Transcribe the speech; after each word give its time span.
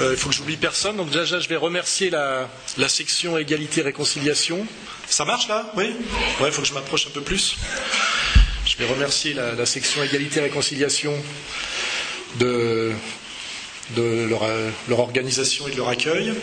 Euh, 0.00 0.12
il 0.12 0.16
faut 0.16 0.28
que 0.28 0.34
j'oublie 0.34 0.56
personne. 0.56 0.96
Donc 0.96 1.10
déjà, 1.10 1.40
je 1.40 1.48
vais 1.48 1.56
remercier 1.56 2.10
la, 2.10 2.48
section 2.88 3.38
égalité 3.38 3.82
réconciliation. 3.82 4.66
Ça 5.08 5.24
marche 5.24 5.48
là? 5.48 5.72
Oui? 5.76 5.84
Ouais, 6.40 6.48
il 6.48 6.52
faut 6.52 6.62
que 6.62 6.68
je 6.68 6.74
m'approche 6.74 7.06
un 7.06 7.10
peu 7.10 7.22
plus. 7.22 7.56
Je 8.66 8.76
vais 8.76 8.86
remercier 8.86 9.32
la, 9.32 9.66
section 9.66 10.02
égalité 10.02 10.40
réconciliation 10.40 11.14
de, 12.38 12.92
leur, 13.96 14.42
organisation 14.98 15.66
et 15.68 15.70
de 15.70 15.76
leur 15.76 15.88
accueil. 15.88 16.34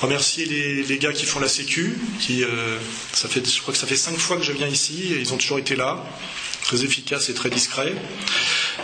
Remercier 0.00 0.46
les, 0.46 0.98
gars 0.98 1.12
qui 1.12 1.26
font 1.26 1.40
la 1.40 1.48
Sécu, 1.48 1.98
qui, 2.20 2.44
euh, 2.44 2.78
ça 3.12 3.28
fait, 3.28 3.46
je 3.46 3.60
crois 3.60 3.74
que 3.74 3.80
ça 3.80 3.86
fait 3.86 3.96
cinq 3.96 4.16
fois 4.16 4.36
que 4.36 4.42
je 4.42 4.52
viens 4.52 4.68
ici 4.68 5.14
ils 5.18 5.32
ont 5.34 5.36
toujours 5.36 5.58
été 5.58 5.74
là, 5.74 6.04
très 6.62 6.84
efficaces 6.84 7.28
et 7.28 7.34
très 7.34 7.50
discrets. 7.50 7.94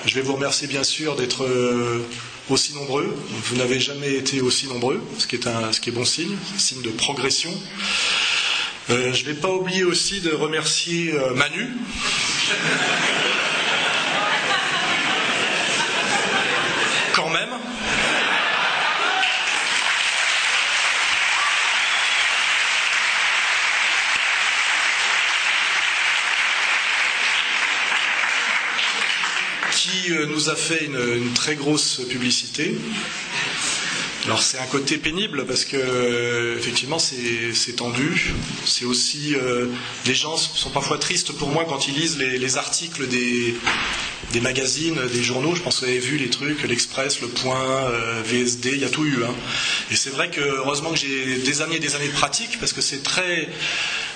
Je 0.04 0.14
vais 0.14 0.22
vous 0.22 0.34
remercier 0.34 0.66
bien 0.66 0.84
sûr 0.84 1.16
d'être 1.16 1.44
euh, 1.44 2.04
aussi 2.50 2.74
nombreux. 2.74 3.14
Vous 3.44 3.56
n'avez 3.56 3.80
jamais 3.80 4.14
été 4.14 4.40
aussi 4.40 4.66
nombreux, 4.66 5.02
ce 5.18 5.26
qui 5.26 5.36
est, 5.36 5.46
un, 5.46 5.72
ce 5.72 5.80
qui 5.80 5.90
est 5.90 5.92
bon 5.92 6.04
signe, 6.04 6.36
signe 6.58 6.82
de 6.82 6.90
progression. 6.90 7.52
Euh, 8.90 9.12
je 9.12 9.22
ne 9.22 9.28
vais 9.28 9.40
pas 9.40 9.50
oublier 9.50 9.84
aussi 9.84 10.20
de 10.20 10.30
remercier 10.30 11.12
euh, 11.14 11.34
Manu. 11.34 11.68
Quand 17.14 17.28
même. 17.30 17.50
qui 29.70 30.12
euh, 30.12 30.26
a 30.50 30.56
fait 30.56 30.84
une, 30.84 31.32
très 31.34 31.56
grosse 31.56 32.00
publicité. 32.08 32.74
Alors 34.24 34.40
c'est 34.40 34.58
un 34.58 34.66
côté 34.66 34.98
pénible 34.98 35.46
parce 35.46 35.64
que 35.64 35.76
euh, 35.76 36.56
effectivement 36.56 36.98
c'est 37.00 37.72
tendu. 37.76 38.32
C'est 38.64 38.84
aussi 38.84 39.34
euh, 39.34 39.66
les 40.06 40.14
gens 40.14 40.36
sont 40.36 40.70
parfois 40.70 40.98
tristes 40.98 41.32
pour 41.32 41.48
moi 41.48 41.64
quand 41.68 41.88
ils 41.88 41.94
lisent 41.94 42.18
les, 42.18 42.56
articles 42.56 43.08
des, 43.08 43.54
magazines, 44.40 44.98
des 45.12 45.22
journaux. 45.22 45.54
Je 45.54 45.62
pense 45.62 45.80
que 45.80 45.84
vous 45.84 45.90
avez 45.90 45.98
vu 45.98 46.16
les 46.16 46.30
trucs, 46.30 46.62
l'Express, 46.62 47.20
Le 47.20 47.28
Point, 47.28 47.90
VSD, 48.24 48.70
il 48.72 48.78
y 48.78 48.84
a 48.84 48.88
tout 48.88 49.04
eu. 49.04 49.24
Hein. 49.24 49.34
Et 49.90 49.96
c'est 49.96 50.10
vrai 50.10 50.30
que 50.30 50.40
heureusement 50.40 50.90
que 50.90 50.98
j'ai 50.98 51.38
des 51.38 51.62
années 51.62 51.76
et 51.76 51.80
des 51.80 51.94
années 51.94 52.08
de 52.08 52.12
pratique 52.12 52.58
parce 52.58 52.72
que 52.72 52.80
c'est 52.80 53.02
très 53.02 53.48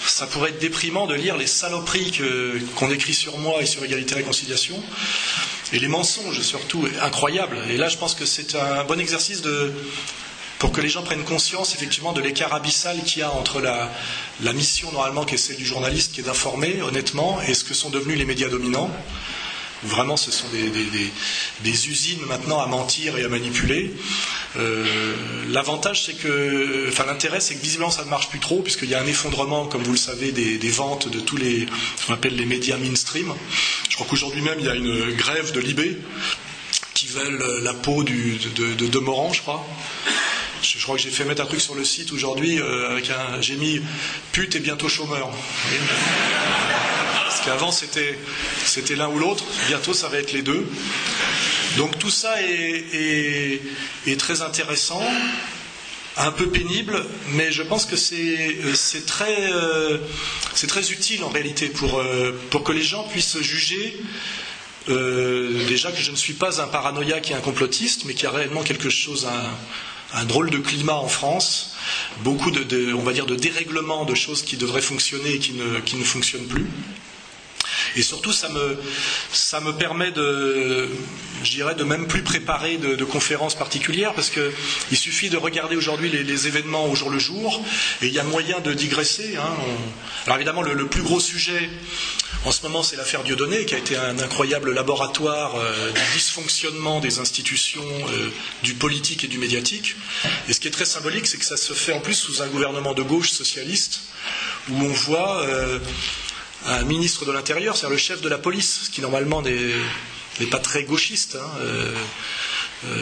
ça 0.06 0.26
pourrait 0.26 0.50
être 0.50 0.60
déprimant 0.60 1.06
de 1.06 1.14
lire 1.14 1.36
les 1.36 1.46
saloperies 1.46 2.12
qu'on 2.76 2.90
écrit 2.90 3.14
sur 3.14 3.38
moi 3.38 3.60
et 3.62 3.66
sur 3.66 3.84
égalité 3.84 4.12
et 4.12 4.16
réconciliation. 4.18 4.82
Et 5.72 5.78
les 5.78 5.88
mensonges 5.88 6.40
surtout, 6.42 6.88
incroyables. 7.02 7.58
Et 7.70 7.76
là, 7.76 7.88
je 7.88 7.96
pense 7.96 8.14
que 8.14 8.24
c'est 8.24 8.54
un 8.54 8.84
bon 8.84 9.00
exercice 9.00 9.42
de, 9.42 9.72
pour 10.58 10.72
que 10.72 10.80
les 10.80 10.88
gens 10.88 11.02
prennent 11.02 11.24
conscience 11.24 11.74
effectivement 11.74 12.12
de 12.12 12.20
l'écart 12.20 12.54
abyssal 12.54 13.02
qu'il 13.02 13.20
y 13.20 13.22
a 13.22 13.30
entre 13.30 13.60
la, 13.60 13.90
mission 14.52 14.90
normalement 14.92 15.24
qui 15.24 15.34
est 15.34 15.38
celle 15.38 15.56
du 15.56 15.66
journaliste, 15.66 16.12
qui 16.12 16.20
est 16.20 16.24
d'informer 16.24 16.80
honnêtement, 16.82 17.40
et 17.42 17.54
ce 17.54 17.64
que 17.64 17.74
sont 17.74 17.90
devenus 17.90 18.16
les 18.16 18.24
médias 18.24 18.48
dominants. 18.48 18.90
Vraiment, 19.82 20.16
ce 20.16 20.30
sont 20.30 20.46
des, 20.48 21.88
usines 21.88 22.24
maintenant 22.26 22.60
à 22.60 22.66
mentir 22.66 23.18
et 23.18 23.24
à 23.24 23.28
manipuler. 23.28 23.92
Euh, 24.56 25.14
l'avantage, 25.50 26.04
c'est 26.04 26.14
que, 26.14 26.86
enfin, 26.88 27.04
l'intérêt, 27.04 27.40
c'est 27.40 27.54
que 27.54 27.62
visiblement, 27.62 27.90
ça 27.90 28.04
ne 28.04 28.10
marche 28.10 28.28
plus 28.30 28.40
trop, 28.40 28.62
puisqu'il 28.62 28.88
y 28.88 28.94
a 28.94 29.00
un 29.00 29.06
effondrement, 29.06 29.66
comme 29.66 29.82
vous 29.82 29.92
le 29.92 29.98
savez, 29.98 30.32
des, 30.32 30.70
ventes 30.70 31.08
de 31.08 31.20
tous 31.20 31.36
les, 31.36 31.66
ce 31.96 32.06
qu'on 32.06 32.14
appelle 32.14 32.36
les 32.36 32.46
médias 32.46 32.78
mainstream. 32.78 33.32
Je 33.88 33.94
crois 33.94 34.06
qu'aujourd'hui 34.08 34.42
même, 34.42 34.58
il 34.58 34.66
y 34.66 34.70
a 34.70 34.74
une 34.74 35.12
grève 35.12 35.52
de 35.52 35.60
Libé 35.60 35.96
qui 36.94 37.06
veulent 37.08 37.62
la 37.62 37.74
peau 37.74 38.02
de, 38.02 38.74
de, 38.74 38.86
de 38.86 38.98
Morand, 38.98 39.32
je 39.32 39.42
crois. 39.42 39.66
Je, 40.62 40.82
crois 40.82 40.96
que 40.96 41.02
j'ai 41.02 41.10
fait 41.10 41.24
mettre 41.24 41.42
un 41.42 41.46
truc 41.46 41.60
sur 41.60 41.74
le 41.74 41.84
site 41.84 42.12
aujourd'hui 42.12 42.60
euh, 42.60 42.90
avec 42.90 43.10
un. 43.10 43.40
J'ai 43.40 43.56
mis 43.56 43.80
pute 44.32 44.56
et 44.56 44.60
bientôt 44.60 44.88
chômeur. 44.88 45.30
Parce 47.24 47.40
qu'avant 47.40 47.70
c'était, 47.72 48.16
l'un 48.96 49.08
ou 49.08 49.18
l'autre, 49.18 49.44
bientôt 49.68 49.92
ça 49.92 50.08
va 50.08 50.18
être 50.18 50.32
les 50.32 50.42
deux. 50.42 50.66
Donc 51.76 51.98
tout 51.98 52.10
ça 52.10 52.36
est, 52.42 53.60
très 54.18 54.40
intéressant, 54.40 55.02
un 56.16 56.32
peu 56.32 56.48
pénible, 56.48 57.04
mais 57.32 57.52
je 57.52 57.62
pense 57.62 57.84
que 57.84 57.96
c'est, 57.96 58.56
euh, 59.20 59.98
très 60.66 60.90
utile 60.90 61.22
en 61.24 61.28
réalité 61.28 61.68
pour, 61.68 61.98
euh, 61.98 62.32
que 62.64 62.72
les 62.72 62.82
gens 62.82 63.04
puissent 63.04 63.38
juger. 63.40 63.96
déjà 64.88 65.92
que 65.92 66.00
je 66.00 66.10
ne 66.10 66.16
suis 66.16 66.32
pas 66.32 66.62
un 66.62 66.68
paranoïaque 66.68 67.30
et 67.30 67.34
un 67.34 67.40
complotiste, 67.40 68.04
mais 68.06 68.14
qu'il 68.14 68.24
y 68.24 68.26
a 68.26 68.30
réellement 68.30 68.62
quelque 68.62 68.88
chose, 68.88 69.26
à 69.26 69.50
un 70.14 70.24
drôle 70.24 70.50
de 70.50 70.58
climat 70.58 70.94
en 70.94 71.08
France, 71.08 71.74
beaucoup 72.22 72.50
de, 72.50 72.92
on 72.94 73.02
va 73.02 73.12
dire, 73.12 73.26
de 73.26 73.36
dérèglements 73.36 74.04
de 74.04 74.14
choses 74.14 74.42
qui 74.42 74.56
devraient 74.56 74.80
fonctionner 74.80 75.34
et 75.34 75.38
qui 75.38 75.52
ne, 75.52 75.80
qui 75.80 75.96
ne 75.96 76.04
fonctionnent 76.04 76.46
plus. 76.46 76.66
Et 77.96 78.02
surtout, 78.02 78.32
ça 78.32 78.48
me, 78.50 78.78
ça 79.32 79.60
me 79.60 79.72
permet 79.72 80.10
de, 80.12 80.88
je 81.42 81.50
dirais, 81.50 81.74
de 81.74 81.84
même 81.84 82.06
plus 82.06 82.22
préparer 82.22 82.76
de, 82.76 83.04
conférences 83.04 83.54
particulières, 83.54 84.12
parce 84.12 84.30
qu'il 84.30 84.98
suffit 84.98 85.30
de 85.30 85.36
regarder 85.36 85.76
aujourd'hui 85.76 86.10
les, 86.10 86.46
événements 86.46 86.86
au 86.86 86.94
jour 86.94 87.10
le 87.10 87.18
jour, 87.18 87.64
et 88.02 88.06
il 88.06 88.12
y 88.12 88.18
a 88.18 88.24
moyen 88.24 88.60
de 88.60 88.74
digresser. 88.74 89.36
Hein. 89.36 89.54
Alors 90.26 90.36
évidemment, 90.36 90.62
le, 90.62 90.86
plus 90.86 91.02
gros 91.02 91.20
sujet 91.20 91.70
en 92.44 92.52
ce 92.52 92.62
moment, 92.62 92.82
c'est 92.82 92.96
l'affaire 92.96 93.22
Dieudonné, 93.24 93.64
qui 93.64 93.74
a 93.74 93.78
été 93.78 93.96
un 93.96 94.18
incroyable 94.18 94.72
laboratoire 94.72 95.56
euh, 95.56 95.90
du 95.92 96.00
dysfonctionnement 96.14 97.00
des 97.00 97.18
institutions, 97.18 97.82
euh, 97.84 98.28
du 98.62 98.74
politique 98.74 99.24
et 99.24 99.28
du 99.28 99.38
médiatique. 99.38 99.96
Et 100.48 100.52
ce 100.52 100.60
qui 100.60 100.68
est 100.68 100.72
très 100.72 100.84
symbolique, 100.84 101.26
c'est 101.26 101.38
que 101.38 101.44
ça 101.44 101.56
se 101.56 101.72
fait 101.72 101.92
en 101.92 102.00
plus 102.00 102.14
sous 102.14 102.42
un 102.42 102.46
gouvernement 102.46 102.94
de 102.94 103.02
gauche 103.02 103.30
socialiste, 103.30 104.00
où 104.70 104.74
on 104.80 104.88
voit 104.92 105.42
euh, 105.42 105.78
un 106.66 106.82
ministre 106.84 107.24
de 107.24 107.32
l'Intérieur, 107.32 107.76
c'est-à-dire 107.76 107.92
le 107.94 107.98
chef 107.98 108.20
de 108.20 108.28
la 108.28 108.38
police, 108.38 108.90
qui 108.92 109.00
normalement 109.00 109.42
n'est 109.42 110.46
pas 110.50 110.58
très 110.58 110.84
gauchiste, 110.84 111.36
hein, 111.40 112.92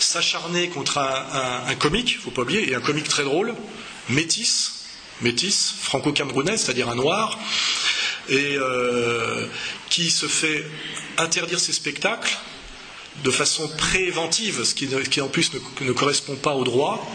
s'acharner 0.00 0.68
contre 0.68 0.98
un, 0.98 1.64
un, 1.68 1.74
comique, 1.76 2.12
il 2.12 2.16
ne 2.18 2.22
faut 2.22 2.30
pas 2.30 2.42
oublier, 2.42 2.70
et 2.70 2.74
un 2.74 2.80
comique 2.80 3.08
très 3.08 3.24
drôle, 3.24 3.54
métis, 4.08 4.72
métis, 5.22 5.74
franco-camerounais, 5.80 6.56
c'est-à-dire 6.56 6.88
un 6.88 6.94
noir, 6.94 7.38
et 8.28 8.56
euh, 8.56 9.46
qui 9.88 10.10
se 10.10 10.26
fait 10.26 10.64
interdire 11.18 11.60
ses 11.60 11.72
spectacles 11.72 12.36
de 13.24 13.30
façon 13.30 13.68
préventive, 13.68 14.64
ce 14.64 14.74
qui, 14.74 15.20
en 15.20 15.28
plus 15.28 15.50
ne, 15.80 15.92
correspond 15.92 16.36
pas 16.36 16.54
au 16.54 16.64
droit, 16.64 17.06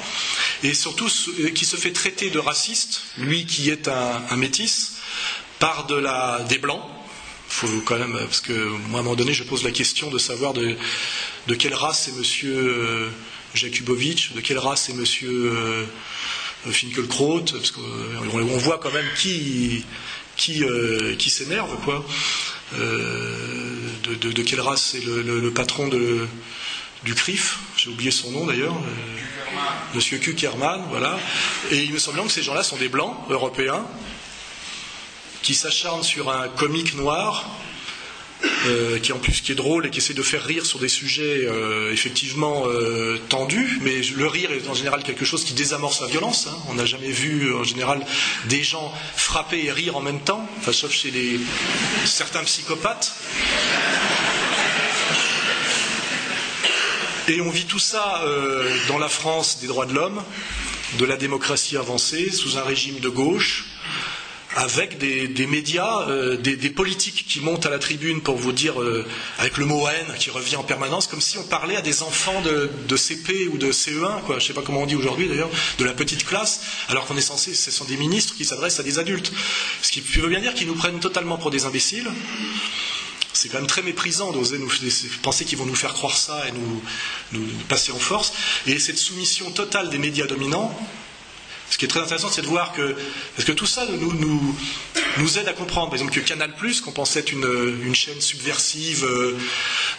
et 0.63 0.73
surtout 0.73 1.07
qui 1.53 1.65
se 1.65 1.75
fait 1.75 1.91
traiter 1.91 2.29
de 2.29 2.39
raciste, 2.39 3.03
lui 3.17 3.45
qui 3.45 3.69
est 3.69 3.87
un, 3.87 4.35
métis, 4.37 4.93
par 5.59 5.87
des 6.47 6.57
blancs. 6.57 6.81
Faut 7.47 7.81
quand 7.85 7.97
même, 7.97 8.13
parce 8.13 8.39
que 8.39 8.53
moi 8.53 8.99
à 8.99 9.01
un 9.01 9.03
moment 9.03 9.15
donné, 9.15 9.33
je 9.33 9.43
pose 9.43 9.63
la 9.63 9.71
question 9.71 10.09
de 10.09 10.17
savoir 10.17 10.53
de, 10.53 10.75
quelle 11.55 11.73
race 11.73 12.07
est 12.07 12.13
Monsieur 12.13 12.57
euh, 12.57 13.09
de 13.53 14.39
quelle 14.39 14.57
race 14.57 14.89
est 14.89 14.93
Monsieur 14.93 15.29
euh, 15.29 15.85
Finkelkraut, 16.71 17.43
parce 17.51 17.71
qu'on 17.71 18.57
voit 18.57 18.79
quand 18.79 18.91
même 18.91 19.07
qui 19.17 19.85
qui, 20.41 20.63
euh, 20.63 21.15
qui 21.17 21.29
s'énerve, 21.29 21.69
quoi. 21.83 22.03
Euh, 22.73 23.35
de, 24.19 24.41
quelle 24.41 24.59
race 24.61 24.89
c'est 24.91 25.05
le, 25.05 25.51
patron 25.51 25.87
du 25.87 27.13
CRIF? 27.13 27.59
J'ai 27.77 27.89
oublié 27.89 28.09
son 28.09 28.31
nom 28.31 28.47
d'ailleurs. 28.47 28.75
Euh, 28.75 29.93
Monsieur 29.93 30.17
Kuckerman, 30.17 30.81
voilà. 30.89 31.19
Et 31.69 31.83
il 31.83 31.93
me 31.93 31.99
semble 31.99 32.23
que 32.23 32.29
ces 32.29 32.41
gens-là 32.41 32.63
sont 32.63 32.77
des 32.77 32.89
blancs 32.89 33.15
européens 33.29 33.85
qui 35.43 35.53
s'acharnent 35.53 36.03
sur 36.03 36.31
un 36.31 36.47
comique 36.49 36.95
noir 36.95 37.47
euh, 38.67 38.99
qui 38.99 39.11
en 39.11 39.17
plus 39.17 39.41
qui 39.41 39.51
est 39.51 39.55
drôle 39.55 39.85
et 39.85 39.89
qui 39.89 39.99
essaie 39.99 40.13
de 40.13 40.21
faire 40.21 40.43
rire 40.43 40.65
sur 40.65 40.79
des 40.79 40.87
sujets 40.87 41.45
euh, 41.47 41.91
effectivement 41.91 42.63
euh, 42.67 43.19
tendus, 43.29 43.79
mais 43.81 44.01
le 44.15 44.27
rire 44.27 44.51
est 44.51 44.67
en 44.67 44.73
général 44.73 45.03
quelque 45.03 45.25
chose 45.25 45.43
qui 45.43 45.53
désamorce 45.53 46.01
la 46.01 46.07
violence. 46.07 46.47
Hein. 46.47 46.57
On 46.69 46.75
n'a 46.75 46.85
jamais 46.85 47.11
vu 47.11 47.53
en 47.53 47.63
général 47.63 48.05
des 48.45 48.63
gens 48.63 48.93
frapper 49.15 49.65
et 49.65 49.71
rire 49.71 49.97
en 49.97 50.01
même 50.01 50.19
temps, 50.19 50.47
sauf 50.71 50.91
chez 50.91 51.11
certains 52.05 52.43
psychopathes. 52.43 53.15
Et 57.27 57.41
on 57.41 57.49
vit 57.49 57.65
tout 57.65 57.79
ça 57.79 58.23
dans 58.87 58.97
la 58.97 59.09
France 59.09 59.59
des 59.59 59.67
droits 59.67 59.85
de 59.85 59.93
l'homme, 59.93 60.21
de 60.97 61.05
la 61.05 61.17
démocratie 61.17 61.77
avancée, 61.77 62.31
sous 62.31 62.57
un 62.57 62.63
régime 62.63 62.99
de 62.99 63.09
gauche, 63.09 63.65
avec 64.55 64.97
des, 64.97 65.47
médias, 65.47 66.07
euh, 66.09 66.35
des, 66.35 66.69
politiques 66.69 67.25
qui 67.27 67.39
montent 67.39 67.65
à 67.65 67.69
la 67.69 67.79
tribune 67.79 68.21
pour 68.21 68.35
vous 68.35 68.51
dire, 68.51 68.81
euh, 68.81 69.05
avec 69.37 69.57
le 69.57 69.65
mot 69.65 69.87
haine 69.87 70.13
qui 70.19 70.29
revient 70.29 70.57
en 70.57 70.63
permanence, 70.63 71.07
comme 71.07 71.21
si 71.21 71.37
on 71.37 71.43
parlait 71.43 71.77
à 71.77 71.81
des 71.81 72.03
enfants 72.03 72.41
de, 72.41 72.97
CP 72.97 73.47
ou 73.47 73.57
de 73.57 73.71
CE1, 73.71 74.21
quoi, 74.25 74.39
je 74.39 74.43
ne 74.43 74.47
sais 74.47 74.53
pas 74.53 74.61
comment 74.61 74.81
on 74.81 74.85
dit 74.85 74.95
aujourd'hui 74.95 75.27
d'ailleurs, 75.27 75.49
de 75.77 75.85
la 75.85 75.93
petite 75.93 76.25
classe, 76.25 76.61
alors 76.89 77.05
qu'on 77.05 77.17
est 77.17 77.21
censé, 77.21 77.53
ce 77.53 77.71
sont 77.71 77.85
des 77.85 77.97
ministres 77.97 78.35
qui 78.35 78.43
s'adressent 78.43 78.79
à 78.79 78.83
des 78.83 78.99
adultes. 78.99 79.31
Ce 79.81 79.91
qui 79.91 80.01
veut 80.01 80.29
bien 80.29 80.41
dire 80.41 80.53
qu'ils 80.53 80.67
nous 80.67 80.75
prennent 80.75 80.99
totalement 80.99 81.37
pour 81.37 81.49
des 81.49 81.65
imbéciles. 81.65 82.09
c'est 83.33 83.47
quand 83.47 83.57
même 83.57 83.67
très 83.67 83.81
méprisant 83.81 84.31
d'oser 84.31 84.57
nous 84.59 84.69
penser 85.23 85.45
qu'ils 85.45 85.57
vont 85.57 85.65
nous 85.65 85.75
faire 85.75 85.93
croire 85.93 86.17
ça 86.17 86.47
et 86.47 86.51
nous, 86.51 86.83
nous, 87.31 87.47
passer 87.69 87.93
en 87.93 87.99
force. 87.99 88.33
Et 88.67 88.77
cette 88.79 88.97
soumission 88.97 89.49
totale 89.51 89.89
des 89.89 89.97
médias 89.97 90.27
dominants, 90.27 90.77
ce 91.71 91.77
qui 91.77 91.85
est 91.85 91.87
très 91.87 92.01
intéressant, 92.01 92.29
c'est 92.29 92.41
de 92.41 92.47
voir 92.47 92.73
que, 92.73 92.95
parce 93.35 93.45
que 93.45 93.53
tout 93.53 93.65
ça 93.65 93.87
nous, 93.87 95.37
aide 95.39 95.47
à 95.47 95.53
comprendre, 95.53 95.87
par 95.87 95.95
exemple, 95.95 96.11
que 96.11 96.19
Canal, 96.19 96.53
qu'on 96.83 96.91
pensait 96.91 97.21
être 97.21 97.31
une, 97.31 97.95
chaîne 97.95 98.19
subversive, 98.19 99.05
euh, 99.05 99.37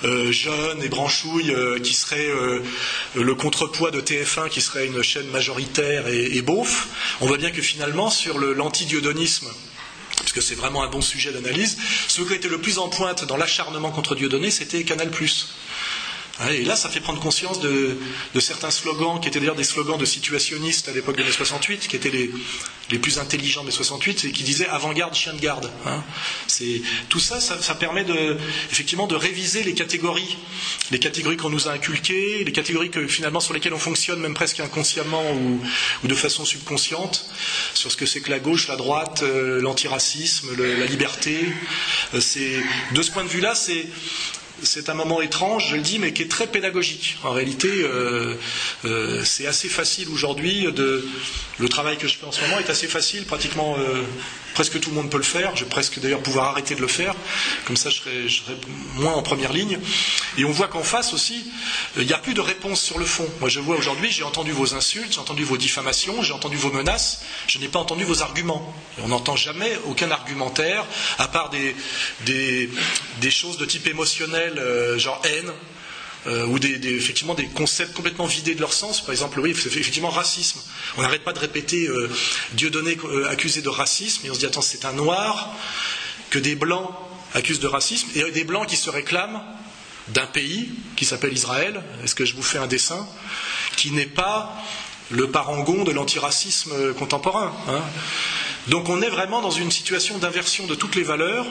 euh, 0.04 0.30
jeune 0.30 0.82
et 0.82 0.88
branchouille, 0.88 1.50
euh, 1.50 1.80
qui 1.80 1.94
serait 1.94 2.28
le 3.14 3.34
contrepoids 3.34 3.90
de 3.90 4.02
TF1, 4.02 4.50
qui 4.50 4.60
serait 4.60 4.86
une 4.86 5.02
chaîne 5.02 5.26
majoritaire 5.28 6.08
et, 6.08 6.42
beauf, 6.42 6.88
on 7.22 7.26
voit 7.26 7.38
bien 7.38 7.50
que 7.50 7.62
finalement, 7.62 8.10
sur 8.10 8.38
l'anti-diodonisme, 8.38 9.48
parce 10.18 10.32
que 10.32 10.42
c'est 10.42 10.54
vraiment 10.54 10.82
un 10.82 10.88
bon 10.88 11.00
sujet 11.00 11.32
d'analyse, 11.32 11.78
ce 12.06 12.20
qui 12.20 12.34
était 12.34 12.48
le 12.48 12.58
plus 12.58 12.78
en 12.78 12.88
pointe 12.88 13.24
dans 13.24 13.38
l'acharnement 13.38 13.90
contre 13.90 14.14
Dieudonné, 14.14 14.50
c'était 14.50 14.84
Canal+. 14.84 15.10
Et 16.50 16.64
là, 16.64 16.76
ça 16.76 16.88
fait 16.88 17.00
prendre 17.00 17.20
conscience 17.20 17.60
de, 17.60 17.96
certains 18.40 18.70
slogans 18.70 19.20
qui 19.20 19.28
étaient 19.28 19.38
d'ailleurs 19.38 19.54
des 19.54 19.64
slogans 19.64 19.98
de 19.98 20.04
situationnistes 20.04 20.88
à 20.88 20.92
l'époque 20.92 21.16
de 21.16 21.22
mai 21.22 21.30
68, 21.30 21.86
qui 21.88 21.96
étaient 21.96 22.10
les, 22.10 22.30
les 22.90 22.98
plus 22.98 23.18
intelligents 23.18 23.64
des 23.64 23.70
68, 23.70 24.24
et 24.24 24.32
qui 24.32 24.42
disaient 24.42 24.66
avant-garde, 24.66 25.14
chien 25.14 25.34
de 25.34 25.40
garde. 25.40 25.70
Hein. 25.86 26.02
Tout 27.08 27.20
ça, 27.20 27.40
ça, 27.40 27.74
permet 27.74 28.04
de, 28.04 28.36
effectivement 28.70 29.06
de 29.06 29.14
réviser 29.14 29.62
les 29.62 29.74
catégories, 29.74 30.36
les 30.90 30.98
catégories 30.98 31.36
qu'on 31.36 31.50
nous 31.50 31.68
a 31.68 31.72
inculquées, 31.72 32.44
les 32.44 32.52
catégories 32.52 32.90
que, 32.90 33.06
finalement 33.06 33.40
sur 33.40 33.54
lesquelles 33.54 33.74
on 33.74 33.78
fonctionne 33.78 34.20
même 34.20 34.34
presque 34.34 34.60
inconsciemment 34.60 35.32
ou, 35.32 35.60
de 36.06 36.14
façon 36.14 36.44
subconsciente, 36.44 37.26
sur 37.74 37.90
ce 37.90 37.96
que 37.96 38.06
c'est 38.06 38.20
que 38.20 38.30
la 38.30 38.38
gauche, 38.38 38.68
la 38.68 38.76
droite, 38.76 39.22
euh, 39.22 39.60
l'antiracisme, 39.60 40.50
la 40.56 40.86
liberté. 40.86 41.46
Euh, 42.14 42.20
de 42.92 43.02
ce 43.02 43.10
point 43.10 43.24
de 43.24 43.28
vue-là, 43.28 43.54
c'est 43.54 43.86
c'est 44.62 44.88
un 44.88 44.94
moment 44.94 45.20
étrange, 45.20 45.68
je 45.70 45.76
le 45.76 45.82
dis, 45.82 45.98
mais 45.98 46.12
qui 46.12 46.22
est 46.22 46.30
très 46.30 46.46
pédagogique. 46.46 47.16
En 47.24 47.30
réalité, 47.30 47.68
euh, 47.68 48.34
euh, 48.84 49.22
c'est 49.24 49.46
assez 49.46 49.68
facile 49.68 50.08
aujourd'hui. 50.08 50.66
Le 51.58 51.68
travail 51.68 51.96
que 51.98 52.08
je 52.08 52.16
fais 52.16 52.26
en 52.26 52.32
ce 52.32 52.40
moment 52.42 52.58
est 52.58 52.70
assez 52.70 52.86
facile, 52.86 53.24
pratiquement 53.24 53.76
euh, 53.78 54.02
presque 54.54 54.80
tout 54.80 54.90
le 54.90 54.96
monde 54.96 55.10
peut 55.10 55.16
le 55.16 55.22
faire. 55.22 55.54
Je 55.56 55.64
vais 55.64 55.70
presque 55.70 56.00
d'ailleurs 56.00 56.22
pouvoir 56.22 56.48
arrêter 56.48 56.74
de 56.74 56.80
le 56.80 56.88
faire. 56.88 57.14
Comme 57.66 57.76
ça, 57.76 57.90
je 57.90 57.96
serai, 58.28 58.56
moins 58.94 59.14
en 59.14 59.22
première 59.22 59.52
ligne. 59.52 59.78
Et 60.38 60.44
on 60.44 60.50
voit 60.50 60.68
qu'en 60.68 60.82
face 60.82 61.12
aussi, 61.12 61.44
il 61.96 62.06
n'y 62.06 62.12
a 62.12 62.18
plus 62.18 62.34
de 62.34 62.40
réponse 62.40 62.80
sur 62.80 62.98
le 62.98 63.04
fond. 63.04 63.28
Moi, 63.40 63.48
je 63.48 63.60
vois 63.60 63.76
aujourd'hui, 63.76 64.10
j'ai 64.10 64.22
entendu 64.24 64.52
vos 64.52 64.74
insultes, 64.74 65.12
j'ai 65.12 65.20
entendu 65.20 65.44
vos 65.44 65.56
diffamations, 65.56 66.22
j'ai 66.22 66.32
entendu 66.32 66.56
vos 66.56 66.70
menaces. 66.70 67.22
Je 67.46 67.58
n'ai 67.58 67.68
pas 67.68 67.78
entendu 67.78 68.04
vos 68.04 68.22
arguments. 68.22 68.74
on 69.02 69.08
n'entend 69.08 69.36
jamais 69.36 69.78
aucun 69.86 70.10
argumentaire, 70.10 70.84
à 71.18 71.28
part 71.28 71.50
des, 71.50 71.74
des 72.26 73.30
choses 73.30 73.58
de 73.58 73.64
type 73.64 73.86
émotionnel 73.86 74.58
euh, 74.58 74.98
genre 74.98 75.20
haine, 75.24 75.52
euh, 76.26 76.46
ou 76.46 76.58
des, 76.58 76.74
effectivement 76.94 77.34
des 77.34 77.46
concepts 77.46 77.94
complètement 77.94 78.26
vidés 78.26 78.54
de 78.54 78.60
leur 78.60 78.72
sens. 78.72 79.00
Par 79.00 79.10
exemple, 79.10 79.40
oui, 79.40 79.50
effectivement 79.50 80.10
racisme. 80.10 80.60
On 80.96 81.02
n'arrête 81.02 81.24
pas 81.24 81.32
de 81.32 81.38
répéter 81.38 81.86
euh, 81.88 82.10
Dieu 82.52 82.70
donné 82.70 82.96
accusé 83.28 83.62
de 83.62 83.68
racisme, 83.68 84.26
et 84.26 84.30
on 84.30 84.34
se 84.34 84.38
dit 84.38 84.46
attends, 84.46 84.62
c'est 84.62 84.84
un 84.84 84.92
noir 84.92 85.52
que 86.30 86.38
des 86.38 86.54
blancs 86.54 86.90
accusent 87.34 87.60
de 87.60 87.66
racisme, 87.66 88.08
et 88.14 88.30
des 88.30 88.44
blancs 88.44 88.68
qui 88.68 88.76
se 88.76 88.90
réclament 88.90 89.42
d'un 90.08 90.26
pays 90.26 90.70
qui 90.96 91.04
s'appelle 91.04 91.32
Israël. 91.32 91.82
Est-ce 92.04 92.14
que 92.14 92.24
je 92.24 92.34
vous 92.34 92.42
fais 92.42 92.58
un 92.58 92.66
dessin 92.66 93.06
qui 93.76 93.90
n'est 93.90 94.06
pas 94.06 94.56
le 95.10 95.30
parangon 95.30 95.84
de 95.84 95.92
l'antiracisme 95.92 96.94
contemporain 96.94 97.52
hein? 97.68 97.82
Donc 98.68 98.88
on 98.88 99.02
est 99.02 99.08
vraiment 99.08 99.42
dans 99.42 99.50
une 99.50 99.72
situation 99.72 100.18
d'inversion 100.18 100.66
de 100.66 100.74
toutes 100.76 100.94
les 100.94 101.02
valeurs, 101.02 101.46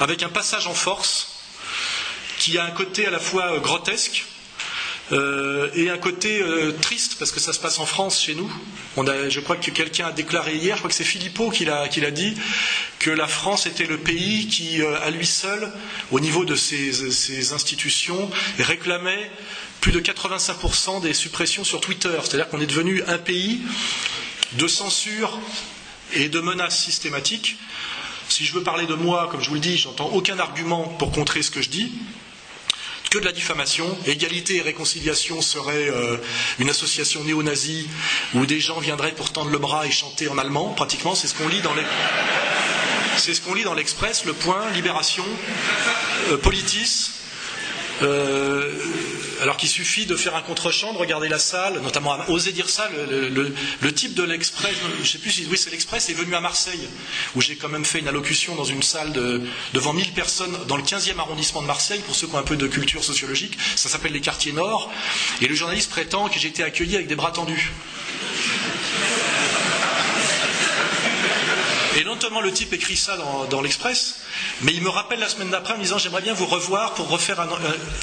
avec 0.00 0.22
un 0.22 0.30
passage 0.30 0.66
en 0.66 0.74
force 0.74 1.35
qui 2.46 2.58
a 2.58 2.64
un 2.64 2.70
côté 2.70 3.04
à 3.06 3.10
la 3.10 3.18
fois 3.18 3.54
euh, 3.54 3.58
grotesque 3.58 4.24
euh, 5.10 5.68
et 5.74 5.90
un 5.90 5.98
côté 5.98 6.40
euh, 6.40 6.70
triste 6.80 7.16
parce 7.18 7.32
que 7.32 7.40
ça 7.40 7.52
se 7.52 7.58
passe 7.58 7.80
en 7.80 7.86
France 7.86 8.22
chez 8.22 8.36
nous. 8.36 8.48
Je 8.96 9.40
crois 9.40 9.56
que 9.56 9.72
quelqu'un 9.72 10.06
a 10.06 10.12
déclaré 10.12 10.54
hier, 10.54 10.76
je 10.76 10.80
crois 10.80 10.88
que 10.88 10.94
c'est 10.94 11.02
Philippot 11.02 11.50
qui 11.50 11.64
l'a, 11.64 11.88
dit, 12.12 12.36
que 13.00 13.10
la 13.10 13.26
France 13.26 13.66
était 13.66 13.86
le 13.86 13.98
pays 13.98 14.46
qui, 14.46 14.80
à 14.80 15.10
lui 15.10 15.26
seul, 15.26 15.72
au 16.12 16.20
niveau 16.20 16.44
de 16.44 16.54
ses, 16.54 17.52
institutions, 17.52 18.30
réclamait 18.60 19.30
plus 19.80 19.90
de 19.90 20.00
85% 20.00 21.02
des 21.02 21.14
suppressions 21.14 21.64
sur 21.64 21.80
Twitter. 21.80 22.16
C'est-à-dire 22.22 22.48
qu'on 22.48 22.60
est 22.60 22.66
devenu 22.66 23.02
un 23.08 23.18
pays 23.18 23.60
de 24.52 24.68
censure 24.68 25.38
et 26.14 26.28
de 26.28 26.38
menaces 26.38 26.78
systématiques. 26.78 27.56
Si 28.28 28.44
je 28.44 28.52
veux 28.52 28.62
parler 28.62 28.86
de 28.86 28.94
moi, 28.94 29.28
comme 29.30 29.40
je 29.40 29.48
vous 29.48 29.54
le 29.54 29.60
dis, 29.60 29.76
j'entends 29.76 30.10
aucun 30.10 30.38
argument 30.38 30.84
pour 30.84 31.10
contrer 31.10 31.42
ce 31.42 31.50
que 31.50 31.60
je 31.60 31.70
dis 31.70 31.92
que 33.10 33.18
de 33.18 33.24
la 33.24 33.32
diffamation. 33.32 33.86
Égalité 34.06 34.56
et 34.56 34.62
réconciliation 34.62 35.40
serait 35.42 35.88
euh, 35.88 36.16
une 36.58 36.70
association 36.70 37.24
néo-nazie 37.24 37.88
où 38.34 38.46
des 38.46 38.60
gens 38.60 38.80
viendraient 38.80 39.12
pour 39.12 39.32
tendre 39.32 39.50
le 39.50 39.58
bras 39.58 39.86
et 39.86 39.90
chanter 39.90 40.28
en 40.28 40.38
allemand. 40.38 40.70
Pratiquement, 40.74 41.14
c'est 41.14 41.26
ce 41.28 41.34
qu'on 41.34 41.48
lit 41.48 41.60
dans 41.60 41.74
les. 41.74 41.82
C'est 43.18 43.34
ce 43.34 43.40
qu'on 43.40 43.54
lit 43.54 43.64
dans 43.64 43.74
l'Express, 43.74 44.24
le 44.26 44.34
point, 44.34 44.70
Libération, 44.74 45.24
euh, 46.30 46.36
Politis, 46.36 47.10
euh, 48.02 48.72
alors 49.42 49.56
qu'il 49.56 49.68
suffit 49.68 50.06
de 50.06 50.16
faire 50.16 50.34
un 50.34 50.42
contre-champ, 50.42 50.92
de 50.92 50.98
regarder 50.98 51.28
la 51.28 51.38
salle, 51.38 51.80
notamment 51.80 52.16
oser 52.28 52.52
dire 52.52 52.68
ça, 52.68 52.88
le, 53.10 53.92
type 53.92 54.14
de 54.14 54.22
l'Express, 54.22 54.74
je 54.94 55.00
ne 55.00 55.04
sais 55.04 55.18
plus 55.18 55.30
si 55.30 55.46
oui, 55.50 55.56
c'est 55.56 55.70
l'Express, 55.70 56.08
est 56.10 56.14
venu 56.14 56.34
à 56.34 56.40
Marseille, 56.40 56.88
où 57.34 57.40
j'ai 57.40 57.56
quand 57.56 57.68
même 57.68 57.84
fait 57.84 57.98
une 57.98 58.08
allocution 58.08 58.54
dans 58.54 58.64
une 58.64 58.82
salle 58.82 59.12
de, 59.12 59.42
devant 59.72 59.92
1000 59.92 60.12
personnes 60.12 60.56
dans 60.68 60.76
le 60.76 60.82
15e 60.82 61.18
arrondissement 61.18 61.62
de 61.62 61.66
Marseille, 61.66 62.00
pour 62.06 62.14
ceux 62.14 62.26
qui 62.26 62.34
ont 62.34 62.38
un 62.38 62.42
peu 62.42 62.56
de 62.56 62.66
culture 62.66 63.04
sociologique, 63.04 63.56
ça 63.76 63.88
s'appelle 63.88 64.12
les 64.12 64.20
quartiers 64.20 64.52
nord, 64.52 64.90
et 65.40 65.46
le 65.46 65.54
journaliste 65.54 65.90
prétend 65.90 66.28
que 66.28 66.38
j'ai 66.38 66.48
été 66.48 66.62
accueilli 66.62 66.96
avec 66.96 67.06
des 67.06 67.16
bras 67.16 67.30
tendus. 67.30 67.72
Et 71.96 72.04
notamment 72.04 72.42
le 72.42 72.52
type 72.52 72.74
écrit 72.74 72.96
ça 72.96 73.16
dans, 73.50 73.62
l'Express, 73.62 74.20
mais 74.60 74.74
il 74.74 74.82
me 74.82 74.90
rappelle 74.90 75.18
la 75.18 75.30
semaine 75.30 75.50
d'après 75.50 75.74
en 75.74 75.78
me 75.78 75.82
disant 75.82 75.96
j'aimerais 75.96 76.20
bien 76.20 76.34
vous 76.34 76.46
revoir 76.46 76.92
pour 76.92 77.08
refaire 77.08 77.40
un, 77.40 77.48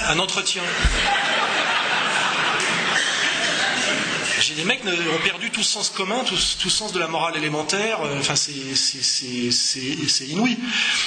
un 0.08 0.20
entretien. 0.20 0.64
J'ai 4.44 4.56
des 4.56 4.66
mecs 4.66 4.82
ont 4.84 5.24
perdu 5.24 5.52
tout 5.52 5.64
sens 5.64 5.90
commun, 5.90 6.22
tout, 6.26 6.36
sens 6.70 6.92
de 6.92 7.00
la 7.00 7.08
morale 7.08 7.38
élémentaire. 7.38 8.02
Euh, 8.02 8.20
enfin, 8.20 8.36
c'est 8.36 10.26
inouï. 10.28 10.58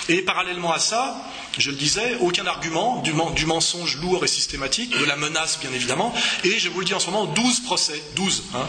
Et 0.09 0.23
parallèlement 0.23 0.73
à 0.73 0.79
ça, 0.79 1.21
je 1.59 1.71
le 1.71 1.77
disais, 1.77 2.17
aucun 2.21 2.47
argument 2.47 3.03
du, 3.03 3.13
mensonge 3.45 3.99
lourd 3.99 4.25
et 4.25 4.29
systématique, 4.29 4.99
de 4.99 5.05
la 5.05 5.17
menace 5.17 5.59
bien 5.61 5.71
évidemment. 5.75 6.15
Et 6.45 6.59
je 6.59 6.71
vous 6.71 6.79
le 6.79 6.87
dis 6.87 6.95
en 6.95 6.99
ce 6.99 7.11
moment, 7.11 7.27
12 7.27 7.61
procès, 7.61 8.03
12. 8.15 8.45
Hein. 8.55 8.67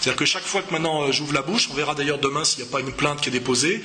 C'est-à-dire 0.00 0.16
que 0.16 0.24
chaque 0.24 0.44
fois 0.44 0.62
que 0.62 0.72
maintenant 0.72 1.02
euh, 1.02 1.12
j'ouvre 1.12 1.34
la 1.34 1.42
bouche, 1.42 1.68
on 1.70 1.74
verra 1.74 1.94
d'ailleurs 1.94 2.18
demain 2.18 2.42
s'il 2.42 2.62
n'y 2.62 2.68
a 2.68 2.72
pas 2.72 2.80
une 2.80 2.92
plainte 2.92 3.20
qui 3.20 3.28
est 3.28 3.32
déposée, 3.32 3.82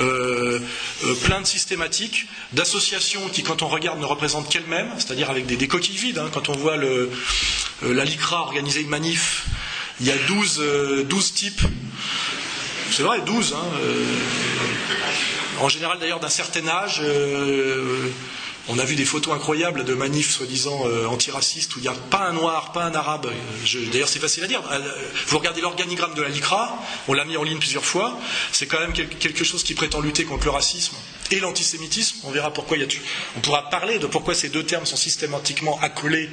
euh, 0.00 0.60
euh, 1.04 1.14
plainte 1.24 1.46
systématique 1.46 2.26
d'associations 2.52 3.28
qui, 3.30 3.42
quand 3.42 3.62
on 3.62 3.68
regarde, 3.68 3.98
ne 3.98 4.04
représentent 4.04 4.48
qu'elles-mêmes, 4.50 4.90
c'est-à-dire 4.98 5.30
avec 5.30 5.46
des, 5.46 5.68
coquilles 5.68 5.96
vides. 5.96 6.18
Hein. 6.18 6.28
quand 6.32 6.50
on 6.50 6.52
voit 6.52 6.76
la 6.76 8.04
LICRA 8.04 8.40
organiser 8.40 8.82
une 8.82 8.90
manif, 8.90 9.46
il 10.00 10.06
y 10.06 10.10
a 10.10 10.16
12, 10.28 10.62
12 11.08 11.32
types. 11.32 11.62
C'est 12.90 13.02
vrai, 13.02 13.20
12. 13.22 13.54
Hein, 13.54 13.64
en 15.60 15.68
général 15.68 15.98
d'ailleurs 15.98 16.20
d'un 16.20 16.28
certain 16.28 16.66
âge. 16.68 17.00
On 18.68 18.78
a 18.78 18.84
vu 18.84 18.96
des 18.96 19.04
photos 19.04 19.34
incroyables 19.34 19.84
de 19.84 19.92
manifs 19.92 20.30
soi-disant 20.30 20.88
euh, 20.88 21.06
antiracistes 21.06 21.76
où 21.76 21.80
il 21.80 21.82
n'y 21.82 21.88
a 21.88 21.92
pas 21.92 22.28
un 22.28 22.32
noir, 22.32 22.72
pas 22.72 22.84
un 22.84 22.94
arabe. 22.94 23.30
D'ailleurs, 23.92 24.08
c'est 24.08 24.18
facile 24.18 24.42
à 24.42 24.46
dire. 24.46 24.62
Euh, 24.72 24.80
vous 25.26 25.38
regardez 25.38 25.60
l'organigramme 25.60 26.14
de 26.14 26.22
la 26.22 26.30
LICRA, 26.30 26.74
on 27.08 27.12
l'a 27.12 27.26
mis 27.26 27.36
en 27.36 27.42
ligne 27.42 27.58
plusieurs 27.58 27.84
fois. 27.84 28.18
C'est 28.52 28.66
quand 28.66 28.80
même 28.80 28.94
quelque 28.94 29.44
chose 29.44 29.64
qui 29.64 29.74
prétend 29.74 30.00
lutter 30.00 30.24
contre 30.24 30.46
le 30.46 30.50
racisme 30.50 30.96
et 31.30 31.40
l'antisémitisme. 31.40 32.16
On 32.24 32.30
verra 32.30 32.54
pourquoi 32.54 32.78
il 32.78 32.80
y 32.80 32.84
a. 32.84 32.88
On 33.36 33.40
pourra 33.40 33.68
parler 33.68 33.98
de 33.98 34.06
pourquoi 34.06 34.34
ces 34.34 34.48
deux 34.48 34.64
termes 34.64 34.86
sont 34.86 34.96
systématiquement 34.96 35.78
accolés. 35.82 36.30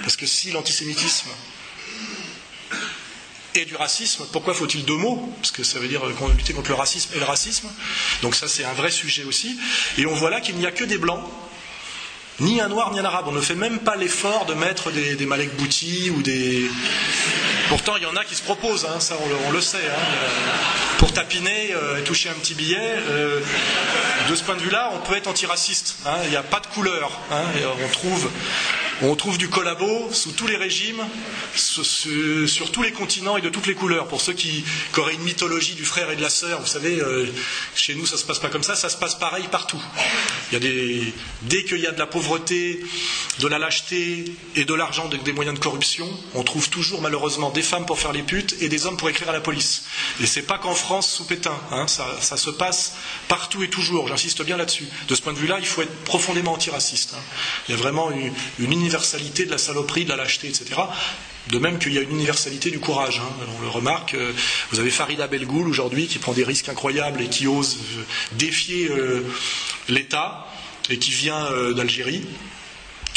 Parce 0.00 0.16
que 0.16 0.24
si 0.24 0.52
l'antisémitisme 0.52 1.28
et 3.54 3.66
du 3.66 3.76
racisme, 3.76 4.26
pourquoi 4.32 4.54
faut-il 4.54 4.84
deux 4.84 4.96
mots? 4.96 5.30
Parce 5.36 5.50
que 5.50 5.62
ça 5.62 5.78
veut 5.78 5.88
dire 5.88 6.02
qu'on 6.18 6.28
lutter 6.28 6.54
contre 6.54 6.70
le 6.70 6.76
racisme 6.76 7.10
et 7.14 7.18
le 7.18 7.24
racisme. 7.24 7.68
Donc 8.22 8.34
ça, 8.34 8.48
c'est 8.48 8.64
un 8.64 8.72
vrai 8.72 8.90
sujet 8.90 9.24
aussi. 9.24 9.58
Et 9.98 10.06
on 10.06 10.14
voit 10.14 10.30
là 10.30 10.40
qu'il 10.40 10.56
n'y 10.56 10.66
a 10.66 10.72
que 10.72 10.84
des 10.84 10.98
blancs 10.98 11.22
ni 12.40 12.60
un 12.60 12.68
noir 12.68 12.92
ni 12.92 12.98
un 12.98 13.04
arabe. 13.04 13.26
On 13.28 13.32
ne 13.32 13.40
fait 13.40 13.54
même 13.54 13.78
pas 13.78 13.96
l'effort 13.96 14.46
de 14.46 14.54
mettre 14.54 14.90
des, 14.90 15.16
des 15.16 15.26
Malek 15.26 15.54
Bouti 15.56 16.10
ou 16.10 16.22
des. 16.22 16.70
Pourtant, 17.68 17.96
il 17.96 18.02
y 18.02 18.06
en 18.06 18.16
a 18.16 18.24
qui 18.24 18.34
se 18.34 18.42
proposent, 18.42 18.86
hein, 18.86 19.00
ça 19.00 19.16
on 19.48 19.50
le, 19.50 19.60
sait. 19.60 19.78
Hein. 19.78 20.98
pour 20.98 21.12
tapiner 21.12 21.74
euh, 21.74 21.98
et 21.98 22.02
toucher 22.02 22.28
un 22.28 22.34
petit 22.34 22.54
billet, 22.54 22.78
euh, 22.78 23.40
de 24.30 24.34
ce 24.34 24.44
point 24.44 24.54
de 24.54 24.60
vue-là, 24.60 24.92
on 24.94 24.98
peut 24.98 25.16
être 25.16 25.26
antiraciste. 25.26 25.96
Hein. 26.06 26.16
Il 26.24 26.30
n'y 26.30 26.36
a 26.36 26.42
pas 26.42 26.60
de 26.60 26.66
couleur. 26.68 27.10
Et 27.58 27.64
on 27.66 27.88
trouve 27.88 28.30
On 29.02 29.14
trouve 29.14 29.36
du 29.36 29.48
collabo 29.48 30.10
sous 30.12 30.32
tous 30.32 30.46
les 30.46 30.56
régimes, 30.56 31.04
sur, 31.54 32.72
tous 32.72 32.82
les 32.82 32.92
continents 32.92 33.36
et 33.36 33.42
de 33.42 33.50
toutes 33.50 33.66
les 33.66 33.74
couleurs. 33.74 34.08
Pour 34.08 34.20
ceux 34.20 34.32
qui, 34.32 34.64
auraient 34.96 35.14
une 35.14 35.22
mythologie 35.22 35.74
du 35.74 35.84
frère 35.84 36.10
et 36.10 36.16
de 36.16 36.22
la 36.22 36.30
sœur, 36.30 36.60
vous 36.60 36.66
savez, 36.66 37.00
euh, 37.00 37.26
chez 37.74 37.94
nous 37.94 38.06
ça 38.06 38.16
se 38.16 38.24
passe 38.24 38.38
pas 38.38 38.48
comme 38.48 38.62
ça, 38.62 38.74
ça 38.74 38.88
se 38.88 38.96
passe 38.96 39.14
pareil 39.14 39.46
partout. 39.50 39.82
Il 40.50 40.54
y 40.54 40.56
a 40.56 41.12
dès 41.42 41.64
qu'il 41.64 41.78
y 41.78 41.86
a 41.86 41.92
de 41.92 41.98
la 41.98 42.06
pauvreté, 42.06 42.80
de 43.40 43.48
la 43.48 43.58
lâcheté 43.58 44.24
et 44.54 44.64
de 44.64 44.74
l'argent, 44.74 45.08
des 45.08 45.32
moyens 45.32 45.58
de 45.58 45.62
corruption, 45.62 46.08
on 46.34 46.42
trouve 46.42 46.70
toujours 46.70 47.02
malheureusement 47.02 47.50
des 47.50 47.62
femmes 47.62 47.84
pour 47.84 47.98
faire 47.98 48.12
les 48.12 48.22
putes 48.22 48.56
et 48.60 48.68
des 48.68 48.86
hommes 48.86 48.96
pour 48.96 49.10
écrire 49.10 49.28
à 49.28 49.32
la 49.32 49.40
police. 49.40 49.84
Et 50.20 50.26
c'est 50.26 50.42
pas 50.42 50.58
qu'en 50.58 50.74
France 50.74 51.10
sous 51.10 51.24
Pétain, 51.24 51.58
hein, 51.70 51.86
ça, 51.86 52.36
se 52.36 52.50
passe 52.50 52.94
partout 53.28 53.62
et 53.62 53.68
toujours. 53.68 54.08
J'insiste 54.08 54.42
bien 54.42 54.56
là-dessus. 54.56 54.88
De 55.08 55.14
ce 55.14 55.22
point 55.22 55.32
de 55.32 55.38
vue-là, 55.38 55.58
il 55.58 55.66
faut 55.66 55.82
être 55.82 56.04
profondément 56.04 56.52
antiraciste. 56.52 57.14
Hein. 57.14 57.22
Il 57.68 57.74
y 57.74 57.78
a 57.78 57.80
vraiment 57.80 58.10
une, 58.10 58.70
universalité 58.86 59.44
de 59.44 59.50
la 59.50 59.58
saloperie, 59.58 60.04
de 60.04 60.10
la 60.10 60.16
lâcheté, 60.16 60.46
etc. 60.46 60.64
De 61.50 61.58
même 61.58 61.78
qu'il 61.78 61.92
y 61.92 61.98
a 61.98 62.02
une 62.02 62.10
universalité 62.10 62.70
du 62.70 62.78
courage. 62.78 63.20
Hein. 63.20 63.46
On 63.58 63.62
le 63.62 63.68
remarque. 63.68 64.14
Euh, 64.14 64.32
vous 64.70 64.78
avez 64.78 64.90
Farida 64.90 65.26
Belgoul 65.26 65.68
aujourd'hui 65.68 66.06
qui 66.06 66.18
prend 66.18 66.32
des 66.32 66.44
risques 66.44 66.68
incroyables 66.68 67.20
et 67.20 67.28
qui 67.28 67.46
ose 67.48 67.78
euh, 67.98 68.02
défier 68.32 68.88
euh, 68.90 69.22
l'État 69.88 70.46
et 70.88 70.98
qui 70.98 71.10
vient 71.10 71.50
d'Algérie. 71.74 72.22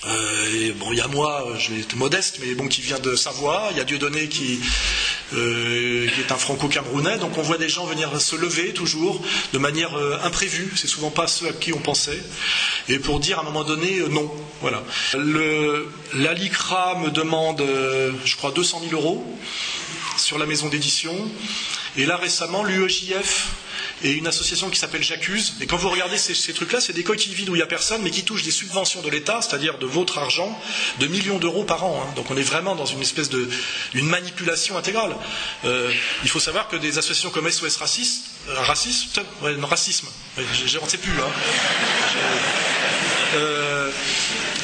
Euh, 0.05 0.73
bon, 0.75 0.91
il 0.91 0.97
y 0.97 1.01
a 1.01 1.07
moi, 1.07 1.45
je 1.57 1.73
vais 1.73 1.81
être 1.81 1.95
modeste, 1.95 2.39
mais 2.41 2.53
bon, 2.55 2.67
qui 2.67 2.81
vient 2.81 2.99
de 2.99 3.15
Savoie. 3.15 3.69
Il 3.71 3.77
y 3.77 3.81
a 3.81 3.83
Dieudonné 3.83 4.29
qui, 4.29 4.59
euh, 5.33 6.07
qui 6.07 6.21
est 6.21 6.31
un 6.31 6.37
franco-camerounais. 6.37 7.17
Donc 7.17 7.37
on 7.37 7.41
voit 7.41 7.57
des 7.57 7.69
gens 7.69 7.85
venir 7.85 8.19
se 8.21 8.35
lever 8.35 8.73
toujours 8.73 9.21
de 9.51 9.57
manière 9.57 9.97
euh, 9.97 10.17
imprévue. 10.23 10.71
C'est 10.75 10.87
souvent 10.87 11.11
pas 11.11 11.27
ceux 11.27 11.49
à 11.49 11.53
qui 11.53 11.73
on 11.73 11.79
pensait. 11.79 12.23
Et 12.87 12.99
pour 12.99 13.19
dire 13.19 13.39
à 13.39 13.41
un 13.41 13.45
moment 13.45 13.63
donné 13.63 13.99
non. 14.09 14.31
Voilà. 14.61 14.83
La 15.13 16.33
LICRA 16.33 16.99
me 16.99 17.11
demande, 17.11 17.63
je 18.25 18.35
crois, 18.35 18.51
200 18.51 18.81
000 18.89 19.01
euros 19.01 19.25
sur 20.17 20.37
la 20.37 20.45
maison 20.45 20.67
d'édition. 20.67 21.15
Et 21.97 22.05
là 22.05 22.17
récemment, 22.17 22.63
l'UEJF 22.63 23.49
et 24.03 24.11
une 24.11 24.27
association 24.27 24.69
qui 24.69 24.79
s'appelle 24.79 25.03
J'accuse. 25.03 25.55
Et 25.61 25.67
quand 25.67 25.77
vous 25.77 25.89
regardez 25.89 26.17
ces, 26.17 26.53
trucs-là, 26.53 26.81
c'est 26.81 26.93
des 26.93 27.03
coquilles 27.03 27.33
vides 27.33 27.49
où 27.49 27.55
il 27.55 27.59
n'y 27.59 27.63
a 27.63 27.67
personne, 27.67 28.01
mais 28.01 28.11
qui 28.11 28.23
touchent 28.23 28.43
des 28.43 28.51
subventions 28.51 29.01
de 29.01 29.09
l'État, 29.09 29.41
c'est-à-dire 29.41 29.77
de 29.77 29.85
votre 29.85 30.17
argent, 30.17 30.59
de 30.99 31.07
millions 31.07 31.37
d'euros 31.37 31.63
par 31.63 31.83
an. 31.83 32.03
Hein. 32.03 32.13
Donc 32.15 32.29
on 32.31 32.37
est 32.37 32.43
vraiment 32.43 32.75
dans 32.75 32.85
une 32.85 33.01
espèce 33.01 33.29
de 33.29 33.49
une 33.93 34.07
manipulation 34.07 34.77
intégrale. 34.77 35.15
Euh, 35.65 35.91
il 36.23 36.29
faut 36.29 36.39
savoir 36.39 36.67
que 36.67 36.75
des 36.75 36.97
associations 36.97 37.29
comme 37.29 37.49
SOS 37.49 37.77
Raciste, 37.77 38.25
euh, 38.49 38.59
racisme, 38.61 39.21
racisme, 39.61 40.07
je 40.37 40.79
ne 40.79 40.87
sais 40.87 40.97
plus. 40.97 41.13
Hein. 41.19 41.29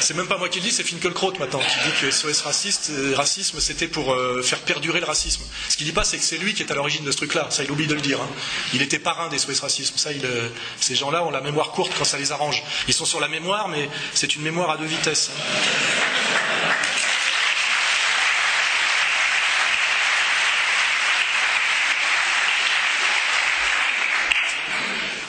Euh, 0.06 0.08
c'est 0.08 0.14
même 0.14 0.26
pas 0.26 0.38
moi 0.38 0.48
qui 0.48 0.58
le 0.58 0.64
dis, 0.64 0.70
c'est 0.70 0.84
Finkelkraut 0.84 1.32
maintenant 1.38 1.58
qui 1.60 1.88
dit 1.88 1.94
que 2.00 2.10
SOS 2.10 2.42
raciste, 2.42 2.90
euh, 2.90 3.14
racisme, 3.14 3.60
c'était 3.60 3.88
pour 3.88 4.12
euh, 4.12 4.42
faire 4.42 4.60
perdurer 4.60 5.00
le 5.00 5.06
racisme. 5.06 5.42
Ce 5.68 5.76
qu'il 5.76 5.86
dit 5.86 5.92
pas, 5.92 6.04
c'est 6.04 6.18
que 6.18 6.24
c'est 6.24 6.38
lui 6.38 6.54
qui 6.54 6.62
est 6.62 6.70
à 6.70 6.74
l'origine 6.74 7.04
de 7.04 7.10
ce 7.10 7.16
truc-là. 7.16 7.48
Ça, 7.50 7.64
il 7.64 7.70
oublie 7.70 7.86
de 7.86 7.94
le 7.94 8.00
dire. 8.00 8.20
Hein. 8.20 8.28
Il 8.74 8.82
était 8.82 8.98
parrain 8.98 9.28
des 9.28 9.38
SOS 9.38 9.60
racisme. 9.60 9.96
Ça, 9.96 10.10
ces 10.80 10.94
gens-là 10.94 11.24
ont 11.24 11.30
la 11.30 11.40
mémoire 11.40 11.70
courte 11.70 11.92
quand 11.96 12.04
ça 12.04 12.18
les 12.18 12.32
arrange. 12.32 12.62
Ils 12.88 12.94
sont 12.94 13.04
sur 13.04 13.20
la 13.20 13.28
mémoire, 13.28 13.68
mais 13.68 13.88
c'est 14.14 14.36
une 14.36 14.42
mémoire 14.42 14.70
à 14.70 14.76
deux 14.76 14.84
vitesses. 14.84 15.30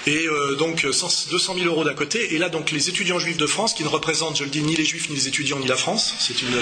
Et 0.07 0.27
euh, 0.27 0.55
donc 0.55 0.85
200 0.85 1.53
000 1.55 1.65
euros 1.65 1.83
d'un 1.83 1.93
côté, 1.93 2.33
et 2.33 2.37
là 2.37 2.49
donc 2.49 2.71
les 2.71 2.89
étudiants 2.89 3.19
juifs 3.19 3.37
de 3.37 3.45
France, 3.45 3.73
qui 3.73 3.83
ne 3.83 3.89
représentent, 3.89 4.37
je 4.37 4.43
le 4.43 4.49
dis, 4.49 4.61
ni 4.61 4.75
les 4.75 4.85
juifs, 4.85 5.09
ni 5.09 5.15
les 5.15 5.27
étudiants, 5.27 5.59
ni 5.59 5.67
la 5.67 5.75
France, 5.75 6.13
c'est 6.19 6.41
une, 6.41 6.55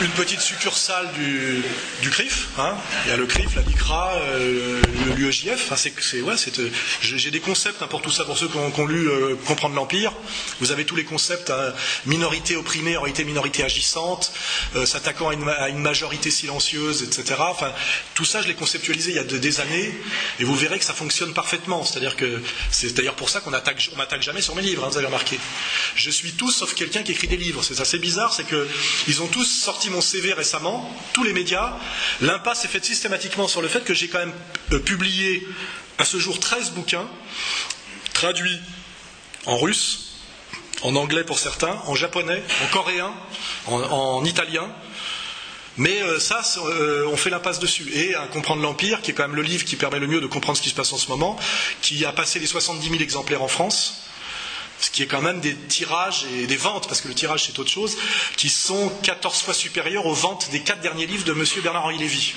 une 0.00 0.10
petite 0.12 0.40
succursale 0.40 1.12
du, 1.12 1.62
du 2.00 2.10
CRIF, 2.10 2.48
hein. 2.58 2.74
il 3.04 3.10
y 3.10 3.12
a 3.12 3.16
le 3.16 3.26
CRIF, 3.26 3.54
la 3.54 3.62
LICRA, 3.62 4.14
euh, 4.14 4.80
l'UEJF, 5.16 5.70
enfin, 5.70 5.76
c'est, 5.76 6.22
ouais, 6.22 6.34
euh, 6.58 6.70
j'ai 7.02 7.30
des 7.30 7.40
concepts 7.40 7.82
hein, 7.82 7.86
pour 7.86 8.00
tout 8.00 8.10
ça, 8.10 8.24
pour 8.24 8.38
ceux 8.38 8.48
qui 8.48 8.56
ont, 8.56 8.86
lu 8.86 9.08
Comprendre 9.46 9.74
l'Empire, 9.74 10.12
vous 10.60 10.72
avez 10.72 10.84
tous 10.84 10.96
les 10.96 11.04
concepts, 11.04 11.50
hein, 11.50 11.72
minorité 12.06 12.56
opprimée, 12.56 12.96
réalité 12.96 13.24
minorité 13.24 13.62
agissante, 13.62 14.32
s'attaquant 14.84 15.28
à 15.28 15.34
une, 15.68 15.78
majorité 15.78 16.30
silencieuse, 16.30 17.02
etc. 17.02 17.34
Enfin, 17.38 17.72
tout 18.14 18.24
ça, 18.24 18.40
je 18.42 18.48
l'ai 18.48 18.54
conceptualisé 18.54 19.10
il 19.10 19.16
y 19.16 19.18
a 19.18 19.24
des 19.24 19.60
années, 19.60 19.92
et 20.38 20.44
vous 20.44 20.56
verrez 20.56 20.78
que 20.78 20.84
ça 20.84 20.94
fonctionne 20.94 21.34
parfaitement. 21.34 21.84
C'est-à-dire 21.84 22.16
que 22.16 22.40
c'est 22.70 22.94
d'ailleurs 22.94 23.14
pour 23.14 23.28
ça 23.28 23.40
qu'on 23.40 23.52
attaque, 23.52 23.90
m'attaque 23.96 24.22
jamais 24.22 24.42
sur 24.42 24.54
mes 24.54 24.62
livres, 24.62 24.84
hein, 24.84 24.88
vous 24.90 24.96
avez 24.96 25.06
remarqué. 25.06 25.38
Je 25.94 26.10
suis 26.10 26.32
tous 26.32 26.50
sauf 26.50 26.74
quelqu'un 26.74 27.02
qui 27.02 27.12
écrit 27.12 27.28
des 27.28 27.36
livres. 27.36 27.62
C'est 27.62 27.80
assez 27.80 27.98
bizarre, 27.98 28.32
c'est 28.32 28.46
qu'ils 28.46 29.22
ont 29.22 29.28
tous 29.28 29.44
sorti 29.44 29.89
mon 29.90 30.00
CV 30.00 30.32
récemment, 30.32 30.90
tous 31.12 31.22
les 31.24 31.32
médias. 31.32 31.74
L'impasse 32.20 32.64
est 32.64 32.68
faite 32.68 32.84
systématiquement 32.84 33.48
sur 33.48 33.62
le 33.62 33.68
fait 33.68 33.84
que 33.84 33.94
j'ai 33.94 34.08
quand 34.08 34.18
même 34.18 34.32
euh, 34.72 34.78
publié 34.78 35.46
à 35.98 36.04
ce 36.04 36.18
jour 36.18 36.40
13 36.40 36.70
bouquins, 36.70 37.08
traduits 38.14 38.60
en 39.46 39.58
russe, 39.58 40.12
en 40.82 40.96
anglais 40.96 41.24
pour 41.24 41.38
certains, 41.38 41.78
en 41.86 41.94
japonais, 41.94 42.42
en 42.64 42.72
coréen, 42.72 43.12
en 43.66 44.24
italien, 44.24 44.70
mais 45.76 46.02
euh, 46.02 46.18
ça, 46.18 46.42
euh, 46.58 47.06
on 47.06 47.16
fait 47.16 47.30
l'impasse 47.30 47.58
dessus. 47.58 47.88
Et 47.94 48.14
à 48.14 48.26
Comprendre 48.26 48.62
l'Empire, 48.62 49.00
qui 49.02 49.12
est 49.12 49.14
quand 49.14 49.26
même 49.26 49.36
le 49.36 49.42
livre 49.42 49.64
qui 49.64 49.76
permet 49.76 49.98
le 49.98 50.06
mieux 50.06 50.20
de 50.20 50.26
comprendre 50.26 50.58
ce 50.58 50.62
qui 50.62 50.68
se 50.68 50.74
passe 50.74 50.92
en 50.92 50.98
ce 50.98 51.08
moment, 51.08 51.36
qui 51.80 52.04
a 52.04 52.12
passé 52.12 52.38
les 52.38 52.46
70 52.46 52.88
000 52.90 53.00
exemplaires 53.00 53.42
en 53.42 53.48
France, 53.48 54.02
ce 54.80 54.90
qui 54.90 55.02
est 55.02 55.06
quand 55.06 55.20
même 55.22 55.40
des 55.40 55.54
tirages 55.54 56.26
et 56.34 56.46
des 56.46 56.56
ventes, 56.56 56.88
parce 56.88 57.00
que 57.00 57.08
le 57.08 57.14
tirage 57.14 57.44
c'est 57.46 57.58
autre 57.58 57.70
chose, 57.70 57.96
qui 58.36 58.48
sont 58.48 58.90
14 59.02 59.42
fois 59.42 59.54
supérieurs 59.54 60.06
aux 60.06 60.14
ventes 60.14 60.48
des 60.50 60.60
quatre 60.60 60.80
derniers 60.80 61.06
livres 61.06 61.24
de 61.24 61.32
M. 61.32 61.44
Bernard-Henri 61.62 61.98
Lévy. 61.98 62.34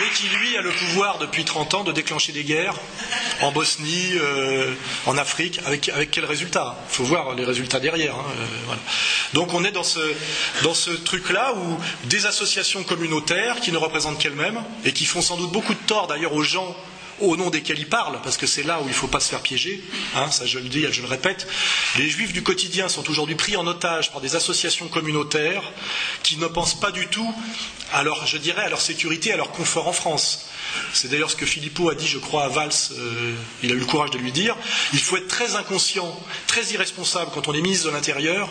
Mais 0.00 0.10
qui 0.14 0.28
lui 0.28 0.56
a 0.56 0.62
le 0.62 0.70
pouvoir 0.70 1.18
depuis 1.18 1.44
30 1.44 1.74
ans 1.74 1.84
de 1.84 1.92
déclencher 1.92 2.32
des 2.32 2.44
guerres 2.44 2.74
en 3.42 3.52
Bosnie, 3.52 4.12
euh, 4.14 4.74
en 5.06 5.18
Afrique, 5.18 5.60
avec, 5.66 5.88
avec 5.90 6.10
quel 6.10 6.24
résultat? 6.24 6.76
Il 6.90 6.94
faut 6.96 7.04
voir 7.04 7.34
les 7.34 7.44
résultats 7.44 7.80
derrière. 7.80 8.14
Hein, 8.14 8.24
euh, 8.38 8.74
Donc 9.34 9.52
on 9.54 9.64
est 9.64 9.72
dans 9.72 9.82
ce, 9.82 10.00
dans 10.62 10.74
ce 10.74 10.90
truc-là 10.90 11.54
où 11.54 11.78
des 12.08 12.26
associations 12.26 12.82
communautaires 12.82 13.60
qui 13.60 13.72
ne 13.72 13.76
représentent 13.76 14.18
qu'elles-mêmes 14.18 14.62
et 14.84 14.92
qui 14.92 15.04
font 15.04 15.22
sans 15.22 15.36
doute 15.36 15.52
beaucoup 15.52 15.74
de 15.74 15.80
tort 15.86 16.06
d'ailleurs 16.06 16.32
aux 16.32 16.42
gens 16.42 16.74
au 17.20 17.36
nom 17.36 17.50
desquels 17.50 17.78
ils 17.78 17.88
parlent, 17.88 18.20
parce 18.22 18.36
que 18.36 18.46
c'est 18.46 18.62
là 18.62 18.80
où 18.80 18.84
il 18.84 18.88
ne 18.88 18.94
faut 18.94 19.08
pas 19.08 19.20
se 19.20 19.28
faire 19.28 19.42
piéger, 19.42 19.82
hein, 20.16 20.30
ça 20.30 20.46
je 20.46 20.58
le 20.58 20.68
dis, 20.68 20.84
je 20.90 21.02
le 21.02 21.08
répète, 21.08 21.46
les 21.98 22.08
juifs 22.08 22.32
du 22.32 22.42
quotidien 22.42 22.88
sont 22.88 23.08
aujourd'hui 23.10 23.34
pris 23.34 23.56
en 23.56 23.66
otage 23.66 24.10
par 24.12 24.20
des 24.20 24.36
associations 24.36 24.88
communautaires 24.88 25.62
qui 26.22 26.36
ne 26.36 26.46
pensent 26.46 26.78
pas 26.78 26.90
du 26.90 27.06
tout 27.08 27.32
à 27.92 28.02
leur, 28.02 28.26
je 28.26 28.36
dirais, 28.36 28.62
à 28.62 28.68
leur 28.68 28.80
sécurité, 28.80 29.32
à 29.32 29.36
leur 29.36 29.52
confort 29.52 29.88
en 29.88 29.92
France. 29.92 30.46
C'est 30.92 31.08
d'ailleurs 31.08 31.30
ce 31.30 31.36
que 31.36 31.46
Philippot 31.46 31.90
a 31.90 31.94
dit, 31.94 32.06
je 32.06 32.18
crois, 32.18 32.44
à 32.44 32.48
Valls, 32.48 32.70
euh, 32.92 33.34
il 33.62 33.72
a 33.72 33.74
eu 33.74 33.78
le 33.78 33.86
courage 33.86 34.10
de 34.10 34.18
lui 34.18 34.32
dire, 34.32 34.56
il 34.92 35.00
faut 35.00 35.16
être 35.16 35.28
très 35.28 35.56
inconscient, 35.56 36.18
très 36.46 36.64
irresponsable 36.72 37.30
quand 37.34 37.48
on 37.48 37.54
est 37.54 37.60
ministre 37.60 37.86
de 37.86 37.92
l'Intérieur, 37.92 38.48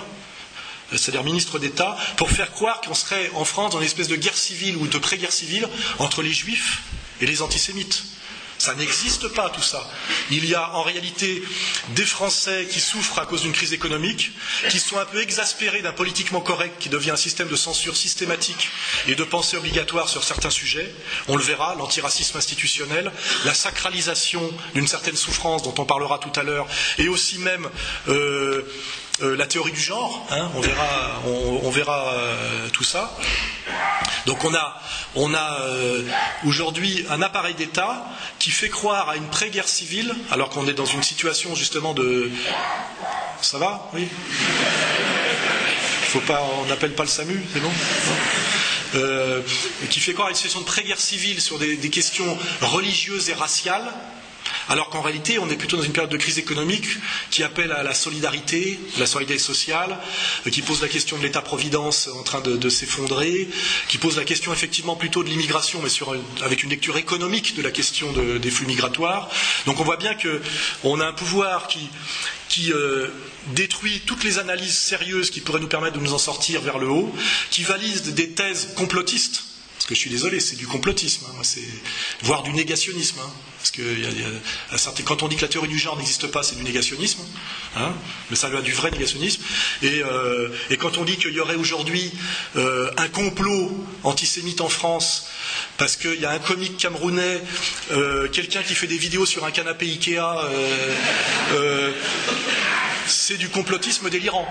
euh, 0.92 0.98
c'est-à-dire 0.98 1.24
ministre 1.24 1.60
d'État, 1.60 1.98
pour 2.18 2.30
faire 2.30 2.52
croire 2.52 2.82
qu'on 2.82 2.94
serait 2.94 3.32
en 3.36 3.46
France 3.46 3.74
dans 3.74 3.80
une 3.80 3.86
espèce 3.86 4.08
de 4.08 4.16
guerre 4.16 4.38
civile 4.38 4.78
ou 4.78 4.88
de 4.88 4.98
pré-guerre 4.98 5.32
civile 5.32 5.68
entre 6.00 6.22
les 6.22 6.34
juifs 6.34 6.82
et 7.22 7.26
les 7.26 7.42
antisémites. 7.42 8.04
Ça 8.60 8.76
n'existe 8.76 9.30
pas 9.30 9.50
tout 9.50 9.62
ça. 9.62 9.90
Il 10.32 10.46
y 10.46 10.54
a 10.54 10.72
en 10.76 10.84
réalité 10.84 11.42
des 11.96 12.06
Français 12.06 12.68
qui 12.70 12.82
souffrent 12.82 13.18
à 13.20 13.26
cause 13.26 13.44
d'une 13.44 13.54
crise 13.54 13.72
économique, 13.72 14.34
qui 14.70 14.80
sont 14.80 15.00
un 15.00 15.06
peu 15.06 15.22
exaspérés 15.22 15.82
d'un 15.82 15.94
politiquement 15.94 16.42
correct 16.42 16.76
qui 16.78 16.90
devient 16.90 17.12
un 17.12 17.16
système 17.16 17.48
de 17.48 17.56
censure 17.56 17.96
systématique 17.96 18.70
et 19.08 19.16
de 19.16 19.24
pensée 19.24 19.56
obligatoire 19.56 20.10
sur 20.10 20.26
certains 20.26 20.50
sujets. 20.50 20.94
On 21.30 21.38
le 21.38 21.44
verra, 21.44 21.74
l'antiracisme 21.76 22.38
institutionnel, 22.38 23.12
la 23.46 23.54
sacralisation 23.54 24.42
d'une 24.76 24.88
certaine 24.88 25.16
souffrance 25.16 25.64
dont 25.64 25.76
on 25.78 25.86
parlera 25.86 26.20
tout 26.20 26.38
à 26.38 26.44
l'heure, 26.44 26.68
et 26.98 27.08
aussi 27.08 27.40
même 27.40 27.70
euh, 28.10 28.64
euh, 29.22 29.36
la 29.36 29.48
théorie 29.48 29.72
du 29.72 29.80
genre, 29.80 30.26
hein, 30.32 30.50
on 30.56 30.62
verra, 30.62 31.22
on, 31.64 31.70
verra 31.70 32.14
euh, 32.14 32.70
tout 32.72 32.84
ça. 32.84 33.18
Donc 34.26 34.46
on 34.46 34.54
a, 34.54 34.82
on 35.16 35.34
a 35.34 35.60
euh, 35.62 36.04
aujourd'hui 36.46 37.06
un 37.10 37.22
appareil 37.22 37.54
d'État 37.54 38.06
qui 38.40 38.52
fait 38.52 38.70
croire 38.70 39.10
à 39.10 39.18
une 39.18 39.28
pré-guerre 39.28 39.68
civile, 39.68 40.16
alors 40.32 40.50
qu'on 40.50 40.68
est 40.68 40.74
dans 40.74 40.86
une 40.86 41.04
situation 41.04 41.54
justement 41.54 41.94
de. 41.94 42.32
Ça 43.42 43.58
va? 43.58 43.90
Oui 43.94 44.08
Faut 46.04 46.22
pas, 46.22 46.42
on 46.62 46.66
n'appelle 46.66 46.94
pas 46.94 47.04
le 47.04 47.10
SAMU, 47.10 47.42
c'est 47.54 47.60
bon? 47.60 47.72
Qui 49.90 50.00
fait 50.00 50.14
croire 50.14 50.28
à 50.28 50.32
une 50.32 50.36
situation 50.36 50.62
de 50.62 50.66
pré-guerre 50.66 51.00
civile 51.00 51.42
sur 51.42 51.60
des 51.60 51.90
questions 51.90 52.38
religieuses 52.62 53.30
et 53.30 53.34
raciales 53.34 53.94
alors 54.68 54.90
qu'en 54.90 55.02
réalité, 55.02 55.40
on 55.40 55.50
est 55.50 55.56
plutôt 55.56 55.78
dans 55.78 55.84
une 55.84 55.94
période 55.94 56.12
de 56.12 56.18
crise 56.18 56.38
économique 56.38 56.88
qui 57.32 57.44
appelle 57.44 57.72
à 57.72 57.84
la 57.84 57.94
solidarité, 57.94 58.80
la 58.98 59.06
solidarité 59.06 59.40
sociale, 59.40 59.98
euh, 60.46 60.50
qui 60.50 60.62
pose 60.62 60.82
la 60.82 60.88
question 60.88 61.18
de 61.18 61.24
l'État-providence 61.24 62.08
en 62.08 62.24
train 62.24 62.42
de, 62.42 62.70
s'effondrer, 62.70 63.48
qui 63.88 63.98
pose 63.98 64.18
la 64.18 64.24
question 64.26 64.54
effectivement 64.54 64.96
plutôt 64.96 65.24
de 65.24 65.30
l'immigration, 65.30 65.82
mais 65.82 65.90
avec 66.44 66.64
une 66.64 66.70
lecture 66.70 66.98
économique 66.98 67.56
de 67.56 67.62
la 67.62 67.72
question 67.72 68.12
des 68.12 68.52
flux 68.52 68.66
migratoires. 68.68 69.30
Donc 69.66 69.80
on 69.80 69.84
voit 69.84 69.98
bien 69.98 70.16
qu'on 70.16 71.00
a 71.00 71.06
un 71.06 71.14
pouvoir 71.14 71.68
qui, 71.68 72.72
euh, 72.74 73.08
détruit 73.56 74.02
toutes 74.06 74.24
les 74.24 74.38
analyses 74.38 74.78
sérieuses 74.78 75.32
qui 75.32 75.40
pourraient 75.40 75.62
nous 75.62 75.68
permettre 75.68 75.98
de 75.98 76.04
nous 76.04 76.14
en 76.14 76.18
sortir 76.18 76.62
vers 76.62 76.78
le 76.78 76.88
haut, 76.90 77.14
qui 77.52 77.64
valise 77.64 78.04
des 78.14 78.32
thèses 78.32 78.74
complotistes 78.76 79.49
que 79.90 79.96
je 79.96 80.02
suis 80.02 80.12
désolé, 80.12 80.40
c'est 80.40 80.56
du 80.56 80.68
complotisme, 80.68 81.26
hein. 81.28 81.40
c'est 81.42 81.68
voire 82.22 82.44
du 82.44 82.54
négationnisme. 82.54 83.18
Hein. 83.20 83.32
parce 83.58 83.72
que 83.72 85.02
quand 85.02 85.24
on 85.24 85.28
dit 85.28 85.36
que 85.36 85.42
la 85.42 85.48
théorie 85.48 85.68
du 85.68 85.80
genre 85.80 85.98
n'existe 85.98 86.28
pas, 86.28 86.44
c'est 86.44 86.56
du 86.56 86.64
négationnisme, 86.64 87.22
hein, 87.76 87.92
mais 88.30 88.36
ça 88.36 88.50
du 88.62 88.72
vrai 88.72 88.92
négationnisme. 88.92 89.42
Euh, 89.84 90.50
et, 90.70 90.78
quand 90.78 91.00
on 91.00 91.06
dit 91.06 91.18
qu'il 91.18 91.34
y 91.34 91.40
aurait 91.40 91.56
aujourd'hui 91.56 92.12
euh, 92.56 92.92
un 92.98 93.08
complot 93.08 93.84
antisémite 94.04 94.62
en 94.62 94.70
France, 94.70 95.26
parce 95.78 95.96
qu'il 95.96 96.22
y 96.22 96.26
a 96.26 96.32
un 96.32 96.40
comique 96.40 96.78
camerounais, 96.78 97.42
euh, 97.92 98.28
quelqu'un 98.28 98.62
qui 98.62 98.76
fait 98.76 98.86
des 98.86 98.98
vidéos 98.98 99.26
sur 99.26 99.44
un 99.44 99.52
canapé 99.52 99.88
Ikea, 99.88 100.20
c'est 103.12 103.38
du 103.38 103.50
complotisme 103.50 104.10
délirant. 104.10 104.48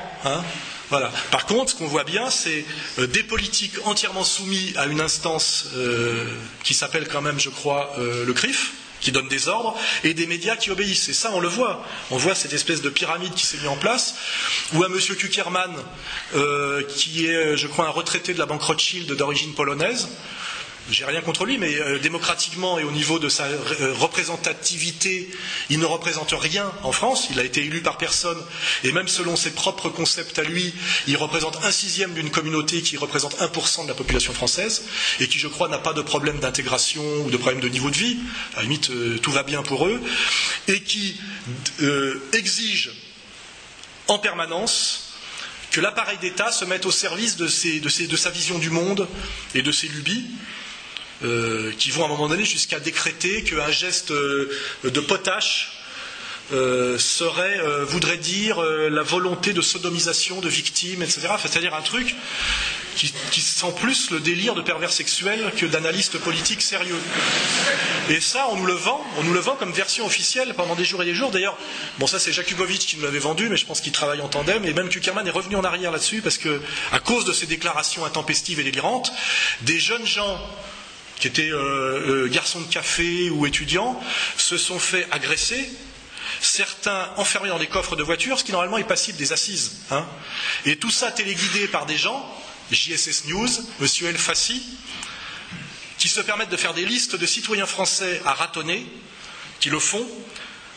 Voilà. 0.91 1.13
Par 1.31 1.45
contre, 1.47 1.73
ce 1.73 1.77
qu'on 1.77 1.87
voit 1.87 2.05
bien, 2.05 2.31
c'est 2.31 2.65
euh, 2.99 3.07
des 3.07 3.23
politiques 3.23 3.75
entièrement 3.85 4.25
soumis 4.25 4.73
à 4.77 4.87
une 4.87 5.01
instance 5.01 5.67
euh, 5.77 6.27
qui 6.65 6.73
s'appelle 6.73 7.07
quand 7.09 7.21
même, 7.21 7.39
je 7.39 7.51
crois, 7.51 7.93
euh, 7.99 8.25
le 8.25 8.33
CRIF, 8.33 8.73
qui 9.01 9.13
donne 9.13 9.29
des 9.29 9.49
ordres, 9.49 9.77
et 10.03 10.15
des 10.15 10.27
médias 10.27 10.57
qui 10.57 10.71
obéissent. 10.71 11.09
Et 11.11 11.13
ça, 11.13 11.31
on 11.35 11.41
le 11.41 11.49
voit. 11.49 11.85
On 12.11 12.17
voit 12.17 12.35
cette 12.35 12.55
espèce 12.55 12.81
de 12.81 12.89
pyramide 12.89 13.35
qui 13.35 13.45
s'est 13.45 13.59
mise 13.59 13.69
en 13.69 13.77
place, 13.77 14.15
où 14.73 14.83
un 14.83 14.89
monsieur 14.89 15.15
Kuckerman, 15.15 15.77
qui 16.89 17.27
est, 17.27 17.57
je 17.57 17.67
crois, 17.69 17.87
un 17.87 17.91
retraité 17.91 18.35
de 18.35 18.39
la 18.39 18.47
banque 18.47 18.63
Rothschild 18.63 19.13
d'origine 19.13 19.55
polonaise, 19.55 20.09
j'ai 20.91 21.05
rien 21.05 21.21
contre 21.21 21.45
lui, 21.45 21.59
mais 21.59 21.75
euh, 21.77 21.99
démocratiquement 21.99 22.79
et 22.79 22.85
au 22.85 22.91
niveau 22.91 23.19
de 23.19 23.29
sa 23.29 23.45
euh, 23.45 23.95
représentativité, 23.95 25.31
il 25.71 25.79
ne 25.79 25.85
représente 25.85 26.33
rien 26.33 26.71
en 26.83 26.93
France. 26.93 27.29
Il 27.31 27.39
a 27.41 27.45
été 27.45 27.61
élu 27.61 27.83
par 27.83 27.99
personne, 27.99 28.39
et 28.85 28.93
même 28.93 29.09
selon 29.09 29.37
ses 29.37 29.51
propres 29.51 29.89
concepts 29.89 30.39
à 30.39 30.43
lui, 30.43 30.75
il 31.07 31.17
représente 31.17 31.63
un 31.65 31.71
sixième 31.71 32.15
d'une 32.15 32.31
communauté 32.31 32.83
qui 32.83 32.97
représente 32.97 33.39
1% 33.39 33.85
de 33.85 33.89
la 33.89 33.95
population 33.95 34.33
française, 34.33 34.85
et 35.21 35.29
qui, 35.29 35.39
je 35.39 35.49
crois, 35.49 35.69
n'a 35.69 35.79
pas 35.79 35.93
de 35.93 36.03
problème 36.03 36.39
d'intégration 36.39 37.05
ou 37.25 37.31
de 37.31 37.37
problème 37.37 37.61
de 37.61 37.69
niveau 37.69 37.91
de 37.91 37.97
vie. 37.97 38.19
À 38.55 38.59
la 38.59 38.63
limite, 38.63 38.91
euh, 38.91 39.19
tout 39.19 39.33
va 39.33 39.43
bien 39.43 39.63
pour 39.63 39.87
eux, 39.87 40.01
et 40.69 40.83
qui 40.83 41.17
exige 42.33 42.93
en 44.09 44.19
permanence 44.19 45.09
que 45.71 45.81
l'appareil 45.81 46.19
d'État 46.19 46.51
se 46.51 46.65
mette 46.65 46.87
au 46.87 46.91
service 46.91 47.37
de, 47.37 47.47
de, 47.47 48.17
sa 48.17 48.31
vision 48.31 48.59
du 48.59 48.71
monde 48.71 49.07
et 49.55 49.63
de 49.63 49.73
ses 49.73 49.89
lubies, 49.89 50.25
euh, 51.25 51.73
qui 51.79 51.91
vont 51.91 52.03
à 52.03 52.07
un 52.07 52.11
moment 52.11 52.29
donné 52.29 52.45
jusqu'à 52.45 52.79
décréter 52.79 53.43
qu'un 53.43 53.73
geste 53.73 54.13
euh, 54.13 54.49
de 54.85 55.01
potache 55.01 55.73
euh, 56.53 56.97
voudrait 57.89 58.19
dire 58.19 58.61
la 58.61 59.03
volonté 59.03 59.53
de 59.53 59.61
sodomisation 59.61 60.41
de 60.41 60.49
victimes, 60.49 61.03
etc. 61.03 61.29
C'est-à-dire 61.43 61.75
un 61.75 61.83
truc 61.83 62.15
qui, 62.95 63.41
sent 63.41 63.75
plus 63.81 64.11
le 64.11 64.21
délire 64.21 64.55
de 64.55 64.63
pervers 64.63 64.93
sexuel 64.93 65.53
que 65.57 65.67
d'analyste 65.67 66.19
politique 66.19 66.63
sérieux. 66.63 66.99
Et 68.11 68.21
ça, 68.21 68.49
on 68.51 68.57
nous 68.57 68.67
le 68.67 68.73
vend, 68.75 69.05
on 69.19 69.25
nous 69.25 69.33
le 69.33 69.41
vend 69.41 69.57
comme 69.57 69.73
version 69.73 70.07
officielle 70.07 70.55
pendant 70.55 70.75
des 70.75 70.85
jours 70.85 71.03
et 71.03 71.05
des 71.05 71.15
jours. 71.15 71.31
D'ailleurs, 71.31 71.57
bon, 71.99 72.07
ça 72.07 72.19
c'est 72.19 72.33
Jakubowicz 72.33 72.87
qui 72.87 72.97
nous 72.97 73.05
l'avait 73.05 73.19
vendu, 73.19 73.49
mais 73.49 73.57
je 73.57 73.67
pense 73.67 73.81
qu'il 73.81 73.93
travaille 73.93 74.21
en 74.21 74.29
tandem. 74.29 74.65
Et 74.65 74.73
même 74.73 74.89
Kuckerman 74.89 75.27
est 75.27 75.31
revenu 75.33 75.57
en 75.57 75.65
arrière 75.65 75.91
là-dessus 75.91 76.23
parce 76.23 76.39
que, 76.39 76.61
à 76.93 77.01
cause 77.01 77.25
de 77.25 77.33
ces 77.33 77.47
déclarations 77.47 78.05
intempestives 78.05 78.61
et 78.61 78.65
délirantes, 78.65 79.13
des 79.63 79.79
jeunes 79.79 80.07
gens 80.07 80.41
qui 81.19 81.27
étaient 81.27 81.51
euh, 81.51 82.25
euh, 82.25 82.29
garçons 82.29 82.61
de 82.61 82.73
café 82.73 83.31
ou 83.31 83.47
étudiants, 83.47 84.01
se 84.37 84.57
sont 84.57 84.79
fait 84.79 85.07
agresser, 85.11 85.69
certains 86.41 87.11
enfermés 87.17 87.49
dans 87.49 87.59
des 87.59 87.67
coffres 87.67 87.97
de 87.97 88.03
voitures, 88.03 88.39
ce 88.39 88.45
qui 88.45 88.53
normalement 88.53 88.79
est 88.79 88.85
passible 88.85 89.19
des 89.19 89.33
assises. 89.33 89.79
Hein. 89.91 90.07
Et 90.65 90.77
tout 90.77 90.91
ça 90.91 91.11
téléguidé 91.11 91.67
par 91.69 91.87
des 91.87 91.97
gens, 91.97 92.25
JSS 92.71 93.25
News, 93.27 93.49
M. 93.81 93.87
El 94.07 94.19
Fassi, 94.19 94.63
qui 95.99 96.09
se 96.09 96.21
permettent 96.21 96.51
de 96.51 96.57
faire 96.57 96.75
des 96.75 96.85
listes 96.85 97.17
de 97.17 97.27
citoyens 97.27 97.67
français 97.67 98.21
à 98.25 98.35
ratonner, 98.35 98.87
qui 99.61 99.71
le 99.71 99.81
font. 99.81 100.07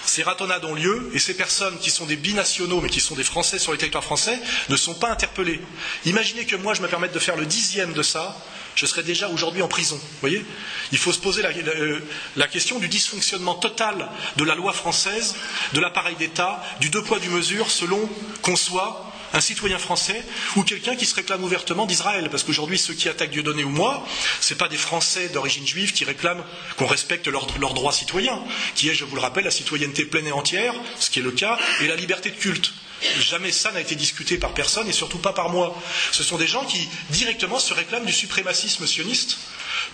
Ces 0.05 0.23
ratonnades 0.23 0.65
ont 0.65 0.73
lieu 0.73 1.09
et 1.13 1.19
ces 1.19 1.35
personnes 1.35 1.77
qui 1.79 1.91
sont 1.91 2.05
des 2.05 2.15
binationaux 2.15 2.81
mais 2.81 2.89
qui 2.89 2.99
sont 2.99 3.15
des 3.15 3.23
Français 3.23 3.59
sur 3.59 3.71
le 3.71 3.77
territoire 3.77 4.03
français 4.03 4.39
ne 4.69 4.75
sont 4.75 4.95
pas 4.95 5.09
interpellées. 5.09 5.61
Imaginez 6.05 6.45
que 6.45 6.55
moi 6.55 6.73
je 6.73 6.81
me 6.81 6.87
permette 6.87 7.13
de 7.13 7.19
faire 7.19 7.35
le 7.35 7.45
dixième 7.45 7.93
de 7.93 8.01
ça, 8.01 8.37
je 8.75 8.85
serais 8.85 9.03
déjà 9.03 9.29
aujourd'hui 9.29 9.61
en 9.61 9.67
prison. 9.67 9.99
Voyez? 10.21 10.45
Il 10.91 10.97
faut 10.97 11.11
se 11.11 11.19
poser 11.19 11.43
euh, 11.45 11.99
la, 12.35 12.47
question 12.47 12.79
du 12.79 12.87
dysfonctionnement 12.87 13.55
total 13.55 14.09
de 14.37 14.43
la 14.43 14.55
loi 14.55 14.73
française, 14.73 15.35
de 15.73 15.79
l'appareil 15.79 16.15
d'État, 16.15 16.63
du 16.79 16.89
deux 16.89 17.03
poids, 17.03 17.19
du 17.19 17.29
mesure, 17.29 17.69
selon 17.69 18.09
qu'on 18.41 18.55
soit 18.55 19.10
un 19.33 19.41
citoyen 19.41 19.77
français 19.77 20.23
ou 20.55 20.63
quelqu'un 20.63 20.95
qui 20.95 21.05
se 21.05 21.15
réclame 21.15 21.43
ouvertement 21.43 21.85
d'Israël. 21.85 22.29
Parce 22.29 22.43
qu'aujourd'hui, 22.43 22.77
ceux 22.77 22.93
qui 22.93 23.09
attaquent 23.09 23.31
Dieudonné 23.31 23.63
ou 23.63 23.69
moi, 23.69 24.05
ce 24.39 24.53
pas 24.53 24.67
des 24.67 24.77
Français 24.77 25.29
d'origine 25.29 25.65
juive 25.65 25.93
qui 25.93 26.03
réclament 26.05 26.43
qu'on 26.77 26.85
respecte 26.87 27.27
leurs 27.27 27.45
droits 27.73 27.93
citoyens, 27.93 28.39
qui 28.75 28.89
est, 28.89 28.93
je 28.93 29.05
vous 29.05 29.15
le 29.15 29.21
rappelle, 29.21 29.45
la 29.45 29.51
citoyenneté 29.51 30.05
pleine 30.05 30.27
et 30.27 30.31
entière, 30.31 30.73
ce 30.99 31.09
qui 31.09 31.19
est 31.19 31.23
le 31.23 31.31
cas, 31.31 31.57
et 31.81 31.87
la 31.87 31.95
liberté 31.95 32.29
de 32.29 32.35
culte. 32.35 32.73
Jamais 33.19 33.51
ça 33.51 33.71
n'a 33.71 33.81
été 33.81 33.95
discuté 33.95 34.37
par 34.37 34.53
personne 34.53 34.87
et 34.87 34.91
surtout 34.93 35.17
pas 35.17 35.33
par 35.33 35.49
moi. 35.49 35.75
Ce 36.11 36.23
sont 36.23 36.37
des 36.37 36.45
gens 36.47 36.65
qui 36.65 36.87
directement 37.09 37.57
se 37.59 37.73
réclament 37.73 38.05
du 38.05 38.13
suprémacisme 38.13 38.85
sioniste 38.85 39.37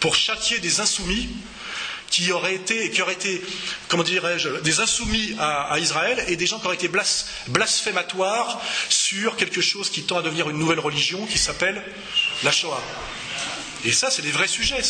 pour 0.01 0.15
châtier 0.15 0.59
des 0.59 0.81
insoumis 0.81 1.29
qui 2.09 2.31
auraient 2.31 2.55
été, 2.55 2.89
qui 2.91 3.01
auraient 3.01 3.13
été 3.13 3.41
comment 3.87 4.03
dirais-je, 4.03 4.49
des 4.61 4.79
insoumis 4.79 5.35
à, 5.39 5.77
Israël 5.79 6.23
et 6.27 6.35
des 6.35 6.47
gens 6.47 6.59
qui 6.59 6.65
auraient 6.65 6.75
été 6.75 6.89
blasphématoires 7.47 8.61
sur 8.89 9.35
quelque 9.35 9.61
chose 9.61 9.89
qui 9.89 10.03
tend 10.03 10.17
à 10.17 10.21
devenir 10.21 10.49
une 10.49 10.57
nouvelle 10.57 10.79
religion 10.79 11.25
qui 11.25 11.37
s'appelle 11.37 11.83
la 12.43 12.51
Shoah. 12.51 12.81
Et 13.85 13.91
ça, 13.91 14.09
c'est 14.09 14.21
des 14.21 14.31
vrais 14.31 14.47
sujets. 14.47 14.81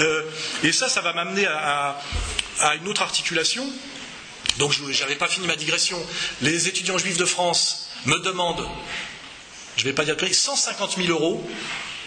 Euh, 0.00 0.22
et 0.62 0.72
ça, 0.72 0.88
ça 0.88 1.00
va 1.00 1.12
m'amener 1.12 1.46
à, 1.46 2.00
une 2.80 2.88
autre 2.88 3.02
articulation 3.02 3.68
donc 4.58 4.70
je 4.72 5.02
n'avais 5.02 5.16
pas 5.16 5.28
fini 5.28 5.46
ma 5.46 5.56
digression. 5.56 5.98
Les 6.42 6.68
étudiants 6.68 6.98
juifs 6.98 7.16
de 7.16 7.24
France 7.24 7.88
me 8.04 8.18
demandent, 8.18 8.68
je 9.76 9.82
ne 9.82 9.88
vais 9.88 9.94
pas 9.94 10.04
dire 10.04 10.12
le 10.12 10.18
prix, 10.18 10.34
150 10.34 10.96
000 10.96 11.08
euros. 11.08 11.42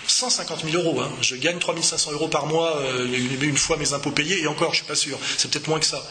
150 0.07 0.63
000 0.69 0.83
euros, 0.83 1.01
hein. 1.01 1.11
je 1.21 1.35
gagne 1.35 1.59
3 1.59 1.75
500 1.81 2.11
euros 2.11 2.27
par 2.27 2.45
mois 2.45 2.77
euh, 2.77 3.07
une, 3.41 3.57
fois 3.57 3.77
mes 3.77 3.93
impôts 3.93 4.11
payés, 4.11 4.41
et 4.41 4.47
encore, 4.47 4.73
je 4.73 4.81
ne 4.81 4.83
suis 4.83 4.85
pas 4.85 4.95
sûr, 4.95 5.19
c'est 5.37 5.49
peut-être 5.51 5.67
moins 5.67 5.79
que 5.79 5.85
ça. 5.85 6.01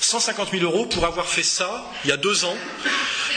150 0.00 0.50
000 0.50 0.62
euros 0.64 0.86
pour 0.86 1.04
avoir 1.04 1.26
fait 1.26 1.42
ça, 1.42 1.90
il 2.04 2.10
y 2.10 2.12
a 2.12 2.16
deux 2.16 2.44
ans, 2.44 2.56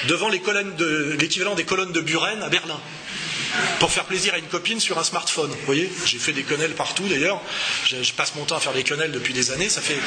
devant 0.08 0.30
l'équivalent 0.30 1.56
des 1.56 1.66
colonnes 1.66 1.92
de 1.92 2.02
Buren 2.02 2.42
à 2.44 2.50
Berlin 2.50 2.80
pour 3.80 3.92
faire 3.92 4.06
plaisir 4.06 4.34
à 4.34 4.38
une 4.38 4.48
copine 4.48 4.80
sur 4.80 4.98
un 4.98 5.04
smartphone. 5.04 5.52
Vous 5.52 5.66
voyez 5.66 5.92
J'ai 6.06 6.18
fait 6.18 6.34
des 6.34 6.44
quenelles 6.44 6.74
partout 6.74 7.04
d'ailleurs. 7.08 7.40
Je, 7.86 8.02
je, 8.02 8.14
passe 8.14 8.34
mon 8.36 8.46
temps 8.46 8.56
à 8.56 8.60
faire 8.60 8.74
des 8.74 8.84
quenelles 8.84 9.12
depuis 9.12 9.34
des 9.34 9.52
années. 9.52 9.70
Ça 9.70 9.82
fait. 9.82 9.98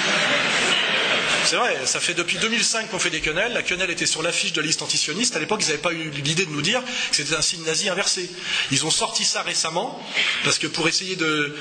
C'est 1.44 1.56
vrai, 1.56 1.76
ça 1.84 2.00
fait 2.00 2.14
depuis 2.14 2.38
2005 2.38 2.90
qu'on 2.90 2.98
fait 2.98 3.10
des 3.10 3.20
quenelles. 3.20 3.52
La 3.52 3.62
quenelle 3.62 3.90
était 3.90 4.06
sur 4.06 4.22
l'affiche 4.22 4.52
de 4.52 4.60
liste 4.60 4.82
antisioniste. 4.82 5.36
À 5.36 5.38
l'époque, 5.38 5.60
ils 5.62 5.68
n'avaient 5.68 5.78
pas 5.78 5.92
eu 5.92 6.10
l'idée 6.10 6.44
de 6.44 6.50
nous 6.50 6.62
dire 6.62 6.82
que 6.82 7.16
c'était 7.16 7.36
un 7.36 7.42
signe 7.42 7.64
nazi 7.64 7.88
inversé. 7.88 8.28
Ils 8.72 8.84
ont 8.84 8.90
sorti 8.90 9.24
ça 9.24 9.42
récemment, 9.42 10.02
parce 10.44 10.58
que 10.58 10.66
pour 10.66 10.88
essayer 10.88 11.16
de, 11.16 11.54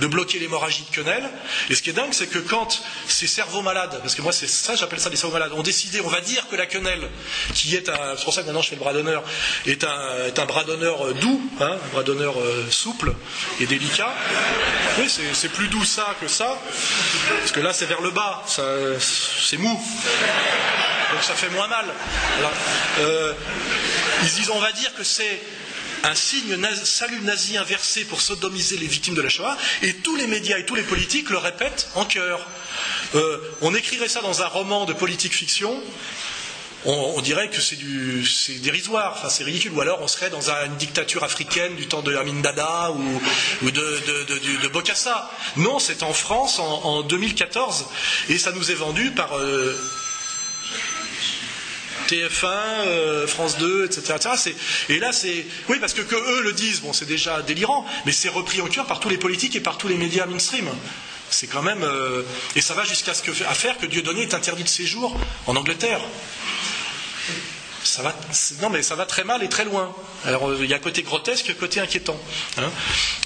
bloquer 0.00 0.38
l'hémorragie 0.38 0.84
de 0.90 0.94
quenelle. 0.94 1.28
Et 1.68 1.74
ce 1.74 1.82
qui 1.82 1.90
est 1.90 1.92
dingue, 1.92 2.12
c'est 2.12 2.28
que 2.28 2.38
quand 2.38 2.80
ces 3.08 3.26
cerveaux 3.26 3.62
malades, 3.62 3.98
parce 4.00 4.14
que 4.14 4.22
moi 4.22 4.32
c'est 4.32 4.46
ça, 4.46 4.74
j'appelle 4.74 5.00
ça 5.00 5.10
des 5.10 5.16
cerveaux 5.16 5.34
malades, 5.34 5.52
ont 5.52 5.62
décidé, 5.62 6.00
on 6.00 6.08
va 6.08 6.20
dire 6.20 6.46
que 6.48 6.56
la 6.56 6.66
quenelle, 6.66 7.08
qui 7.54 7.74
est 7.74 7.88
un, 7.88 8.16
c'est 8.16 8.24
pour 8.24 8.32
ça 8.32 8.42
que 8.42 8.46
maintenant 8.46 8.62
je 8.62 8.68
fais 8.68 8.76
le 8.76 8.80
bras 8.80 8.92
d'honneur, 8.92 9.22
est 9.66 9.84
un, 9.84 10.46
bras 10.46 10.64
d'honneur 10.64 11.12
doux, 11.14 11.42
hein, 11.60 11.76
un 11.84 11.88
bras 11.92 12.02
d'honneur 12.04 12.40
euh, 12.40 12.66
souple 12.70 13.12
et 13.60 13.66
délicat. 13.66 14.14
Oui, 14.98 15.10
c'est 15.32 15.52
plus 15.52 15.68
doux 15.68 15.84
ça 15.84 16.14
que 16.20 16.28
ça, 16.28 16.58
parce 17.40 17.52
que 17.52 17.60
là 17.60 17.72
c'est 17.72 17.86
vers 17.86 18.00
le 18.00 18.10
bas, 18.10 18.44
c'est 19.40 19.58
mou. 19.58 19.80
Donc 21.12 21.22
ça 21.22 21.34
fait 21.34 21.50
moins 21.50 21.68
mal. 21.68 21.86
Euh, 22.98 23.32
ils 24.22 24.30
disent, 24.30 24.50
on 24.50 24.58
va 24.58 24.72
dire 24.72 24.94
que 24.94 25.04
c'est 25.04 25.40
un 26.02 26.14
signe 26.14 26.56
salut 26.84 27.20
nazi 27.22 27.56
inversé 27.56 28.04
pour 28.04 28.20
sodomiser 28.20 28.76
les 28.76 28.86
victimes 28.86 29.14
de 29.14 29.22
la 29.22 29.28
Shoah, 29.28 29.56
et 29.82 29.94
tous 29.94 30.16
les 30.16 30.26
médias 30.26 30.58
et 30.58 30.66
tous 30.66 30.74
les 30.74 30.82
politiques 30.82 31.30
le 31.30 31.38
répètent 31.38 31.88
en 31.94 32.04
chœur. 32.04 32.46
Euh, 33.14 33.38
on 33.60 33.74
écrirait 33.74 34.08
ça 34.08 34.20
dans 34.20 34.42
un 34.42 34.46
roman 34.46 34.84
de 34.84 34.92
politique 34.92 35.34
fiction, 35.34 35.82
on, 36.86 37.20
dirait 37.20 37.48
que 37.50 37.60
c'est 37.60 38.60
dérisoire, 38.60 39.14
enfin, 39.16 39.28
c'est 39.28 39.44
ridicule. 39.44 39.72
Ou 39.72 39.80
alors 39.80 40.00
on 40.02 40.08
serait 40.08 40.30
dans 40.30 40.50
une 40.50 40.76
dictature 40.76 41.24
africaine 41.24 41.74
du 41.74 41.86
temps 41.86 42.02
de 42.02 42.14
Amin 42.16 42.40
Dada 42.40 42.92
ou, 42.92 43.70
de, 43.70 44.68
Bokassa. 44.68 45.30
Non, 45.56 45.78
c'est 45.78 46.02
en 46.02 46.12
France 46.12 46.58
en, 46.58 47.02
2014 47.02 47.86
et 48.28 48.38
ça 48.38 48.52
nous 48.52 48.70
est 48.70 48.74
vendu 48.74 49.10
par. 49.10 49.36
Euh, 49.36 49.76
TF1, 52.08 52.46
euh, 52.86 53.26
France 53.26 53.58
2, 53.58 53.86
etc. 53.86 54.14
Et 54.88 55.00
là, 55.00 55.12
c'est. 55.12 55.44
Oui, 55.68 55.78
parce 55.80 55.92
que, 55.92 56.02
que 56.02 56.14
eux 56.14 56.42
le 56.42 56.52
disent, 56.52 56.80
bon, 56.80 56.92
c'est 56.92 57.04
déjà 57.04 57.42
délirant, 57.42 57.84
mais 58.04 58.12
c'est 58.12 58.28
repris 58.28 58.60
en 58.60 58.66
cœur 58.66 58.86
par 58.86 59.00
tous 59.00 59.08
les 59.08 59.18
politiques 59.18 59.56
et 59.56 59.60
par 59.60 59.76
tous 59.76 59.88
les 59.88 59.96
médias 59.96 60.26
mainstream. 60.26 60.68
C'est 61.30 61.48
quand 61.48 61.62
même. 61.62 61.82
Euh, 61.82 62.22
et 62.54 62.60
ça 62.60 62.74
va 62.74 62.84
jusqu'à 62.84 63.14
ce 63.14 63.22
que, 63.22 63.30
à 63.48 63.54
faire 63.54 63.78
que 63.78 63.86
Dieudonné 63.86 64.22
est 64.22 64.34
interdit 64.34 64.62
de 64.62 64.68
séjour 64.68 65.18
en 65.46 65.56
Angleterre. 65.56 66.00
Ça 67.96 68.02
va, 68.02 68.14
non, 68.60 68.68
mais 68.68 68.82
ça 68.82 68.94
va 68.94 69.06
très 69.06 69.24
mal 69.24 69.42
et 69.42 69.48
très 69.48 69.64
loin. 69.64 69.90
Alors, 70.26 70.50
euh, 70.50 70.58
il 70.60 70.68
y 70.68 70.74
a 70.74 70.78
côté 70.78 71.02
grotesque, 71.02 71.56
côté 71.58 71.80
inquiétant. 71.80 72.20
Hein. 72.58 72.70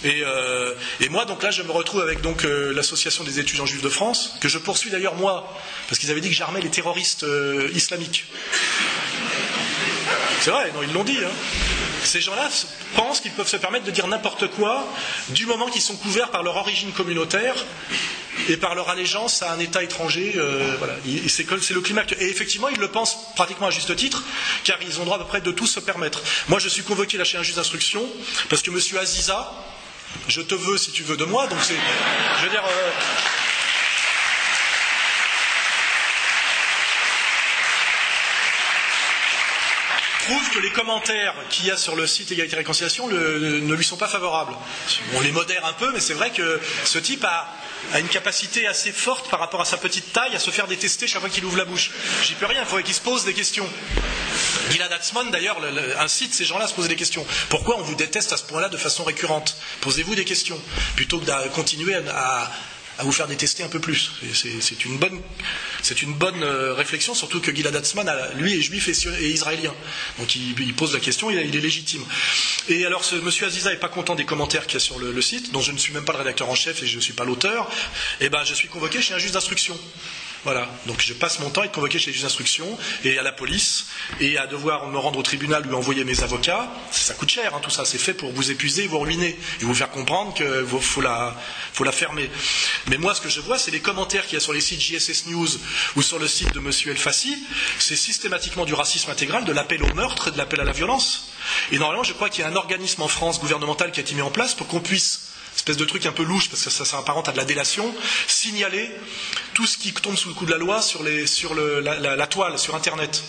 Euh, 0.05 0.75
et, 1.01 1.09
moi, 1.09 1.25
donc 1.25 1.43
là, 1.43 1.51
je 1.51 1.65
me 1.65 1.73
retrouve 1.73 2.03
avec 2.03 2.21
donc 2.21 2.45
l'association 2.45 3.25
des 3.25 3.41
étudiants 3.41 3.67
juifs 3.67 3.83
de 3.83 3.89
France, 3.89 4.37
que 4.41 4.49
je 4.49 4.59
poursuis 4.59 4.91
d'ailleurs 4.91 5.17
moi, 5.17 5.53
parce 5.89 5.99
qu'ils 5.99 6.13
avaient 6.13 6.21
dit 6.21 6.29
que 6.29 6.37
j'armais 6.37 6.61
les 6.61 6.71
terroristes 6.71 7.27
islamiques. 7.75 8.27
C'est 10.41 10.53
vrai, 10.53 10.71
non, 10.73 10.85
ils 10.85 10.93
l'ont 10.93 11.03
dit. 11.03 11.19
Hein. 11.19 11.31
Ces 12.05 12.21
gens-là 12.21 12.49
pensent 12.95 13.21
qu'ils 13.21 13.33
peuvent 13.33 13.49
se 13.49 13.57
permettre 13.57 13.85
de 13.85 13.91
dire 13.91 14.07
n'importe 14.07 14.49
quoi 14.49 14.87
du 15.31 15.47
moment 15.47 15.69
qu'ils 15.69 15.83
sont 15.83 15.97
couverts 15.97 16.31
par 16.31 16.43
leur 16.43 16.57
origine 16.57 16.93
communautaire 16.93 17.55
et 18.49 18.57
par 18.57 18.75
leur 18.75 18.89
allégeance 18.89 19.43
à 19.43 19.53
un 19.53 19.59
État 19.59 19.83
étranger. 19.83 20.35
Euh, 20.37 20.75
voilà. 20.79 20.95
C'est 21.29 21.45
le 21.75 21.81
climat. 21.81 22.03
Et 22.19 22.29
effectivement, 22.29 22.69
ils 22.69 22.79
le 22.79 22.89
pensent 22.89 23.17
pratiquement 23.35 23.67
à 23.67 23.71
juste 23.71 23.95
titre, 23.97 24.23
car 24.65 24.79
ils 24.83 25.01
ont 25.01 25.05
droit 25.05 25.17
à 25.17 25.21
peu 25.21 25.27
près 25.27 25.41
de 25.41 25.51
tout 25.51 25.67
se 25.67 25.81
permettre. 25.81 26.23
Moi, 26.49 26.59
je 26.59 26.69
suis 26.69 26.83
convoqué 26.83 27.19
là 27.19 27.25
chez 27.25 27.39
un 27.39 27.43
juge 27.43 27.57
d'instruction 27.57 28.05
parce 28.49 28.63
que 28.63 28.71
M. 28.71 28.99
Aziza, 28.99 29.53
je 30.29 30.41
te 30.41 30.55
veux 30.55 30.79
si 30.79 30.91
tu 30.93 31.03
veux 31.03 31.17
de 31.17 31.25
moi. 31.25 31.47
Donc, 31.47 31.59
c'est. 31.63 31.75
Je 32.39 32.45
veux 32.45 32.51
dire. 32.51 32.65
Euh, 32.65 32.91
trouve 40.31 40.51
que 40.51 40.61
les 40.61 40.71
commentaires 40.71 41.35
qu'il 41.49 41.67
y 41.67 41.71
a 41.73 41.77
sur 41.77 41.97
le 41.97 42.07
site 42.07 42.31
Égalité 42.31 42.55
Réconciliation 42.55 43.09
ne 43.09 43.75
lui 43.75 43.85
sont 43.85 43.97
pas 43.97 44.07
favorables. 44.07 44.55
On 45.15 45.21
les 45.21 45.33
modère 45.33 45.67
un 45.67 45.73
peu, 45.73 45.91
mais 45.93 45.99
c'est 45.99 46.15
vrai 46.15 46.31
que 46.31 46.61
ce 46.85 46.99
type 46.99 47.25
a, 47.25 47.49
une 47.99 48.07
capacité 48.07 48.67
assez 48.69 48.93
forte 48.93 49.29
par 49.29 49.41
rapport 49.41 49.61
à 49.61 49.65
sa 49.65 49.77
petite 49.77 50.13
taille 50.13 50.35
à 50.35 50.39
se 50.39 50.51
faire 50.51 50.69
détester 50.69 51.09
chaque 51.09 51.21
fois 51.21 51.31
qu'il 51.31 51.45
ouvre 51.45 51.57
la 51.57 51.65
bouche. 51.65 51.91
J'y 52.25 52.35
peux 52.35 52.47
rien, 52.47 52.61
il 52.61 52.67
faudrait 52.67 52.85
qu'il 52.85 52.95
se 52.95 53.01
pose 53.01 53.25
des 53.25 53.35
questions. 53.35 53.69
Gilad 54.71 54.93
Atzmon, 54.93 55.25
d'ailleurs, 55.31 55.59
incite 55.99 56.33
ces 56.33 56.45
gens-là 56.45 56.67
à 56.67 56.69
se 56.69 56.75
poser 56.75 56.89
des 56.89 56.97
questions. 56.97 57.27
Pourquoi 57.49 57.79
on 57.79 57.83
vous 57.83 57.97
déteste 57.97 58.33
à 58.33 58.37
ce 58.37 58.45
point-là 58.45 58.69
de 58.69 58.77
façon 58.77 59.03
récurrente? 59.03 59.57
Posez-vous 59.81 60.15
des 60.15 60.25
questions, 60.25 60.61
plutôt 60.95 61.19
que 61.19 61.25
de 61.25 61.49
continuer 61.49 61.97
à 61.97 62.51
vous 63.05 63.13
faire 63.13 63.27
détester 63.27 63.63
un 63.63 63.69
peu 63.69 63.81
plus. 63.81 64.11
C'est 64.35 64.83
une 64.85 64.99
bonne, 66.15 66.43
euh, 66.43 66.75
réflexion, 66.75 67.15
surtout 67.15 67.41
que 67.41 67.55
Gilad 67.55 67.75
Atzman, 67.75 68.11
lui, 68.37 68.59
est 68.59 68.63
juif 68.63 68.89
et, 68.89 69.29
israélien. 69.29 69.75
Donc 70.19 70.35
il, 70.37 70.75
pose 70.75 70.95
la 70.95 71.01
question, 71.01 71.31
il, 71.31 71.39
est 71.39 71.61
légitime. 71.61 72.05
Et 72.69 72.85
alors, 72.87 73.05
ce 73.05 73.17
monsieur 73.17 73.47
Aziza 73.47 73.71
n'est 73.71 73.77
pas 73.77 73.89
content 73.89 74.15
des 74.15 74.25
commentaires 74.25 74.67
qu'il 74.67 74.75
y 74.75 74.77
a 74.77 74.81
sur 74.81 74.99
le, 74.99 75.23
site, 75.23 75.53
dont 75.53 75.61
je 75.61 75.73
ne 75.73 75.79
suis 75.79 75.93
même 75.93 76.05
pas 76.05 76.13
le 76.13 76.19
rédacteur 76.19 76.49
en 76.49 76.55
chef 76.55 76.83
et 76.83 76.87
je 76.87 76.97
ne 76.97 77.01
suis 77.01 77.13
pas 77.13 77.25
l'auteur. 77.25 77.71
Eh 78.21 78.29
ben, 78.29 78.45
je 78.45 78.55
suis 78.55 78.69
convoqué 78.69 79.01
chez 79.01 79.15
un 79.15 79.19
juge 79.19 79.33
d'instruction. 79.33 79.79
Voilà. 80.45 80.67
Donc 80.87 81.01
je 81.01 81.13
passe 81.13 81.39
mon 81.41 81.51
temps 81.51 81.61
à 81.61 81.65
être 81.67 81.73
convoqué 81.73 81.99
chez 81.99 82.07
les 82.07 82.13
juges 82.15 82.23
d'instruction 82.23 82.67
et 83.05 83.19
à 83.19 83.23
la 83.23 83.33
police 83.33 83.87
et 84.21 84.39
à 84.39 84.47
devoir 84.47 84.87
me 84.87 84.97
rendre 84.97 85.19
au 85.19 85.23
tribunal 85.23 85.63
lui 85.65 85.75
envoyer 85.75 86.05
mes 86.05 86.23
avocats. 86.23 86.71
Ça 86.91 87.13
coûte 87.15 87.29
cher, 87.29 87.55
hein, 87.55 87.61
tout 87.63 87.71
ça. 87.71 87.85
C'est 87.85 87.99
fait 87.99 88.15
pour 88.15 88.33
vous 88.33 88.51
épuiser, 88.51 88.87
vous 88.87 88.99
ruiner 88.99 89.39
et 89.61 89.65
vous 89.65 89.75
faire 89.75 89.91
comprendre 89.91 90.33
qu'il 90.33 90.65
faut 90.81 91.03
la, 91.03 91.37
faut 91.73 91.85
la 91.85 91.93
fermer. 91.93 92.31
Mais 92.87 92.97
moi, 92.97 93.15
ce 93.15 93.21
que 93.21 93.29
je 93.29 93.41
vois, 93.41 93.59
c'est 93.59 93.71
les 93.71 93.81
commentaires 93.81 94.25
qu'il 94.25 94.35
y 94.35 94.37
a 94.37 94.41
sur 94.41 94.53
les 94.55 94.61
sites 94.63 94.81
JSS 94.81 95.27
News 95.27 95.49
ou 95.97 96.03
sur 96.03 96.19
le 96.19 96.27
site 96.27 96.53
de 96.55 96.59
M. 96.61 96.71
El 96.87 96.97
Fassi. 96.97 97.37
C'est 97.79 97.97
systématiquement 97.97 98.65
du 98.65 98.73
racisme 98.75 99.11
intégral, 99.11 99.45
de 99.45 99.53
l'appel 99.53 99.83
au 99.83 99.95
meurtre 99.95 100.29
et 100.29 100.31
de 100.31 100.39
l'appel 100.39 100.61
à 100.61 100.65
la 100.65 100.73
violence. 100.73 101.29
Et 101.71 101.79
normalement, 101.79 102.03
je 102.05 102.13
crois 102.15 102.31
qu'il 102.31 102.43
y 102.43 102.45
a 102.45 102.49
un 102.49 102.57
organisme 102.57 103.03
en 103.03 103.09
France 103.09 103.41
gouvernemental 103.41 103.93
qui 103.93 104.01
a 104.01 104.03
été 104.03 104.15
mis 104.15 104.23
en 104.23 104.31
place 104.31 104.55
pour 104.55 104.67
qu'on 104.67 104.81
puisse 104.81 105.30
espèce 105.57 105.77
de 105.77 105.85
truc 105.85 106.07
un 106.07 106.13
peu 106.13 106.23
louche, 106.23 106.49
parce 106.49 106.65
que 106.65 106.71
ça 106.71 106.85
s'apparente 106.85 107.29
à 107.29 107.33
de 107.33 107.37
la 107.37 107.45
délation, 107.45 107.95
signaler 108.27 108.91
tout 109.55 109.67
ce 109.67 109.79
qui 109.79 109.93
tombe 109.93 110.17
sous 110.17 110.29
le 110.29 110.35
coup 110.35 110.47
de 110.47 110.51
la 110.51 110.59
loi 110.59 110.83
sur, 110.83 111.03
la, 111.05 112.27
toile, 112.27 112.59
sur 112.59 112.75
Internet. 112.75 113.23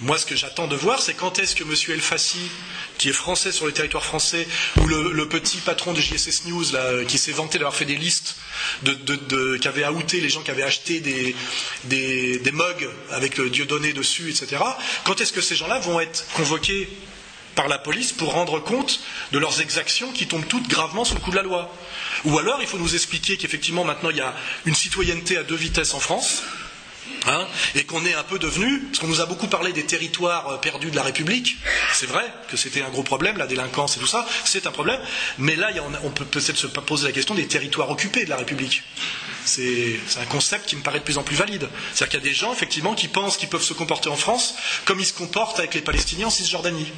Moi, 0.00 0.18
ce 0.18 0.26
que 0.26 0.34
j'attends 0.34 0.66
de 0.66 0.74
voir, 0.74 1.00
c'est 1.00 1.14
quand 1.14 1.38
est-ce 1.38 1.54
que 1.54 1.62
M. 1.62 1.74
El 1.88 2.00
Fassi, 2.00 2.50
qui 2.98 3.08
est 3.08 3.12
français 3.12 3.52
sur 3.52 3.66
le 3.66 3.72
territoire 3.72 4.04
français, 4.04 4.48
ou 4.78 4.86
le, 4.86 5.28
petit 5.28 5.58
patron 5.58 5.92
de 5.92 6.00
JSS 6.00 6.46
News, 6.46 6.64
qui 7.06 7.18
s'est 7.18 7.32
vanté 7.32 7.58
d'avoir 7.58 7.74
fait 7.74 7.84
des 7.84 7.96
listes, 7.96 8.36
de, 8.82 9.56
qui 9.58 9.68
avait 9.68 9.86
outé 9.86 10.20
les 10.20 10.28
gens 10.28 10.42
qui 10.42 10.50
avaient 10.50 10.64
acheté 10.64 11.00
des, 11.00 11.36
des, 11.84 12.52
mugs 12.52 12.88
avec 13.10 13.36
le 13.36 13.48
Dieu 13.48 13.64
donné 13.64 13.92
dessus, 13.92 14.30
etc., 14.30 14.62
quand 15.04 15.20
est-ce 15.20 15.32
que 15.32 15.40
ces 15.40 15.54
gens-là 15.54 15.78
vont 15.78 16.00
être 16.00 16.26
convoqués 16.34 16.88
par 17.54 17.68
la 17.68 17.78
police 17.78 18.12
pour 18.12 18.32
rendre 18.32 18.60
compte 18.60 19.00
de 19.32 19.38
leurs 19.38 19.60
exactions 19.60 20.10
qui 20.12 20.26
tombent 20.26 20.46
toutes 20.46 20.68
gravement 20.68 21.04
sous 21.04 21.14
le 21.14 21.20
coup 21.20 21.30
de 21.30 21.36
la 21.36 21.42
loi. 21.42 21.72
Ou 22.24 22.38
alors 22.38 22.58
il 22.60 22.66
faut 22.66 22.78
nous 22.78 22.94
expliquer 22.94 23.36
qu'effectivement 23.36 23.84
maintenant 23.84 24.10
il 24.10 24.16
y 24.16 24.20
a 24.20 24.34
une 24.66 24.74
citoyenneté 24.74 25.36
à 25.36 25.42
deux 25.42 25.56
vitesses 25.56 25.94
en 25.94 26.00
France, 26.00 26.42
Hein, 27.26 27.46
et 27.74 27.84
qu'on 27.84 28.04
est 28.04 28.14
un 28.14 28.22
peu 28.24 28.38
devenu, 28.38 28.80
parce 28.80 28.98
qu'on 28.98 29.06
nous 29.06 29.20
a 29.20 29.26
beaucoup 29.26 29.46
parlé 29.46 29.72
des 29.72 29.84
territoires 29.84 30.48
euh, 30.48 30.56
perdus 30.56 30.90
de 30.90 30.96
la 30.96 31.02
République, 31.02 31.56
c'est 31.92 32.06
vrai 32.06 32.24
que 32.48 32.56
c'était 32.56 32.82
un 32.82 32.88
gros 32.90 33.02
problème, 33.04 33.36
la 33.38 33.46
délinquance 33.46 33.96
et 33.96 34.00
tout 34.00 34.06
ça, 34.06 34.26
c'est 34.44 34.66
un 34.66 34.72
problème, 34.72 35.00
mais 35.38 35.54
là 35.56 35.70
on 36.04 36.10
peut 36.10 36.24
peut-être 36.24 36.56
se 36.56 36.66
poser 36.66 37.06
la 37.06 37.12
question 37.12 37.34
des 37.34 37.46
territoires 37.46 37.90
occupés 37.90 38.24
de 38.24 38.30
la 38.30 38.36
République. 38.36 38.82
C'est 39.44 39.98
un 40.20 40.24
concept 40.26 40.66
qui 40.66 40.76
me 40.76 40.82
paraît 40.82 41.00
de 41.00 41.04
plus 41.04 41.18
en 41.18 41.22
plus 41.22 41.36
valide. 41.36 41.68
C'est-à-dire 41.92 42.08
qu'il 42.08 42.20
y 42.20 42.22
a 42.22 42.30
des 42.30 42.34
gens, 42.34 42.52
effectivement, 42.52 42.94
qui 42.94 43.08
pensent 43.08 43.36
qu'ils 43.36 43.48
peuvent 43.48 43.62
se 43.62 43.72
comporter 43.72 44.08
en 44.08 44.16
France 44.16 44.54
comme 44.84 45.00
ils 45.00 45.06
se 45.06 45.12
comportent 45.12 45.58
avec 45.58 45.74
les 45.74 45.80
Palestiniens 45.80 46.28
en 46.28 46.30
Cisjordanie. 46.30 46.90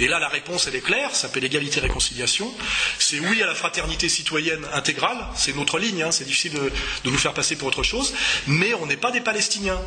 Et 0.00 0.08
là, 0.08 0.18
la 0.18 0.28
réponse, 0.28 0.66
elle 0.66 0.76
est 0.76 0.80
claire, 0.80 1.10
ça 1.14 1.22
s'appelle 1.22 1.44
égalité 1.44 1.78
et 1.78 1.82
réconciliation. 1.82 2.52
C'est 2.98 3.20
oui 3.20 3.42
à 3.42 3.46
la 3.46 3.54
fraternité 3.54 4.08
citoyenne 4.08 4.66
intégrale, 4.72 5.26
c'est 5.36 5.54
notre 5.54 5.78
ligne, 5.78 6.02
hein, 6.02 6.10
c'est 6.10 6.24
difficile 6.24 6.52
de, 6.52 7.10
nous 7.10 7.18
faire 7.18 7.34
passer 7.34 7.56
pour 7.56 7.68
autre 7.68 7.82
chose, 7.82 8.14
mais 8.46 8.74
on 8.74 8.86
n'est 8.86 8.96
pas 8.96 9.10
des 9.10 9.20
Palestiniens. 9.20 9.80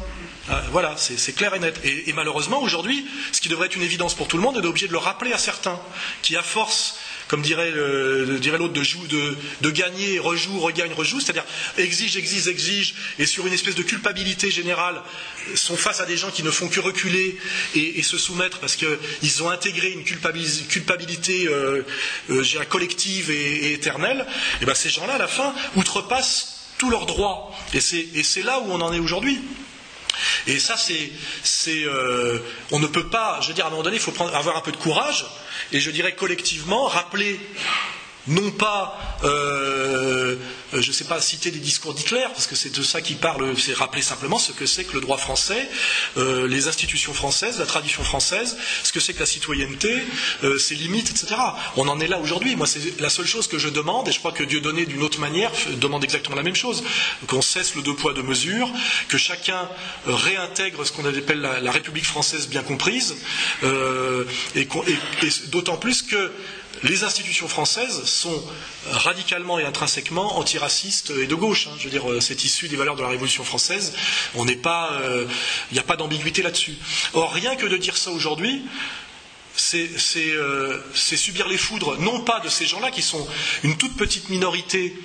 Euh, 0.50 0.62
voilà, 0.72 0.96
c'est 0.98 1.34
clair 1.34 1.54
et 1.56 1.60
net. 1.60 1.80
Et, 1.84 2.10
et 2.10 2.14
malheureusement, 2.14 2.62
aujourd'hui, 2.62 3.06
ce 3.32 3.42
qui 3.42 3.50
devrait 3.50 3.68
être 3.68 3.76
une 3.76 3.82
évidence 3.82 4.14
pour 4.14 4.28
tout 4.28 4.38
le 4.38 4.44
monde 4.44 4.58
est 4.58 4.66
obligé 4.66 4.88
de 4.88 4.94
le 4.94 4.98
rappeler 4.98 5.34
à 5.34 5.38
certains, 5.38 5.80
qui, 6.22 6.36
à 6.38 6.42
force 6.44 6.97
comme 7.28 7.42
dirait 7.42 7.72
l'autre, 7.72 8.74
de, 8.74 9.70
gagner, 9.70 10.20
rejoue, 10.20 10.60
regagne, 10.60 10.94
rejoue, 10.94 11.20
c'est-à-dire 11.20 11.46
exige, 11.78 12.18
exige, 12.18 12.48
exige, 12.48 12.96
et 13.20 13.26
sur 13.26 13.46
une 13.48 13.54
espèce 13.54 13.76
de 13.76 13.84
culpabilité 13.84 14.50
générale, 14.50 15.02
sont 15.56 15.78
face 15.78 16.00
à 16.00 16.06
des 16.06 16.18
gens 16.18 16.32
qui 16.32 16.44
ne 16.44 16.52
font 16.52 16.68
que 16.68 16.80
reculer 16.80 17.38
et, 17.76 18.02
se 18.04 18.18
soumettre 18.18 18.60
parce 18.60 18.78
qu'ils 18.78 19.44
ont 19.44 19.50
intégré 19.50 19.92
une 19.92 20.04
culpabilité, 20.04 21.48
euh, 21.48 21.84
euh, 22.30 22.44
collective 22.70 23.30
et, 23.32 23.74
éternelle, 23.74 24.26
et 24.62 24.66
bien 24.66 24.76
ces 24.76 24.90
gens-là, 24.90 25.16
à 25.16 25.18
la 25.18 25.28
fin, 25.28 25.54
outrepassent 25.76 26.58
tous 26.78 26.90
leurs 26.90 27.06
droits. 27.06 27.52
Et 27.74 27.82
c'est 27.82 28.44
là 28.44 28.60
où 28.60 28.72
on 28.72 28.82
en 28.82 28.94
est 28.94 29.00
aujourd'hui. 29.00 29.42
Et 30.48 30.60
ça, 30.60 30.76
c'est, 30.78 31.12
euh, 31.70 32.40
on 32.72 32.80
ne 32.80 32.88
peut 32.88 33.08
pas, 33.08 33.40
je 33.42 33.50
veux 33.50 33.54
dire, 33.54 33.66
à 33.66 33.68
un 33.68 33.72
moment 33.72 33.84
donné, 33.84 33.98
il 33.98 34.02
faut 34.02 34.14
avoir 34.22 34.58
un 34.58 34.62
peu 34.62 34.72
de 34.72 34.78
courage, 34.78 35.26
et 35.72 35.80
je 35.80 35.92
dirais 35.92 36.16
collectivement, 36.16 36.88
rappeler 36.88 37.40
non 38.28 38.52
pas, 38.52 38.98
euh, 39.24 40.36
je 40.74 40.88
ne 40.88 40.94
sais 40.94 41.06
pas, 41.06 41.22
citer 41.22 41.52
des 41.52 41.60
discours 41.60 41.94
d'Hitler, 41.94 42.26
parce 42.34 42.48
que 42.48 42.56
c'est 42.56 42.76
de 42.76 42.84
ça 42.84 43.02
qu'il 43.02 43.18
parle, 43.18 43.58
c'est 43.58 43.74
rappeler 43.74 44.02
simplement 44.02 44.38
ce 44.38 44.52
que 44.52 44.66
c'est 44.66 44.84
que 44.84 44.94
le 44.94 45.02
droit 45.02 45.18
français, 45.18 45.70
euh, 46.18 46.48
les 46.48 46.68
institutions 46.68 47.14
françaises, 47.14 47.60
la 47.60 47.66
tradition 47.66 48.04
française, 48.04 48.58
ce 48.84 48.92
que 48.92 49.00
c'est 49.00 49.14
que 49.14 49.20
la 49.20 49.26
citoyenneté, 49.26 50.04
euh, 50.44 50.58
ses 50.58 50.76
limites, 50.76 51.10
etc. 51.10 51.36
On 51.78 51.88
en 51.88 52.00
est 52.00 52.08
là 52.08 52.20
aujourd'hui. 52.20 52.56
Moi, 52.56 52.68
c'est 52.68 53.00
la 53.00 53.10
seule 53.10 53.28
chose 53.28 53.48
que 53.48 53.58
je 53.58 53.70
demande, 53.70 54.08
et 54.08 54.12
je 54.12 54.20
crois 54.20 54.32
que 54.32 54.44
Dieu 54.44 54.60
donné 54.60 54.86
d'une 54.86 55.04
autre 55.04 55.20
manière 55.20 55.52
demande 55.78 56.04
exactement 56.04 56.36
la 56.36 56.44
même 56.44 56.56
chose, 56.56 56.84
qu'on 57.28 57.42
cesse 57.42 57.76
le 57.76 57.82
deux 57.82 57.96
poids 57.96 58.14
deux 58.14 58.24
mesures, 58.24 58.70
que 59.08 59.18
chacun 59.18 59.70
réintègre 60.06 60.86
ce 60.86 60.92
qu'on 60.92 61.06
appelle 61.06 61.42
la, 61.42 61.72
République 61.72 62.06
française 62.06 62.48
bien 62.48 62.64
comprise, 62.64 63.16
et 64.56 64.68
d'autant 65.48 65.78
plus 65.78 66.02
que 66.02 66.32
les 66.84 67.04
institutions 67.04 67.48
françaises 67.48 68.04
sont 68.06 68.44
radicalement 68.92 69.60
et 69.60 69.66
intrinsèquement 69.66 70.38
antiracistes 70.38 71.12
et 71.12 71.28
de 71.28 71.36
gauche. 71.36 71.68
Hein. 71.68 71.76
Je 71.78 71.86
veux 71.86 71.90
dire, 71.90 72.10
euh, 72.10 72.22
c'est 72.22 72.44
issu 72.44 72.68
des 72.68 72.76
valeurs 72.76 72.96
de 72.96 73.02
la 73.02 73.08
Révolution 73.08 73.44
française. 73.44 73.94
On 74.36 74.46
n'est 74.46 74.56
pas, 74.56 74.94
euh, 75.02 75.26
il 75.72 75.74
n'y 75.74 75.80
a 75.80 75.84
pas 75.84 75.96
d'ambiguïté 75.96 76.42
là-dessus. 76.42 76.78
Or, 77.14 77.34
rien 77.34 77.56
que 77.56 77.66
de 77.66 77.78
dire 77.78 77.98
ça 77.98 78.12
aujourd'hui, 78.12 78.64
euh, 79.76 80.80
c'est 80.94 81.18
subir 81.18 81.48
les 81.48 81.58
foudres, 81.58 82.00
non 82.00 82.22
pas 82.22 82.40
de 82.40 82.50
ces 82.50 82.66
gens-là 82.66 82.92
qui 82.92 83.02
sont 83.02 83.28
une 83.64 83.76
toute 83.78 83.96
petite 83.98 84.30
minorité 84.30 84.96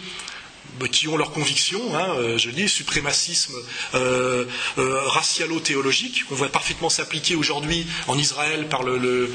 qui 0.90 1.08
ont 1.08 1.16
leurs 1.16 1.32
convictions, 1.32 1.94
hein, 1.94 2.14
euh, 2.16 2.38
je 2.38 2.50
dis, 2.50 2.68
suprémacisme 2.68 3.54
euh, 3.94 4.44
euh, 4.78 5.00
racialo-théologique, 5.08 6.24
qu'on 6.28 6.34
voit 6.34 6.48
parfaitement 6.48 6.88
s'appliquer 6.88 7.34
aujourd'hui 7.34 7.86
en 8.08 8.18
Israël 8.18 8.68
par 8.68 8.82
le, 8.82 9.30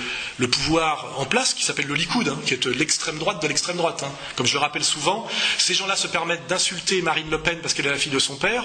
pouvoir 0.52 1.19
en 1.19 1.26
place, 1.26 1.54
qui 1.54 1.63
s'appelle 1.63 1.88
le 1.88 1.95
Likoud, 1.95 2.28
hein, 2.28 2.39
qui 2.45 2.54
est 2.54 2.65
l'extrême 2.65 3.17
droite 3.17 3.41
de 3.41 3.47
l'extrême 3.47 3.78
droite. 3.78 4.04
Hein. 4.04 4.12
Comme 4.36 4.45
je 4.45 4.54
le 4.54 4.60
rappelle 4.60 4.84
souvent, 4.84 5.28
ces 5.58 5.73
gens-là 5.73 5.95
se 5.95 6.08
permettent 6.08 6.47
d'insulter 6.47 7.02
Marine 7.02 7.30
Le 7.30 7.41
Pen 7.41 7.60
parce 7.62 7.73
qu'elle 7.73 7.88
est 7.88 7.91
la 7.91 7.97
fille 7.97 8.12
de 8.12 8.19
son 8.19 8.36
père, 8.36 8.63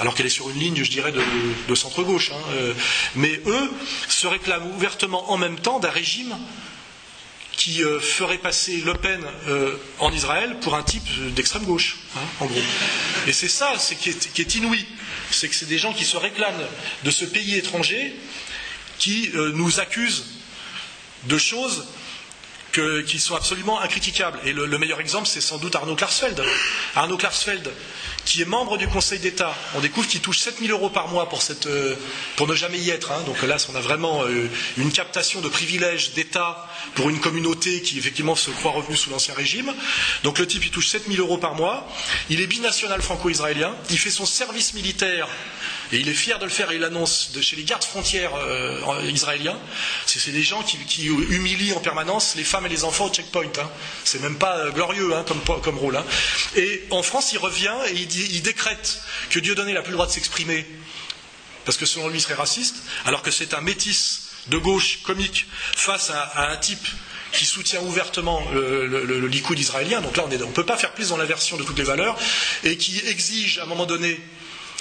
alors 0.00 0.14
qu'elle 0.14 0.26
est 0.26 0.30
sur 0.30 0.50
une 0.50 0.58
ligne, 0.58 0.82
je 0.82 0.90
dirais, 0.90 1.12
de, 1.12 1.74
centre-gauche. 1.74 2.32
mais 3.14 3.40
eux 3.46 3.70
se 4.08 4.26
réclament 4.26 4.70
ouvertement 4.74 5.30
en 5.30 5.36
même 5.36 5.58
temps 5.58 5.78
d'un 5.78 5.90
régime 5.90 6.36
qui 7.56 7.82
euh, 7.82 8.00
ferait 8.00 8.38
passer 8.38 8.78
Le 8.78 8.94
Pen 8.94 9.24
euh, 9.48 9.76
en 9.98 10.12
Israël 10.12 10.56
pour 10.60 10.74
un 10.74 10.82
type 10.82 11.06
d'extrême 11.34 11.64
gauche, 11.64 11.98
hein, 12.16 12.20
en 12.40 12.46
gros. 12.46 12.62
Et 13.26 13.32
c'est 13.32 13.48
ça 13.48 13.74
qui, 14.00 14.10
est, 14.10 14.54
inouï, 14.54 14.84
c'est 15.30 15.48
que 15.48 15.54
c'est 15.54 15.68
des 15.68 15.78
gens 15.78 15.92
qui 15.92 16.04
se 16.04 16.16
réclament 16.16 16.66
de 17.04 17.10
ce 17.10 17.24
pays 17.24 17.56
étranger 17.56 18.14
qui 18.98 19.30
euh, 19.34 19.52
nous 19.54 19.80
accusent 19.80 20.24
de 21.24 21.38
choses 21.38 21.86
qui 23.06 23.20
sont 23.20 23.36
absolument 23.36 23.80
incritiquables. 23.80 24.40
Et 24.44 24.52
le, 24.52 24.66
meilleur 24.78 24.98
exemple, 24.98 25.28
c'est 25.28 25.40
sans 25.40 25.58
doute 25.58 25.76
Arnaud 25.76 25.94
Klarsfeld. 25.94 26.42
Arnaud 26.96 27.16
Klarsfeld, 27.16 27.70
qui 28.24 28.42
est 28.42 28.46
membre 28.46 28.78
du 28.78 28.88
Conseil 28.88 29.18
d'État, 29.18 29.54
on 29.74 29.80
découvre 29.80 30.06
qu'il 30.06 30.20
touche 30.20 30.38
7000 30.38 30.70
euros 30.70 30.90
par 30.90 31.08
mois 31.08 31.28
euh, 31.66 31.94
pour 32.36 32.46
ne 32.46 32.54
jamais 32.54 32.78
y 32.78 32.90
être. 32.90 33.12
Hein. 33.12 33.22
Donc 33.26 33.42
là, 33.42 33.56
on 33.72 33.76
a 33.76 33.80
vraiment 33.80 34.22
euh, 34.24 34.48
une 34.76 34.92
captation 34.92 35.40
de 35.40 35.48
privilèges 35.48 36.12
d'État 36.12 36.66
pour 36.94 37.10
une 37.10 37.20
communauté 37.20 37.82
qui 37.82 37.98
effectivement 37.98 38.34
se 38.34 38.50
croit 38.50 38.72
revenue 38.72 38.96
sous 38.96 39.10
l'Ancien 39.10 39.34
Régime. 39.34 39.72
Donc 40.22 40.38
le 40.38 40.46
type, 40.46 40.64
il 40.64 40.70
touche 40.70 40.88
7000 40.88 41.20
euros 41.20 41.38
par 41.38 41.54
mois. 41.54 41.86
Il 42.30 42.40
est 42.40 42.46
binational 42.46 43.02
franco-israélien. 43.02 43.74
Il 43.90 43.98
fait 43.98 44.10
son 44.10 44.26
service 44.26 44.74
militaire 44.74 45.28
et 45.92 45.98
il 45.98 46.08
est 46.08 46.14
fier 46.14 46.38
de 46.38 46.44
le 46.44 46.50
faire 46.50 46.70
et 46.70 46.76
il 46.76 46.80
l'annonce 46.80 47.30
chez 47.40 47.56
les 47.56 47.64
gardes 47.64 47.84
frontières 47.84 48.34
euh, 48.34 49.10
israéliens. 49.10 49.58
C'est 50.06 50.32
des 50.32 50.42
gens 50.42 50.62
qui, 50.62 51.06
humilient 51.06 51.74
en 51.74 51.80
permanence 51.80 52.34
les 52.36 52.44
femmes 52.44 52.66
et 52.66 52.68
les 52.68 52.84
enfants 52.84 53.06
au 53.06 53.12
checkpoint. 53.12 53.44
Hein. 53.58 53.70
C'est 54.04 54.20
même 54.22 54.38
pas 54.38 54.56
euh, 54.58 54.70
glorieux 54.70 55.14
hein, 55.14 55.24
comme, 55.62 55.78
rôle. 55.78 55.96
Hein. 55.96 56.04
Et 56.56 56.84
en 56.90 57.02
France, 57.02 57.32
il 57.32 57.38
revient 57.38 57.74
et 57.88 57.94
il, 57.94 58.42
décrète 58.42 59.00
que 59.30 59.38
Dieudonné 59.38 59.72
n'a 59.72 59.82
plus 59.82 59.90
le 59.90 59.96
droit 59.96 60.06
de 60.06 60.12
s'exprimer 60.12 60.66
parce 61.64 61.78
que 61.78 61.86
selon 61.86 62.08
lui, 62.08 62.18
il 62.18 62.20
serait 62.20 62.34
raciste, 62.34 62.76
alors 63.06 63.22
que 63.22 63.30
c'est 63.30 63.54
un 63.54 63.62
métis 63.62 64.28
de 64.48 64.58
gauche 64.58 65.00
comique 65.02 65.46
face 65.74 66.10
à, 66.10 66.50
un 66.50 66.56
type 66.58 66.86
qui 67.32 67.46
soutient 67.46 67.80
ouvertement 67.80 68.46
le, 68.52 68.86
le, 68.86 69.26
Likoud 69.26 69.58
israélien, 69.58 70.02
donc 70.02 70.16
là 70.18 70.24
on 70.26 70.28
ne 70.28 70.52
peut 70.52 70.66
pas 70.66 70.76
faire 70.76 70.92
plus 70.92 71.08
dans 71.08 71.16
l'inversion 71.16 71.56
de 71.56 71.62
toutes 71.62 71.78
les 71.78 71.84
valeurs, 71.84 72.18
et 72.64 72.76
qui 72.76 73.00
exige 73.06 73.58
à 73.58 73.62
un 73.62 73.66
moment 73.66 73.86
donné 73.86 74.20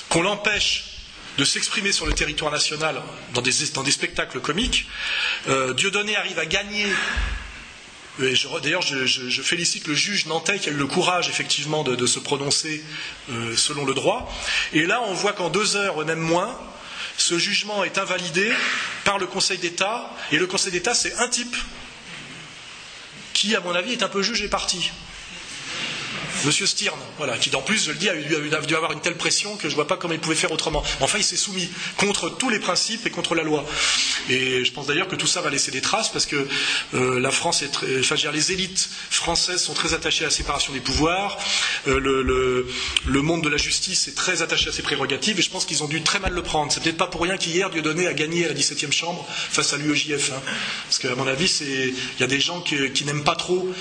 qu'on 0.10 0.22
l'empêche 0.22 0.93
de 1.38 1.46
s'exprimer 1.46 1.92
sur 1.92 2.06
le 2.06 2.14
territoire 2.14 2.52
national 2.52 3.02
dans 3.34 3.42
des, 3.42 3.92
spectacles 3.92 4.40
comiques. 4.40 4.88
Euh, 5.48 5.74
Dieudonné 5.74 6.16
arrive 6.16 6.40
à 6.40 6.46
gagner. 6.46 6.86
D'ailleurs, 8.20 8.84
je, 8.84 9.42
félicite 9.42 9.88
le 9.88 9.96
juge 9.96 10.28
nantais 10.28 10.60
qui 10.60 10.70
a 10.70 10.72
eu 10.72 10.76
le 10.76 10.86
courage 10.86 11.30
effectivement 11.30 11.84
de, 11.84 12.06
se 12.06 12.20
prononcer 12.20 12.84
euh, 13.32 13.56
selon 13.56 13.86
le 13.86 13.96
droit. 13.96 14.32
Et 14.74 14.86
là, 14.86 15.02
on 15.08 15.14
voit 15.14 15.34
qu'en 15.34 15.50
deux 15.50 15.76
heures, 15.76 16.06
même 16.06 16.20
moins, 16.20 16.56
ce 17.18 17.40
jugement 17.40 17.84
est 17.84 17.98
invalidé 17.98 18.52
par 19.04 19.18
le 19.18 19.26
Conseil 19.26 19.58
d'État. 19.58 20.12
Et 20.32 20.38
le 20.38 20.46
Conseil 20.46 20.72
d'État, 20.72 20.94
c'est 20.94 21.16
un 21.16 21.28
type 21.28 21.56
qui, 23.34 23.56
à 23.56 23.60
mon 23.62 23.74
avis, 23.74 23.94
est 23.94 24.04
un 24.04 24.10
peu 24.10 24.22
juge 24.22 24.44
et 24.44 24.48
parti. 24.50 24.92
Monsieur 26.46 26.66
Stirn, 26.66 27.00
voilà, 27.18 27.38
qui 27.38 27.54
en 27.56 27.62
plus, 27.62 27.86
je 27.86 27.92
le 27.92 27.98
dis, 27.98 28.10
a, 28.10 28.16
dû 28.62 28.76
avoir 28.76 28.92
une 28.92 29.00
telle 29.00 29.16
pression 29.16 29.56
que 29.56 29.64
je 29.64 29.70
ne 29.70 29.76
vois 29.76 29.88
pas 29.88 29.98
comment 29.98 30.14
il 30.14 30.20
pouvait 30.20 30.36
faire 30.36 30.52
autrement. 30.52 30.84
Enfin, 31.00 31.18
il 31.18 31.24
s'est 31.24 31.38
soumis 31.38 31.70
contre 31.98 32.30
tous 32.30 32.50
les 32.50 32.60
principes 32.60 33.06
et 33.06 33.10
contre 33.10 33.36
la 33.36 33.44
loi. 33.44 33.66
Et 34.30 34.66
je 34.66 34.72
pense 34.72 34.88
d'ailleurs 34.88 35.08
que 35.08 35.16
tout 35.16 35.28
ça 35.28 35.42
va 35.42 35.50
laisser 35.50 35.72
des 35.72 35.82
traces 35.82 36.12
parce 36.12 36.26
que 36.26 36.48
euh, 36.94 37.20
la 37.20 37.32
France 37.32 37.62
est 37.62 37.70
très, 37.70 38.00
enfin, 38.00 38.16
les 38.32 38.52
élites 38.52 38.90
françaises 39.10 39.62
sont 39.62 39.74
très 39.74 39.94
attachées 39.94 40.24
à 40.26 40.28
la 40.28 40.34
séparation 40.34 40.74
des 40.74 40.80
pouvoirs. 40.80 41.38
Euh, 41.88 42.00
le, 42.00 43.22
monde 43.22 43.44
de 43.44 43.50
la 43.50 43.58
justice 43.58 44.10
est 44.10 44.16
très 44.16 44.42
attaché 44.42 44.70
à 44.70 44.74
ses 44.74 44.82
prérogatives 44.82 45.40
et 45.40 45.42
je 45.42 45.50
pense 45.50 45.66
qu'ils 45.66 45.82
ont 45.84 45.88
dû 45.88 46.02
très 46.02 46.20
mal 46.20 46.34
le 46.34 46.44
prendre. 46.44 46.72
C'est 46.72 46.84
peut-être 46.84 46.98
pas 46.98 47.08
pour 47.08 47.22
rien 47.22 47.38
qu'hier 47.38 47.70
Dieudonné 47.70 48.08
a 48.08 48.14
gagné 48.14 48.46
à 48.46 48.50
la 48.50 48.54
17e 48.54 48.92
chambre 48.92 49.26
face 49.30 49.72
à 49.74 49.78
l'UEJF. 49.78 50.32
Hein. 50.32 50.42
Parce 50.86 51.00
qu'à 51.00 51.16
mon 51.16 51.28
avis, 51.28 51.50
il 51.62 51.96
y 52.20 52.24
a 52.24 52.28
des 52.28 52.40
gens 52.40 52.62
qui 52.62 53.06
n'aiment 53.06 53.24
pas 53.24 53.36
trop 53.36 53.74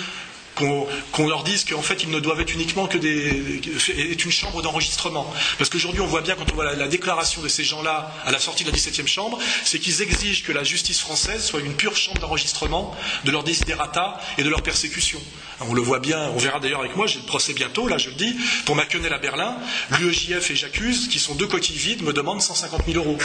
qu'on 0.55 1.29
leur 1.29 1.45
dise 1.45 1.65
qu'en 1.65 1.83
fait 1.83 2.03
ils 2.03 2.11
ne 2.11 2.21
doivent 2.21 2.41
être 2.41 2.53
uniquement 2.53 2.87
que 2.87 2.99
des 2.99 3.61
est 3.97 4.25
une 4.25 4.31
chambre 4.31 4.63
d'enregistrement. 4.63 5.33
Parce 5.59 5.71
qu'aujourd'hui 5.71 6.01
on 6.01 6.07
voit 6.07 6.21
bien 6.21 6.35
quand 6.35 6.51
on 6.53 6.55
voit 6.55 6.75
la, 6.75 6.89
déclaration 6.89 7.43
de 7.43 7.49
ces 7.49 7.65
gens-là 7.65 8.13
à 8.25 8.31
la 8.31 8.39
sortie 8.39 8.65
de 8.65 8.71
la 8.71 8.77
17e 8.77 9.07
chambre, 9.07 9.39
c'est 9.65 9.79
qu'ils 9.79 10.03
exigent 10.03 10.45
que 10.45 10.53
la 10.53 10.65
justice 10.65 11.01
française 11.01 11.45
soit 11.45 11.61
une 11.61 11.75
pure 11.75 11.97
chambre 11.97 12.21
d'enregistrement 12.21 12.95
de 13.25 13.31
leurs 13.31 13.45
desiderata 13.45 14.21
et 14.39 14.43
de 14.43 14.49
leurs 14.49 14.63
persécutions. 14.63 15.23
On 15.61 15.75
le 15.75 15.83
voit 15.83 16.01
bien, 16.01 16.31
on 16.35 16.39
verra 16.39 16.61
d'ailleurs 16.61 16.81
avec 16.81 16.97
moi, 16.97 17.07
j'ai 17.07 17.19
le 17.19 17.27
procès 17.27 17.53
bientôt, 17.53 17.89
là 17.89 17.99
je 17.99 18.11
le 18.11 18.17
dis, 18.17 18.35
pour 18.65 18.75
ma 18.75 18.85
quenelle 18.85 19.13
à 19.13 19.19
Berlin, 19.19 19.57
l'UEJF 19.91 20.51
et 20.51 20.57
J'accuse, 20.57 21.09
qui 21.09 21.19
sont 21.19 21.35
deux 21.35 21.47
coquilles 21.47 21.77
vides, 21.77 22.03
me 22.03 22.13
demandent 22.13 22.43
150 22.43 22.83
000 22.87 22.99
euros. 22.99 23.19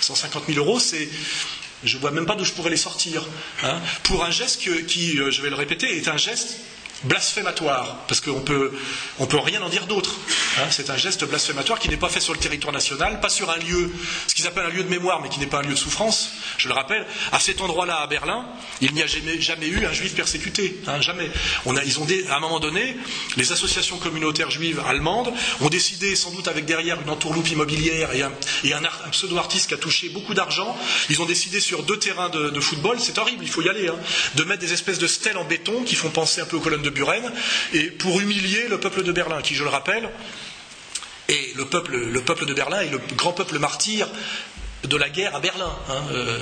150 0.00 0.44
000 0.46 0.58
euros, 0.58 0.80
c'est 0.80 1.08
je 1.86 1.96
ne 1.96 2.00
vois 2.00 2.10
même 2.10 2.26
pas 2.26 2.34
d'où 2.34 2.44
je 2.44 2.52
pourrais 2.52 2.70
les 2.70 2.76
sortir. 2.76 3.24
Hein, 3.62 3.80
pour 4.02 4.24
un 4.24 4.30
geste 4.30 4.60
qui, 4.86 5.18
euh, 5.18 5.30
je 5.30 5.42
vais 5.42 5.50
le 5.50 5.56
répéter, 5.56 5.96
est 5.96 6.08
un 6.08 6.16
geste 6.16 6.58
blasphématoire, 7.04 7.98
parce 8.08 8.20
qu'on 8.20 8.40
peut, 8.40 8.72
on 9.18 9.26
peut 9.26 9.38
rien 9.38 9.62
en 9.62 9.68
dire 9.68 9.86
d'autre. 9.86 10.16
Hein. 10.58 10.66
c'est 10.70 10.90
un 10.90 10.96
geste 10.96 11.24
blasphématoire 11.24 11.78
qui 11.78 11.88
n'est 11.88 11.96
pas 11.96 12.08
fait 12.08 12.20
sur 12.20 12.32
le 12.32 12.38
territoire 12.38 12.72
national, 12.72 13.20
pas 13.20 13.28
sur 13.28 13.50
un 13.50 13.56
lieu, 13.56 13.92
ce 14.26 14.34
qu'ils 14.34 14.46
appellent 14.46 14.66
un 14.66 14.70
lieu 14.70 14.82
de 14.82 14.88
mémoire, 14.88 15.20
mais 15.20 15.28
qui 15.28 15.38
n'est 15.38 15.46
pas 15.46 15.58
un 15.58 15.62
lieu 15.62 15.74
de 15.74 15.78
souffrance. 15.78 16.30
Je 16.58 16.68
le 16.68 16.74
rappelle, 16.74 17.06
à 17.32 17.40
cet 17.40 17.60
endroit-là, 17.60 17.96
à 18.00 18.06
Berlin, 18.06 18.46
il 18.80 18.92
n'y 18.92 19.02
a 19.02 19.06
jamais, 19.06 19.66
eu 19.68 19.84
un 19.84 19.92
juif 19.92 20.14
persécuté, 20.14 20.80
hein, 20.86 21.00
jamais. 21.00 21.30
Ils 21.84 22.00
ont 22.00 22.06
à 22.30 22.36
un 22.36 22.40
moment 22.40 22.60
donné, 22.60 22.96
les 23.36 23.52
associations 23.52 23.98
communautaires 23.98 24.50
juives 24.50 24.80
allemandes 24.86 25.32
ont 25.60 25.68
décidé, 25.68 26.14
sans 26.14 26.30
doute 26.30 26.48
avec 26.48 26.64
derrière 26.64 27.00
une 27.00 27.10
entourloupe 27.10 27.48
immobilière 27.50 28.10
et 28.14 28.22
un, 28.22 28.32
pseudo-artiste 29.10 29.68
qui 29.68 29.74
a 29.74 29.76
touché 29.76 30.08
beaucoup 30.08 30.34
d'argent, 30.34 30.76
ils 31.10 31.20
ont 31.20 31.26
décidé 31.26 31.60
sur 31.60 31.82
deux 31.82 31.98
terrains 31.98 32.28
de, 32.28 32.60
football, 32.60 32.98
c'est 33.00 33.18
horrible, 33.18 33.44
il 33.44 33.50
faut 33.50 33.62
y 33.62 33.68
aller, 33.68 33.88
hein, 33.88 33.96
de 34.34 34.44
mettre 34.44 34.60
des 34.60 34.72
espèces 34.72 34.98
de 34.98 35.06
stèles 35.06 35.36
en 35.36 35.44
béton 35.44 35.82
qui 35.84 35.94
font 35.94 36.10
penser 36.10 36.40
un 36.40 36.46
peu 36.46 36.56
aux 36.56 36.60
colonnes 36.60 36.82
de 36.86 36.90
Buren, 36.90 37.30
et 37.74 37.84
pour 37.90 38.20
humilier 38.20 38.68
le 38.68 38.78
peuple 38.80 39.02
de 39.02 39.12
Berlin, 39.12 39.42
qui, 39.42 39.54
je 39.54 39.64
le 39.64 39.70
rappelle, 39.70 40.08
est 41.28 41.56
le 41.56 41.64
peuple, 41.66 41.96
le 41.96 42.20
peuple 42.20 42.46
de 42.46 42.54
Berlin 42.54 42.80
est 42.80 42.90
le 42.90 43.00
grand 43.16 43.32
peuple 43.32 43.58
martyr 43.58 44.08
de 44.84 44.96
la 44.96 45.08
guerre 45.08 45.34
à 45.34 45.40
Berlin. 45.40 45.74
Hein, 45.90 46.02
euh, 46.12 46.38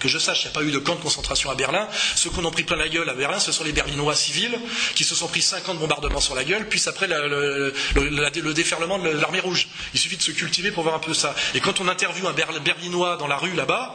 que 0.00 0.08
je 0.08 0.18
sache, 0.18 0.42
il 0.42 0.46
n'y 0.46 0.50
a 0.52 0.54
pas 0.54 0.62
eu 0.64 0.72
de 0.72 0.78
camp 0.78 0.94
de 0.94 1.00
concentration 1.02 1.50
à 1.50 1.54
Berlin. 1.54 1.86
Ceux 2.16 2.30
qu'on 2.30 2.44
en 2.46 2.50
pris 2.50 2.64
plein 2.64 2.76
la 2.76 2.88
gueule 2.88 3.08
à 3.08 3.14
Berlin, 3.14 3.38
ce 3.38 3.52
sont 3.52 3.64
les 3.64 3.72
Berlinois 3.72 4.16
civils 4.16 4.58
qui 4.94 5.04
se 5.04 5.14
sont 5.14 5.28
pris 5.28 5.42
50 5.42 5.78
bombardements 5.78 6.20
sur 6.20 6.34
la 6.34 6.42
gueule, 6.42 6.66
puis 6.68 6.82
après 6.86 7.06
le, 7.06 7.72
le 7.94 8.52
déferlement 8.54 8.98
de 8.98 9.10
l'armée 9.10 9.40
rouge. 9.40 9.68
Il 9.94 10.00
suffit 10.00 10.16
de 10.16 10.22
se 10.22 10.30
cultiver 10.32 10.70
pour 10.72 10.82
voir 10.84 10.94
un 10.94 11.00
peu 11.00 11.12
ça. 11.14 11.34
Et 11.54 11.60
quand 11.60 11.80
on 11.80 11.86
interviewe 11.88 12.26
un 12.26 12.32
Berlinois 12.60 13.16
dans 13.18 13.26
la 13.28 13.36
rue 13.36 13.52
là-bas, 13.52 13.94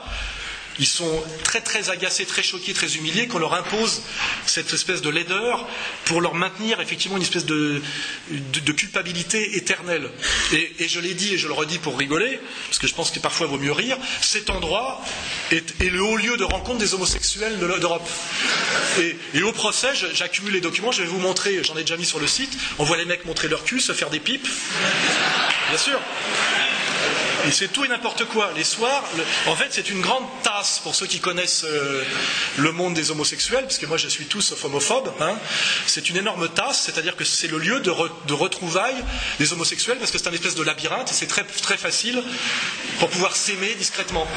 ils 0.79 0.87
sont 0.87 1.23
très 1.43 1.61
très 1.61 1.89
agacés, 1.89 2.25
très 2.25 2.43
choqués, 2.43 2.73
très 2.73 2.95
humiliés 2.95 3.27
qu'on 3.27 3.39
leur 3.39 3.53
impose 3.53 4.01
cette 4.45 4.73
espèce 4.73 5.01
de 5.01 5.09
laideur 5.09 5.67
pour 6.05 6.21
leur 6.21 6.35
maintenir 6.35 6.81
effectivement 6.81 7.17
une 7.17 7.23
espèce 7.23 7.45
de, 7.45 7.81
culpabilité 8.75 9.55
éternelle. 9.57 10.09
Et, 10.53 10.87
je 10.87 10.99
l'ai 10.99 11.13
dit 11.13 11.33
et 11.33 11.37
je 11.37 11.47
le 11.47 11.53
redis 11.53 11.79
pour 11.79 11.97
rigoler, 11.97 12.39
parce 12.67 12.79
que 12.79 12.87
je 12.87 12.93
pense 12.93 13.11
que 13.11 13.19
parfois 13.19 13.47
il 13.47 13.51
vaut 13.51 13.57
mieux 13.59 13.71
rire, 13.71 13.97
cet 14.21 14.49
endroit 14.49 15.01
est, 15.51 15.79
le 15.79 16.01
haut 16.01 16.17
lieu 16.17 16.37
de 16.37 16.43
rencontre 16.43 16.79
des 16.79 16.93
homosexuels 16.93 17.57
d'Europe. 17.57 18.07
Et, 18.99 19.15
et, 19.33 19.43
au 19.43 19.51
procès, 19.51 19.89
j'accumule 20.13 20.53
les 20.53 20.61
documents, 20.61 20.91
je 20.91 21.01
vais 21.01 21.07
vous 21.07 21.19
montrer, 21.19 21.63
j'en 21.63 21.77
ai 21.77 21.81
déjà 21.81 21.97
mis 21.97 22.05
sur 22.05 22.19
le 22.19 22.27
site, 22.27 22.55
on 22.79 22.83
voit 22.83 22.97
les 22.97 23.05
mecs 23.05 23.25
montrer 23.25 23.47
leur 23.47 23.63
cul, 23.63 23.79
se 23.79 23.93
faire 23.93 24.09
des 24.09 24.19
pipes. 24.19 24.47
Bien 25.69 25.77
sûr. 25.77 25.99
Et 27.47 27.51
c'est 27.51 27.67
tout 27.67 27.85
et 27.85 27.87
n'importe 27.87 28.25
quoi. 28.25 28.51
Les 28.55 28.63
soirs, 28.63 29.03
en 29.47 29.55
fait, 29.55 29.67
c'est 29.69 29.89
une 29.89 30.01
grande 30.01 30.25
tasse 30.43 30.79
pour 30.83 30.95
ceux 30.95 31.05
qui 31.05 31.19
connaissent 31.19 31.65
euh, 31.65 32.03
le 32.57 32.71
monde 32.71 32.93
des 32.93 33.11
homosexuels, 33.11 33.65
puisque 33.65 33.85
moi 33.85 33.97
je 33.97 34.07
suis 34.07 34.25
tout 34.25 34.41
sauf 34.41 34.63
homophobe. 34.65 35.11
Hein. 35.19 35.35
C'est 35.85 36.09
une 36.09 36.17
énorme 36.17 36.49
tasse, 36.49 36.83
c'est-à-dire 36.85 37.15
que 37.15 37.23
c'est 37.23 37.47
le 37.47 37.57
lieu 37.57 37.79
de, 37.79 37.91
retrouvailles 38.33 39.03
des 39.39 39.53
homosexuels, 39.53 39.97
parce 39.97 40.11
que 40.11 40.17
c'est 40.17 40.27
un 40.27 40.33
espèce 40.33 40.55
de 40.55 40.63
labyrinthe 40.63 41.11
et 41.11 41.13
c'est 41.13 41.27
très, 41.27 41.43
très 41.43 41.77
facile 41.77 42.21
pour 42.99 43.09
pouvoir 43.09 43.35
s'aimer 43.35 43.73
discrètement. 43.75 44.27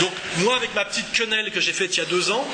Donc, 0.00 0.12
moi, 0.38 0.56
avec 0.56 0.74
ma 0.74 0.84
petite 0.84 1.12
quenelle 1.12 1.50
que 1.50 1.60
j'ai 1.60 1.72
faite 1.72 1.96
il 1.96 2.00
y 2.00 2.02
a 2.02 2.06
deux 2.06 2.30
ans, 2.30 2.46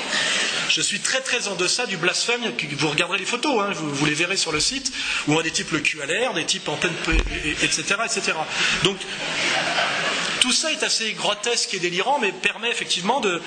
je 0.69 0.81
suis 0.81 0.99
très 0.99 1.21
très 1.21 1.47
en 1.47 1.55
deçà 1.55 1.85
du 1.85 1.97
blasphème. 1.97 2.41
Vous 2.77 2.89
regarderez 2.89 3.19
les 3.19 3.25
photos, 3.25 3.61
hein, 3.61 3.71
vous, 3.73 4.05
les 4.05 4.13
verrez 4.13 4.37
sur 4.37 4.51
le 4.51 4.59
site, 4.59 4.91
où 5.27 5.33
on 5.33 5.39
a 5.39 5.43
des 5.43 5.51
types 5.51 5.71
le 5.71 5.79
cul 5.79 6.01
à 6.01 6.05
l'air, 6.05 6.33
des 6.33 6.45
types 6.45 6.67
en 6.67 6.75
pleine. 6.75 6.93
etc. 7.63 7.83
etc. 8.05 8.33
Donc, 8.83 8.97
tout 10.47 10.51
ça 10.51 10.71
est 10.71 10.83
assez 10.83 11.11
grotesque 11.13 11.73
et 11.73 11.79
délirant, 11.79 12.19
mais 12.19 12.31
permet 12.31 12.69
effectivement 12.69 13.19
de, 13.19 13.41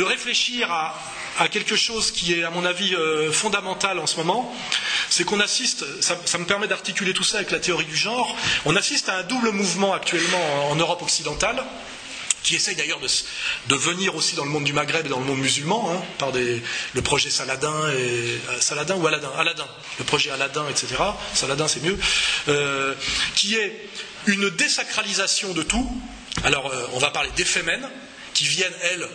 réfléchir 0.00 0.70
à, 0.72 1.48
quelque 1.50 1.76
chose 1.76 2.10
qui 2.10 2.34
est, 2.34 2.42
à 2.42 2.50
mon 2.50 2.64
avis, 2.64 2.94
euh, 2.94 3.30
fondamental 3.32 3.98
en 3.98 4.06
ce 4.06 4.16
moment. 4.16 4.52
C'est 5.08 5.24
qu'on 5.24 5.40
assiste, 5.40 5.84
ça, 6.02 6.38
me 6.38 6.44
permet 6.44 6.66
d'articuler 6.66 7.14
tout 7.14 7.24
ça 7.24 7.38
avec 7.38 7.50
la 7.50 7.60
théorie 7.60 7.84
du 7.84 7.96
genre, 7.96 8.36
on 8.64 8.74
assiste 8.76 9.08
à 9.08 9.18
un 9.18 9.22
double 9.22 9.50
mouvement 9.50 9.92
actuellement 9.92 10.70
en 10.70 10.74
Europe 10.76 11.02
occidentale 11.02 11.62
qui 12.42 12.56
essaye 12.56 12.74
d'ailleurs 12.74 12.98
de, 13.68 13.76
venir 13.76 14.16
aussi 14.16 14.34
dans 14.34 14.44
le 14.44 14.50
monde 14.50 14.64
du 14.64 14.72
Maghreb 14.72 15.06
et 15.06 15.08
dans 15.08 15.20
le 15.20 15.24
monde 15.24 15.38
musulman, 15.38 15.92
hein, 15.92 16.02
par 16.18 16.32
le 16.32 17.02
projet 17.02 17.30
Saladin, 17.30 17.88
et, 17.92 17.94
euh, 17.94 18.60
Saladin 18.60 18.96
ou 18.96 19.06
Aladdin, 19.06 19.30
Aladdin, 19.38 19.68
le 20.00 20.04
projet 20.04 20.30
Aladdin, 20.30 20.66
etc. 20.68 20.88
Saladin, 21.34 21.68
c'est 21.68 21.84
mieux, 21.84 21.96
euh, 22.48 22.94
qui 23.36 23.54
est 23.54 23.88
une 24.26 24.50
désacralisation 24.50 25.52
de 25.52 25.62
tout. 25.62 25.90
Alors, 26.44 26.72
euh, 26.72 26.86
on 26.92 26.98
va 26.98 27.10
parler 27.10 27.30
des 27.36 27.44
fémènes, 27.44 27.88
qui 28.34 28.44
viennent, 28.44 28.72
elles, 28.82 29.06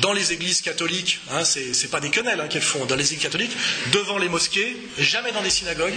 dans 0.00 0.12
les 0.12 0.32
églises 0.32 0.60
catholiques, 0.60 1.20
hein, 1.30 1.44
c'est 1.44 1.90
pas 1.90 2.00
des 2.00 2.10
quenelles 2.10 2.40
hein, 2.40 2.48
qu'elles 2.48 2.62
font, 2.62 2.86
dans 2.86 2.94
les 2.94 3.12
églises 3.12 3.24
catholiques, 3.24 3.56
devant 3.92 4.18
les 4.18 4.28
mosquées, 4.28 4.76
jamais 4.98 5.32
dans 5.32 5.42
des 5.42 5.50
synagogues, 5.50 5.94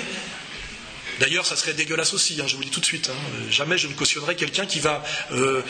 D'ailleurs, 1.19 1.45
ça 1.45 1.55
serait 1.55 1.73
dégueulasse 1.73 2.13
aussi, 2.13 2.39
hein, 2.41 2.45
je 2.47 2.55
vous 2.55 2.61
le 2.61 2.65
dis 2.65 2.71
tout 2.71 2.81
de 2.81 2.85
suite. 2.85 3.09
Hein. 3.09 3.47
Jamais 3.49 3.77
je 3.77 3.87
ne 3.87 3.93
cautionnerai 3.93 4.35
quelqu'un 4.35 4.65
qui 4.65 4.79
va 4.79 5.03
euh, 5.31 5.61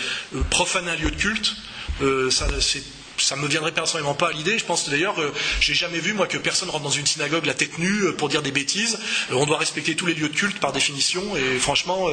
profaner 0.49 0.91
un 0.91 0.95
lieu 0.95 1.11
de 1.11 1.15
culte. 1.15 1.55
Euh, 2.01 2.31
ça, 2.31 2.47
c'est 2.59 2.83
ça 3.17 3.35
me 3.35 3.47
viendrait 3.47 3.71
personnellement 3.71 4.13
pas 4.13 4.29
à 4.29 4.31
l'idée. 4.31 4.57
Je 4.57 4.65
pense 4.65 4.89
d'ailleurs, 4.89 5.19
euh, 5.19 5.33
j'ai 5.59 5.73
jamais 5.73 5.99
vu 5.99 6.13
moi 6.13 6.27
que 6.27 6.37
personne 6.37 6.69
rentre 6.69 6.83
dans 6.83 6.89
une 6.89 7.05
synagogue 7.05 7.45
la 7.45 7.53
tête 7.53 7.77
nue 7.77 8.03
euh, 8.03 8.11
pour 8.13 8.29
dire 8.29 8.41
des 8.41 8.51
bêtises. 8.51 8.99
Euh, 9.31 9.35
on 9.35 9.45
doit 9.45 9.57
respecter 9.57 9.95
tous 9.95 10.05
les 10.05 10.13
lieux 10.13 10.29
de 10.29 10.35
culte 10.35 10.59
par 10.59 10.71
définition, 10.71 11.35
et 11.35 11.59
franchement, 11.59 12.07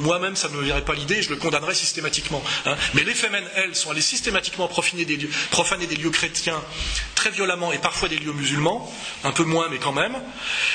moi-même, 0.00 0.36
ça 0.36 0.48
ne 0.48 0.54
me 0.54 0.62
viendrait 0.62 0.84
pas 0.84 0.92
à 0.92 0.96
l'idée. 0.96 1.22
Je 1.22 1.30
le 1.30 1.36
condamnerais 1.36 1.74
systématiquement. 1.74 2.42
Hein. 2.66 2.76
Mais 2.94 3.04
les 3.04 3.14
femmes, 3.14 3.36
elles, 3.56 3.74
sont 3.74 3.90
allées 3.90 4.00
systématiquement 4.00 4.68
profaner 4.68 5.04
des, 5.04 5.16
lieux, 5.16 5.30
profaner 5.50 5.86
des 5.86 5.96
lieux 5.96 6.10
chrétiens 6.10 6.62
très 7.14 7.30
violemment 7.30 7.72
et 7.72 7.78
parfois 7.78 8.08
des 8.08 8.16
lieux 8.16 8.32
musulmans, 8.32 8.92
un 9.24 9.32
peu 9.32 9.44
moins, 9.44 9.68
mais 9.70 9.78
quand 9.78 9.92
même. 9.92 10.16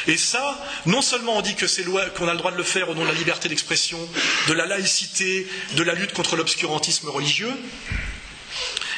Et 0.08 0.18
ça, 0.18 0.60
non 0.86 1.02
seulement 1.02 1.38
on 1.38 1.42
dit 1.42 1.56
que 1.56 1.68
c'est 1.68 1.84
qu'on 1.84 2.28
a 2.28 2.34
le 2.34 2.38
droit 2.38 2.52
de 2.52 2.58
le 2.58 2.64
faire 2.64 2.90
au 2.90 2.96
nom 2.96 3.02
de 3.04 3.08
la 3.08 3.14
liberté 3.14 3.50
d'expression, 3.50 4.00
de 4.48 4.54
la 4.54 4.66
laïcité, 4.66 5.48
de 5.76 5.84
la 5.84 5.94
lutte 5.94 6.14
contre 6.14 6.36
l'obscurantisme 6.36 7.10
religieux. 7.10 7.54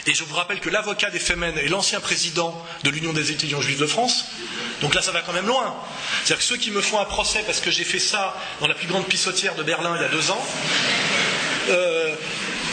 Et 0.08 0.14
je 0.14 0.24
vous 0.24 0.36
rappelle 0.36 0.60
que 0.60 0.70
l'avocat 0.70 1.10
des 1.12 1.20
Femen 1.20 1.58
est 1.58 1.68
l'ancien 1.68 2.00
président 2.00 2.60
de 2.84 2.90
l'Union 2.90 3.14
des 3.14 3.32
étudiants 3.32 3.62
juifs 3.62 3.78
de 3.80 3.86
France. 3.86 4.26
Donc 4.82 4.96
là, 4.96 5.02
ça 5.02 5.12
va 5.12 5.22
quand 5.22 5.34
même 5.34 5.46
loin. 5.48 5.76
C'est-à-dire 6.24 6.38
que 6.38 6.44
ceux 6.44 6.58
qui 6.58 6.72
me 6.72 6.82
font 6.82 7.00
un 7.00 7.06
procès 7.06 7.44
parce 7.46 7.60
que 7.60 7.70
j'ai 7.70 7.84
fait 7.84 8.00
ça 8.00 8.36
dans 8.60 8.68
la 8.68 8.74
plus 8.74 8.88
grande 8.88 9.06
pissotière 9.06 9.56
de 9.56 9.64
Berlin 9.64 9.96
il 9.96 10.02
y 10.02 10.06
a 10.06 10.10
deux 10.10 10.32
ans, 10.32 10.44
euh, 11.70 12.16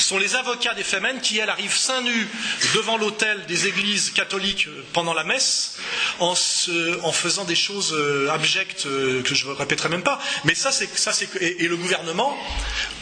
sont 0.03 0.19
les 0.19 0.35
avocats 0.35 0.75
des 0.75 0.83
Femen 0.85 1.21
qui, 1.21 1.39
elles, 1.39 1.51
arrivent 1.51 1.75
seins 1.77 2.03
nus 2.03 2.29
devant 2.75 2.97
l'autel 2.97 3.45
des 3.47 3.67
églises 3.67 4.11
catholiques 4.11 4.69
pendant 4.93 5.15
la 5.15 5.25
messe 5.25 5.77
en, 6.21 6.35
faisant 6.35 7.45
des 7.45 7.55
choses 7.57 7.93
euh, 7.95 8.29
abjectes 8.31 8.87
euh, 8.87 9.23
que 9.23 9.35
je 9.35 9.47
ne 9.47 9.53
répéterai 9.53 9.89
même 9.89 10.03
pas. 10.03 10.19
Mais 10.45 10.55
ça, 10.55 10.73
c'est. 10.73 10.89
Ça, 10.99 11.13
c'est 11.13 11.29
et, 11.41 11.65
et, 11.65 11.69
le 11.69 11.77
gouvernement, 11.77 12.37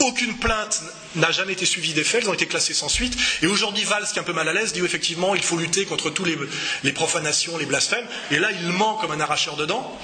aucune 0.01 0.37
plainte 0.39 0.83
n'a 1.17 1.31
jamais 1.31 1.53
été 1.53 1.67
suivie 1.67 1.95
des 1.95 2.05
faits, 2.05 2.23
elles 2.25 2.31
ont 2.31 2.35
été 2.35 2.47
classées 2.47 2.75
sans 2.75 2.89
suite. 2.89 3.17
Et 3.43 3.47
aujourd'hui, 3.47 3.85
Valls, 3.85 4.07
qui 4.13 4.19
est 4.19 4.21
un 4.21 4.25
peu 4.25 4.33
mal 4.33 4.49
à 4.49 4.53
l'aise, 4.53 4.73
dit 4.73 4.81
effectivement, 4.85 5.35
il 5.35 5.43
faut 5.43 5.57
lutter 5.57 5.85
contre 5.87 6.11
tous 6.11 6.25
les, 6.25 6.37
les 6.83 6.93
profanations, 6.93 7.57
les 7.57 7.67
blasphèmes. 7.67 8.07
Et 8.31 8.39
là, 8.39 8.51
il 8.53 8.69
ment 8.69 8.95
comme 8.95 9.13
un 9.13 9.21
arracheur 9.21 9.57
de 9.57 9.65
dents. 9.67 9.99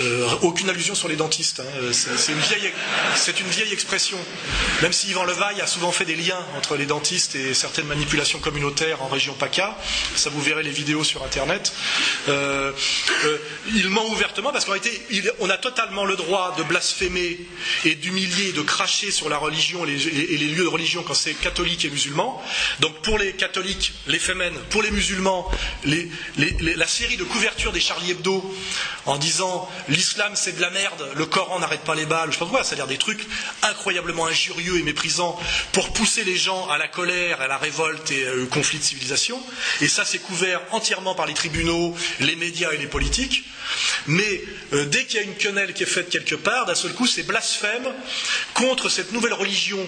Euh, 0.00 0.28
aucune 0.42 0.68
allusion 0.68 0.94
sur 0.96 1.06
les 1.06 1.14
dentistes. 1.14 1.60
Hein. 1.60 1.70
Euh, 1.76 1.92
c'est 1.92 2.32
une, 2.32 3.48
vieille 3.48 3.72
expression. 3.72 4.18
Même 4.82 4.92
si 4.92 5.10
Yvan 5.10 5.24
Levaille 5.24 5.60
a 5.60 5.68
souvent 5.68 5.92
fait 5.92 6.04
des 6.04 6.16
liens 6.16 6.44
entre 6.56 6.76
les 6.76 6.86
dentistes 6.86 7.36
et 7.36 7.54
certaines 7.54 7.86
manipulations 7.86 8.40
communautaires 8.40 9.02
en 9.02 9.08
région 9.08 9.34
PACA, 9.34 9.78
ça 10.16 10.30
vous 10.30 10.40
verrez 10.40 10.64
les 10.64 10.72
vidéos 10.72 11.04
sur 11.04 11.22
Internet. 11.22 11.72
Euh, 12.28 12.72
il 13.72 13.88
ment 13.88 14.06
ouvertement 14.08 14.50
parce 14.50 14.64
qu'en 14.64 14.72
réalité, 14.72 15.00
on 15.38 15.48
a 15.48 15.58
totalement 15.58 16.04
le 16.04 16.16
droit 16.16 16.54
de 16.58 16.64
blasphémer 16.64 17.38
et 17.84 17.94
d'humilier, 17.94 18.52
de 18.52 18.62
cracher 18.62 19.12
sur 19.12 19.28
la 19.28 19.38
religion 19.38 19.84
et 19.84 19.90
les, 19.90 20.48
lieux 20.48 20.64
de 20.64 20.68
religion 20.68 21.04
quand 21.04 21.14
c'est 21.14 21.34
catholique 21.34 21.84
et 21.84 21.90
musulman. 21.90 22.42
Donc 22.80 23.00
pour 23.02 23.16
les 23.16 23.32
catholiques, 23.32 23.92
les 24.08 24.18
fémènes, 24.18 24.58
pour 24.70 24.82
les 24.82 24.90
musulmans, 24.90 25.48
la 25.84 26.86
série 26.88 27.16
de 27.16 27.24
couvertures 27.24 27.72
des 27.72 27.80
Charlie 27.80 28.10
Hebdo 28.10 28.54
en 29.06 29.18
disant 29.18 29.68
l'islam 29.88 30.32
c'est 30.34 30.56
de 30.56 30.60
la 30.60 30.70
merde, 30.70 31.08
le 31.16 31.26
Coran 31.26 31.58
n'arrête 31.58 31.82
pas 31.82 31.94
les 31.94 32.06
balles, 32.06 32.30
je 32.30 32.38
sais 32.38 32.44
pas 32.44 32.50
quoi, 32.50 32.64
c'est-à-dire 32.64 32.86
des 32.86 32.98
trucs 32.98 33.26
incroyablement 33.62 34.26
injurieux 34.26 34.78
et 34.78 34.82
méprisants 34.82 35.38
pour 35.72 35.92
pousser 35.92 36.24
les 36.24 36.36
gens 36.36 36.68
à 36.68 36.78
la 36.78 36.88
colère, 36.88 37.40
à 37.40 37.46
la 37.48 37.56
révolte 37.56 38.10
et 38.10 38.24
euh, 38.24 38.44
au 38.44 38.46
conflit 38.46 38.78
de 38.78 38.84
civilisation. 38.84 39.40
Et 39.80 39.88
ça 39.88 40.04
c'est 40.04 40.18
couvert 40.18 40.60
entièrement 40.72 41.14
par 41.14 41.26
les 41.26 41.34
tribunaux, 41.34 41.96
les 42.20 42.36
médias 42.36 42.72
et 42.72 42.78
les 42.78 42.86
politiques. 42.86 43.44
Mais 44.06 44.42
euh, 44.72 44.84
dès 44.86 45.04
qu'il 45.06 45.20
y 45.20 45.22
a 45.22 45.26
une 45.26 45.36
quenelle 45.36 45.72
qui 45.74 45.82
est 45.82 45.86
faite 45.86 46.10
quelque 46.10 46.34
part, 46.34 46.66
d'un 46.66 46.74
seul 46.74 46.92
coup 46.92 47.06
c'est 47.06 47.22
blasphème 47.22 47.86
contre 48.54 48.88
cette 48.88 49.12
nouvelle 49.12 49.34
religion 49.34 49.78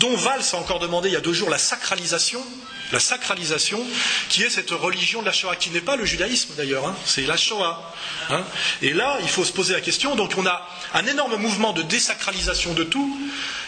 dont 0.00 0.16
Valls 0.16 0.42
a 0.52 0.56
encore 0.56 0.78
demandé 0.80 1.08
il 1.08 1.12
y 1.12 1.16
a 1.16 1.20
deux 1.20 1.32
jours 1.32 1.50
la 1.50 1.58
sacralisation 1.58 2.44
la 2.92 3.00
sacralisation, 3.00 3.80
qui 4.28 4.42
est 4.42 4.50
cette 4.50 4.70
religion 4.70 5.20
de 5.20 5.26
la 5.26 5.32
Shoah, 5.32 5.56
qui 5.56 5.70
n'est 5.70 5.80
pas 5.80 5.96
le 5.96 6.04
judaïsme 6.04 6.54
d'ailleurs, 6.56 6.86
hein, 6.86 6.96
c'est 7.04 7.22
la 7.22 7.36
Shoah. 7.36 7.92
Hein. 8.30 8.44
Et 8.82 8.92
là, 8.92 9.18
il 9.22 9.28
faut 9.28 9.44
se 9.44 9.52
poser 9.52 9.74
la 9.74 9.80
question, 9.80 10.16
donc 10.16 10.34
on 10.36 10.46
a 10.46 10.68
un 10.94 11.06
énorme 11.06 11.36
mouvement 11.36 11.72
de 11.72 11.82
désacralisation 11.82 12.74
de 12.74 12.84
tout, 12.84 13.18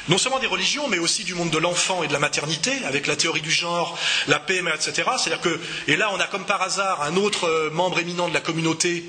non 0.09 0.19
seulement 0.19 0.39
des 0.39 0.47
religions, 0.47 0.87
mais 0.89 0.99
aussi 0.99 1.25
du 1.25 1.35
monde 1.35 1.51
de 1.51 1.59
l'enfant 1.59 2.03
et 2.03 2.09
de 2.09 2.13
la 2.13 2.19
maternité, 2.19 2.73
avec 2.85 3.07
la 3.07 3.17
théorie 3.17 3.41
du 3.41 3.51
genre, 3.51 3.99
la 4.29 4.39
PMA, 4.39 4.75
etc. 4.75 5.09
C'est-à-dire 5.19 5.41
que, 5.41 5.61
et 5.89 5.97
là, 5.97 6.11
on 6.13 6.21
a 6.21 6.27
comme 6.27 6.45
par 6.45 6.63
hasard 6.63 7.03
un 7.03 7.17
autre 7.17 7.45
euh, 7.49 7.71
membre 7.71 7.99
éminent 7.99 8.29
de 8.29 8.35
la 8.35 8.41
communauté, 8.41 9.05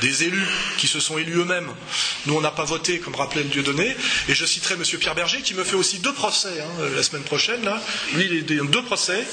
des 0.00 0.24
élus 0.24 0.46
qui 0.78 0.86
se 0.86 1.00
sont 1.00 1.18
élus 1.18 1.38
eux-mêmes. 1.38 1.70
Nous, 2.26 2.34
on 2.34 2.40
n'a 2.40 2.50
pas 2.50 2.64
voté, 2.64 2.98
comme 2.98 3.14
rappelait 3.14 3.42
le 3.42 3.48
Dieudonné. 3.48 3.96
Et 4.28 4.34
je 4.34 4.44
citerai 4.44 4.74
M. 4.74 4.82
Pierre 4.82 5.14
Berger, 5.14 5.40
qui 5.42 5.54
me 5.54 5.64
fait 5.64 5.76
aussi 5.76 5.98
deux 6.00 6.12
procès 6.12 6.60
hein, 6.60 6.82
la 6.94 7.02
semaine 7.02 7.22
prochaine. 7.22 7.68
Lui, 8.14 8.26
il 8.26 8.32
est 8.34 8.42
deux 8.42 8.82
procès. 8.84 9.24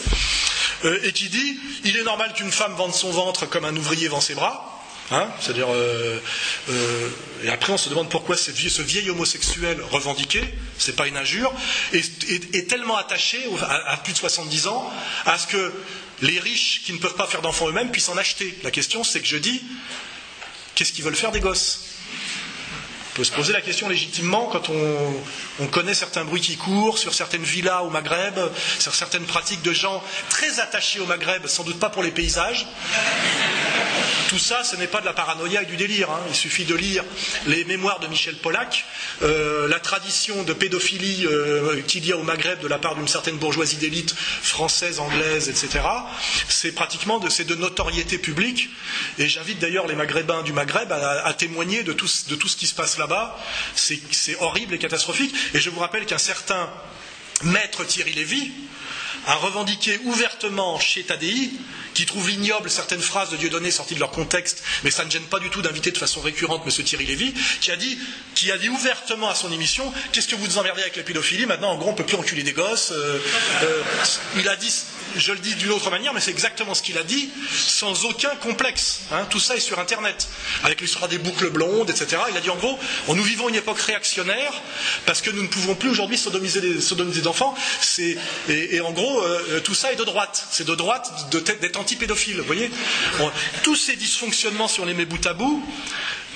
Euh, 0.85 0.99
et 1.03 1.11
qui 1.13 1.29
dit 1.29 1.57
il 1.85 1.95
est 1.97 2.03
normal 2.03 2.33
qu'une 2.33 2.51
femme 2.51 2.73
vende 2.73 2.93
son 2.93 3.11
ventre 3.11 3.45
comme 3.45 3.65
un 3.65 3.75
ouvrier 3.75 4.07
vend 4.07 4.21
ses 4.21 4.35
bras. 4.35 4.69
Hein, 5.11 5.27
c'est-à-dire, 5.39 5.67
euh, 5.69 6.17
euh, 6.69 7.09
et 7.43 7.49
après 7.49 7.73
on 7.73 7.77
se 7.77 7.89
demande 7.89 8.09
pourquoi 8.09 8.37
ce 8.37 8.51
vieil, 8.51 9.09
homosexuel 9.09 9.79
revendiqué, 9.91 10.41
c'est 10.77 10.95
pas 10.95 11.07
une 11.07 11.17
injure, 11.17 11.53
est, 11.91 12.69
tellement 12.69 12.95
attaché 12.95 13.37
à, 13.61 13.97
plus 13.97 14.13
de 14.13 14.17
70 14.17 14.67
ans 14.67 14.91
à 15.25 15.37
ce 15.37 15.47
que 15.47 15.73
les 16.21 16.39
riches 16.39 16.83
qui 16.85 16.93
ne 16.93 16.99
peuvent 16.99 17.15
pas 17.15 17.27
faire 17.27 17.41
d'enfants 17.41 17.67
eux-mêmes 17.67 17.91
puissent 17.91 18.09
en 18.09 18.17
acheter. 18.17 18.57
La 18.63 18.71
question, 18.71 19.03
c'est 19.03 19.19
que 19.19 19.27
je 19.27 19.37
dis, 19.37 19.61
qu'est-ce 20.83 20.91
qu'ils 20.91 21.05
veulent 21.05 21.15
faire 21.15 21.31
des 21.31 21.39
gosses? 21.39 21.79
On 23.13 23.15
peut 23.15 23.23
se 23.23 23.31
poser 23.31 23.53
la 23.53 23.61
question 23.61 23.87
légitimement 23.87 24.49
quand 24.51 24.69
on, 24.69 25.67
connaît 25.67 25.93
certains 25.93 26.25
bruits 26.25 26.41
qui 26.41 26.57
courent 26.57 26.97
sur 26.97 27.13
certaines 27.13 27.43
villas 27.43 27.83
au 27.85 27.89
Maghreb, 27.89 28.37
sur 28.79 28.93
certaines 28.93 29.23
pratiques 29.23 29.61
de 29.61 29.71
gens 29.71 30.03
très 30.29 30.59
attachés 30.59 30.99
au 30.99 31.05
Maghreb, 31.05 31.47
sans 31.47 31.63
doute 31.63 31.79
pas 31.79 31.89
pour 31.89 32.03
les 32.03 32.11
paysages. 32.11 32.67
Tout 34.33 34.39
ça, 34.39 34.63
ce 34.63 34.75
n'est 34.77 34.87
pas 34.87 34.99
de 34.99 35.05
la 35.05 35.13
paranoïa 35.13 35.61
et 35.61 35.67
du 35.67 35.77
délire. 35.77 36.09
Hein. 36.09 36.19
Il 36.27 36.33
suffit 36.33 36.65
de 36.65 36.73
lire 36.73 37.03
les 37.45 37.65
mémoires 37.65 37.99
de 37.99 38.07
Michel 38.07 38.33
Pollack, 38.35 38.83
euh, 39.21 39.67
la 39.67 39.79
tradition 39.79 40.41
de 40.41 40.53
pédophilie 40.53 41.27
euh, 41.27 41.83
qu'il 41.83 42.03
y 42.03 42.11
a 42.11 42.17
au 42.17 42.23
Maghreb 42.23 42.59
de 42.59 42.67
la 42.67 42.79
part 42.79 42.95
d'une 42.95 43.07
certaine 43.07 43.37
bourgeoisie 43.37 43.75
d'élite 43.75 44.15
française, 44.15 44.99
anglaise, 44.99 45.49
etc. 45.49 45.85
C'est 46.49 46.71
pratiquement 46.71 47.19
de, 47.19 47.43
de 47.43 47.53
notoriété 47.53 48.17
publique. 48.17 48.69
Et 49.19 49.29
j'invite 49.29 49.59
d'ailleurs 49.59 49.85
les 49.85 49.93
Maghrébins 49.93 50.41
du 50.41 50.51
Maghreb 50.51 50.91
à, 50.91 51.31
témoigner 51.35 51.83
de 51.83 51.93
tout, 51.93 52.09
de 52.27 52.33
tout 52.33 52.47
ce 52.47 52.57
qui 52.57 52.65
se 52.65 52.73
passe 52.73 52.97
là 52.97 53.03
là-bas, 53.03 53.37
c'est 53.75 54.35
horrible 54.39 54.73
et 54.73 54.79
catastrophique. 54.79 55.35
Et 55.53 55.59
je 55.59 55.69
vous 55.69 55.79
rappelle 55.79 56.07
qu'un 56.07 56.17
certain 56.17 56.71
maître 57.43 57.83
Thierry 57.83 58.13
Lévy 58.13 58.51
a 59.27 59.35
revendiqué 59.35 59.99
ouvertement 60.05 60.79
chez 60.79 61.03
Tadei 61.03 61.51
qui 61.93 62.05
trouve 62.05 62.29
ignoble 62.31 62.69
certaines 62.69 63.01
phrases 63.01 63.29
de 63.29 63.37
Dieudonné 63.37 63.71
sorties 63.71 63.95
de 63.95 63.99
leur 63.99 64.11
contexte, 64.11 64.63
mais 64.83 64.91
ça 64.91 65.05
ne 65.05 65.11
gêne 65.11 65.23
pas 65.23 65.39
du 65.39 65.49
tout 65.49 65.61
d'inviter 65.61 65.91
de 65.91 65.97
façon 65.97 66.21
récurrente 66.21 66.63
M. 66.65 66.83
Thierry 66.83 67.05
Lévy, 67.05 67.33
qui 67.61 67.71
a 67.71 67.75
dit, 67.75 67.97
qui 68.35 68.51
a 68.51 68.57
dit 68.57 68.69
ouvertement 68.69 69.29
à 69.29 69.35
son 69.35 69.51
émission 69.51 69.91
Qu'est-ce 70.11 70.27
que 70.27 70.35
vous 70.35 70.45
vous 70.45 70.57
emmerdez 70.57 70.81
avec 70.81 70.95
la 70.95 71.03
pédophilie? 71.03 71.45
Maintenant, 71.45 71.71
en 71.71 71.77
gros, 71.77 71.89
on 71.89 71.91
ne 71.93 71.97
peut 71.97 72.05
plus 72.05 72.17
enculer 72.17 72.43
des 72.43 72.53
gosses. 72.53 72.91
Euh, 72.91 73.19
euh, 73.63 73.81
il 74.37 74.47
a 74.47 74.55
dit, 74.55 74.71
je 75.15 75.31
le 75.31 75.39
dis 75.39 75.55
d'une 75.55 75.71
autre 75.71 75.89
manière, 75.89 76.13
mais 76.13 76.19
c'est 76.19 76.31
exactement 76.31 76.73
ce 76.73 76.81
qu'il 76.81 76.97
a 76.97 77.03
dit, 77.03 77.29
sans 77.51 78.05
aucun 78.05 78.35
complexe. 78.35 79.01
Hein. 79.11 79.25
tout 79.29 79.39
ça 79.39 79.55
est 79.55 79.59
sur 79.59 79.79
Internet, 79.79 80.27
avec 80.63 80.81
l'histoire 80.81 81.07
des 81.07 81.17
boucles 81.17 81.49
blondes, 81.49 81.89
etc. 81.89 82.21
Il 82.31 82.37
a 82.37 82.41
dit 82.41 82.49
en 82.49 82.55
gros, 82.55 82.77
nous 83.07 83.23
vivons 83.23 83.49
une 83.49 83.55
époque 83.55 83.79
réactionnaire 83.79 84.53
parce 85.05 85.21
que 85.21 85.29
nous 85.29 85.43
ne 85.43 85.47
pouvons 85.47 85.75
plus 85.75 85.89
aujourd'hui 85.89 86.17
sodomiser 86.17 86.61
des, 86.61 86.81
sodomiser 86.81 87.27
enfants. 87.27 87.55
Et, 88.49 88.81
en 88.81 88.91
gros, 88.91 89.21
euh, 89.21 89.59
tout 89.61 89.73
ça 89.73 89.91
est 89.91 89.95
de 89.95 90.03
droite. 90.03 90.47
C'est 90.51 90.65
de 90.65 90.75
droite 90.75 91.11
d'être 91.61 91.79
anti-pédophile. 91.79 92.37
Vous 92.37 92.45
voyez 92.45 92.71
Tous 93.63 93.75
ces 93.75 93.95
dysfonctionnements, 93.95 94.67
si 94.67 94.79
on 94.79 94.85
les 94.85 94.93
met 94.93 95.05
bout 95.05 95.25
à 95.25 95.33
bout, 95.33 95.63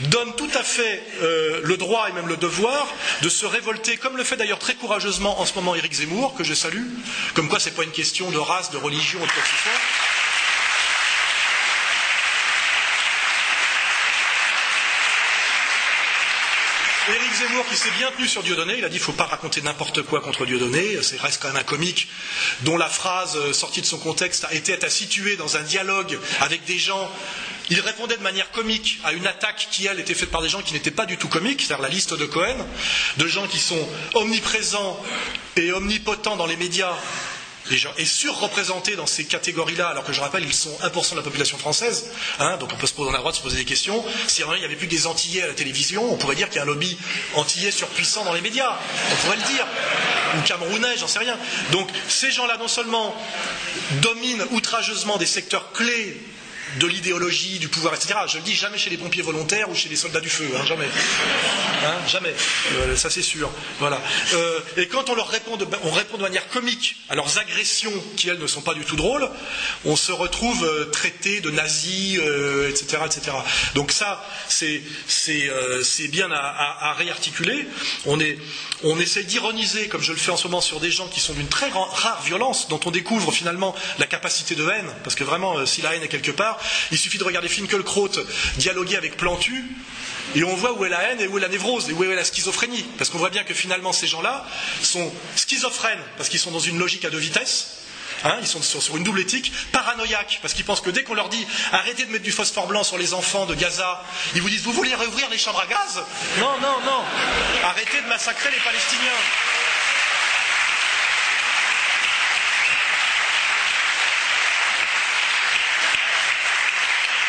donne 0.02 0.36
tout 0.36 0.50
à 0.54 0.64
fait 0.64 1.04
euh, 1.22 1.62
le 1.64 1.78
droit 1.78 2.08
et 2.10 2.14
même 2.14 2.28
le 2.28 2.38
devoir 2.38 2.88
de 3.22 3.30
se 3.30 3.46
révolter, 3.46 3.98
comme 3.98 4.18
le 4.18 4.24
fait 4.24 4.38
d'ailleurs 4.38 4.60
très 4.60 4.76
courageusement 4.76 5.40
en 5.40 5.46
ce 5.46 5.54
moment 5.56 5.76
Éric 5.76 5.94
Zemmour, 5.94 6.36
que 6.36 6.44
je 6.44 6.54
salue, 6.54 6.86
comme 7.34 7.48
quoi 7.50 7.60
c'est 7.60 7.76
pas 7.76 7.84
une 7.84 7.92
question 7.92 8.30
de 8.32 8.38
race, 8.38 8.72
de 8.72 8.78
religion 8.78 9.20
ou 9.20 9.26
de 9.26 9.32
quoi 9.32 9.42
que 9.42 9.50
ce 9.50 9.56
soit. 9.56 10.27
Éric 17.10 17.34
Zemmour 17.36 17.66
qui 17.70 17.78
s'est 17.78 17.92
bien 17.98 18.12
tenu 18.12 18.28
sur 18.28 18.44
Dieudonné, 18.44 18.76
il 18.78 18.84
a 18.84 18.90
dit 18.90 18.96
qu'il 18.96 19.02
ne 19.02 19.06
faut 19.06 19.12
pas 19.14 19.26
raconter 19.26 19.62
n'importe 19.62 20.02
quoi 20.02 20.20
contre 20.20 20.46
Dieudonné, 20.46 21.02
c'est 21.02 21.20
reste 21.20 21.42
quand 21.42 21.48
même 21.48 21.58
un 21.58 21.64
comique 21.64 22.10
dont 22.62 22.76
la 22.76 22.90
phrase 22.90 23.38
euh, 23.38 23.54
sortie 23.54 23.80
de 23.82 23.86
son 23.86 23.98
contexte 23.98 24.46
été 24.52 24.74
à 24.84 24.90
situer 24.90 25.38
dans 25.38 25.56
un 25.56 25.62
dialogue 25.62 26.20
avec 26.42 26.66
des 26.66 26.78
gens. 26.78 27.10
Il 27.70 27.80
répondait 27.80 28.18
de 28.18 28.24
manière 28.24 28.52
comique 28.52 29.00
à 29.06 29.14
une 29.14 29.26
attaque 29.26 29.68
qui, 29.72 29.86
elle, 29.88 30.00
était 30.02 30.14
faite 30.16 30.32
par 30.32 30.42
des 30.42 30.50
gens 30.50 30.62
qui 30.62 30.74
n'étaient 30.74 30.92
pas 30.92 31.06
du 31.06 31.18
tout 31.18 31.28
comiques, 31.30 31.62
c'est-à-dire 31.62 31.84
la 31.84 31.90
liste 31.90 32.14
de 32.14 32.26
Cohen, 32.26 32.58
de 33.18 33.28
gens 33.28 33.48
qui 33.48 33.60
sont 33.60 33.88
omniprésents 34.14 35.00
et 35.56 35.72
omnipotents 35.72 36.36
dans 36.36 36.46
les 36.46 36.58
médias 36.58 36.94
et 37.98 38.06
surreprésentés 38.06 38.96
dans 38.96 39.06
ces 39.06 39.26
catégories-là, 39.26 39.90
alors 39.90 40.04
que 40.04 40.14
je 40.14 40.22
rappelle, 40.22 40.44
ils 40.44 40.54
sont 40.54 40.76
1% 40.82 41.12
de 41.12 41.18
la 41.18 41.22
population 41.24 41.58
française, 41.58 42.10
hein, 42.40 42.58
donc 42.58 42.72
on 42.74 42.78
peut 42.78 42.88
se 42.88 42.94
poser, 42.94 43.10
on 43.12 43.14
a 43.14 43.18
le 43.18 43.32
de 43.32 43.36
se 43.36 43.42
poser 43.42 43.58
des 43.58 43.66
questions. 43.66 44.04
Si 44.28 44.42
il 44.42 44.60
n'y 44.60 44.66
avait 44.66 44.76
plus 44.76 44.88
des 44.88 45.08
Antillais 45.08 45.44
à 45.44 45.48
la 45.48 45.54
télévision, 45.54 46.12
on 46.12 46.18
pourrait 46.18 46.36
dire 46.36 46.48
qu'il 46.48 46.58
y 46.58 46.60
a 46.60 46.64
un 46.64 46.66
lobby 46.66 46.98
antillais 47.36 47.72
surpuissant 47.72 48.24
dans 48.24 48.34
les 48.34 48.42
médias, 48.42 48.78
on 49.12 49.16
pourrait 49.26 49.38
le 49.38 49.44
dire, 49.54 49.66
ou 50.38 50.42
camerounais, 50.42 50.98
j'en 50.98 51.08
sais 51.08 51.20
rien. 51.20 51.38
Donc 51.72 51.90
ces 52.08 52.32
gens-là, 52.32 52.58
non 52.58 52.68
seulement 52.68 53.16
dominent 54.02 54.46
outrageusement 54.52 55.18
des 55.18 55.26
secteurs 55.26 55.72
clés 55.74 56.18
de 56.80 56.88
l'idéologie, 56.88 57.60
du 57.60 57.70
pouvoir, 57.70 57.94
etc. 57.94 58.16
Je 58.28 58.38
le 58.38 58.44
dis 58.44 58.54
jamais 58.54 58.78
chez 58.78 58.90
les 58.90 58.98
pompiers 58.98 59.22
volontaires 59.22 59.70
ou 59.70 59.76
chez 59.76 59.90
les 59.90 59.96
soldats 59.96 60.20
du 60.20 60.30
feu, 60.30 60.48
hein, 60.56 60.66
jamais. 60.66 60.88
Hein, 61.86 61.96
jamais. 62.08 62.34
Euh, 62.74 62.96
ça 62.96 63.10
c'est 63.10 63.22
sûr. 63.22 63.50
Voilà. 63.80 64.02
Euh, 64.34 64.60
et 64.78 64.88
quand 64.88 65.10
on 65.10 65.16
leur 65.16 65.28
répond 65.30 65.58
de, 65.58 65.66
manière 66.18 66.48
comique 66.50 66.98
à 67.10 67.16
leurs 67.16 67.38
agressions 67.38 67.94
qui 68.16 68.30
elles 68.30 68.40
ne 68.40 68.48
sont 68.48 68.62
pas 68.62 68.74
du 68.74 68.84
tout 68.84 68.96
drôles, 68.96 69.30
on 69.86 69.96
se 69.96 70.12
retrouve 70.12 70.66
euh, 70.66 70.86
traité 70.86 71.42
de 71.42 71.52
nazis, 71.52 72.20
etc., 72.70 73.04
etc. 73.06 73.38
Donc 73.76 73.92
ça, 73.92 74.26
c'est 74.48 74.82
bien 76.10 76.30
à, 76.32 76.94
réarticuler. 76.98 77.68
On 78.06 78.20
est 78.20 78.38
on 78.84 79.00
essaie 79.00 79.24
d'ironiser, 79.24 79.88
comme 79.88 80.02
je 80.02 80.12
le 80.12 80.18
fais 80.18 80.32
en 80.32 80.38
ce 80.38 80.48
moment, 80.48 80.62
sur 80.62 80.80
des 80.80 80.92
gens 80.92 81.08
qui 81.08 81.20
sont 81.20 81.34
d'une 81.34 81.48
très 81.48 81.70
rare 81.70 82.22
violence, 82.24 82.68
dont 82.68 82.80
on 82.86 82.92
découvre 82.92 83.32
finalement 83.32 83.76
la 83.98 84.06
capacité 84.06 84.56
de 84.56 84.68
haine, 84.68 84.90
parce 85.04 85.16
que 85.16 85.24
vraiment, 85.24 85.66
si 85.66 85.82
la 85.82 85.96
haine 85.96 86.04
est 86.04 86.08
quelque 86.08 86.32
part, 86.32 86.57
il 86.92 86.98
suffit 86.98 87.18
de 87.18 87.24
regarder 87.24 87.50
Finkelkraut 87.50 88.10
dialoguer 88.58 88.96
avec 88.96 89.18
Plantu, 89.18 89.66
et 90.36 90.44
on 90.44 90.56
voit 90.56 90.74
où 90.74 90.86
est 90.86 90.90
la 90.90 91.02
haine 91.04 91.22
et 91.22 91.28
où 91.28 91.38
est 91.38 91.42
la 91.42 91.48
névrose 91.48 91.90
et 91.90 91.94
où 91.94 92.04
est 92.04 92.16
la 92.16 92.24
schizophrénie. 92.24 92.86
Parce 92.98 93.10
qu'on 93.10 93.18
voit 93.18 93.30
bien 93.30 93.44
que 93.44 93.54
finalement 93.54 93.94
ces 93.94 94.08
gens-là 94.08 94.46
sont 94.82 95.12
schizophrènes 95.36 96.04
parce 96.18 96.30
qu'ils 96.30 96.40
sont 96.40 96.52
dans 96.52 96.60
une 96.60 96.78
logique 96.78 97.06
à 97.06 97.10
deux 97.10 97.18
vitesses. 97.18 97.78
Hein, 98.24 98.36
ils 98.42 98.48
sont 98.48 98.62
sur, 98.62 98.98
une 98.98 99.04
double 99.04 99.20
éthique, 99.20 99.52
paranoïaques, 99.72 100.40
parce 100.42 100.56
qu'ils 100.56 100.66
pensent 100.66 100.82
que 100.82 100.90
dès 100.90 101.04
qu'on 101.04 101.14
leur 101.14 101.30
dit 101.30 101.46
arrêtez 101.72 102.04
de 102.04 102.12
mettre 102.12 102.24
du 102.24 102.32
phosphore 102.32 102.66
blanc 102.66 102.84
sur 102.84 102.98
les 102.98 103.14
enfants 103.14 103.46
de 103.46 103.54
Gaza, 103.54 104.04
ils 104.34 104.42
vous 104.42 104.50
disent 104.50 104.64
vous 104.64 104.72
voulez 104.74 104.96
réouvrir 104.96 105.30
les 105.30 105.38
chambres 105.38 105.62
à 105.62 105.68
gaz? 105.68 106.04
Non, 106.40 106.58
non, 106.60 106.80
non. 106.84 107.04
Arrêtez 107.64 108.02
de 108.02 108.08
massacrer 108.08 108.50
les 108.50 108.60
Palestiniens. 108.60 109.22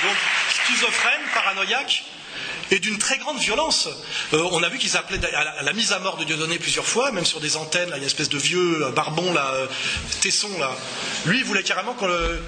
Donc, 0.03 0.17
schizophrène, 0.51 1.21
paranoïaque, 1.35 2.05
et 2.71 2.79
d'une 2.79 2.99
très 2.99 3.19
grande 3.19 3.39
violence. 3.39 3.89
Euh, 4.35 4.49
on 4.53 4.63
a 4.63 4.69
vu 4.69 4.79
qu'ils 4.79 4.97
appelaient 4.97 5.25
à 5.35 5.63
la, 5.63 5.73
mise 5.73 5.93
à 5.93 5.99
mort 5.99 6.17
de 6.17 6.25
Dieudonné 6.25 6.59
plusieurs 6.59 6.87
fois, 6.87 7.11
même 7.13 7.25
sur 7.25 7.41
des 7.41 7.57
antennes, 7.57 7.91
là, 7.91 7.97
une 7.97 8.05
espèce 8.05 8.29
de 8.29 8.39
vieux 8.39 8.85
euh, 8.85 8.91
barbon, 8.91 9.33
là, 9.33 9.51
euh, 9.55 9.67
Tesson, 10.21 10.51
là. 10.59 10.77
Lui, 11.27 11.39
il 11.39 11.45
voulait 11.45 11.63
carrément 11.63 11.95
qu'on 11.95 12.07
le, 12.07 12.43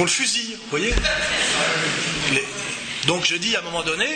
le, 0.00 0.06
fusille, 0.06 0.54
vous 0.54 0.70
voyez 0.70 0.94
Donc 3.06 3.26
je 3.26 3.36
dis 3.36 3.54
à 3.56 3.58
un 3.58 3.62
moment 3.62 3.82
donné, 3.82 4.08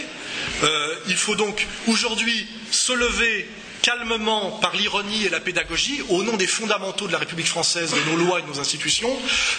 il 1.09 1.17
faut 1.17 1.35
donc 1.35 1.67
aujourd'hui 1.89 2.49
se 2.71 2.93
lever 2.93 3.49
calmement 3.83 4.51
par 4.61 4.75
l'ironie 4.77 5.25
et 5.25 5.29
la 5.29 5.41
pédagogie, 5.41 6.03
au 6.09 6.23
nom 6.23 6.37
des 6.37 6.47
fondamentaux 6.47 7.07
de 7.07 7.13
la 7.13 7.19
République 7.19 7.47
française, 7.49 7.93
de 7.93 8.11
nos 8.11 8.17
lois 8.17 8.39
et 8.41 8.43
de 8.43 8.49
nos 8.49 8.61
institutions, 8.61 9.15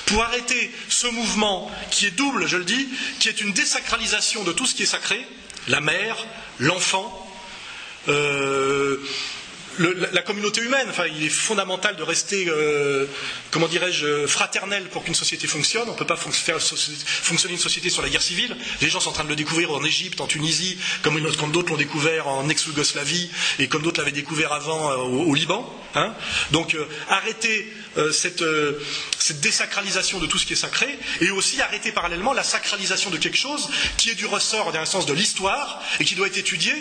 pour 0.05 0.23
arrêter 0.23 0.71
ce 0.89 1.07
mouvement 1.07 1.71
qui 1.91 2.05
est 2.07 2.11
double, 2.11 2.47
je 2.47 2.57
le 2.57 2.65
dis, 2.65 2.87
qui 3.19 3.29
est 3.29 3.41
une 3.41 3.53
désacralisation 3.53 4.43
de 4.43 4.51
tout 4.51 4.65
ce 4.65 4.75
qui 4.75 4.83
est 4.83 4.87
sacré, 4.87 5.25
la 5.67 5.81
mère, 5.81 6.17
l'enfant, 6.59 7.25
euh, 8.07 8.97
la, 9.79 10.21
communauté 10.21 10.61
humaine. 10.61 10.87
Enfin, 10.89 11.05
il 11.07 11.23
est 11.23 11.29
fondamental 11.29 11.95
de 11.95 12.03
rester, 12.03 12.45
euh, 12.47 13.05
comment 13.51 13.67
dirais-je, 13.67 14.27
fraternel 14.27 14.83
pour 14.89 15.03
qu'une 15.03 15.15
société 15.15 15.47
fonctionne. 15.47 15.87
On 15.87 15.93
ne 15.93 15.97
peut 15.97 16.05
pas 16.05 16.17
faire 16.17 16.61
fonctionner 16.61 17.53
une 17.53 17.59
société 17.59 17.89
sur 17.89 18.01
la 18.01 18.09
guerre 18.09 18.21
civile. 18.21 18.55
Les 18.81 18.89
gens 18.89 18.99
sont 18.99 19.09
en 19.09 19.13
train 19.13 19.23
de 19.23 19.29
le 19.29 19.35
découvrir 19.35 19.71
en 19.71 19.83
Égypte, 19.83 20.21
en 20.21 20.27
Tunisie, 20.27 20.77
comme, 21.01 21.19
d'autres 21.51 21.69
l'ont 21.69 21.77
découvert 21.77 22.27
en 22.27 22.47
ex-Yougoslavie 22.49 23.29
et 23.59 23.67
comme 23.67 23.81
d'autres 23.81 23.99
l'avaient 23.99 24.11
découvert 24.11 24.53
avant 24.53 24.91
euh, 24.91 24.95
au, 24.97 25.33
Liban. 25.33 25.67
Hein. 25.95 26.13
Donc, 26.51 26.75
euh, 26.75 26.85
arrêter 27.07 27.73
cette, 28.11 28.43
cette 29.17 29.41
désacralisation 29.41 30.19
de 30.19 30.25
tout 30.25 30.37
ce 30.37 30.45
qui 30.45 30.53
est 30.53 30.55
sacré 30.55 30.87
et 31.21 31.31
aussi 31.31 31.59
arrêter 31.61 31.91
parallèlement 31.91 32.33
la 32.33 32.43
sacralisation 32.43 33.09
de 33.09 33.17
quelque 33.17 33.37
chose 33.37 33.67
qui 33.97 34.09
est 34.09 34.15
du 34.15 34.25
ressort, 34.25 34.71
dans 34.71 34.79
un 34.79 34.85
sens, 34.85 35.05
de 35.05 35.13
l'histoire 35.13 35.81
et 35.99 36.05
qui 36.05 36.15
doit 36.15 36.27
être 36.27 36.37
étudié 36.37 36.73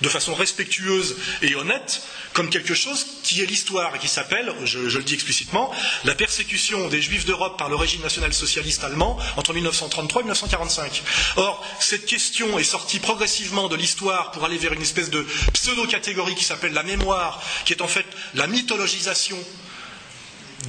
de 0.00 0.08
façon 0.08 0.34
respectueuse 0.34 1.16
et 1.42 1.54
honnête 1.54 2.02
comme 2.32 2.48
quelque 2.50 2.74
chose 2.74 3.06
qui 3.22 3.42
est 3.42 3.46
l'histoire 3.46 3.94
et 3.96 3.98
qui 3.98 4.08
s'appelle, 4.08 4.52
je, 4.64 4.78
le 4.78 5.02
dis 5.02 5.14
explicitement, 5.14 5.70
la 6.04 6.14
persécution 6.14 6.88
des 6.88 7.02
juifs 7.02 7.24
d'Europe 7.26 7.58
par 7.58 7.68
le 7.68 7.76
régime 7.76 8.02
national-socialiste 8.02 8.84
allemand 8.84 9.18
entre 9.36 9.52
1933 9.52 10.20
et 10.22 10.24
1945. 10.24 11.02
Or, 11.36 11.64
cette 11.80 12.06
question 12.06 12.58
est 12.58 12.64
sortie 12.64 12.98
progressivement 13.00 13.68
de 13.68 13.76
l'histoire 13.76 14.30
pour 14.32 14.44
aller 14.44 14.58
vers 14.58 14.72
une 14.72 14.82
espèce 14.82 15.10
de 15.10 15.26
pseudo-catégorie 15.52 16.34
qui 16.34 16.44
s'appelle 16.44 16.72
la 16.72 16.82
mémoire, 16.82 17.42
qui 17.64 17.72
est 17.72 17.82
en 17.82 17.88
fait 17.88 18.06
la 18.34 18.46
mythologisation 18.46 19.38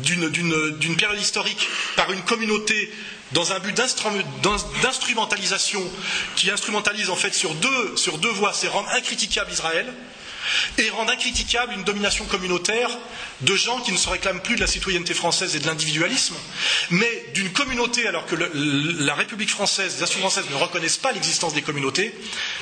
d'une 0.04 0.96
période 0.98 1.20
historique 1.20 1.68
par 1.96 2.12
une 2.12 2.22
communauté 2.22 2.92
dans 3.34 3.54
un 3.54 3.60
but 3.60 3.76
d'instrumentalisation 3.76 5.82
qui 6.36 6.52
instrumentalise 6.52 7.10
en 7.10 7.16
fait 7.16 7.34
sur 7.34 7.54
deux, 7.56 7.98
sur 7.98 8.18
deux 8.18 8.32
voies, 8.32 8.52
c'est 8.54 8.68
rendre 8.68 8.90
incritiquable 8.90 9.50
Israël 9.52 9.88
et 10.78 10.90
rendre 10.90 11.12
incritiquable 11.12 11.74
une 11.74 11.84
domination 11.84 12.26
communautaire 12.26 12.90
de 13.42 13.56
gens 13.56 13.80
qui 13.80 13.92
ne 13.92 13.98
se 13.98 14.10
réclament 14.10 14.42
plus 14.42 14.56
de 14.56 14.62
la 14.62 14.68
citoyenneté 14.68 15.14
française 15.14 15.56
et 15.56 15.60
de 15.60 15.66
l'individualisme, 15.66 16.36
mais 16.92 17.26
d'une 17.34 17.52
communauté, 17.52 18.08
alors 18.08 18.26
que 18.26 18.36
la 18.36 19.16
République 19.16 19.50
française, 19.50 19.96
les 19.98 20.04
institutions 20.04 20.30
françaises 20.30 20.50
ne 20.52 20.56
reconnaissent 20.56 20.98
pas 20.98 21.12
l'existence 21.12 21.54
des 21.54 21.62
communautés, 21.62 22.14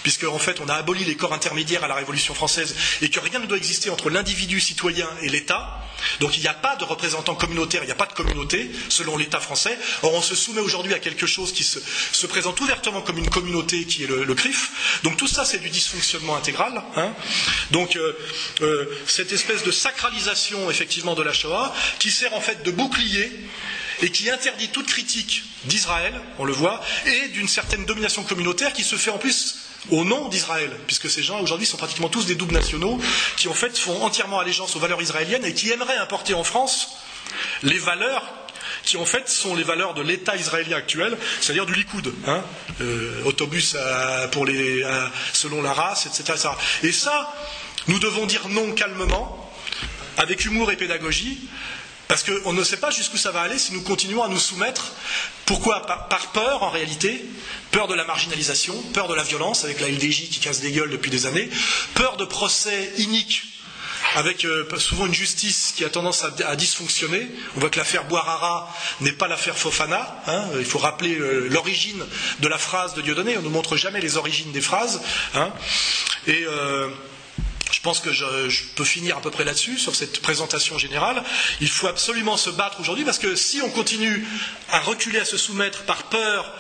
puisque 0.04 0.24
en 0.24 0.40
fait 0.40 0.60
on 0.62 0.70
a 0.70 0.76
aboli 0.76 1.04
les 1.04 1.16
corps 1.16 1.34
intermédiaires 1.34 1.84
à 1.84 1.88
la 1.88 1.96
Révolution 1.96 2.34
française 2.34 2.76
et 3.02 3.10
que 3.10 3.20
rien 3.20 3.40
ne 3.40 3.46
doit 3.46 3.58
exister 3.58 3.90
entre 3.90 4.10
l'individu 4.10 4.60
citoyen 4.60 5.08
et 5.22 5.30
l'État. 5.30 5.80
Donc 6.20 6.38
il 6.38 6.42
n'y 6.42 6.48
a 6.48 6.54
pas 6.54 6.76
de 6.76 6.84
représentants 6.86 7.36
communautaires, 7.36 7.84
il 7.84 7.88
n'y 7.88 7.92
a 7.92 7.96
pas 7.96 8.06
de 8.06 8.14
communauté 8.14 8.72
selon 8.88 9.18
l'État 9.18 9.40
français. 9.40 9.78
Or 10.04 10.14
on 10.14 10.22
se 10.22 10.36
soumet 10.36 10.62
aujourd'hui 10.62 10.94
à 10.94 11.00
quelque 11.00 11.26
chose 11.26 11.52
qui 11.52 11.64
se, 11.64 11.80
présente 12.28 12.60
ouvertement 12.62 13.02
comme 13.02 13.18
une 13.18 13.30
communauté 13.30 13.86
qui 13.86 14.04
est 14.04 14.08
le, 14.08 14.36
CRIF. 14.36 15.00
Donc 15.04 15.18
tout 15.18 15.28
ça 15.28 15.46
c'est 15.46 15.58
du 15.60 15.70
dysfonctionnement 15.70 16.36
intégral. 16.36 16.82
Hein. 16.96 17.12
Donc 17.72 17.96
euh, 17.96 18.14
euh, 18.62 18.86
cette 19.08 19.32
espèce 19.32 19.64
de 19.64 19.72
sacralisation 19.72 20.70
effectivement 20.70 21.16
de 21.16 21.24
la 21.24 21.34
Shoah 21.34 21.74
qui 22.00 22.12
sert 22.12 22.34
en 22.34 22.42
fait 22.42 22.64
de 22.64 22.72
bouclier 22.72 23.32
et 24.02 24.10
qui 24.12 24.30
interdit 24.30 24.70
toute 24.70 24.88
critique 24.88 25.44
d'Israël, 25.66 26.14
on 26.38 26.46
le 26.46 26.54
voit, 26.54 26.82
et 27.06 27.28
d'une 27.30 27.50
certaine 27.50 27.86
domination 27.86 28.24
communautaire 28.24 28.72
qui 28.72 28.84
se 28.84 28.96
fait 28.96 29.12
en 29.12 29.18
plus 29.18 29.58
au 29.92 30.06
nom 30.06 30.30
d'Israël, 30.30 30.72
puisque 30.88 31.10
ces 31.10 31.22
gens 31.22 31.42
aujourd'hui 31.42 31.68
sont 31.68 31.78
pratiquement 31.78 32.10
tous 32.10 32.26
des 32.26 32.36
doubles 32.36 32.54
nationaux 32.54 33.00
qui 33.38 33.48
en 33.50 33.54
fait 33.54 33.78
font 33.78 34.02
entièrement 34.04 34.40
allégeance 34.40 34.76
aux 34.76 34.80
valeurs 34.80 35.02
israéliennes 35.02 35.44
et 35.46 35.54
qui 35.54 35.70
aimeraient 35.72 35.98
importer 35.98 36.34
en 36.34 36.44
France 36.44 36.90
les 37.64 37.78
valeurs 37.78 38.24
qui 38.90 38.98
en 38.98 39.06
fait 39.06 39.30
sont 39.30 39.56
les 39.56 39.64
valeurs 39.64 39.94
de 39.94 40.02
l'État 40.02 40.36
israélien 40.36 40.78
actuel, 40.78 41.16
c'est-à-dire 41.42 41.68
du 41.68 41.74
Likoud, 41.74 42.12
hein, 42.26 42.42
euh, 42.82 43.24
autobus 43.26 43.78
pour 44.32 44.46
les, 44.48 44.84
selon 45.34 45.62
la 45.62 45.74
race, 45.74 46.08
etc., 46.08 46.48
Et 46.84 46.92
ça, 46.92 47.32
nous 47.88 48.00
devons 48.00 48.26
dire 48.26 48.50
non 48.50 48.72
calmement, 48.72 49.52
avec 50.18 50.44
humour 50.46 50.72
et 50.72 50.76
pédagogie, 50.76 51.38
parce 52.08 52.24
qu'on 52.24 52.54
ne 52.54 52.64
sait 52.64 52.78
pas 52.78 52.90
jusqu'où 52.90 53.18
ça 53.18 53.30
va 53.32 53.42
aller 53.42 53.60
si 53.60 53.74
nous 53.74 53.84
continuons 53.84 54.24
à 54.24 54.28
nous 54.28 54.40
soumettre. 54.40 54.94
Pourquoi? 55.46 55.86
Par, 55.86 56.32
peur, 56.34 56.64
en 56.64 56.72
réalité, 56.72 57.24
peur 57.70 57.88
de 57.88 57.94
la 57.94 58.06
marginalisation, 58.06 58.74
peur 58.94 59.08
de 59.08 59.14
la 59.14 59.22
violence, 59.24 59.64
avec 59.66 59.80
la 59.80 59.88
LDJ 59.88 60.30
qui 60.30 60.40
casse 60.40 60.62
des 60.62 60.72
gueules 60.72 60.90
depuis 60.90 61.12
des 61.12 61.28
années, 61.28 61.48
peur 61.94 62.18
de 62.18 62.26
procès 62.26 62.92
iniques 62.98 63.44
avec 64.16 64.45
euh, 64.45 64.66
souvent 64.78 65.05
une 65.05 65.14
justice 65.14 65.74
qui 65.76 65.86
a 65.86 65.89
tendance 65.89 66.24
à, 66.24 66.55
dysfonctionner. 66.55 67.30
On 67.55 67.60
voit 67.60 67.70
que 67.70 67.78
l'affaire 67.78 68.05
Boirara 68.05 68.74
n'est 69.01 69.12
pas 69.12 69.28
l'affaire 69.28 69.57
Fofana. 69.57 70.22
Hein. 70.28 70.45
Il 70.57 70.66
faut 70.66 70.80
rappeler 70.80 71.16
euh, 71.16 71.47
l'origine 71.49 72.03
de 72.39 72.47
la 72.47 72.57
phrase 72.57 72.93
de 72.93 73.01
Dieudonné. 73.01 73.38
On 73.38 73.41
ne 73.41 73.49
montre 73.49 73.78
jamais 73.78 74.01
les 74.01 74.18
origines 74.18 74.51
des 74.51 74.62
phrases. 74.62 75.01
Hein. 75.36 75.51
Et 76.28 76.45
je 77.80 77.84
pense 77.86 78.02
que 78.02 78.12
je, 78.12 78.26
peux 78.76 78.84
finir 78.84 79.16
à 79.16 79.22
peu 79.22 79.32
près 79.32 79.46
là-dessus, 79.46 79.78
sur 79.78 79.96
cette 79.96 80.22
présentation 80.22 80.78
générale. 80.78 81.24
Il 81.62 81.70
faut 81.70 81.88
absolument 81.88 82.36
se 82.36 82.50
battre 82.50 82.82
aujourd'hui 82.82 83.06
parce 83.06 83.20
que 83.20 83.36
si 83.38 83.62
on 83.62 83.70
continue 83.70 84.28
à 84.70 84.80
reculer, 84.80 85.18
à 85.20 85.24
se 85.24 85.38
soumettre 85.38 85.84
par 85.84 86.04
peur, 86.10 86.54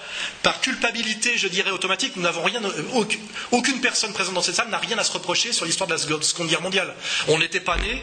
par 0.43 0.61
culpabilité, 0.61 1.37
je 1.37 1.49
dirais 1.49 1.71
automatique, 1.71 2.15
nous 2.15 2.21
n'avons 2.21 2.41
rien, 2.41 2.61
aucune 3.51 3.81
personne 3.81 4.13
présente 4.13 4.33
dans 4.33 4.41
cette 4.41 4.55
salle 4.55 4.69
n'a 4.69 4.77
rien 4.77 4.97
à 4.97 5.03
se 5.03 5.11
reprocher 5.11 5.51
sur 5.51 5.65
l'histoire 5.65 5.89
de 5.89 5.93
la 5.93 5.99
Seconde 5.99 6.47
Guerre 6.47 6.61
mondiale. 6.61 6.95
On 7.27 7.37
n'était 7.37 7.59
pas 7.59 7.75
né. 7.75 8.01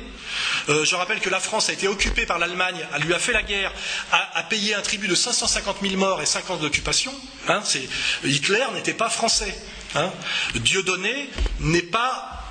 Euh, 0.68 0.84
je 0.84 0.94
rappelle 0.94 1.20
que 1.20 1.30
la 1.30 1.40
France 1.40 1.70
a 1.70 1.72
été 1.72 1.88
occupée 1.88 2.26
par 2.26 2.38
l'Allemagne, 2.38 2.86
elle 2.94 3.02
lui 3.02 3.14
a 3.14 3.18
fait 3.18 3.32
la 3.32 3.42
guerre, 3.42 3.72
a, 4.12 4.42
payé 4.42 4.74
un 4.74 4.82
tribut 4.82 5.08
de 5.08 5.14
550 5.14 5.78
000 5.80 5.96
morts 5.96 6.20
et 6.20 6.26
5 6.26 6.50
ans 6.50 6.56
d'occupation. 6.56 7.14
Hein, 7.48 7.62
Hitler 8.24 8.66
n'était 8.74 8.92
pas 8.92 9.08
français. 9.08 9.56
Hein. 9.94 10.12
Dieudonné 10.56 11.30
n'est 11.60 11.80
pas 11.80 12.45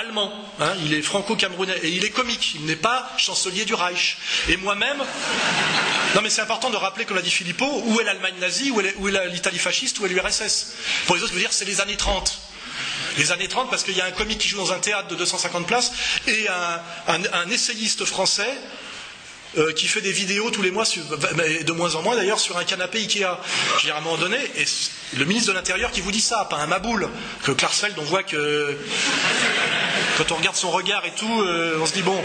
allemand, 0.00 0.32
hein, 0.60 0.72
il 0.84 0.92
est 0.94 1.02
franco-camerounais, 1.02 1.78
et 1.82 1.88
il 1.88 2.04
est 2.04 2.10
comique, 2.10 2.54
il 2.54 2.64
n'est 2.66 2.76
pas 2.76 3.10
chancelier 3.16 3.64
du 3.64 3.74
Reich. 3.74 4.18
Et 4.48 4.56
moi-même, 4.56 4.98
non 6.14 6.20
mais 6.22 6.30
c'est 6.30 6.42
important 6.42 6.70
de 6.70 6.76
rappeler, 6.76 7.04
comme 7.04 7.16
l'a 7.16 7.22
dit 7.22 7.30
Philippot, 7.30 7.82
où 7.86 8.00
est 8.00 8.04
l'Allemagne 8.04 8.34
nazie, 8.40 8.70
où 8.70 8.80
est 8.80 9.28
l'Italie 9.30 9.58
fasciste, 9.58 9.98
où 10.00 10.06
est 10.06 10.08
l'URSS. 10.08 10.74
Pour 11.06 11.16
les 11.16 11.22
autres, 11.22 11.30
je 11.32 11.36
veux 11.36 11.40
dire, 11.42 11.52
c'est 11.52 11.64
les 11.64 11.80
années 11.80 11.96
30 11.96 12.40
les 13.16 13.30
années 13.30 13.46
30 13.46 13.70
parce 13.70 13.84
qu'il 13.84 13.96
y 13.96 14.00
a 14.00 14.06
un 14.06 14.10
comique 14.10 14.38
qui 14.38 14.48
joue 14.48 14.56
dans 14.58 14.72
un 14.72 14.80
théâtre 14.80 15.06
de 15.06 15.14
250 15.14 15.68
places 15.68 15.92
et 16.26 16.48
un 16.48 17.48
essayiste 17.48 18.04
français 18.04 18.48
euh, 19.56 19.72
qui 19.72 19.86
fait 19.86 20.00
des 20.00 20.12
vidéos 20.12 20.50
tous 20.50 20.62
les 20.62 20.70
mois, 20.70 20.84
de 20.84 21.72
moins 21.72 21.94
en 21.94 22.02
moins 22.02 22.16
d'ailleurs, 22.16 22.40
sur 22.40 22.56
un 22.58 22.64
canapé 22.64 22.98
Ikea. 22.98 23.38
Je 23.78 23.90
à 23.90 23.98
un 23.98 24.00
moment 24.00 24.16
donné, 24.16 24.38
et 24.56 24.64
le 25.16 25.24
ministre 25.24 25.52
de 25.52 25.56
l'Intérieur 25.56 25.90
qui 25.90 26.00
vous 26.00 26.10
dit 26.10 26.20
ça, 26.20 26.46
pas 26.50 26.56
un 26.56 26.66
maboule, 26.66 27.08
que 27.44 27.52
Klarsfeld, 27.52 27.96
on 27.98 28.04
voit 28.04 28.22
que 28.22 28.76
quand 30.18 30.32
on 30.32 30.36
regarde 30.36 30.56
son 30.56 30.70
regard 30.70 31.04
et 31.04 31.12
tout, 31.12 31.42
euh, 31.42 31.78
on 31.80 31.86
se 31.86 31.92
dit 31.92 32.02
bon, 32.02 32.20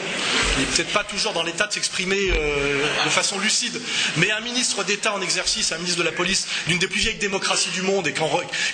n'est 0.59 0.65
peut-être 0.65 0.91
pas 0.91 1.03
toujours 1.03 1.33
dans 1.33 1.43
l'état 1.43 1.67
de 1.67 1.73
s'exprimer 1.73 2.17
euh, 2.17 2.83
de 3.05 3.09
façon 3.09 3.39
lucide, 3.39 3.81
mais 4.17 4.31
un 4.31 4.41
ministre 4.41 4.83
d'État 4.83 5.13
en 5.13 5.21
exercice, 5.21 5.71
un 5.71 5.77
ministre 5.77 5.99
de 5.99 6.03
la 6.03 6.11
police 6.11 6.47
d'une 6.67 6.79
des 6.79 6.87
plus 6.87 6.99
vieilles 6.99 7.15
démocraties 7.15 7.69
du 7.69 7.81
monde 7.81 8.07
et 8.07 8.13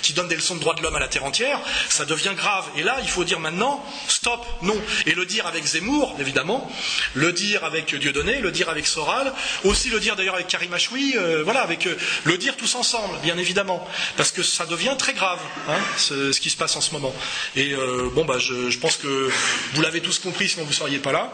qui 0.02 0.12
donne 0.12 0.28
des 0.28 0.36
leçons 0.36 0.56
de 0.56 0.60
droits 0.60 0.74
de 0.74 0.82
l'homme 0.82 0.96
à 0.96 1.00
la 1.00 1.08
terre 1.08 1.24
entière, 1.24 1.60
ça 1.88 2.04
devient 2.04 2.32
grave. 2.36 2.64
Et 2.76 2.82
là, 2.82 2.98
il 3.02 3.08
faut 3.08 3.24
dire 3.24 3.40
maintenant, 3.40 3.84
stop, 4.08 4.44
non. 4.62 4.76
Et 5.06 5.12
le 5.12 5.24
dire 5.26 5.46
avec 5.46 5.64
Zemmour, 5.64 6.16
évidemment, 6.18 6.70
le 7.14 7.32
dire 7.32 7.64
avec 7.64 7.94
Dieudonné, 7.94 8.40
le 8.40 8.50
dire 8.50 8.68
avec 8.68 8.86
Soral, 8.86 9.32
aussi 9.64 9.88
le 9.88 10.00
dire 10.00 10.16
d'ailleurs 10.16 10.34
avec 10.34 10.48
Karim 10.48 10.72
Achoui, 10.74 11.14
euh, 11.16 11.42
voilà, 11.44 11.60
avec 11.60 11.86
euh, 11.86 11.96
le 12.24 12.36
dire 12.38 12.56
tous 12.56 12.74
ensemble, 12.74 13.18
bien 13.22 13.38
évidemment, 13.38 13.86
parce 14.16 14.32
que 14.32 14.42
ça 14.42 14.66
devient 14.66 14.96
très 14.98 15.14
grave, 15.14 15.40
hein, 15.68 15.78
ce, 15.96 16.38
qui 16.40 16.50
se 16.50 16.56
passe 16.56 16.76
en 16.76 16.80
ce 16.80 16.92
moment. 16.92 17.14
Et 17.54 17.74
bon, 18.14 18.24
bah, 18.24 18.38
je, 18.38 18.76
pense 18.78 18.96
que 18.96 19.30
vous 19.74 19.82
l'avez 19.82 20.00
tous 20.00 20.18
compris, 20.18 20.48
sinon 20.48 20.64
vous 20.64 20.70
ne 20.70 20.74
seriez 20.74 20.98
pas 20.98 21.12
là. 21.12 21.32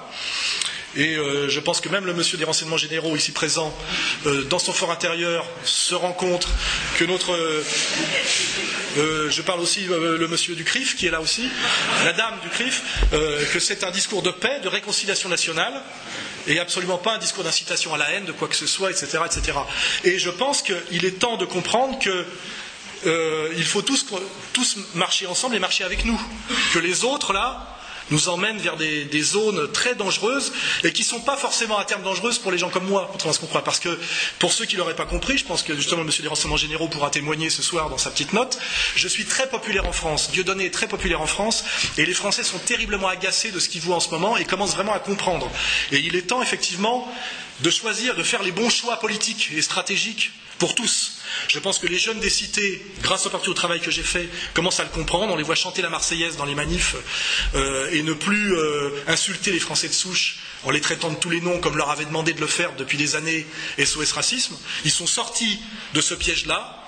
Et 0.94 1.14
je 1.48 1.60
pense 1.60 1.80
que 1.80 1.88
même 1.88 2.04
le 2.04 2.12
monsieur 2.12 2.36
des 2.36 2.44
renseignements 2.44 2.76
généraux 2.76 3.16
ici 3.16 3.32
présent, 3.32 3.74
dans 4.50 4.58
son 4.58 4.72
fort 4.74 4.90
intérieur, 4.90 5.46
se 5.64 5.94
rend 5.94 6.12
compte 6.12 6.46
que 6.98 7.04
notre. 7.04 7.34
je 8.96 9.40
parle 9.42 9.60
aussi 9.60 9.84
le 9.84 10.28
monsieur 10.28 10.54
du 10.54 10.64
CRIF 10.64 10.96
qui 10.96 11.06
est 11.06 11.10
là 11.10 11.22
aussi, 11.22 11.48
la 12.04 12.12
dame 12.12 12.34
du 12.42 12.48
CRIF, 12.50 12.82
que 13.10 13.58
c'est 13.58 13.84
un 13.84 13.90
discours 13.90 14.20
de 14.22 14.30
paix, 14.30 14.60
de 14.62 14.68
réconciliation 14.68 15.30
nationale, 15.30 15.72
et 16.46 16.58
absolument 16.58 16.98
pas 16.98 17.14
un 17.14 17.18
discours 17.18 17.44
d'incitation 17.44 17.94
à 17.94 17.98
la 17.98 18.10
haine 18.10 18.24
de 18.26 18.32
quoi 18.32 18.48
que 18.48 18.56
ce 18.56 18.66
soit, 18.66 18.90
etc. 18.90 19.18
etc. 19.24 19.58
Et 20.04 20.18
je 20.18 20.30
pense 20.30 20.62
qu'il 20.62 21.04
est 21.04 21.18
temps 21.18 21.36
de 21.36 21.44
comprendre 21.46 21.98
que 21.98 22.26
euh, 23.06 23.48
il 23.56 23.64
faut 23.64 23.82
tous 23.82 24.06
marcher 24.94 25.26
ensemble 25.26 25.56
et 25.56 25.58
marcher 25.58 25.84
avec 25.84 26.04
nous. 26.04 26.20
Que 26.72 26.78
les 26.78 27.04
autres, 27.04 27.32
là, 27.32 27.71
nous 28.12 28.28
emmènent 28.28 28.58
vers 28.58 28.76
des, 28.76 29.22
zones 29.22 29.70
très 29.72 29.94
dangereuses 29.94 30.52
et 30.84 30.92
qui 30.92 31.02
ne 31.02 31.06
sont 31.06 31.20
pas 31.20 31.36
forcément 31.36 31.78
à 31.78 31.84
terme 31.84 32.02
dangereuses 32.02 32.38
pour 32.38 32.52
les 32.52 32.58
gens 32.58 32.68
comme 32.68 32.86
moi, 32.86 33.10
ce 33.18 33.38
qu'on 33.38 33.46
croit. 33.46 33.64
Parce 33.64 33.80
que 33.80 33.98
pour 34.38 34.52
ceux 34.52 34.66
qui 34.66 34.74
ne 34.74 34.80
l'auraient 34.80 34.96
pas 34.96 35.06
compris, 35.06 35.38
je 35.38 35.44
pense 35.44 35.62
que 35.62 35.74
justement 35.74 36.02
M. 36.02 36.10
des 36.20 36.28
renseignements 36.28 36.56
généraux 36.56 36.88
pourra 36.88 37.10
témoigner 37.10 37.50
ce 37.50 37.62
soir 37.62 37.88
dans 37.88 37.98
sa 37.98 38.10
petite 38.10 38.32
note, 38.32 38.58
je 38.94 39.08
suis 39.08 39.24
très 39.24 39.48
populaire 39.48 39.86
en 39.86 39.92
France. 39.92 40.30
Dieudonné 40.30 40.66
est 40.66 40.70
très 40.70 40.88
populaire 40.88 41.20
en 41.20 41.26
France 41.26 41.64
et 41.96 42.04
les 42.04 42.14
Français 42.14 42.44
sont 42.44 42.58
terriblement 42.58 43.08
agacés 43.08 43.50
de 43.50 43.58
ce 43.58 43.68
qu'ils 43.68 43.80
voient 43.80 43.96
en 43.96 44.00
ce 44.00 44.10
moment 44.10 44.36
et 44.36 44.44
commencent 44.44 44.74
vraiment 44.74 44.92
à 44.92 44.98
comprendre. 44.98 45.50
Et 45.90 45.98
il 45.98 46.14
est 46.14 46.28
temps 46.28 46.42
effectivement 46.42 47.10
de 47.60 47.70
choisir, 47.70 48.14
de 48.14 48.22
faire 48.22 48.42
les 48.42 48.52
bons 48.52 48.70
choix 48.70 48.98
politiques 48.98 49.50
et 49.56 49.62
stratégiques 49.62 50.32
pour 50.62 50.76
tous. 50.76 51.14
Je 51.48 51.58
pense 51.58 51.80
que 51.80 51.88
les 51.88 51.98
jeunes 51.98 52.20
des 52.20 52.30
cités, 52.30 52.86
grâce 53.02 53.26
au 53.26 53.30
parti 53.30 53.48
au 53.48 53.52
travail 53.52 53.80
que 53.80 53.90
j'ai 53.90 54.04
fait, 54.04 54.28
commencent 54.54 54.78
à 54.78 54.84
le 54.84 54.90
comprendre. 54.90 55.32
On 55.32 55.36
les 55.36 55.42
voit 55.42 55.56
chanter 55.56 55.82
la 55.82 55.90
Marseillaise 55.90 56.36
dans 56.36 56.44
les 56.44 56.54
manifs 56.54 56.94
euh, 57.56 57.90
et 57.90 58.04
ne 58.04 58.12
plus 58.12 58.54
euh, 58.54 58.90
insulter 59.08 59.50
les 59.50 59.58
Français 59.58 59.88
de 59.88 59.92
souche 59.92 60.38
en 60.62 60.70
les 60.70 60.80
traitant 60.80 61.10
de 61.10 61.16
tous 61.16 61.30
les 61.30 61.40
noms 61.40 61.58
comme 61.58 61.76
leur 61.76 61.90
avait 61.90 62.04
demandé 62.04 62.32
de 62.32 62.40
le 62.40 62.46
faire 62.46 62.76
depuis 62.76 62.96
des 62.96 63.16
années 63.16 63.44
SOS 63.76 64.12
Racisme. 64.12 64.56
Ils 64.84 64.92
sont 64.92 65.08
sortis 65.08 65.58
de 65.94 66.00
ce 66.00 66.14
piège-là. 66.14 66.78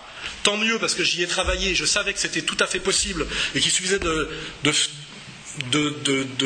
Tant 0.45 0.57
mieux 0.57 0.79
parce 0.79 0.95
que 0.95 1.03
j'y 1.03 1.25
ai 1.25 1.27
travaillé, 1.27 1.75
je 1.75 1.85
savais 1.85 2.13
que 2.13 2.21
c'était 2.21 2.43
tout 2.43 2.57
à 2.61 2.69
fait 2.69 2.79
possible 2.79 3.27
et 3.57 3.61
qu'il 3.61 3.73
suffisait 3.73 3.99
de 3.99 4.31
de, 4.63 4.73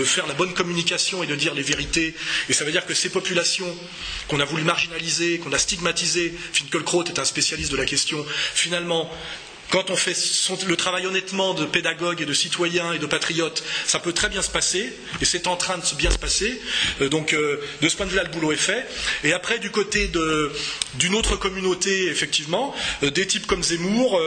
faire 0.04 0.26
la 0.26 0.34
bonne 0.34 0.54
communication 0.54 1.22
et 1.22 1.26
de 1.26 1.34
dire 1.34 1.54
les 1.54 1.62
vérités. 1.62 2.14
Et 2.48 2.52
ça 2.52 2.64
veut 2.64 2.72
dire 2.72 2.86
que 2.86 2.94
ces 2.94 3.08
populations 3.10 3.66
qu'on 4.28 4.40
a 4.40 4.44
voulu 4.44 4.62
marginaliser, 4.64 5.38
qu'on 5.38 5.52
a 5.52 5.58
stigmatisées, 5.58 6.34
Finkelkraut 6.52 7.04
est 7.04 7.18
un 7.18 7.24
spécialiste 7.24 7.72
de 7.72 7.76
la 7.76 7.84
question, 7.84 8.24
finalement 8.54 9.10
quand 9.70 9.90
on 9.90 9.96
fait 9.96 10.16
le 10.66 10.76
travail 10.76 11.06
honnêtement 11.06 11.54
de 11.54 11.64
pédagogue 11.64 12.20
et 12.22 12.26
de 12.26 12.32
citoyen 12.32 12.92
et 12.92 12.98
de 12.98 13.06
patriote, 13.06 13.62
ça 13.86 13.98
peut 13.98 14.12
très 14.12 14.28
bien 14.28 14.42
se 14.42 14.50
passer, 14.50 14.92
et 15.20 15.24
c'est 15.24 15.46
en 15.46 15.56
train 15.56 15.78
de 15.78 15.96
bien 15.96 16.10
se 16.10 16.18
passer. 16.18 16.60
Euh, 17.00 17.08
donc, 17.08 17.32
euh, 17.32 17.60
de 17.82 17.88
ce 17.88 17.96
point 17.96 18.06
de 18.06 18.10
vue-là, 18.10 18.24
le 18.24 18.30
boulot 18.30 18.52
est 18.52 18.56
fait. 18.56 18.86
Et 19.24 19.32
après, 19.32 19.58
du 19.58 19.70
côté 19.70 20.10
d'une 20.94 21.14
autre 21.14 21.36
communauté, 21.36 22.08
effectivement, 22.08 22.74
euh, 23.02 23.10
des 23.10 23.26
types 23.26 23.46
comme 23.46 23.62
Zemmour 23.62 24.20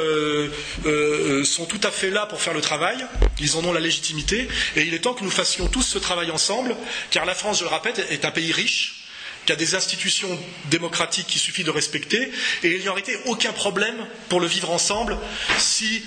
sont 1.45 1.65
tout 1.65 1.79
à 1.83 1.91
fait 1.91 2.09
là 2.09 2.25
pour 2.25 2.41
faire 2.41 2.53
le 2.53 2.61
travail. 2.61 3.05
Ils 3.39 3.55
en 3.57 3.63
ont 3.63 3.73
la 3.73 3.79
légitimité. 3.79 4.47
Et 4.75 4.81
il 4.83 4.93
est 4.93 4.99
temps 4.99 5.13
que 5.13 5.23
nous 5.23 5.31
fassions 5.31 5.67
tous 5.67 5.81
ce 5.83 5.97
travail 5.97 6.31
ensemble, 6.31 6.75
car 7.09 7.25
la 7.25 7.33
France, 7.33 7.59
je 7.59 7.63
le 7.63 7.69
répète, 7.69 8.05
est 8.09 8.25
un 8.25 8.31
pays 8.31 8.51
riche 8.51 9.00
qu'il 9.45 9.49
y 9.49 9.53
a 9.53 9.55
des 9.55 9.75
institutions 9.75 10.29
démocratiques 10.69 11.27
qu'il 11.27 11.41
suffit 11.41 11.63
de 11.63 11.71
respecter, 11.71 12.31
et 12.63 12.75
il 12.75 12.81
n'y 12.81 12.89
aurait 12.89 13.01
été 13.01 13.17
aucun 13.25 13.51
problème 13.53 13.95
pour 14.29 14.39
le 14.39 14.47
vivre 14.47 14.71
ensemble 14.71 15.17
si 15.57 16.03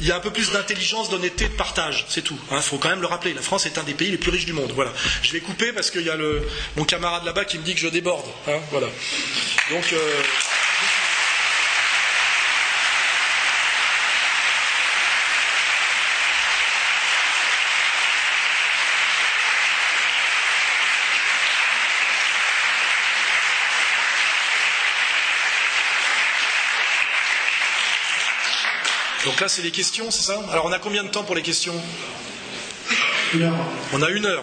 il 0.00 0.06
y 0.06 0.12
a 0.12 0.16
un 0.16 0.20
peu 0.20 0.30
plus 0.30 0.52
d'intelligence, 0.52 1.08
d'honnêteté, 1.08 1.48
de 1.48 1.54
partage, 1.54 2.04
c'est 2.08 2.22
tout. 2.22 2.38
Il 2.50 2.56
hein, 2.56 2.60
faut 2.60 2.76
quand 2.76 2.90
même 2.90 3.00
le 3.00 3.06
rappeler, 3.06 3.32
la 3.32 3.40
France 3.40 3.66
est 3.66 3.78
un 3.78 3.82
des 3.84 3.94
pays 3.94 4.10
les 4.10 4.18
plus 4.18 4.30
riches 4.30 4.44
du 4.44 4.52
monde. 4.52 4.72
Voilà. 4.74 4.92
Je 5.22 5.32
vais 5.32 5.40
couper 5.40 5.72
parce 5.72 5.90
qu'il 5.90 6.02
y 6.02 6.10
a 6.10 6.16
le, 6.16 6.46
mon 6.76 6.84
camarade 6.84 7.24
là-bas 7.24 7.44
qui 7.46 7.58
me 7.58 7.64
dit 7.64 7.74
que 7.74 7.80
je 7.80 7.88
déborde. 7.88 8.26
Hein. 8.46 8.58
Donc. 9.70 9.92
Euh, 9.92 10.22
Donc 29.28 29.40
là, 29.42 29.48
c'est 29.48 29.60
les 29.60 29.70
questions, 29.70 30.10
c'est 30.10 30.22
ça 30.22 30.40
Alors 30.50 30.64
on 30.64 30.72
a 30.72 30.78
combien 30.78 31.04
de 31.04 31.10
temps 31.10 31.22
pour 31.22 31.34
les 31.34 31.42
questions 31.42 31.74
Une 33.34 33.42
heure. 33.42 33.52
On 33.92 34.00
a 34.00 34.08
une 34.08 34.24
heure. 34.24 34.42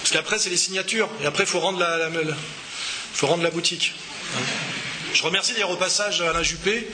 Parce 0.00 0.10
qu'après, 0.10 0.36
c'est 0.36 0.50
les 0.50 0.56
signatures. 0.56 1.08
Et 1.22 1.26
après, 1.26 1.44
il 1.44 1.46
faut 1.46 1.60
rendre 1.60 1.78
la, 1.78 2.10
faut 3.12 3.28
rendre 3.28 3.44
la 3.44 3.52
boutique. 3.52 3.94
Je 5.12 5.22
remercie 5.22 5.52
d'ailleurs 5.52 5.70
au 5.70 5.76
passage 5.76 6.20
Alain 6.22 6.42
Juppé. 6.42 6.88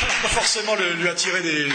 Ça 0.00 0.06
pas 0.22 0.28
forcément 0.28 0.74
lui 0.76 1.08
attirer 1.08 1.42
des, 1.42 1.68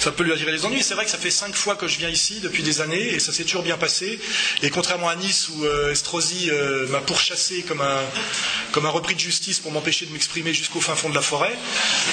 ça 0.00 0.10
peut 0.10 0.24
lui 0.24 0.32
attirer 0.32 0.52
des 0.52 0.64
ennuis. 0.64 0.82
C'est 0.82 0.94
vrai 0.94 1.04
que 1.04 1.10
ça 1.10 1.18
fait 1.18 1.30
cinq 1.30 1.54
fois 1.54 1.76
que 1.76 1.86
je 1.88 1.98
viens 1.98 2.08
ici 2.08 2.40
depuis 2.40 2.62
des 2.62 2.80
années 2.80 3.14
et 3.14 3.20
ça 3.20 3.32
s'est 3.32 3.44
toujours 3.44 3.62
bien 3.62 3.76
passé. 3.76 4.18
Et 4.62 4.70
contrairement 4.70 5.08
à 5.08 5.16
Nice 5.16 5.48
où 5.50 5.64
euh, 5.64 5.92
Estrosi 5.92 6.50
euh, 6.50 6.86
m'a 6.88 7.00
pourchassé 7.00 7.62
comme 7.62 7.80
un, 7.80 8.00
comme 8.72 8.86
un 8.86 8.90
repris 8.90 9.14
de 9.14 9.20
justice 9.20 9.58
pour 9.58 9.72
m'empêcher 9.72 10.06
de 10.06 10.12
m'exprimer 10.12 10.54
jusqu'au 10.54 10.80
fin 10.80 10.94
fond 10.94 11.10
de 11.10 11.14
la 11.14 11.22
forêt. 11.22 11.54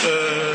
Euh, 0.05 0.53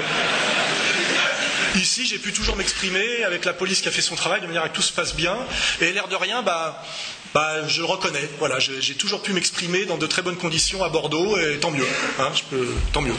ici, 1.76 2.06
j'ai 2.06 2.18
pu 2.18 2.32
toujours 2.32 2.56
m'exprimer 2.56 3.24
avec 3.24 3.44
la 3.44 3.52
police 3.52 3.80
qui 3.80 3.88
a 3.88 3.92
fait 3.92 4.02
son 4.02 4.16
travail 4.16 4.40
de 4.40 4.46
manière 4.46 4.64
à 4.64 4.68
que 4.68 4.76
tout 4.76 4.82
se 4.82 4.92
passe 4.92 5.14
bien. 5.14 5.36
Et 5.80 5.92
l'air 5.92 6.08
de 6.08 6.16
rien, 6.16 6.42
bah, 6.42 6.84
bah, 7.32 7.66
je 7.66 7.80
le 7.80 7.86
reconnais. 7.86 8.28
Voilà, 8.38 8.58
j'ai 8.58 8.94
toujours 8.94 9.22
pu 9.22 9.32
m'exprimer 9.32 9.86
dans 9.86 9.96
de 9.96 10.06
très 10.06 10.22
bonnes 10.22 10.36
conditions 10.36 10.84
à 10.84 10.88
Bordeaux 10.88 11.38
et 11.38 11.58
tant 11.58 11.70
mieux. 11.70 11.86
Hein, 12.18 12.32
tant 12.92 13.00
mieux. 13.00 13.14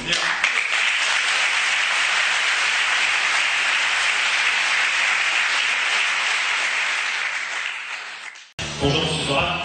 Voilà, 8.81 9.59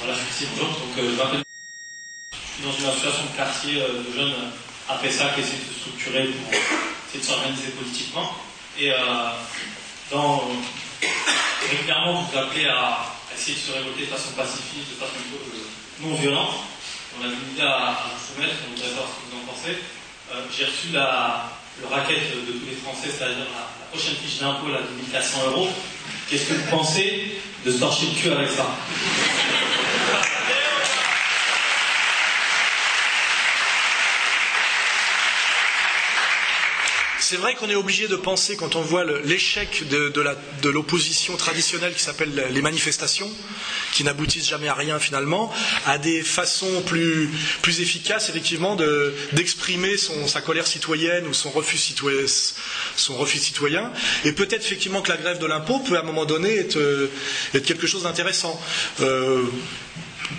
merci, 0.00 0.46
bonjour. 0.52 0.68
Donc, 0.68 0.96
je 0.96 1.14
m'appelle 1.14 1.42
dans 2.64 2.72
une 2.72 2.86
association 2.86 3.24
de 3.30 3.36
quartier 3.36 3.74
de 3.74 4.16
jeunes 4.16 4.32
après 4.88 5.10
ça 5.10 5.28
qui 5.34 5.40
essaie 5.42 5.58
de 5.58 5.74
se 5.74 5.80
structurer 5.80 6.24
pour 6.28 6.48
essayer 6.48 7.20
de 7.20 7.22
s'organiser 7.22 7.68
politiquement. 7.72 8.32
Et 8.78 8.90
dans, 10.10 10.48
régulièrement, 11.70 12.22
vous 12.22 12.38
appelez 12.38 12.66
à 12.66 13.12
essayer 13.36 13.58
de 13.58 13.60
se 13.60 13.72
révolter 13.72 14.06
de 14.06 14.10
façon 14.10 14.30
pacifique, 14.32 14.88
de 14.88 14.94
façon 14.94 15.20
non 16.00 16.14
violente. 16.14 16.54
On 17.20 17.24
a 17.24 17.26
une 17.26 17.52
idée 17.52 17.60
à, 17.60 18.08
vous 18.08 18.34
soumettre, 18.34 18.56
on 18.68 18.70
voudrait 18.70 18.88
savoir 18.88 19.08
ce 19.08 19.16
que 19.20 19.36
vous 19.36 19.42
en 19.42 19.52
pensez. 19.52 19.76
J'ai 20.56 20.64
reçu 20.64 20.88
la, 20.94 21.52
le 21.82 21.86
racket 21.88 22.46
de 22.46 22.52
tous 22.52 22.66
les 22.66 22.76
Français, 22.76 23.10
c'est-à-dire 23.12 23.44
la, 23.52 23.86
prochaine 23.92 24.16
fiche 24.16 24.38
d'impôt 24.40 24.68
de 24.68 24.96
1400 24.96 25.50
euros. 25.50 25.68
Qu'est-ce 26.28 26.44
que 26.44 26.54
vous 26.54 26.70
pensez 26.70 27.38
de 27.64 27.70
se 27.70 27.78
torcher 27.78 28.06
le 28.06 28.20
cul 28.20 28.30
avec 28.30 28.50
ça? 28.50 28.66
C'est 37.28 37.36
vrai 37.36 37.54
qu'on 37.56 37.68
est 37.68 37.74
obligé 37.74 38.08
de 38.08 38.16
penser, 38.16 38.56
quand 38.56 38.74
on 38.74 38.80
voit 38.80 39.04
l'échec 39.04 39.86
de, 39.90 40.70
l'opposition 40.70 41.36
traditionnelle 41.36 41.92
qui 41.94 42.02
s'appelle 42.02 42.32
les 42.50 42.62
manifestations, 42.62 43.30
qui 43.92 44.02
n'aboutissent 44.02 44.48
jamais 44.48 44.68
à 44.68 44.72
rien 44.72 44.98
finalement, 44.98 45.52
à 45.84 45.98
des 45.98 46.22
façons 46.22 46.80
plus, 46.86 47.28
efficaces, 47.66 48.30
effectivement, 48.30 48.78
d'exprimer 49.34 49.94
sa 50.26 50.40
colère 50.40 50.66
citoyenne 50.66 51.26
ou 51.26 51.34
son 51.34 51.50
refus 51.50 51.76
citoyen. 51.76 53.92
Et 54.24 54.32
peut-être 54.32 54.64
effectivement 54.64 55.02
que 55.02 55.10
la 55.10 55.18
grève 55.18 55.38
de 55.38 55.44
l'impôt 55.46 55.80
peut 55.80 55.98
à 55.98 56.00
un 56.00 56.04
moment 56.04 56.24
donné 56.24 56.56
être, 56.56 56.78
quelque 57.62 57.86
chose 57.86 58.04
d'intéressant. 58.04 58.58
Euh, 59.00 59.42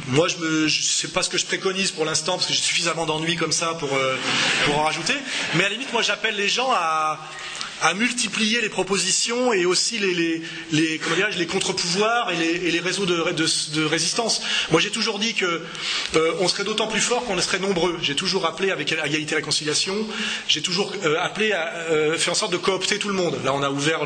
moi, 0.08 0.28
je 0.28 0.64
ne 0.64 0.70
sais 0.70 1.08
pas 1.10 1.24
ce 1.24 1.30
que 1.30 1.38
je 1.38 1.46
préconise 1.46 1.92
pour 1.92 2.06
l'instant, 2.06 2.34
parce 2.34 2.48
que 2.48 2.54
j'ai 2.54 2.62
suffisamment 2.62 3.06
d'ennuis 3.06 3.36
comme 3.36 3.52
ça 3.52 3.74
pour, 3.76 3.94
euh, 3.96 4.16
en 4.76 4.84
rajouter. 4.84 5.16
Mais 5.56 5.66
à 5.66 5.70
la 5.70 5.74
limite, 5.74 5.92
moi, 5.94 6.02
j'appelle 6.02 6.36
les 6.36 6.50
gens 6.50 6.72
à, 6.72 7.20
à 7.82 7.94
multiplier 7.94 8.62
les 8.62 8.70
propositions 8.70 9.54
et 9.54 9.66
aussi 9.66 10.00
les, 10.00 10.14
les, 10.72 11.00
les, 11.38 11.48
contre-pouvoirs 11.48 12.32
et 12.32 12.72
les, 12.72 12.80
réseaux 12.80 13.06
de, 13.06 13.84
résistance. 13.86 14.42
Moi, 14.72 14.82
j'ai 14.82 14.90
toujours 14.90 15.20
dit 15.20 15.34
que 15.34 15.62
euh, 16.16 16.34
on 16.40 16.48
serait 16.48 16.64
d'autant 16.64 16.88
plus 16.88 17.02
fort 17.02 17.24
qu'on 17.26 17.40
serait 17.42 17.60
nombreux. 17.60 17.98
J'ai 18.02 18.16
toujours 18.16 18.46
appelé 18.46 18.72
avec 18.72 18.92
égalité 18.92 19.34
et 19.34 19.38
réconciliation. 19.38 19.96
J'ai 20.48 20.62
toujours 20.62 20.94
euh, 21.04 21.16
appelé 21.20 21.52
à 21.52 21.74
euh, 21.90 22.18
faire 22.18 22.34
en 22.34 22.36
sorte 22.36 22.52
de 22.52 22.58
coopter 22.58 23.00
tout 23.00 23.08
le 23.08 23.14
monde. 23.14 23.38
Là, 23.44 23.54
on 23.54 23.64
a 23.64 23.70
ouvert 23.70 24.02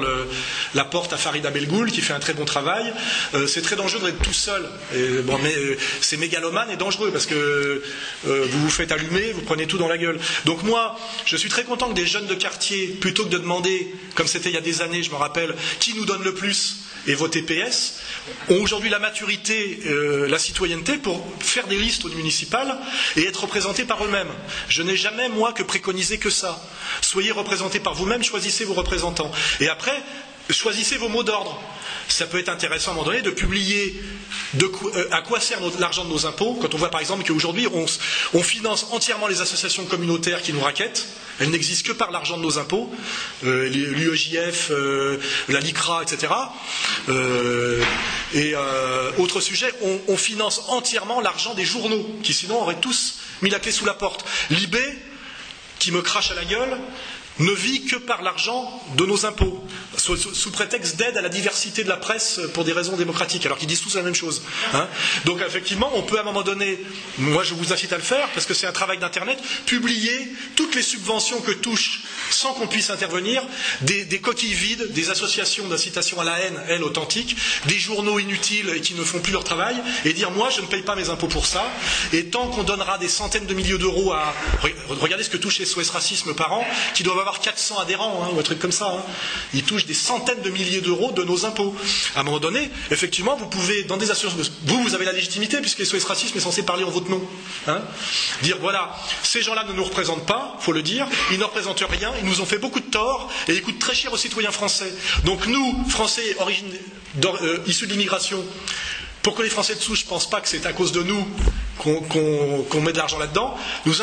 la 0.73 0.85
porte 0.85 1.13
à 1.13 1.17
Farida 1.17 1.49
Belgoul 1.49 1.91
qui 1.91 2.01
fait 2.01 2.13
un 2.13 2.19
très 2.19 2.33
bon 2.33 2.45
travail. 2.45 2.93
c'est 3.47 3.61
très 3.61 3.75
dangereux 3.75 4.01
d'être 4.11 4.21
tout 4.21 4.33
seul. 4.33 4.67
C'est 6.01 6.17
mégalomane 6.17 6.69
et 6.71 6.75
dangereux 6.77 7.11
parce 7.11 7.25
que 7.25 7.81
vous 8.23 8.59
vous 8.59 8.69
faites 8.69 8.91
allumer, 8.91 9.31
vous 9.33 9.41
prenez 9.41 9.67
tout 9.67 9.77
dans 9.77 9.87
la 9.87 9.97
gueule. 9.97 10.19
Donc 10.45 10.63
moi, 10.63 10.97
je 11.25 11.35
suis 11.37 11.49
très 11.49 11.63
content 11.63 11.89
que 11.89 11.93
des 11.93 12.05
jeunes 12.05 12.27
de 12.27 12.35
quartier, 12.35 12.87
plutôt 12.87 13.25
que 13.25 13.29
de 13.29 13.37
demander 13.37 13.62
comme 14.15 14.27
c'était 14.27 14.49
il 14.49 14.55
y 14.55 14.57
a 14.57 14.61
des 14.61 14.81
années, 14.81 15.03
je 15.03 15.11
me 15.11 15.15
rappelle, 15.15 15.55
qui 15.79 15.93
nous 15.93 16.05
donne 16.05 16.23
le 16.23 16.33
plus 16.33 16.77
et 17.07 17.15
voter 17.15 17.41
PS, 17.41 17.95
ont 18.49 18.61
aujourd'hui 18.61 18.89
la 18.89 18.99
maturité, 18.99 19.79
euh, 19.87 20.27
la 20.27 20.39
citoyenneté 20.39 20.97
pour 20.97 21.25
faire 21.39 21.67
des 21.67 21.77
listes 21.77 22.05
municipales 22.15 22.77
et 23.17 23.25
être 23.25 23.41
représentés 23.41 23.83
par 23.83 24.03
eux-mêmes. 24.05 24.31
Je 24.69 24.83
n'ai 24.83 24.95
jamais, 24.95 25.27
moi, 25.29 25.51
que 25.53 25.63
préconisé 25.63 26.17
que 26.17 26.29
ça. 26.29 26.61
Soyez 27.01 27.31
représentés 27.31 27.79
par 27.79 27.93
vous-même, 27.93 28.23
choisissez 28.23 28.63
vos 28.63 28.73
représentants. 28.73 29.31
Et 29.59 29.67
après, 29.67 30.01
choisissez 30.49 30.97
vos 30.97 31.09
mots 31.09 31.23
d'ordre. 31.23 31.59
Ça 32.07 32.25
peut 32.27 32.37
être 32.39 32.49
intéressant 32.49 32.91
à 32.91 32.93
un 32.93 32.97
moment 32.97 33.07
donné 33.07 33.21
de 33.21 33.31
publier 33.31 33.95
euh, 34.61 35.07
à 35.11 35.21
quoi 35.21 35.39
sert 35.39 35.59
l'argent 35.79 36.03
de 36.03 36.09
nos 36.09 36.25
impôts, 36.25 36.57
quand 36.61 36.73
on 36.73 36.77
voit 36.77 36.91
par 36.91 36.99
exemple 36.99 37.23
qu'aujourd'hui 37.25 37.67
on, 37.67 38.43
finance 38.43 38.87
entièrement 38.91 39.27
les 39.27 39.41
associations 39.41 39.85
communautaires 39.85 40.41
qui 40.41 40.53
nous 40.53 40.59
raquettent, 40.59 41.07
elles 41.39 41.49
n'existent 41.49 41.91
que 41.91 41.97
par 41.97 42.11
l'argent 42.11 42.37
de 42.37 42.43
nos 42.43 42.59
impôts, 42.59 42.91
euh, 43.45 43.67
l'UEJF, 43.69 44.69
euh, 44.71 45.17
la 45.47 45.59
LICRA, 45.59 46.03
etc. 46.03 46.33
et 48.33 48.53
autre 49.17 49.41
sujet, 49.41 49.71
on, 49.81 49.99
on 50.09 50.17
finance 50.17 50.63
entièrement 50.67 51.21
l'argent 51.21 51.53
des 51.53 51.65
journaux, 51.65 52.05
qui 52.21 52.33
sinon 52.33 52.61
auraient 52.61 52.79
tous 52.79 53.19
mis 53.41 53.49
la 53.49 53.59
clé 53.59 53.71
sous 53.71 53.85
la 53.85 53.93
porte. 53.93 54.25
L'IB, 54.49 54.75
qui 55.79 55.91
me 55.91 56.01
crache 56.01 56.31
à 56.31 56.35
la 56.35 56.45
gueule, 56.45 56.77
ne 57.39 57.51
vit 57.51 57.85
que 57.85 57.95
par 57.95 58.21
l'argent 58.21 58.81
de 58.97 59.05
nos 59.05 59.25
impôts, 59.25 59.63
sous, 59.97 60.51
prétexte 60.51 60.97
d'aide 60.97 61.17
à 61.17 61.21
la 61.21 61.29
diversité 61.29 61.83
de 61.83 61.89
la 61.89 61.97
presse 61.97 62.39
pour 62.53 62.63
des 62.63 62.73
raisons 62.73 62.95
démocratiques, 62.95 63.45
alors 63.45 63.57
qu'ils 63.57 63.67
disent 63.67 63.81
tous 63.81 63.95
la 63.95 64.01
même 64.03 64.13
chose. 64.15 64.43
Hein. 64.73 64.87
Donc 65.25 65.41
effectivement, 65.45 65.91
on 65.95 66.03
peut 66.03 66.17
à 66.17 66.21
un 66.21 66.25
moment 66.25 66.43
donné, 66.43 66.79
moi 67.17 67.43
je 67.43 67.53
vous 67.53 67.73
incite 67.73 67.91
à 67.93 67.97
le 67.97 68.03
faire, 68.03 68.27
parce 68.33 68.45
que 68.45 68.53
c'est 68.53 68.67
un 68.67 68.71
travail 68.71 68.97
d'Internet, 68.99 69.39
publier 69.65 70.27
toutes 70.55 70.75
les 70.75 70.83
subventions 70.83 71.41
que 71.41 71.51
touchent, 71.51 72.03
sans 72.29 72.53
qu'on 72.53 72.67
puisse 72.67 72.89
intervenir, 72.89 73.43
des, 73.81 74.05
coquilles 74.19 74.53
vides, 74.53 74.91
des 74.93 75.09
associations 75.09 75.67
d'incitation 75.67 76.19
à 76.19 76.23
la 76.23 76.39
haine, 76.39 76.59
elles, 76.69 76.83
authentiques, 76.83 77.35
des 77.65 77.77
journaux 77.79 78.19
inutiles 78.19 78.69
et 78.75 78.81
qui 78.81 78.93
ne 78.93 79.03
font 79.03 79.19
plus 79.19 79.33
leur 79.33 79.43
travail, 79.43 79.75
et 80.05 80.13
dire 80.13 80.29
moi 80.31 80.49
je 80.49 80.61
ne 80.61 80.67
paye 80.67 80.83
pas 80.83 80.95
mes 80.95 81.09
impôts 81.09 81.27
pour 81.27 81.45
ça, 81.47 81.65
et 82.11 82.25
tant 82.25 82.47
qu'on 82.49 82.63
donnera 82.63 82.97
des 82.97 83.07
centaines 83.09 83.45
de 83.47 83.53
milliers 83.53 83.77
d'euros 83.77 84.11
à... 84.13 84.33
Regardez 84.89 85.23
ce 85.23 85.29
que 85.29 85.37
touche 85.37 85.61
SOS 85.63 85.89
Racisme 85.89 86.33
par 86.35 86.53
an, 86.53 86.65
qui 86.93 87.03
doivent 87.03 87.22
avoir 87.23 87.39
400 87.39 87.79
adhérents, 87.79 88.23
hein, 88.23 88.29
ou 88.33 88.39
un 88.39 88.43
truc 88.43 88.59
comme 88.59 88.71
ça. 88.71 88.87
Hein. 88.87 89.03
Ils 89.53 89.63
touchent 89.63 89.85
des 89.85 89.93
centaines 89.93 90.41
de 90.41 90.49
milliers 90.49 90.81
d'euros 90.81 91.11
de 91.11 91.23
nos 91.23 91.45
impôts. 91.45 91.75
À 92.15 92.21
un 92.21 92.23
moment 92.23 92.39
donné, 92.39 92.69
effectivement, 92.91 93.35
vous 93.35 93.47
pouvez, 93.47 93.83
dans 93.83 93.97
des 93.97 94.11
assurances, 94.11 94.51
vous, 94.65 94.83
vous 94.83 94.95
avez 94.95 95.05
la 95.05 95.11
légitimité, 95.13 95.59
puisque 95.61 95.85
SOS 95.85 96.03
Racisme 96.05 96.37
est 96.37 96.41
censé 96.41 96.63
parler 96.63 96.83
en 96.83 96.89
votre 96.89 97.09
nom. 97.09 97.21
Hein. 97.67 97.81
Dire, 98.41 98.57
voilà, 98.61 98.95
ces 99.23 99.41
gens-là 99.41 99.63
ne 99.65 99.73
nous 99.73 99.83
représentent 99.83 100.25
pas, 100.25 100.57
faut 100.59 100.73
le 100.73 100.81
dire, 100.81 101.07
ils 101.31 101.39
ne 101.39 101.43
représentent 101.43 101.83
rien, 101.89 102.11
ils 102.21 102.25
nous 102.25 102.41
ont 102.41 102.45
fait 102.45 102.59
beaucoup 102.59 102.79
de 102.79 102.89
tort, 102.89 103.31
et 103.47 103.53
ils 103.53 103.61
coûtent 103.61 103.79
très 103.79 103.95
cher 103.95 104.13
aux 104.13 104.17
citoyens 104.17 104.51
français. 104.51 104.93
Donc 105.25 105.47
nous, 105.47 105.83
Français 105.89 106.35
euh, 106.39 107.57
issus 107.65 107.87
de 107.87 107.91
l'immigration, 107.91 108.43
pour 109.21 109.35
que 109.35 109.41
les 109.41 109.49
Français 109.49 109.75
de 109.75 109.79
souche 109.79 110.03
ne 110.03 110.09
pensent 110.09 110.29
pas 110.29 110.41
que 110.41 110.49
c'est 110.49 110.65
à 110.65 110.73
cause 110.73 110.91
de 110.91 111.01
nous 111.01 111.25
qu'on 111.77 112.81
met 112.81 112.91
de 112.91 112.97
l'argent 112.97 113.17
là-dedans, 113.17 113.57
nous, 113.85 113.93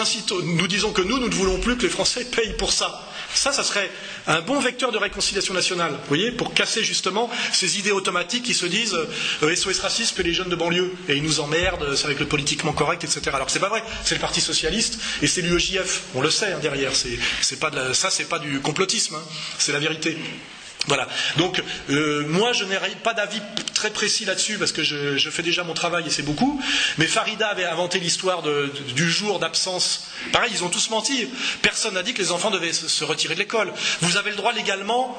nous 0.45 0.67
disons 0.67 0.93
que 0.93 1.03
nous, 1.03 1.19
nous 1.19 1.29
ne 1.29 1.35
voulons 1.35 1.59
plus 1.59 1.77
que 1.77 1.83
les 1.83 1.89
Français 1.89 2.25
payent 2.25 2.57
pour 2.57 2.73
ça. 2.73 3.07
Ça, 3.35 3.53
ça 3.53 3.63
serait 3.63 3.91
un 4.27 4.41
bon 4.41 4.61
vecteur 4.61 4.93
de 4.93 4.99
réconciliation 4.99 5.55
nationale, 5.55 5.93
vous 5.93 6.09
voyez, 6.09 6.33
pour 6.33 6.53
casser 6.53 6.83
justement 6.85 7.31
ces 7.53 7.79
idées 7.79 7.93
automatiques 7.93 8.45
qui 8.45 8.55
se 8.55 8.67
disent 8.67 8.97
euh, 9.43 9.55
SOS 9.55 9.81
racisme 9.81 10.21
et 10.21 10.25
les 10.25 10.35
jeunes 10.35 10.49
de 10.49 10.57
banlieue, 10.57 10.93
et 11.09 11.15
ils 11.17 11.23
nous 11.23 11.41
emmerdent, 11.41 11.95
c'est 11.97 12.07
avec 12.07 12.21
le 12.21 12.27
politiquement 12.27 12.73
correct, 12.73 13.05
etc. 13.05 13.23
Alors 13.35 13.47
que 13.47 13.53
c'est 13.53 13.61
pas 13.61 13.69
vrai, 13.69 13.83
c'est 14.05 14.15
le 14.15 14.21
Parti 14.21 14.41
Socialiste 14.41 14.99
et 15.23 15.27
c'est 15.27 15.43
l'UEJF, 15.43 16.03
on 16.15 16.21
le 16.21 16.31
sait 16.31 16.53
hein, 16.53 16.59
derrière, 16.61 16.93
c'est, 16.95 17.59
pas 17.59 17.71
ça 17.95 18.11
c'est 18.11 18.25
pas 18.25 18.39
du 18.39 18.61
complotisme, 18.61 19.15
hein. 19.15 19.23
c'est 19.59 19.73
la 19.73 19.79
vérité. 19.79 20.17
Voilà. 20.87 21.07
Donc, 21.37 21.63
euh, 21.91 22.25
moi, 22.27 22.53
je 22.53 22.65
n'ai 22.65 22.77
pas 23.03 23.15
d'avis 23.15 23.41
très 23.75 23.91
précis 23.91 24.25
là-dessus 24.25 24.57
parce 24.59 24.73
que 24.73 24.83
je, 24.83 25.31
fais 25.31 25.43
déjà 25.43 25.63
mon 25.63 25.75
travail 25.75 26.07
et 26.07 26.11
c'est 26.11 26.23
beaucoup. 26.23 26.61
Mais 26.99 27.07
Farida 27.07 27.49
avait 27.49 27.65
inventé 27.65 28.01
l'histoire 28.01 28.43
du 28.43 29.11
jour 29.11 29.39
d'absence. 29.39 30.07
Pareil, 30.33 30.51
ils 30.55 30.65
ont 30.65 30.69
tous 30.69 30.91
menti. 30.91 31.29
Personne 31.63 31.95
n'a 31.95 32.03
dit 32.03 32.15
que 32.15 32.23
les 32.23 32.33
enfants 32.33 32.51
devaient 32.51 32.73
se 32.73 33.05
retirer 33.05 33.35
de 33.35 33.41
l'école. 33.41 33.73
Vous 34.01 34.17
avez 34.17 34.31
le 34.31 34.37
droit 34.37 34.53
légalement 34.53 35.17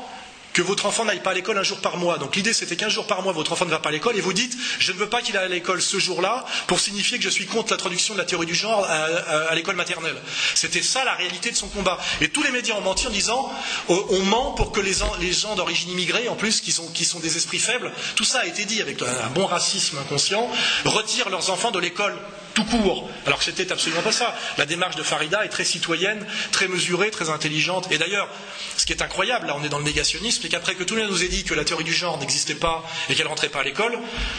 que 0.53 0.61
votre 0.61 0.85
enfant 0.85 1.05
n'aille 1.05 1.21
pas 1.21 1.31
à 1.31 1.33
l'école 1.33 1.57
un 1.57 1.63
jour 1.63 1.79
par 1.79 1.97
mois. 1.97 2.17
Donc 2.17 2.35
l'idée 2.35 2.53
c'était 2.53 2.75
qu'un 2.75 2.89
jour 2.89 3.07
par 3.07 3.21
mois 3.21 3.33
votre 3.33 3.51
enfant 3.53 3.65
ne 3.65 3.71
va 3.71 3.79
pas 3.79 3.89
à 3.89 3.91
l'école 3.91 4.17
et 4.17 4.21
vous 4.21 4.33
dites 4.33 4.55
je 4.79 4.91
ne 4.91 4.97
veux 4.97 5.09
pas 5.09 5.21
qu'il 5.21 5.37
aille 5.37 5.45
à 5.45 5.49
l'école 5.49 5.81
ce 5.81 5.99
jour-là 5.99 6.45
pour 6.67 6.79
signifier 6.79 7.17
que 7.17 7.23
je 7.23 7.29
suis 7.29 7.45
contre 7.45 7.71
l'introduction 7.71 8.13
de 8.13 8.19
la 8.19 8.25
théorie 8.25 8.45
du 8.45 8.55
genre 8.55 8.85
à, 8.85 9.53
l'école 9.55 9.75
maternelle. 9.75 10.15
C'était 10.55 10.81
ça 10.81 11.03
la 11.03 11.13
réalité 11.13 11.51
de 11.51 11.55
son 11.55 11.67
combat. 11.67 11.99
Et 12.21 12.29
tous 12.29 12.43
les 12.43 12.51
médias 12.51 12.75
ont 12.75 12.81
menti 12.81 13.07
en 13.07 13.11
disant 13.11 13.51
on 13.87 14.19
ment 14.23 14.51
pour 14.51 14.71
que 14.71 14.81
les, 14.81 14.93
gens 14.93 15.55
d'origine 15.55 15.89
immigrée, 15.91 16.27
en 16.29 16.35
plus 16.35 16.61
qui 16.61 16.71
sont, 16.71 16.87
qui 16.87 17.05
sont 17.05 17.19
des 17.19 17.37
esprits 17.37 17.59
faibles, 17.59 17.91
tout 18.15 18.23
ça 18.23 18.39
a 18.39 18.45
été 18.45 18.65
dit 18.65 18.81
avec 18.81 19.01
un 19.01 19.29
bon 19.33 19.45
racisme 19.45 19.97
inconscient, 19.99 20.49
retirent 20.85 21.29
leurs 21.29 21.49
enfants 21.49 21.71
de 21.71 21.79
l'école 21.79 22.17
tout 22.53 22.63
court. 22.65 23.09
Alors 23.25 23.39
que 23.39 23.45
c'était 23.45 23.71
absolument 23.71 24.01
pas 24.01 24.11
ça. 24.11 24.35
La 24.57 24.65
démarche 24.65 24.95
de 24.95 25.03
Farida 25.03 25.45
est 25.45 25.49
très 25.49 25.63
citoyenne, 25.63 26.25
très 26.51 26.67
mesurée, 26.67 27.11
très 27.11 27.29
intelligente. 27.29 27.87
Et 27.91 27.97
d'ailleurs, 27.97 28.29
ce 28.77 28.85
qui 28.85 28.93
est 28.93 29.01
incroyable, 29.01 29.47
là 29.47 29.55
on 29.57 29.63
est 29.63 29.69
dans 29.69 29.79
le 29.79 29.83
négationnisme, 29.83 30.41
c'est 30.41 30.49
qu'après 30.49 30.75
que 30.75 30.83
tout 30.83 30.95
le 30.95 31.01
monde 31.01 31.11
nous 31.11 31.23
ait 31.23 31.27
dit 31.27 31.43
que 31.43 31.53
la 31.53 31.63
théorie 31.63 31.83
du 31.83 31.93
genre 31.93 32.17
n'existait 32.19 32.55
pas 32.55 32.83
et 33.09 33.15
qu'elle 33.15 33.27
rentrait 33.27 33.49
pas 33.49 33.59
à 33.59 33.63
l'école, 33.63 33.97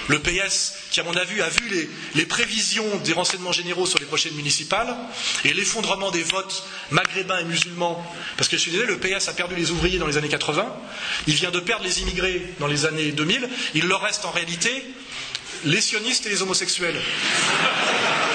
le 0.08 0.18
PS, 0.18 0.74
qui 0.90 1.00
à 1.00 1.04
mon 1.04 1.14
avis 1.16 1.40
a 1.40 1.48
vu 1.48 1.88
les, 2.14 2.26
prévisions 2.26 2.86
des 3.04 3.12
renseignements 3.12 3.52
généraux 3.52 3.86
sur 3.86 3.98
les 3.98 4.06
prochaines 4.06 4.34
municipales 4.34 4.96
et 5.44 5.52
l'effondrement 5.52 6.10
des 6.10 6.22
votes 6.22 6.64
maghrébins 6.90 7.38
et 7.38 7.44
musulmans, 7.44 8.04
parce 8.36 8.48
que 8.48 8.56
je 8.56 8.62
suis 8.62 8.70
désolé, 8.70 8.88
le 8.88 8.98
PS 8.98 9.28
a 9.28 9.32
perdu 9.32 9.54
les 9.54 9.70
ouvriers 9.70 9.98
dans 9.98 10.06
les 10.06 10.16
années 10.16 10.28
80, 10.28 10.74
il 11.26 11.34
vient 11.34 11.50
de 11.50 11.60
perdre 11.60 11.84
les 11.84 12.00
immigrés 12.00 12.42
dans 12.58 12.66
les 12.66 12.86
années 12.86 13.12
2000, 13.12 13.48
il 13.74 13.86
leur 13.86 14.00
reste 14.00 14.24
en 14.24 14.30
réalité 14.30 14.84
les 15.64 15.80
sionistes 15.80 16.26
et 16.26 16.30
les 16.30 16.42
homosexuels. 16.42 17.00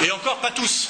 Et 0.06 0.12
encore 0.12 0.38
pas 0.40 0.52
tous. 0.52 0.90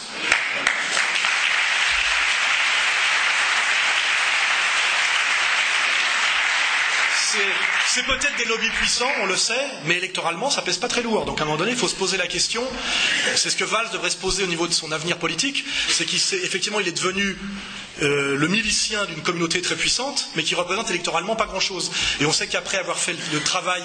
C'est 7.98 8.06
peut-être 8.06 8.38
des 8.38 8.46
lobbies 8.46 8.70
puissants, 8.70 9.10
on 9.24 9.26
le 9.26 9.36
sait, 9.36 9.54
mais 9.86 9.96
électoralement, 9.96 10.52
ça 10.52 10.62
pèse 10.62 10.78
pas 10.78 10.88
très 10.88 11.02
lourd. 11.02 11.26
Donc 11.26 11.40
à 11.40 11.44
un 11.44 11.46
moment 11.46 11.58
donné, 11.58 11.72
il 11.72 11.78
faut 11.78 11.88
se 11.88 11.96
poser 11.96 12.16
la 12.16 12.28
question, 12.28 12.64
c'est 13.36 13.50
ce 13.50 13.56
que 13.56 13.64
Valls 13.64 13.90
devrait 13.92 14.12
se 14.12 14.18
poser 14.18 14.44
au 14.44 14.48
niveau 14.48 14.68
de 14.68 14.74
son 14.74 14.92
avenir 14.92 15.18
politique, 15.18 15.66
c'est 15.90 16.06
qu'effectivement, 16.06 16.80
il 16.80 16.88
est 16.88 16.92
devenu 16.92 17.36
euh, 18.04 18.36
le 18.38 18.48
milicien 18.48 19.06
d'une 19.06 19.22
communauté 19.22 19.62
très 19.62 19.76
puissante, 19.76 20.28
mais 20.36 20.44
qui 20.44 20.54
représente 20.54 20.90
électoralement 20.90 21.36
pas 21.36 21.46
grand-chose. 21.48 21.92
Et 22.22 22.26
on 22.26 22.32
sait 22.32 22.46
qu'après 22.46 22.78
avoir 22.78 23.00
fait 23.00 23.16
le 23.34 23.40
travail 23.40 23.82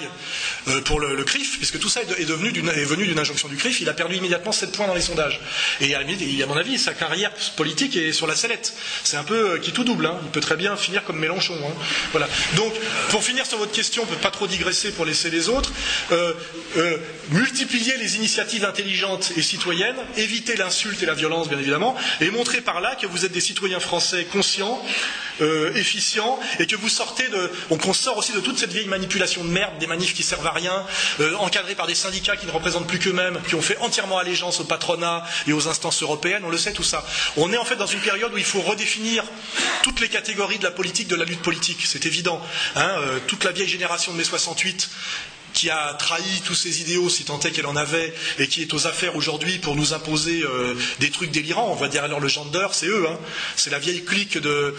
euh, 0.67 0.81
pour 0.81 0.99
le, 0.99 1.23
CRIF, 1.23 1.57
puisque 1.57 1.79
tout 1.79 1.89
ça 1.89 2.01
est, 2.01 2.23
venu 2.23 2.51
d'une 2.51 3.19
injonction 3.19 3.47
du 3.47 3.55
CRIF, 3.55 3.81
il 3.81 3.89
a 3.89 3.93
perdu 3.93 4.15
immédiatement 4.15 4.51
7 4.51 4.71
points 4.71 4.87
dans 4.87 4.93
les 4.93 5.01
sondages. 5.01 5.39
Et 5.81 5.95
à, 5.95 5.99
à 5.99 6.45
mon 6.45 6.55
avis, 6.55 6.77
sa 6.77 6.93
carrière 6.93 7.31
politique 7.55 7.95
est 7.95 8.13
sur 8.13 8.27
la 8.27 8.35
sellette. 8.35 8.73
C'est 9.03 9.17
un 9.17 9.23
peu 9.23 9.53
euh, 9.53 9.57
qui 9.57 9.71
tout 9.71 9.83
double. 9.83 10.05
Hein. 10.05 10.19
Il 10.23 10.29
peut 10.29 10.41
très 10.41 10.57
bien 10.57 10.75
finir 10.75 11.03
comme 11.03 11.17
Mélenchon. 11.17 11.55
Hein. 11.65 11.73
Voilà. 12.11 12.27
Donc, 12.55 12.73
pour 13.09 13.23
finir 13.23 13.45
sur 13.47 13.57
votre 13.57 13.71
question, 13.71 14.02
on 14.03 14.09
ne 14.09 14.15
peut 14.15 14.21
pas 14.21 14.31
trop 14.31 14.47
digresser 14.47 14.91
pour 14.91 15.05
laisser 15.05 15.29
les 15.29 15.49
autres. 15.49 15.71
multiplier 17.31 17.97
les 17.97 18.15
initiatives 18.17 18.65
intelligentes 18.65 19.31
et 19.37 19.41
citoyennes, 19.41 19.95
éviter 20.17 20.55
l'insulte 20.55 21.01
et 21.01 21.05
la 21.05 21.13
violence, 21.13 21.47
bien 21.49 21.59
évidemment, 21.59 21.95
et 22.21 22.29
montrer 22.29 22.61
par 22.61 22.81
là 22.81 22.95
que 22.95 23.07
vous 23.07 23.25
êtes 23.25 23.31
des 23.31 23.41
citoyens 23.41 23.79
français 23.79 24.25
conscient, 24.25 24.81
euh, 25.41 25.73
efficient, 25.75 26.39
et 26.59 26.67
que 26.67 26.75
vous 26.75 26.89
sortez 26.89 27.27
de. 27.29 27.51
sort 27.93 28.17
aussi 28.17 28.33
de 28.33 28.39
toute 28.39 28.57
cette 28.57 28.71
vieille 28.71 28.87
manipulation 28.87 29.43
de 29.43 29.49
merde, 29.49 29.77
des 29.79 29.87
manifs 29.87 30.13
qui 30.13 30.23
servent 30.23 30.47
à 30.47 30.51
rien, 30.51 30.85
euh, 31.19 31.35
encadrés 31.35 31.75
par 31.75 31.87
des 31.87 31.95
syndicats 31.95 32.35
qui 32.35 32.45
ne 32.45 32.51
représentent 32.51 32.87
plus 32.87 32.99
qu'eux-mêmes, 32.99 33.39
qui 33.47 33.55
ont 33.55 33.61
fait 33.61 33.77
entièrement 33.79 34.17
allégeance 34.17 34.59
au 34.59 34.63
patronat 34.63 35.23
et 35.47 35.53
aux 35.53 35.67
instances 35.67 36.01
européennes, 36.01 36.43
on 36.45 36.49
le 36.49 36.57
sait 36.57 36.73
tout 36.73 36.83
ça. 36.83 37.05
On 37.37 37.51
est 37.51 37.57
en 37.57 37.65
fait 37.65 37.75
dans 37.75 37.85
une 37.85 37.99
période 38.01 38.33
où 38.33 38.37
il 38.37 38.43
faut 38.43 38.61
redéfinir 38.61 39.23
toutes 39.83 39.99
les 39.99 40.09
catégories 40.09 40.57
de 40.57 40.63
la 40.63 40.71
politique, 40.71 41.07
de 41.07 41.15
la 41.15 41.25
lutte 41.25 41.41
politique, 41.41 41.85
c'est 41.85 42.05
évident. 42.05 42.41
Hein, 42.75 42.89
euh, 42.99 43.19
toute 43.27 43.43
la 43.43 43.51
vieille 43.51 43.67
génération 43.67 44.11
de 44.11 44.17
mai 44.17 44.23
68 44.23 44.89
qui 45.53 45.69
a 45.69 45.93
trahi 45.93 46.41
tous 46.45 46.55
ses 46.55 46.81
idéaux, 46.81 47.09
si 47.09 47.23
tant 47.23 47.39
est 47.39 47.51
qu'elle 47.51 47.67
en 47.67 47.75
avait, 47.75 48.13
et 48.39 48.47
qui 48.47 48.61
est 48.61 48.73
aux 48.73 48.87
affaires 48.87 49.15
aujourd'hui 49.15 49.59
pour 49.59 49.75
nous 49.75 49.93
imposer 49.93 50.43
euh, 50.43 50.75
des 50.99 51.09
trucs 51.09 51.31
délirants. 51.31 51.69
On 51.71 51.75
va 51.75 51.87
dire 51.87 52.03
alors 52.03 52.19
le 52.19 52.27
gender, 52.27 52.67
c'est 52.71 52.87
eux. 52.87 53.05
Hein. 53.07 53.17
C'est 53.55 53.69
la 53.69 53.79
vieille 53.79 54.03
clique 54.03 54.37
de, 54.37 54.75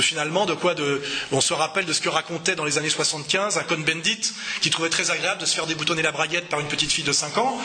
finalement 0.00 0.46
de 0.46 0.54
quoi 0.54 0.74
de, 0.74 1.02
On 1.32 1.40
se 1.40 1.52
rappelle 1.52 1.84
de 1.84 1.92
ce 1.92 2.00
que 2.00 2.08
racontait 2.08 2.54
dans 2.54 2.64
les 2.64 2.78
années 2.78 2.90
75 2.90 3.58
un 3.58 3.62
Cohn-Bendit 3.62 4.32
qui 4.60 4.70
trouvait 4.70 4.88
très 4.88 5.10
agréable 5.10 5.40
de 5.40 5.46
se 5.46 5.54
faire 5.54 5.66
déboutonner 5.66 6.02
la 6.02 6.12
braguette 6.12 6.48
par 6.48 6.60
une 6.60 6.68
petite 6.68 6.90
fille 6.90 7.04
de 7.04 7.12
5 7.12 7.38
ans. 7.38 7.60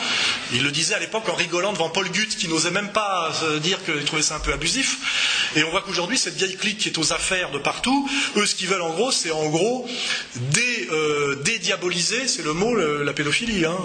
Il 0.52 0.62
le 0.62 0.70
disait 0.70 0.94
à 0.94 0.98
l'époque 0.98 1.28
en 1.28 1.34
rigolant 1.34 1.72
devant 1.72 1.88
Paul 1.88 2.08
Gutt 2.10 2.36
qui 2.36 2.48
n'osait 2.48 2.70
même 2.70 2.92
pas 2.92 3.32
se 3.32 3.58
dire 3.58 3.82
qu'il 3.84 4.04
trouvait 4.04 4.22
ça 4.22 4.36
un 4.36 4.40
peu 4.40 4.52
abusif. 4.52 5.50
Et 5.56 5.64
on 5.64 5.70
voit 5.70 5.82
qu'aujourd'hui 5.82 6.18
cette 6.18 6.36
vieille 6.36 6.56
clique 6.56 6.78
qui 6.78 6.88
est 6.88 6.98
aux 6.98 7.12
affaires 7.12 7.50
de 7.50 7.58
partout, 7.58 8.08
eux 8.36 8.46
ce 8.46 8.54
qu'ils 8.54 8.68
veulent 8.68 8.82
en 8.82 8.92
gros, 8.92 9.12
c'est 9.12 9.30
en 9.30 9.48
gros 9.48 9.88
dé, 10.36 10.88
euh, 10.90 11.36
dédiaboliser, 11.44 12.28
le 12.42 12.52
mot, 12.52 12.74
la 12.74 13.12
pédophilie. 13.12 13.64
Hein. 13.64 13.76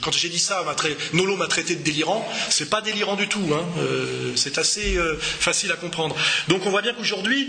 Quand 0.00 0.12
j'ai 0.12 0.28
dit 0.28 0.38
ça, 0.38 0.64
Nolo 1.12 1.36
m'a 1.36 1.46
traité 1.46 1.74
de 1.74 1.82
délirant. 1.82 2.26
C'est 2.48 2.70
pas 2.70 2.80
délirant 2.80 3.16
du 3.16 3.28
tout. 3.28 3.46
Hein. 3.52 3.64
Euh, 3.78 4.32
c'est 4.36 4.58
assez 4.58 4.96
euh, 4.96 5.16
facile 5.18 5.72
à 5.72 5.76
comprendre. 5.76 6.16
Donc 6.48 6.66
on 6.66 6.70
voit 6.70 6.82
bien 6.82 6.92
qu'aujourd'hui, 6.94 7.48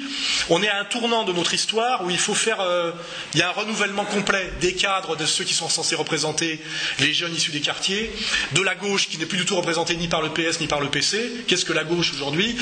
on 0.50 0.62
est 0.62 0.70
à 0.70 0.80
un 0.80 0.86
tournant 0.86 1.24
de 1.24 1.34
notre 1.34 1.54
histoire 1.54 2.04
où 2.04 2.10
il 2.10 2.18
faut 2.18 2.34
faire. 2.34 2.62
Euh, 2.62 2.92
il 3.34 3.40
y 3.40 3.44
a 3.44 3.50
un 3.50 3.54
renouvellement 3.54 4.06
complet 4.06 4.52
des 4.62 4.74
cadres 4.74 5.16
de 5.16 5.26
ceux 5.26 5.44
qui 5.44 5.54
sont 5.54 5.70
censés 5.70 5.96
représenter 5.96 6.60
les 7.00 7.14
jeunes 7.14 7.36
issus 7.36 7.52
des 7.52 7.62
quartiers, 7.62 8.12
de 8.54 8.62
la 8.62 8.76
gauche 8.76 9.08
qui 9.08 9.18
n'est 9.18 9.26
plus 9.26 9.38
du 9.38 9.46
tout 9.46 9.56
représentée 9.56 9.96
ni 9.96 10.08
par 10.08 10.22
le 10.22 10.30
PS 10.30 10.60
ni 10.60 10.68
par 10.68 10.80
le 10.80 10.90
PC. 10.90 11.32
Qu'est-ce 11.48 11.66
que 11.66 11.74
la 11.74 11.84
gauche 11.84 12.14
aujourd'hui? 12.14 12.56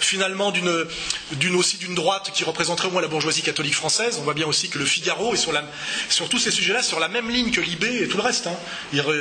Finalement, 0.00 0.50
d'une 0.50 1.54
aussi 1.54 1.76
d'une 1.78 1.94
droite 1.94 2.30
qui 2.34 2.44
représenterait 2.44 2.88
au 2.88 2.90
moins 2.90 3.02
la 3.02 3.08
bourgeoisie 3.08 3.42
catholique 3.42 3.74
française. 3.74 4.16
On 4.20 4.22
voit 4.22 4.34
bien 4.34 4.46
aussi 4.46 4.68
que 4.68 4.78
le 4.78 4.84
Figaro 4.84 5.34
la, 5.52 5.64
sur 6.08 6.28
tous 6.28 6.38
ces 6.38 6.50
sujets-là 6.50 6.82
sur 6.90 6.98
la 6.98 7.08
même 7.08 7.30
ligne 7.30 7.52
que 7.52 7.60
l'IB 7.60 7.84
et 7.84 8.08
tout 8.08 8.16
le 8.16 8.24
reste. 8.24 8.48
Hein. 8.48 8.56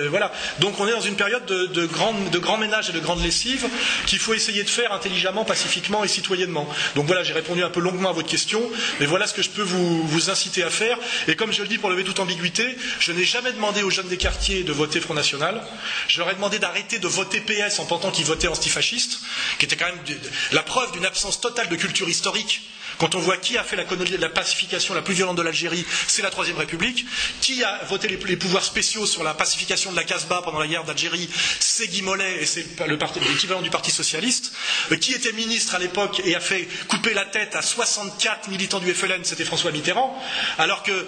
voilà. 0.09 0.31
Donc 0.59 0.79
on 0.79 0.87
est 0.87 0.91
dans 0.91 1.01
une 1.01 1.15
période 1.15 1.45
de, 1.45 1.67
de, 1.67 1.85
grand, 1.85 2.57
ménage 2.57 2.89
et 2.89 2.93
de 2.93 2.99
grande 2.99 3.21
lessive 3.21 3.67
qu'il 4.07 4.17
faut 4.17 4.33
essayer 4.33 4.63
de 4.63 4.69
faire 4.69 4.91
intelligemment, 4.91 5.45
pacifiquement 5.45 6.03
et 6.03 6.07
citoyennement. 6.07 6.67
Donc 6.95 7.05
voilà, 7.05 7.23
j'ai 7.23 7.33
répondu 7.33 7.63
un 7.63 7.69
peu 7.69 7.79
longuement 7.79 8.09
à 8.09 8.13
votre 8.13 8.27
question, 8.27 8.59
mais 8.99 9.05
voilà 9.05 9.27
ce 9.27 9.35
que 9.35 9.43
je 9.43 9.49
peux 9.51 9.61
vous, 9.61 10.29
inciter 10.31 10.63
à 10.63 10.69
faire. 10.71 10.97
Et 11.27 11.35
comme 11.35 11.53
je 11.53 11.61
le 11.61 11.67
dis 11.67 11.77
pour 11.77 11.91
lever 11.91 12.03
toute 12.03 12.19
ambiguïté, 12.19 12.75
je 12.99 13.11
n'ai 13.11 13.23
jamais 13.23 13.51
demandé 13.51 13.83
aux 13.83 13.91
jeunes 13.91 14.07
des 14.07 14.17
quartiers 14.17 14.63
de 14.63 14.73
voter 14.73 14.99
Front 14.99 15.13
National. 15.13 15.61
Je 16.07 16.19
leur 16.19 16.29
ai 16.31 16.33
demandé 16.33 16.57
d'arrêter 16.57 16.97
de 16.97 17.07
voter 17.07 17.39
PS 17.39 17.77
en 17.79 17.85
pensant 17.85 18.09
qu'ils 18.09 18.25
votaient 18.25 18.47
antifascistes, 18.47 19.19
qui 19.59 19.65
était 19.65 19.75
quand 19.75 19.85
même 19.85 20.17
la 20.51 20.63
preuve 20.63 20.91
d'une 20.93 21.05
absence 21.05 21.39
totale 21.39 21.69
de 21.69 21.75
culture 21.75 22.09
historique 22.09 22.61
quand 22.99 23.15
on 23.15 23.19
voit 23.19 23.37
qui 23.37 23.57
a 23.57 23.63
fait 23.63 23.77
la, 23.77 23.85
la 24.19 24.29
pacification 24.29 24.93
la 24.93 25.01
plus 25.01 25.13
violente 25.13 25.37
de 25.37 25.41
l'Algérie, 25.41 25.85
c'est 26.07 26.21
la 26.21 26.29
Troisième 26.29 26.57
République. 26.57 27.05
Qui 27.41 27.63
a 27.63 27.79
voté 27.85 28.07
les, 28.07 28.37
pouvoirs 28.37 28.63
spéciaux 28.63 29.05
sur 29.05 29.23
la 29.23 29.33
pacification 29.33 29.91
de 29.91 29.95
la 29.95 30.03
Casbah 30.03 30.41
pendant 30.43 30.59
la 30.59 30.67
guerre 30.67 30.83
d'Algérie, 30.83 31.29
c'est 31.59 31.87
Guy 31.87 32.01
Mollet 32.01 32.41
et 32.41 32.45
c'est 32.45 32.65
l'équivalent 32.87 33.61
du 33.61 33.69
Parti 33.69 33.89
Socialiste. 33.91 34.51
Euh, 34.91 34.97
qui 34.97 35.13
était 35.13 35.31
ministre 35.31 35.75
à 35.75 35.79
l'époque 35.79 36.21
et 36.25 36.35
a 36.35 36.39
fait 36.41 36.67
couper 36.87 37.13
la 37.13 37.25
tête 37.25 37.55
à 37.55 37.61
64 37.61 38.49
militants 38.49 38.79
du 38.79 38.93
FLN, 38.93 39.23
c'était 39.23 39.45
François 39.45 39.71
Mitterrand. 39.71 40.21
Alors 40.57 40.83
que 40.83 41.07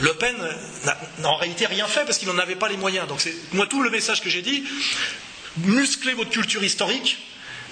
le 0.00 0.14
Pen 0.14 0.36
n'a 1.18 1.28
en 1.28 1.36
réalité 1.36 1.66
rien 1.66 1.86
fait 1.86 2.04
parce 2.04 2.18
qu'il 2.18 2.28
n'en 2.28 2.38
avait 2.38 2.56
pas 2.56 2.68
les 2.68 2.76
moyens. 2.76 3.08
Donc 3.08 3.20
moi 3.52 3.66
tout 3.66 3.82
le 3.82 3.90
message 3.90 4.22
que 4.22 4.30
j'ai 4.30 4.42
dit, 4.42 4.64
musclez 5.58 6.14
votre 6.14 6.30
culture 6.30 6.62
historique, 6.62 7.18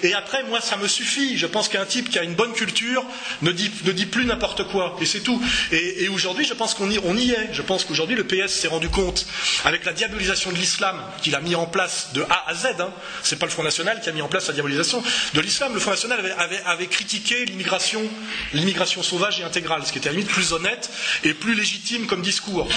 et 0.03 0.13
après, 0.13 0.43
moi, 0.43 0.59
ça 0.59 0.75
me 0.75 0.87
suffit. 0.87 1.37
Je 1.37 1.47
pense 1.47 1.69
qu'un 1.69 1.85
type 1.85 2.09
qui 2.09 2.19
a 2.19 2.23
une 2.23 2.35
bonne 2.35 2.51
culture 2.51 3.03
ne 3.41 3.51
dit, 3.51 4.05
plus 4.05 4.25
n'importe 4.25 4.65
quoi. 4.65 4.97
Et 4.99 5.05
c'est 5.05 5.21
tout. 5.21 5.41
Et, 5.71 6.09
aujourd'hui, 6.09 6.45
je 6.45 6.53
pense 6.53 6.73
qu'on 6.73 6.89
y, 6.89 7.31
est. 7.31 7.53
Je 7.53 7.61
pense 7.61 7.85
qu'aujourd'hui, 7.85 8.17
le 8.17 8.25
PS 8.25 8.53
s'est 8.53 8.67
rendu 8.67 8.89
compte, 8.89 9.25
avec 9.63 9.85
la 9.85 9.93
diabolisation 9.93 10.51
de 10.51 10.57
l'islam 10.57 11.01
qu'il 11.21 11.35
a 11.35 11.39
mis 11.39 11.55
en 11.55 11.65
place 11.65 12.09
de 12.13 12.21
A 12.29 12.49
à 12.49 12.53
Z, 12.53 12.65
hein, 12.79 12.91
c'est 13.23 13.39
pas 13.39 13.45
le 13.45 13.51
Front 13.51 13.63
National 13.63 14.01
qui 14.01 14.09
a 14.09 14.11
mis 14.11 14.21
en 14.21 14.27
place 14.27 14.47
la 14.47 14.53
diabolisation 14.53 15.01
de 15.33 15.41
l'islam. 15.41 15.73
Le 15.73 15.79
Front 15.79 15.91
National 15.91 16.19
avait, 16.65 16.87
critiqué 16.87 17.45
l'immigration, 17.45 18.01
l'immigration 18.53 19.01
sauvage 19.03 19.39
et 19.39 19.43
intégrale, 19.43 19.83
ce 19.85 19.93
qui 19.93 19.99
était 19.99 20.09
à 20.09 20.11
la 20.11 20.17
limite 20.17 20.31
plus 20.31 20.51
honnête 20.51 20.91
et 21.23 21.33
plus 21.33 21.55
légitime 21.55 22.07
comme 22.07 22.21
discours. 22.21 22.67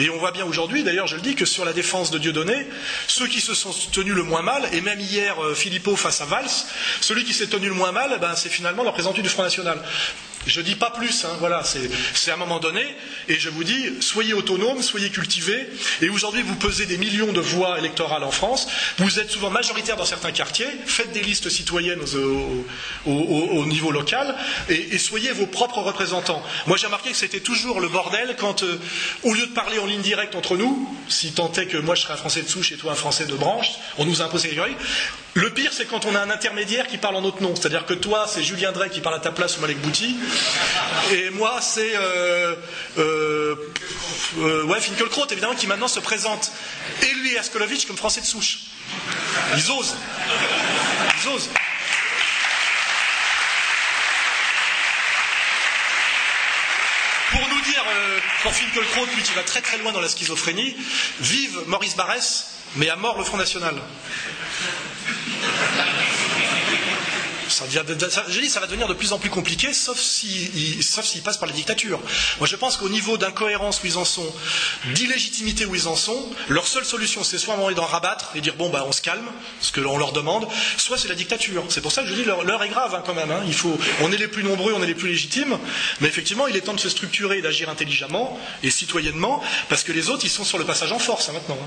Et 0.00 0.10
on 0.10 0.18
voit 0.18 0.32
bien 0.32 0.44
aujourd'hui, 0.44 0.82
d'ailleurs, 0.82 1.06
je 1.06 1.14
le 1.14 1.22
dis, 1.22 1.36
que 1.36 1.44
sur 1.44 1.64
la 1.64 1.72
défense 1.72 2.10
de 2.10 2.18
Dieudonné, 2.18 2.66
ceux 3.06 3.28
qui 3.28 3.40
se 3.40 3.54
sont 3.54 3.72
tenus 3.92 4.14
le 4.14 4.24
moins 4.24 4.42
mal, 4.42 4.68
et 4.72 4.80
même 4.80 5.00
hier, 5.00 5.42
euh, 5.42 5.54
Philippot 5.54 5.94
face 5.94 6.20
à 6.20 6.24
Valls, 6.24 6.63
celui 7.00 7.24
qui 7.24 7.32
s'est 7.32 7.46
tenu 7.46 7.68
le 7.68 7.74
moins 7.74 7.92
mal, 7.92 8.12
eh 8.14 8.18
ben, 8.18 8.34
c'est 8.36 8.48
finalement 8.48 8.82
le 8.82 8.88
représentant 8.88 9.22
du 9.22 9.28
Front 9.28 9.42
National. 9.42 9.78
Je 10.46 10.60
ne 10.60 10.64
dis 10.64 10.74
pas 10.74 10.90
plus, 10.90 11.24
hein, 11.24 11.30
voilà, 11.38 11.62
c'est 11.64 12.30
à 12.30 12.34
un 12.34 12.36
moment 12.36 12.58
donné, 12.58 12.82
et 13.28 13.38
je 13.38 13.48
vous 13.48 13.64
dis, 13.64 13.90
soyez 14.00 14.34
autonomes, 14.34 14.82
soyez 14.82 15.08
cultivés, 15.08 15.68
et 16.02 16.10
aujourd'hui 16.10 16.42
vous 16.42 16.54
pesez 16.56 16.84
des 16.84 16.98
millions 16.98 17.32
de 17.32 17.40
voix 17.40 17.78
électorales 17.78 18.24
en 18.24 18.30
France, 18.30 18.66
vous 18.98 19.18
êtes 19.18 19.30
souvent 19.30 19.50
majoritaire 19.50 19.96
dans 19.96 20.04
certains 20.04 20.32
quartiers, 20.32 20.68
faites 20.86 21.12
des 21.12 21.22
listes 21.22 21.48
citoyennes 21.48 22.00
au, 23.06 23.64
niveau 23.66 23.90
local, 23.90 24.34
et, 24.68 24.98
soyez 24.98 25.32
vos 25.32 25.46
propres 25.46 25.78
représentants. 25.78 26.42
Moi 26.66 26.76
j'ai 26.76 26.86
remarqué 26.86 27.10
que 27.10 27.16
c'était 27.16 27.40
toujours 27.40 27.80
le 27.80 27.88
bordel 27.88 28.36
quand, 28.38 28.62
euh, 28.62 28.78
au 29.22 29.32
lieu 29.32 29.46
de 29.46 29.52
parler 29.52 29.78
en 29.78 29.86
ligne 29.86 30.02
directe 30.02 30.34
entre 30.34 30.56
nous, 30.56 30.88
si 31.08 31.32
tant 31.32 31.52
est 31.52 31.66
que 31.66 31.78
moi 31.78 31.94
je 31.94 32.02
serais 32.02 32.14
un 32.14 32.18
Français 32.18 32.42
de 32.42 32.48
souche 32.48 32.72
et 32.72 32.76
toi 32.76 32.92
un 32.92 32.96
Français 32.96 33.26
de 33.26 33.34
branche, 33.34 33.70
on 33.98 34.04
nous 34.04 34.20
impose 34.20 34.42
ces 34.42 34.54
le 35.34 35.50
pire, 35.50 35.72
c'est 35.72 35.86
quand 35.86 36.04
on 36.04 36.14
a 36.14 36.20
un 36.20 36.30
intermédiaire 36.30 36.86
qui 36.86 36.96
parle 36.96 37.16
en 37.16 37.22
notre 37.22 37.42
nom. 37.42 37.54
C'est-à-dire 37.56 37.86
que 37.86 37.94
toi, 37.94 38.26
c'est 38.28 38.42
Julien 38.42 38.70
Drey 38.70 38.88
qui 38.88 39.00
parle 39.00 39.16
à 39.16 39.20
ta 39.20 39.32
place 39.32 39.58
ou 39.58 39.60
Malek 39.60 39.80
Bouti. 39.80 40.16
Et 41.12 41.30
moi, 41.30 41.60
c'est 41.60 41.96
euh, 41.96 42.54
euh, 42.98 43.56
euh, 44.38 44.80
évidemment, 45.30 45.54
qui 45.54 45.66
maintenant 45.66 45.88
se 45.88 46.00
présente, 46.00 46.52
et 47.02 47.14
lui 47.14 47.32
et 47.32 47.38
Askolovitch, 47.38 47.86
comme 47.86 47.96
français 47.96 48.20
de 48.20 48.26
souche. 48.26 48.60
Ils 49.56 49.70
osent. 49.72 49.94
Ils 51.22 51.28
osent. 51.30 51.50
Pour 57.30 57.48
nous 57.48 57.60
dire, 57.62 57.84
euh, 57.88 58.18
pour 58.42 58.54
Finkelkraut, 58.54 59.06
lui 59.06 59.22
qui 59.22 59.32
va 59.32 59.42
très 59.42 59.60
très 59.60 59.78
loin 59.78 59.90
dans 59.90 60.00
la 60.00 60.08
schizophrénie, 60.08 60.76
vive 61.18 61.62
Maurice 61.66 61.96
Barrès, 61.96 62.53
mais 62.76 62.88
à 62.88 62.96
mort 62.96 63.18
le 63.18 63.24
Front 63.24 63.36
National. 63.36 63.74
Ça 67.54 67.66
je 68.28 68.40
dis, 68.40 68.48
ça 68.50 68.58
va 68.58 68.66
devenir 68.66 68.88
de 68.88 68.94
plus 68.94 69.12
en 69.12 69.20
plus 69.20 69.30
compliqué, 69.30 69.72
sauf 69.72 69.96
s'ils 69.96 70.82
si, 70.82 71.20
passe 71.20 71.36
par 71.36 71.48
la 71.48 71.54
dictature. 71.54 72.00
Moi, 72.40 72.48
je 72.48 72.56
pense 72.56 72.76
qu'au 72.76 72.88
niveau 72.88 73.16
d'incohérence 73.16 73.80
où 73.80 73.86
ils 73.86 73.96
en 73.96 74.04
sont, 74.04 74.26
d'illégitimité 74.92 75.64
où 75.64 75.76
ils 75.76 75.86
en 75.86 75.94
sont, 75.94 76.30
leur 76.48 76.66
seule 76.66 76.84
solution, 76.84 77.22
c'est 77.22 77.38
soit 77.38 77.56
d'en 77.74 77.84
rabattre 77.84 78.32
et 78.34 78.40
dire 78.40 78.56
bon, 78.56 78.70
bah, 78.70 78.84
on 78.88 78.90
se 78.90 79.00
calme, 79.00 79.26
ce 79.60 79.70
que 79.70 79.80
l'on 79.80 79.96
leur 79.98 80.10
demande, 80.10 80.48
soit 80.76 80.98
c'est 80.98 81.06
la 81.06 81.14
dictature. 81.14 81.64
C'est 81.68 81.80
pour 81.80 81.92
ça 81.92 82.02
que 82.02 82.08
je 82.08 82.14
dis 82.14 82.24
l'heure 82.24 82.62
est 82.64 82.68
grave 82.68 82.92
hein, 82.92 83.04
quand 83.06 83.14
même. 83.14 83.30
Hein. 83.30 83.44
Il 83.46 83.54
faut, 83.54 83.78
on 84.00 84.10
est 84.10 84.16
les 84.16 84.26
plus 84.26 84.42
nombreux, 84.42 84.72
on 84.72 84.82
est 84.82 84.88
les 84.88 84.96
plus 84.96 85.08
légitimes, 85.08 85.56
mais 86.00 86.08
effectivement, 86.08 86.48
il 86.48 86.56
est 86.56 86.62
temps 86.62 86.74
de 86.74 86.80
se 86.80 86.88
structurer 86.88 87.38
et 87.38 87.42
d'agir 87.42 87.68
intelligemment 87.68 88.36
et 88.64 88.70
citoyennement, 88.70 89.40
parce 89.68 89.84
que 89.84 89.92
les 89.92 90.10
autres, 90.10 90.24
ils 90.24 90.30
sont 90.30 90.44
sur 90.44 90.58
le 90.58 90.64
passage 90.64 90.90
en 90.90 90.98
force 90.98 91.28
hein, 91.28 91.34
maintenant. 91.34 91.58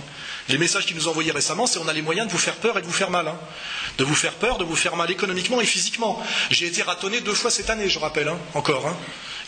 Les 0.50 0.58
messages 0.58 0.86
qu'ils 0.86 0.98
nous 0.98 1.08
ont 1.08 1.12
envoyés 1.12 1.32
récemment, 1.32 1.66
c'est 1.66 1.80
on 1.80 1.88
a 1.88 1.94
les 1.94 2.02
moyens 2.02 2.28
de 2.28 2.32
vous 2.34 2.38
faire 2.38 2.56
peur 2.56 2.78
et 2.78 2.82
de 2.82 2.86
vous 2.86 2.92
faire 2.92 3.10
mal. 3.10 3.32
De 3.98 4.04
vous 4.04 4.16
faire 4.16 4.34
peur, 4.34 4.58
de 4.58 4.66
vous 4.66 4.76
faire 4.76 4.98
mal 4.98 5.10
économiquement 5.10 5.62
et. 5.62 5.77
J'ai 6.50 6.68
été 6.68 6.82
ratonné 6.82 7.22
deux 7.22 7.34
fois 7.34 7.52
cette 7.52 7.70
année, 7.70 7.90
je 7.90 8.00
rappelle, 8.00 8.28
hein, 8.28 8.40
encore. 8.54 8.88
Hein. 8.88 8.98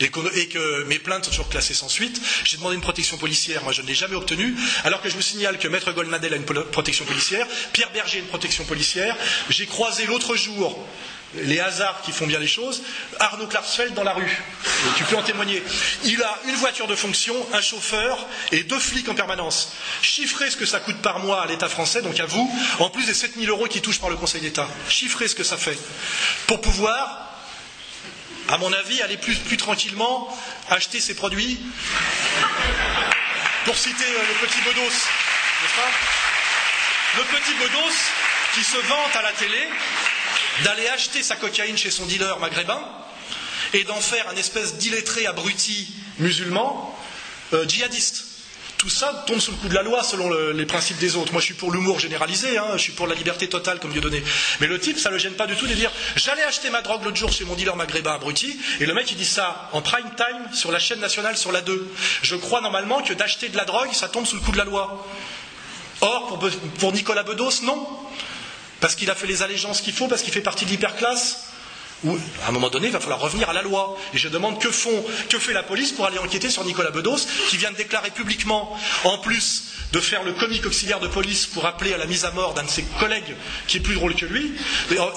et 0.00 0.08
que, 0.08 0.84
mes 0.84 0.98
plaintes 0.98 1.24
sont 1.24 1.30
toujours 1.30 1.48
classées 1.48 1.74
sans 1.74 1.88
suite. 1.88 2.20
J'ai 2.44 2.56
demandé 2.56 2.74
une 2.74 2.80
protection 2.80 3.16
policière, 3.16 3.62
moi 3.64 3.72
je 3.72 3.82
ne 3.82 3.86
l'ai 3.86 3.94
jamais 3.94 4.14
obtenue, 4.14 4.54
alors 4.84 5.02
que 5.02 5.08
je 5.10 5.14
vous 5.14 5.22
signale 5.22 5.58
que 5.58 5.68
Maître 5.68 5.92
Goldnadel 5.92 6.32
a 6.32 6.36
une 6.36 6.44
protection 6.44 7.04
policière, 7.04 7.46
Pierre 7.72 7.90
Berger 7.92 8.18
a 8.18 8.20
une 8.20 8.26
protection 8.28 8.64
policière. 8.64 9.16
J'ai 9.50 9.66
croisé 9.66 10.06
l'autre 10.06 10.36
jour 10.36 10.78
les 11.34 11.60
hasards 11.60 12.02
qui 12.02 12.12
font 12.12 12.26
bien 12.26 12.38
les 12.38 12.48
choses, 12.48 12.82
Arnaud 13.18 13.46
Klarsfeld 13.46 13.94
dans 13.94 14.02
la 14.02 14.12
rue. 14.12 14.42
Et 14.86 14.98
tu 14.98 15.04
peux 15.04 15.16
en 15.16 15.22
témoigner. 15.22 15.62
Il 16.04 16.22
a 16.22 16.38
une 16.46 16.56
voiture 16.56 16.86
de 16.86 16.94
fonction, 16.96 17.34
un 17.52 17.60
chauffeur 17.60 18.18
et 18.52 18.64
deux 18.64 18.78
flics 18.78 19.08
en 19.08 19.14
permanence. 19.14 19.72
Chiffrez 20.02 20.50
ce 20.50 20.56
que 20.56 20.66
ça 20.66 20.80
coûte 20.80 21.00
par 21.02 21.20
mois 21.20 21.42
à 21.42 21.46
l'État 21.46 21.68
français, 21.68 22.02
donc 22.02 22.18
à 22.18 22.26
vous, 22.26 22.50
en 22.80 22.90
plus 22.90 23.06
des 23.06 23.14
7000 23.14 23.48
euros 23.48 23.66
qui 23.66 23.80
touchent 23.80 24.00
par 24.00 24.10
le 24.10 24.16
Conseil 24.16 24.40
d'État. 24.40 24.68
Chiffrez 24.88 25.28
ce 25.28 25.34
que 25.34 25.44
ça 25.44 25.56
fait. 25.56 25.78
Pour 26.46 26.60
pouvoir, 26.60 27.30
à 28.48 28.58
mon 28.58 28.72
avis, 28.72 29.00
aller 29.02 29.16
plus, 29.16 29.56
tranquillement 29.56 30.28
acheter 30.68 31.00
ces 31.00 31.14
produits. 31.14 31.60
Pour 33.64 33.76
citer 33.76 34.04
euh, 34.04 34.22
le 34.28 34.46
petit 34.46 34.60
Bedos, 34.62 34.80
n'est-ce 34.82 35.76
pas? 35.76 35.90
Le 37.18 37.22
petit 37.38 37.54
Bedos 37.54 37.94
qui 38.54 38.64
se 38.64 38.78
vante 38.78 39.14
à 39.14 39.22
la 39.22 39.32
télé 39.32 39.68
d'aller 40.64 40.88
acheter 40.88 41.22
sa 41.22 41.36
cocaïne 41.36 41.76
chez 41.76 41.90
son 41.90 42.06
dealer 42.06 42.38
maghrébin 42.38 42.80
et 43.72 43.84
d'en 43.84 44.00
faire 44.00 44.28
un 44.28 44.36
espèce 44.36 44.76
d'illettré 44.76 45.26
abruti 45.26 45.88
musulman 46.18 46.96
euh, 47.52 47.66
djihadiste. 47.66 48.24
Tout 48.80 48.88
ça 48.88 49.24
tombe 49.26 49.40
sous 49.40 49.50
le 49.50 49.58
coup 49.58 49.68
de 49.68 49.74
la 49.74 49.82
loi 49.82 50.02
selon 50.02 50.30
les 50.54 50.64
principes 50.64 50.96
des 50.96 51.14
autres. 51.14 51.32
Moi, 51.32 51.42
je 51.42 51.44
suis 51.44 51.54
pour 51.54 51.70
l'humour 51.70 52.00
généralisé, 52.00 52.56
hein, 52.56 52.64
je 52.76 52.78
suis 52.78 52.92
pour 52.92 53.06
la 53.06 53.14
liberté 53.14 53.46
totale 53.46 53.78
comme 53.78 53.92
Dieu 53.92 54.00
donné. 54.00 54.22
Mais 54.60 54.68
le 54.68 54.80
type, 54.80 54.98
ça 54.98 55.10
ne 55.10 55.16
le 55.16 55.20
gêne 55.20 55.34
pas 55.34 55.46
du 55.46 55.54
tout 55.54 55.66
de 55.66 55.74
dire 55.74 55.92
J'allais 56.16 56.44
acheter 56.44 56.70
ma 56.70 56.80
drogue 56.80 57.04
l'autre 57.04 57.18
jour 57.18 57.30
chez 57.30 57.44
mon 57.44 57.54
dealer 57.56 57.76
maghrébin 57.76 58.14
abruti, 58.14 58.58
et 58.80 58.86
le 58.86 58.94
mec, 58.94 59.10
il 59.10 59.18
dit 59.18 59.26
ça 59.26 59.68
en 59.72 59.82
prime 59.82 60.10
time 60.16 60.54
sur 60.54 60.72
la 60.72 60.78
chaîne 60.78 60.98
nationale 60.98 61.36
sur 61.36 61.52
la 61.52 61.60
2. 61.60 61.92
Je 62.22 62.36
crois 62.36 62.62
normalement 62.62 63.02
que 63.02 63.12
d'acheter 63.12 63.50
de 63.50 63.56
la 63.58 63.66
drogue, 63.66 63.92
ça 63.92 64.08
tombe 64.08 64.24
sous 64.24 64.36
le 64.36 64.40
coup 64.40 64.52
de 64.52 64.56
la 64.56 64.64
loi. 64.64 65.06
Or, 66.00 66.38
pour, 66.38 66.50
pour 66.78 66.92
Nicolas 66.94 67.22
Bedos, 67.22 67.60
non. 67.64 67.86
Parce 68.80 68.94
qu'il 68.94 69.10
a 69.10 69.14
fait 69.14 69.26
les 69.26 69.42
allégeances 69.42 69.80
qu'il 69.80 69.92
faut, 69.92 70.08
parce 70.08 70.22
qu'il 70.22 70.32
fait 70.32 70.40
partie 70.40 70.64
de 70.64 70.70
l'hyperclasse 70.70 71.50
ou 72.04 72.18
à 72.44 72.48
un 72.48 72.52
moment 72.52 72.70
donné, 72.70 72.86
il 72.86 72.92
va 72.92 73.00
falloir 73.00 73.20
revenir 73.20 73.50
à 73.50 73.52
la 73.52 73.62
loi. 73.62 73.96
Et 74.14 74.18
je 74.18 74.28
demande 74.28 74.58
que, 74.58 74.70
fait 74.70 75.52
la 75.52 75.62
police 75.62 75.92
pour 75.92 76.06
aller 76.06 76.18
enquêter 76.18 76.50
sur 76.50 76.64
Nicolas 76.64 76.90
Bedos, 76.90 77.18
qui 77.48 77.56
vient 77.56 77.70
de 77.70 77.76
déclarer 77.76 78.10
publiquement, 78.10 78.76
en 79.04 79.18
plus 79.18 79.64
de 79.92 80.00
faire 80.00 80.22
le 80.22 80.32
comique 80.32 80.64
auxiliaire 80.64 81.00
de 81.00 81.08
police 81.08 81.46
pour 81.46 81.66
appeler 81.66 81.92
à 81.92 81.98
la 81.98 82.06
mise 82.06 82.24
à 82.24 82.30
mort 82.30 82.54
d'un 82.54 82.62
de 82.62 82.70
ses 82.70 82.84
collègues 83.00 83.34
qui 83.66 83.78
est 83.78 83.80
plus 83.80 83.94
drôle 83.94 84.14
que 84.14 84.24
lui, 84.24 84.52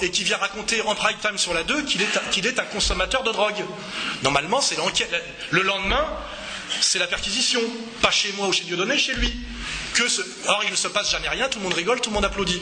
et, 0.02 0.10
qui 0.10 0.24
vient 0.24 0.36
raconter 0.36 0.82
en 0.82 0.94
prime 0.94 1.16
time 1.22 1.38
sur 1.38 1.54
la 1.54 1.62
2 1.62 1.82
qu'il 1.82 2.02
est, 2.02 2.58
un 2.58 2.64
consommateur 2.64 3.22
de 3.22 3.32
drogue. 3.32 3.64
Normalement, 4.22 4.60
c'est 4.60 4.76
l'enquête. 4.76 5.10
Le 5.50 5.62
lendemain, 5.62 6.06
c'est 6.80 6.98
la 6.98 7.06
perquisition. 7.06 7.60
Pas 8.02 8.10
chez 8.10 8.32
moi 8.32 8.48
ou 8.48 8.52
chez 8.52 8.64
Dieudonné, 8.64 8.98
chez 8.98 9.14
lui. 9.14 9.32
Or, 10.48 10.62
il 10.64 10.70
ne 10.70 10.76
se 10.76 10.88
passe 10.88 11.10
jamais 11.12 11.28
rien, 11.28 11.48
tout 11.48 11.58
le 11.60 11.64
monde 11.64 11.74
rigole, 11.74 12.00
tout 12.00 12.10
le 12.10 12.14
monde 12.14 12.24
applaudit 12.24 12.60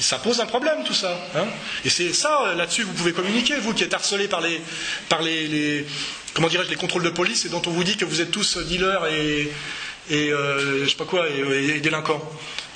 ça 0.00 0.18
pose 0.18 0.40
un 0.40 0.46
problème 0.46 0.84
tout 0.84 0.94
ça. 0.94 1.18
Hein. 1.34 1.46
et 1.84 1.90
c'est 1.90 2.12
ça, 2.12 2.42
euh, 2.46 2.54
là-dessus, 2.54 2.82
vous 2.82 2.92
pouvez 2.92 3.12
communiquer, 3.12 3.56
vous 3.56 3.74
qui 3.74 3.84
êtes 3.84 3.94
harcelé 3.94 4.28
par 4.28 4.40
les, 4.40 4.60
par 5.08 5.22
les, 5.22 5.86
comment 6.34 6.48
dirais-je, 6.48 6.70
les 6.70 6.76
contrôles 6.76 7.02
de 7.02 7.10
police 7.10 7.44
et 7.44 7.48
dont 7.48 7.62
on 7.66 7.70
vous 7.70 7.84
dit 7.84 7.96
que 7.96 8.04
vous 8.04 8.20
êtes 8.20 8.30
tous 8.30 8.58
dealers 8.58 9.06
et, 9.06 9.52
et 10.10 10.32
euh, 10.32 10.84
je 10.84 10.90
sais 10.90 10.96
pas 10.96 11.04
quoi, 11.04 11.26
et, 11.28 11.80
délinquants. 11.80 12.22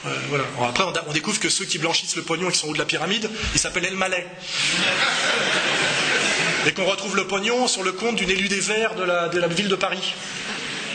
Euh, 0.04 0.08
voilà. 0.30 0.44
après, 0.68 0.84
on, 0.84 1.12
découvre 1.12 1.38
que 1.38 1.48
ceux 1.48 1.64
qui 1.64 1.78
blanchissent 1.78 2.16
le 2.16 2.22
pognon 2.22 2.48
et 2.48 2.52
qui 2.52 2.58
sont 2.58 2.66
au 2.66 2.70
haut 2.70 2.74
de 2.74 2.78
la 2.78 2.84
pyramide, 2.84 3.30
ils 3.54 3.60
s'appellent 3.60 3.86
El 3.86 3.94
Malais. 3.94 4.26
et 6.66 6.72
qu'on 6.72 6.86
retrouve 6.86 7.16
le 7.16 7.26
pognon 7.26 7.68
sur 7.68 7.84
le 7.84 7.92
compte 7.92 8.16
d'une 8.16 8.30
élue 8.30 8.48
des 8.48 8.60
Verts 8.60 8.96
de 8.96 9.04
la, 9.04 9.28
de 9.28 9.38
la 9.38 9.46
ville 9.46 9.68
de 9.68 9.76
Paris. 9.76 10.14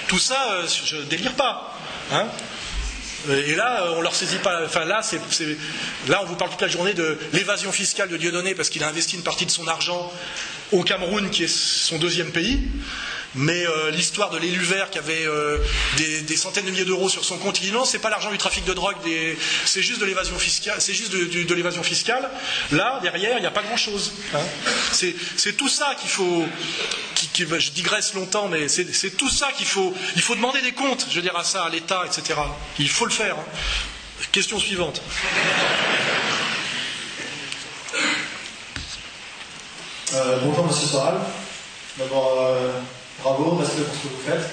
Tout 0.07 0.19
ça, 0.19 0.65
je 0.85 0.97
délire 0.97 1.33
pas. 1.33 1.77
Hein 2.11 2.27
et 3.29 3.55
là, 3.55 3.93
on 3.97 4.01
leur 4.01 4.15
saisit 4.15 4.37
pas. 4.37 4.63
Enfin, 4.65 4.85
là, 4.85 5.01
là, 6.07 6.19
on 6.21 6.25
vous 6.25 6.35
parle 6.35 6.51
toute 6.51 6.61
la 6.61 6.67
journée 6.67 6.93
de 6.93 7.17
l'évasion 7.33 7.71
fiscale 7.71 8.09
de 8.09 8.17
Dieudonné 8.17 8.55
parce 8.55 8.69
qu'il 8.69 8.83
a 8.83 8.87
investi 8.87 9.15
une 9.15 9.23
partie 9.23 9.45
de 9.45 9.51
son 9.51 9.67
argent 9.67 10.11
au 10.71 10.83
Cameroun, 10.83 11.29
qui 11.29 11.43
est 11.43 11.47
son 11.53 11.97
deuxième 11.97 12.31
pays. 12.31 12.59
Mais 13.35 13.65
euh, 13.67 13.91
l'histoire 13.91 14.29
de 14.29 14.37
l'élu 14.37 14.59
vert 14.59 14.89
qui 14.89 14.97
avait 14.97 15.25
euh, 15.25 15.57
des, 15.97 16.37
centaines 16.37 16.65
de 16.65 16.71
milliers 16.71 16.85
d'euros 16.85 17.09
sur 17.09 17.25
son 17.25 17.37
compte, 17.37 17.61
non, 17.71 17.85
c'est 17.85 17.99
pas 17.99 18.09
l'argent 18.09 18.31
du 18.31 18.37
trafic 18.37 18.65
de 18.65 18.73
drogue, 18.73 18.95
c'est 19.65 19.81
juste 19.81 19.99
de 19.99 20.05
l'évasion 20.05 20.37
fiscale. 20.39 20.79
C'est 20.79 20.93
juste 20.93 21.11
de, 21.11 21.53
l'évasion 21.53 21.83
fiscale. 21.83 22.29
Là, 22.71 22.99
derrière, 23.01 23.37
il 23.37 23.41
n'y 23.41 23.47
a 23.47 23.51
pas 23.51 23.63
grand-chose. 23.63 24.13
Hein. 24.33 24.39
C'est 24.91 25.57
tout 25.57 25.69
ça 25.69 25.95
qu'il 25.99 26.09
faut. 26.09 26.45
Bah, 27.49 27.59
je 27.59 27.69
digresse 27.71 28.13
longtemps, 28.13 28.47
mais 28.47 28.67
c'est 28.67 29.17
tout 29.17 29.29
ça 29.29 29.51
qu'il 29.51 29.67
faut. 29.67 29.93
Il 30.15 30.21
faut 30.21 30.35
demander 30.35 30.61
des 30.61 30.71
comptes, 30.71 31.07
je 31.09 31.15
veux 31.15 31.21
dire, 31.21 31.35
à 31.35 31.43
ça, 31.43 31.65
à 31.65 31.69
l'État, 31.69 32.03
etc. 32.05 32.39
Il 32.79 32.89
faut 32.89 33.05
le 33.05 33.11
faire. 33.11 33.35
Hein. 33.35 33.45
Question 34.31 34.59
suivante. 34.59 35.01
Euh, 40.13 40.39
bonjour, 40.43 40.65
Monsieur 40.65 40.87
Soral. 40.87 41.15
D'abord, 41.97 42.55
Bravo, 43.27 43.57
respect 43.57 43.81
pour 43.81 43.93
ce 43.93 44.03
que 44.03 44.07
vous 44.07 44.23
faites. 44.25 44.49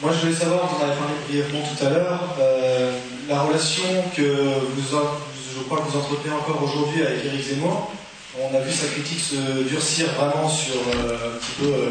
Moi, 0.00 0.10
je 0.12 0.26
voulais 0.26 0.34
savoir, 0.34 0.66
vous 0.66 0.82
en 0.82 0.88
avez 0.88 0.98
parlé 0.98 1.14
brièvement 1.28 1.62
tout 1.62 1.86
à 1.86 1.90
l'heure, 1.90 2.34
euh, 2.40 2.98
la 3.28 3.42
relation 3.42 3.84
que 4.16 4.22
vous, 4.22 4.82
je 4.82 5.62
crois 5.68 5.78
que 5.78 5.92
vous 5.92 5.98
entretenez 5.98 6.34
encore 6.34 6.60
aujourd'hui 6.64 7.06
avec 7.06 7.24
Éric 7.24 7.44
Zemmour. 7.46 7.92
On 8.40 8.56
a 8.56 8.60
vu 8.60 8.72
sa 8.72 8.88
critique 8.88 9.20
se 9.20 9.62
durcir 9.62 10.08
vraiment 10.18 10.48
sur 10.48 10.74
euh, 10.74 11.14
un 11.14 11.38
petit 11.38 11.52
peu 11.60 11.66
euh, 11.66 11.90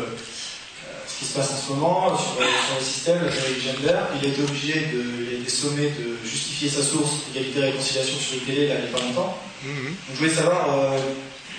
ce 1.07 1.19
qui 1.19 1.25
se 1.31 1.33
passe 1.33 1.51
en 1.53 1.67
ce 1.67 1.71
moment, 1.71 2.17
sur, 2.17 2.41
le 2.41 2.83
système, 2.83 3.19
la 3.23 3.31
gender. 3.31 3.99
Il 4.21 4.27
a 4.27 4.33
été 4.33 4.41
obligé, 4.41 4.73
de, 4.73 5.03
il 5.29 5.35
a 5.35 5.39
été 5.39 5.49
sommé 5.49 5.83
de 5.91 6.27
justifier 6.27 6.67
sa 6.67 6.83
source, 6.83 7.21
égalité 7.33 7.59
et 7.59 7.63
réconciliation 7.71 8.17
sur 8.19 8.35
le 8.41 8.41
télé, 8.41 8.67
là, 8.67 8.75
il 8.79 8.81
n'y 8.81 8.93
a 8.93 8.97
pas 8.97 9.05
longtemps. 9.05 9.37
Mm-hmm. 9.63 9.85
Donc, 9.85 10.11
je 10.11 10.17
voulais 10.17 10.35
savoir 10.35 10.93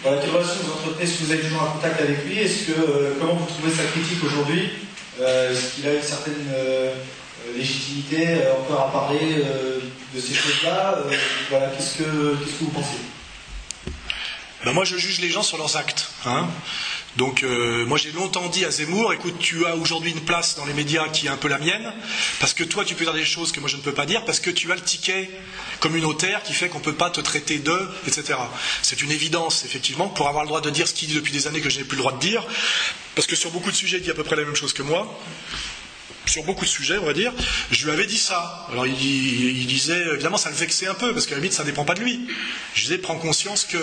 voilà, 0.03 0.20
quelle 0.20 0.30
relation 0.30 0.55
vous 0.64 0.72
entretenez 0.72 1.05
Est-ce 1.05 1.18
que 1.18 1.24
vous 1.24 1.32
êtes 1.32 1.42
toujours 1.42 1.62
en 1.62 1.66
contact 1.72 2.00
avec 2.00 2.24
lui? 2.24 2.38
Est-ce 2.38 2.64
que 2.66 2.72
euh, 2.72 3.14
comment 3.20 3.34
vous 3.34 3.46
trouvez 3.46 3.72
sa 3.72 3.84
critique 3.84 4.22
aujourd'hui? 4.24 4.70
Euh, 5.20 5.53
Est-ce 5.53 5.74
qu'il 5.74 5.86
a 5.86 5.94
une 5.94 6.03
certaine 6.03 6.46
euh, 6.55 6.92
légitimité 7.57 8.38
encore 8.61 8.88
à 8.88 8.92
parler 8.92 9.44
de 10.14 10.20
ces 10.20 10.34
choses-là? 10.34 10.98
Voilà, 11.50 11.68
qu'est-ce 11.68 11.98
que 11.98 12.03
qu'est-ce 12.36 12.59
que 12.59 12.64
vous 12.64 12.70
pensez? 12.70 12.96
Ben 14.64 14.72
Moi, 14.72 14.84
je 14.84 14.96
juge 14.96 15.20
les 15.20 15.28
gens 15.30 15.42
sur 15.42 15.59
leurs 15.59 15.76
actes. 15.76 16.09
Hein 16.24 16.48
donc 17.16 17.42
euh, 17.42 17.84
moi 17.84 17.98
j'ai 17.98 18.10
longtemps 18.12 18.48
dit 18.48 18.64
à 18.64 18.70
Zemmour, 18.70 19.12
écoute, 19.12 19.38
tu 19.38 19.66
as 19.66 19.76
aujourd'hui 19.76 20.12
une 20.12 20.24
place 20.24 20.56
dans 20.56 20.64
les 20.64 20.72
médias 20.72 21.08
qui 21.08 21.26
est 21.26 21.30
un 21.30 21.36
peu 21.36 21.48
la 21.48 21.58
mienne, 21.58 21.92
parce 22.40 22.54
que 22.54 22.64
toi 22.64 22.84
tu 22.84 22.94
peux 22.94 23.04
dire 23.04 23.12
des 23.12 23.24
choses 23.24 23.52
que 23.52 23.60
moi 23.60 23.68
je 23.68 23.76
ne 23.76 23.82
peux 23.82 23.92
pas 23.92 24.06
dire, 24.06 24.24
parce 24.24 24.40
que 24.40 24.50
tu 24.50 24.70
as 24.72 24.74
le 24.74 24.80
ticket 24.80 25.30
communautaire 25.80 26.42
qui 26.42 26.54
fait 26.54 26.68
qu'on 26.68 26.78
ne 26.78 26.84
peut 26.84 26.94
pas 26.94 27.10
te 27.10 27.20
traiter 27.20 27.58
de, 27.58 27.88
etc. 28.06 28.38
C'est 28.82 29.02
une 29.02 29.10
évidence, 29.10 29.64
effectivement, 29.64 30.08
pour 30.08 30.28
avoir 30.28 30.44
le 30.44 30.48
droit 30.48 30.60
de 30.60 30.70
dire 30.70 30.88
ce 30.88 30.94
qu'il 30.94 31.08
dit 31.08 31.14
depuis 31.14 31.32
des 31.32 31.46
années 31.46 31.60
que 31.60 31.70
je 31.70 31.78
n'ai 31.78 31.84
plus 31.84 31.96
le 31.96 32.02
droit 32.02 32.12
de 32.12 32.20
dire, 32.20 32.46
parce 33.14 33.26
que 33.26 33.36
sur 33.36 33.50
beaucoup 33.50 33.70
de 33.70 33.76
sujets 33.76 33.98
il 33.98 34.02
dit 34.02 34.10
à 34.10 34.14
peu 34.14 34.24
près 34.24 34.36
la 34.36 34.44
même 34.44 34.56
chose 34.56 34.72
que 34.72 34.82
moi 34.82 35.18
sur 36.26 36.44
beaucoup 36.44 36.64
de 36.64 36.70
sujets, 36.70 36.98
on 36.98 37.04
va 37.04 37.12
dire, 37.12 37.32
je 37.70 37.84
lui 37.84 37.92
avais 37.92 38.06
dit 38.06 38.18
ça. 38.18 38.66
Alors 38.70 38.86
il, 38.86 39.66
disait, 39.66 40.06
évidemment, 40.12 40.36
ça 40.36 40.50
le 40.50 40.56
vexait 40.56 40.86
un 40.86 40.94
peu, 40.94 41.12
parce 41.12 41.26
qu'à 41.26 41.34
la 41.34 41.40
limite, 41.40 41.52
ça 41.52 41.62
ne 41.62 41.68
dépend 41.68 41.84
pas 41.84 41.94
de 41.94 42.00
lui. 42.00 42.20
Je 42.74 42.82
disais, 42.82 42.98
prends 42.98 43.16
conscience 43.16 43.64
que 43.64 43.78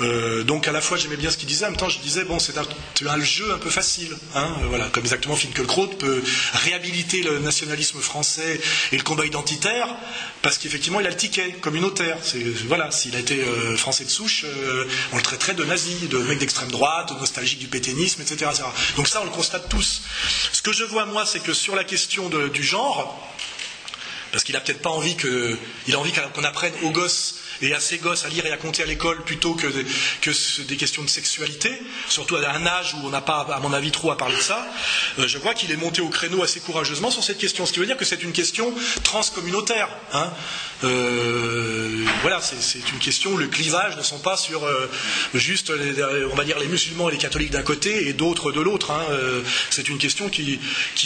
euh, 0.00 0.42
donc 0.42 0.68
à 0.68 0.72
la 0.72 0.80
fois 0.80 0.98
j'aimais 0.98 1.16
bien 1.16 1.30
ce 1.30 1.38
qu'il 1.38 1.48
disait, 1.48 1.64
en 1.64 1.70
même 1.70 1.78
temps 1.78 1.88
je 1.88 1.98
disais 1.98 2.24
bon 2.24 2.38
c'est 2.38 2.58
un, 2.58 3.20
jeu 3.20 3.52
un 3.52 3.58
peu 3.58 3.70
facile, 3.70 4.14
hein, 4.34 4.54
euh, 4.60 4.66
voilà, 4.68 4.88
comme 4.88 5.04
exactement 5.04 5.36
Finkielkraut 5.36 5.88
peut 5.88 6.22
réhabiliter 6.52 7.22
le 7.22 7.38
nationalisme 7.38 8.00
français 8.00 8.60
et 8.92 8.96
le 8.96 9.02
combat 9.02 9.24
identitaire 9.24 9.88
parce 10.42 10.58
qu'effectivement 10.58 11.00
il 11.00 11.06
a 11.06 11.10
le 11.10 11.16
ticket 11.16 11.52
communautaire. 11.60 12.18
Voilà, 12.68 12.90
s'il 12.90 13.16
a 13.16 13.18
été 13.18 13.40
euh, 13.40 13.76
français 13.76 14.04
de 14.04 14.10
souche, 14.10 14.44
on 15.12 15.16
le 15.16 15.22
traiterait 15.22 15.54
de 15.54 15.64
nazi, 15.64 16.08
de 16.08 16.18
mec 16.18 16.38
d'extrême 16.38 16.70
droite, 16.70 17.12
de 17.14 17.18
nostalgique 17.18 17.58
du 17.58 17.68
pétainisme, 17.68 18.22
etc., 18.22 18.50
Donc 18.96 19.08
ça 19.08 19.20
on 19.22 19.24
le 19.24 19.30
constate 19.30 19.68
tous. 19.68 20.02
Ce 20.52 20.62
que 20.62 20.72
je 20.72 20.84
vois 20.84 21.06
moi 21.06 21.24
c'est 21.26 21.40
que 21.40 21.54
sur 21.54 21.74
la 21.74 21.84
question 21.84 22.28
du 22.28 22.62
genre, 22.62 23.18
parce 24.32 24.44
qu'il 24.44 24.56
a 24.56 24.60
peut-être 24.60 24.82
pas 24.82 24.90
envie 24.90 25.16
a 25.92 25.96
envie 25.96 26.12
qu'on 26.12 26.44
apprenne 26.44 26.72
aux 26.82 26.90
gosses 26.90 27.36
et 27.62 27.74
à 27.74 27.80
ses 27.80 27.98
gosses 27.98 28.24
à 28.24 28.28
lire 28.28 28.46
et 28.46 28.52
à 28.52 28.56
compter 28.56 28.82
à 28.82 28.86
l'école 28.86 29.22
plutôt 29.24 29.54
que, 29.54 29.66
que 30.20 30.62
des 30.62 30.76
questions 30.76 31.02
de 31.02 31.08
sexualité, 31.08 31.70
surtout 32.08 32.36
à 32.36 32.50
un 32.50 32.66
âge 32.66 32.94
où 32.94 33.06
on 33.06 33.10
n'a 33.10 33.20
pas, 33.20 33.40
à 33.52 33.60
mon 33.60 33.72
avis, 33.72 33.90
trop 33.90 34.10
à 34.10 34.16
parler 34.16 34.36
de 34.36 34.40
ça, 34.40 34.66
euh, 35.18 35.26
je 35.26 35.38
crois 35.38 35.54
qu'il 35.54 35.70
est 35.70 35.76
monté 35.76 36.00
au 36.02 36.08
créneau 36.08 36.42
assez 36.42 36.60
courageusement 36.60 37.10
sur 37.10 37.22
cette 37.22 37.38
question. 37.38 37.66
Ce 37.66 37.72
qui 37.72 37.80
veut 37.80 37.86
dire 37.86 37.96
que 37.96 38.04
c'est 38.04 38.22
une 38.22 38.32
question 38.32 38.72
transcommunautaire. 39.02 39.88
Hein. 40.12 40.30
Euh, 40.84 41.85
voilà, 42.26 42.40
c'est 42.42 42.90
une 42.90 42.98
question 42.98 43.36
le 43.36 43.46
clivage 43.46 43.96
ne 43.96 44.02
sont 44.02 44.18
pas 44.18 44.36
sur 44.36 44.64
euh, 44.64 44.90
juste, 45.32 45.72
on 46.32 46.34
va 46.34 46.42
dire, 46.42 46.58
les 46.58 46.66
musulmans 46.66 47.08
et 47.08 47.12
les 47.12 47.18
catholiques 47.18 47.52
d'un 47.52 47.62
côté 47.62 48.08
et 48.08 48.14
d'autres 48.14 48.50
de 48.50 48.60
l'autre. 48.60 48.90
Hein. 48.90 49.04
c'est 49.70 49.88
une 49.88 49.98
question 49.98 50.28
qui, 50.28 50.58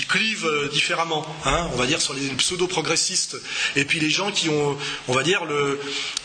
clive 0.09 0.49
différemment. 0.73 1.27
Hein. 1.45 1.68
on 1.75 1.77
va 1.77 1.85
dire 1.85 2.01
sur 2.01 2.14
les 2.14 2.27
pseudo-progressistes 2.29 3.37
et 3.77 3.85
puis 3.85 4.01
les 4.01 4.09
gens 4.09 4.33
qui 4.33 4.49
ont, 4.49 4.79
on 5.09 5.12
va 5.12 5.23
dire, 5.23 5.43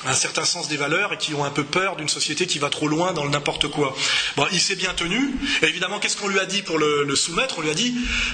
un 0.06 0.14
certain 0.14 0.46
sens 0.46 0.70
des 0.70 0.78
valeurs 0.78 1.12
et 1.12 1.18
qui 1.18 1.34
ont 1.34 1.44
un 1.44 1.50
peu 1.50 1.66
peur 1.66 1.98
d'une 1.98 2.08
société 2.08 2.48
qui 2.48 2.60
va 2.60 2.70
trop 2.70 2.88
loin 2.88 3.12
dans 3.12 3.26
le 3.26 3.32
n'importe 3.32 3.68
quoi. 3.68 3.94
Bon, 4.38 4.48
il 4.54 4.62
s'est 4.62 4.78
bien 4.78 4.94
tenu. 4.94 5.36
Et 5.62 5.66
évidemment, 5.66 6.00
qu'est-ce 6.00 6.16
qu'on 6.16 6.30
lui 6.30 6.40
a 6.40 6.46
dit 6.46 6.62
pour 6.62 6.78
le, 6.78 7.14
soumettre? 7.16 7.60
On 7.60 7.62
lui 7.62 7.70
a 7.70 7.74
dit 7.74 7.94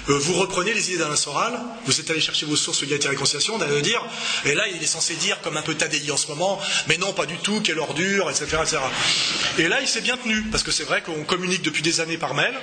euh, 0.09 0.18
vous 0.20 0.34
reprenez 0.34 0.74
les 0.76 0.89
idées 0.89 0.99
d'Alain 0.99 1.16
Soral, 1.16 1.59
vous 1.86 1.99
êtes 1.99 2.09
allé 2.12 2.22
chercher 2.22 2.45
vos 2.45 2.55
sources 2.55 2.84
égalité 2.84 3.07
et 3.07 3.09
réconciliation, 3.09 3.57
d'aller 3.57 3.82
dire, 3.82 4.05
et 4.45 4.53
là 4.53 4.68
il 4.68 4.82
est 4.82 4.88
censé 4.88 5.16
dire 5.16 5.41
comme 5.41 5.57
un 5.57 5.62
peu 5.64 5.74
Tadei 5.76 6.12
en 6.12 6.18
ce 6.18 6.28
moment, 6.28 6.51
mais 6.88 6.97
non, 6.97 7.14
pas 7.14 7.26
du 7.26 7.38
tout, 7.38 7.62
quelle 7.62 7.80
ordure, 7.80 8.30
etc. 8.30 8.58
etc. 8.62 8.78
Et 9.58 9.68
là, 9.68 9.82
il 9.82 9.88
s'est 9.88 10.02
bien 10.02 10.18
tenu, 10.18 10.43
parce 10.43 10.64
que 10.64 10.72
c'est 10.72 10.84
vrai 10.84 11.02
qu'on 11.02 11.24
communique 11.24 11.62
depuis 11.62 11.82
des 11.82 11.99
années 11.99 12.18
par 12.18 12.34
mail 12.34 12.54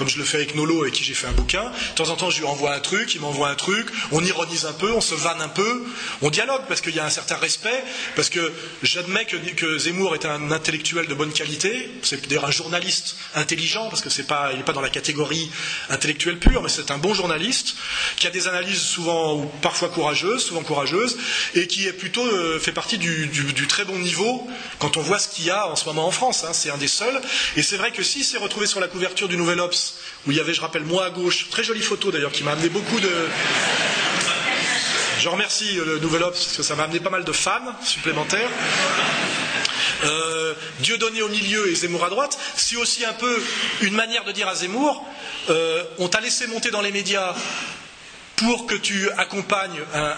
comme 0.00 0.08
je 0.08 0.16
le 0.16 0.24
fais 0.24 0.38
avec 0.38 0.54
Nolo 0.54 0.80
avec 0.80 0.94
qui 0.94 1.04
j'ai 1.04 1.12
fait 1.12 1.26
un 1.26 1.32
bouquin. 1.32 1.62
De 1.90 1.94
temps 1.94 2.08
en 2.08 2.16
temps, 2.16 2.30
je 2.30 2.38
lui 2.38 2.46
envoie 2.46 2.72
un 2.72 2.80
truc, 2.80 3.14
il 3.14 3.20
m'envoie 3.20 3.50
un 3.50 3.54
truc, 3.54 3.86
on 4.12 4.24
ironise 4.24 4.64
un 4.64 4.72
peu, 4.72 4.90
on 4.92 5.02
se 5.02 5.14
vanne 5.14 5.42
un 5.42 5.48
peu, 5.48 5.84
on 6.22 6.30
dialogue 6.30 6.62
parce 6.68 6.80
qu'il 6.80 6.94
y 6.94 6.98
a 6.98 7.04
un 7.04 7.10
certain 7.10 7.36
respect, 7.36 7.84
parce 8.16 8.30
que 8.30 8.50
j'admets 8.82 9.26
que, 9.26 9.76
Zemmour 9.76 10.14
est 10.14 10.24
un 10.24 10.52
intellectuel 10.52 11.06
de 11.06 11.12
bonne 11.12 11.34
qualité, 11.34 11.90
c'est 12.00 12.26
d'ailleurs 12.26 12.46
un 12.46 12.50
journaliste 12.50 13.16
intelligent, 13.34 13.90
parce 13.90 14.00
que 14.00 14.08
c'est 14.08 14.26
pas, 14.26 14.54
n'est 14.54 14.62
pas 14.62 14.72
dans 14.72 14.80
la 14.80 14.88
catégorie 14.88 15.50
intellectuelle 15.90 16.38
pure, 16.38 16.62
mais 16.62 16.70
c'est 16.70 16.90
un 16.90 16.98
bon 16.98 17.12
journaliste 17.12 17.74
qui 18.16 18.26
a 18.26 18.30
des 18.30 18.48
analyses 18.48 18.80
souvent 18.80 19.34
ou 19.36 19.44
parfois 19.60 19.90
courageuses, 19.90 20.42
souvent 20.42 20.62
courageuses, 20.62 21.18
et 21.54 21.66
qui 21.66 21.86
est 21.86 21.92
plutôt 21.92 22.24
euh, 22.24 22.58
fait 22.58 22.72
partie 22.72 22.96
du, 22.96 23.28
très 23.68 23.84
bon 23.84 23.98
niveau 23.98 24.48
quand 24.78 24.96
on 24.96 25.02
voit 25.02 25.18
ce 25.18 25.28
qu'il 25.28 25.44
y 25.44 25.50
a 25.50 25.68
en 25.68 25.76
ce 25.76 25.84
moment 25.84 26.06
en 26.06 26.10
France. 26.10 26.44
Hein. 26.44 26.54
c'est 26.54 26.70
un 26.70 26.78
des 26.78 26.88
seuls. 26.88 27.20
Et 27.56 27.62
c'est 27.62 27.76
vrai 27.76 27.92
que 27.92 28.02
s'il 28.02 28.24
s'est 28.24 28.38
retrouvé 28.38 28.66
sur 28.66 28.80
la 28.80 28.88
couverture 28.88 29.28
du 29.28 29.36
Nouvel 29.36 29.60
Obs 29.60 29.89
où 30.26 30.30
il 30.30 30.36
y 30.36 30.40
avait, 30.40 30.54
je 30.54 30.60
rappelle, 30.60 30.84
moi 30.84 31.04
à 31.06 31.10
gauche, 31.10 31.48
très 31.50 31.64
jolie 31.64 31.82
photo 31.82 32.10
d'ailleurs, 32.10 32.32
qui 32.32 32.44
m'a 32.44 32.52
amené 32.52 32.68
beaucoup 32.68 33.00
de. 33.00 33.10
Je 35.18 35.28
remercie 35.28 35.74
le 35.74 35.98
Nouvel 35.98 36.22
Obs 36.22 36.32
parce 36.32 36.56
que 36.56 36.62
ça 36.62 36.74
m'a 36.76 36.84
amené 36.84 37.00
pas 37.00 37.10
mal 37.10 37.24
de 37.24 37.32
fans 37.32 37.74
supplémentaires. 37.84 38.48
Euh, 40.04 40.54
Dieu 40.80 40.96
donné 40.96 41.20
au 41.20 41.28
milieu 41.28 41.70
et 41.70 41.74
Zemmour 41.74 42.04
à 42.04 42.08
droite, 42.10 42.38
c'est 42.56 42.76
aussi 42.76 43.04
un 43.04 43.12
peu 43.12 43.42
une 43.82 43.94
manière 43.94 44.24
de 44.24 44.32
dire 44.32 44.48
à 44.48 44.54
Zemmour 44.54 45.04
euh, 45.48 45.82
on 45.98 46.08
t'a 46.08 46.20
laissé 46.20 46.46
monter 46.46 46.70
dans 46.70 46.80
les 46.80 46.92
médias 46.92 47.34
pour 48.40 48.66
que 48.66 48.74
tu 48.74 49.08
accompagnes 49.18 49.80
un, 49.94 50.14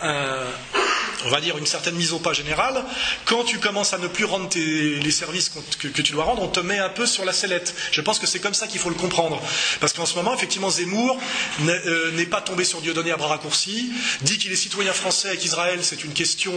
on 1.27 1.29
va 1.31 1.41
dire, 1.41 1.59
une 1.59 1.67
certaine 1.67 1.95
mise 1.95 2.13
au 2.13 2.19
pas 2.19 2.33
générale, 2.33 2.85
quand 3.25 3.45
tu 3.45 3.59
commences 3.59 3.93
à 3.93 3.99
ne 3.99 4.07
plus 4.09 4.25
rendre 4.25 4.49
les 4.55 5.11
services 5.11 5.51
que, 5.79 5.89
tu 5.89 6.13
dois 6.13 6.25
rendre, 6.25 6.43
on 6.43 6.49
te 6.49 6.61
met 6.61 6.79
un 6.79 6.89
peu 6.89 7.07
sur 7.07 7.25
la 7.25 7.33
sellette. 7.33 7.75
Je 7.93 8.01
pense 8.01 8.19
que 8.19 8.27
c'est 8.27 8.41
comme 8.41 8.55
ça 8.55 8.67
qu'il 8.67 8.81
faut 8.81 8.89
le 8.89 8.95
comprendre. 8.95 9.41
Parce 9.81 9.93
qu'en 9.93 10.07
ce 10.07 10.15
moment, 10.15 10.35
effectivement, 10.35 10.71
Zemmour 10.71 11.19
euh, 11.67 12.11
n'est 12.13 12.27
pas 12.27 12.41
tombé 12.41 12.65
sur 12.65 12.81
Dieudonné 12.81 13.13
à 13.13 13.17
bras 13.17 13.29
raccourcis, 13.29 13.93
dit 14.23 14.39
qu'il 14.39 14.53
est 14.53 14.57
citoyen 14.57 14.93
français 14.93 15.35
et 15.35 15.39
qu'Israël, 15.39 15.81
c'est 15.83 16.05
une 16.05 16.13
question 16.13 16.53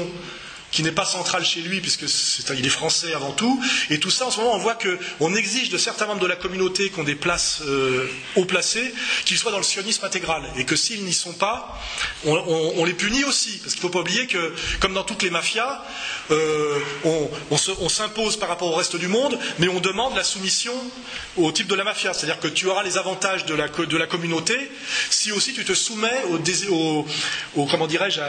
qui 0.76 0.84
n'est 0.84 0.92
pas 0.92 1.06
central 1.06 1.46
chez 1.46 1.62
lui, 1.62 1.80
puisque 1.80 2.10
c'est, 2.10 2.54
il 2.60 2.66
est 2.66 2.70
français 2.70 3.14
avant 3.14 3.32
tout. 3.32 3.64
Et 3.90 3.98
tout 3.98 4.10
ça, 4.10 4.26
en 4.28 4.32
ce 4.32 4.40
moment, 4.42 4.56
on 4.56 4.58
voit 4.58 4.76
qu'on 4.76 5.34
exige 5.34 5.70
de 5.70 5.78
certains 5.78 6.06
membres 6.06 6.20
de 6.20 6.28
la 6.28 6.36
communauté 6.36 6.90
qui 6.90 7.00
ont 7.00 7.06
des 7.06 7.16
places 7.16 7.62
euh, 7.66 8.06
haut 8.36 8.44
placées, 8.44 8.94
qu'ils 9.24 9.38
soient 9.38 9.52
dans 9.52 9.58
le 9.58 9.64
sionisme 9.64 10.04
intégral. 10.04 10.44
Et 10.58 10.66
que 10.66 10.76
s'ils 10.76 11.06
n'y 11.06 11.14
sont 11.14 11.32
pas, 11.32 11.80
on, 12.26 12.84
les 12.84 12.94
punit 12.94 13.24
aussi. 13.24 13.58
Parce 13.60 13.74
qu'il 13.74 13.86
ne 13.86 13.88
faut 13.88 13.94
pas 13.94 14.02
oublier 14.02 14.28
que, 14.28 14.54
comme 14.82 14.94
dans 14.94 15.06
toutes 15.06 15.24
les 15.24 15.30
mafias, 15.30 15.82
euh, 16.32 16.78
on, 17.06 17.88
s'impose 17.88 18.36
par 18.36 18.50
rapport 18.50 18.68
au 18.70 18.76
reste 18.76 18.98
du 18.98 19.08
monde, 19.08 19.40
mais 19.60 19.70
on 19.70 19.80
demande 19.80 20.14
la 20.18 20.26
soumission 20.26 20.74
au 21.38 21.54
type 21.54 21.68
de 21.68 21.76
la 21.76 21.86
mafia. 21.86 22.14
C'est-à-dire 22.14 22.42
que 22.42 22.50
tu 22.50 22.68
auras 22.68 22.84
les 22.84 22.98
avantages 22.98 23.46
de 23.46 23.56
la, 23.56 23.70
de 23.70 23.98
la 23.98 24.08
communauté 24.08 24.70
si 25.10 25.32
aussi 25.32 25.54
tu 25.54 25.64
te 25.64 25.74
soumets 25.74 26.24
aux, 26.70 27.08
comment 27.72 27.88
dirais-je, 27.88 28.20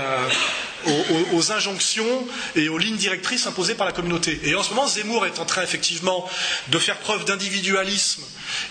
aux 1.34 1.50
injonctions 1.50 2.24
et 2.54 2.68
aux 2.68 2.78
lignes 2.78 2.96
directrices 2.96 3.46
imposées 3.46 3.74
par 3.74 3.86
la 3.86 3.92
communauté. 3.92 4.40
Et 4.44 4.54
en 4.54 4.62
ce 4.62 4.70
moment, 4.70 4.86
Zemmour 4.86 5.26
est 5.26 5.38
en 5.38 5.44
train 5.44 5.62
effectivement 5.62 6.28
de 6.68 6.78
faire 6.78 6.98
preuve 6.98 7.24
d'individualisme 7.24 8.22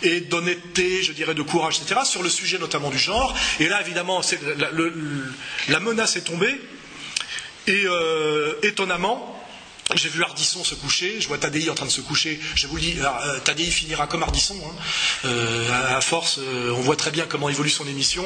et 0.03 0.21
d'honnêteté, 0.21 1.03
je 1.03 1.11
dirais, 1.11 1.33
de 1.33 1.41
courage, 1.41 1.79
etc., 1.81 2.01
sur 2.05 2.23
le 2.23 2.29
sujet 2.29 2.57
notamment 2.57 2.89
du 2.89 2.97
genre. 2.97 3.35
Et 3.59 3.67
là, 3.67 3.81
évidemment, 3.81 4.21
la, 5.69 5.79
menace 5.79 6.15
est 6.15 6.21
tombée. 6.21 6.59
Et 7.67 7.83
euh, 7.85 8.53
étonnamment, 8.61 9.34
j'ai 9.93 10.09
vu 10.09 10.23
Ardisson 10.23 10.63
se 10.63 10.73
coucher, 10.73 11.17
je 11.19 11.27
vois 11.27 11.37
Tadei 11.37 11.69
en 11.69 11.75
train 11.75 11.85
de 11.85 11.91
se 11.91 12.01
coucher. 12.01 12.39
Je 12.55 12.65
vous 12.65 12.79
dis, 12.79 12.95
euh, 12.99 13.39
Tadei 13.41 13.65
finira 13.65 14.07
comme 14.07 14.23
Ardisson. 14.23 14.55
Hein. 14.65 14.75
Euh, 15.25 15.95
à, 15.95 16.01
force, 16.01 16.39
euh, 16.39 16.71
on 16.71 16.81
voit 16.81 16.95
très 16.95 17.11
bien 17.11 17.25
comment 17.27 17.49
évolue 17.49 17.69
son 17.69 17.87
émission. 17.87 18.25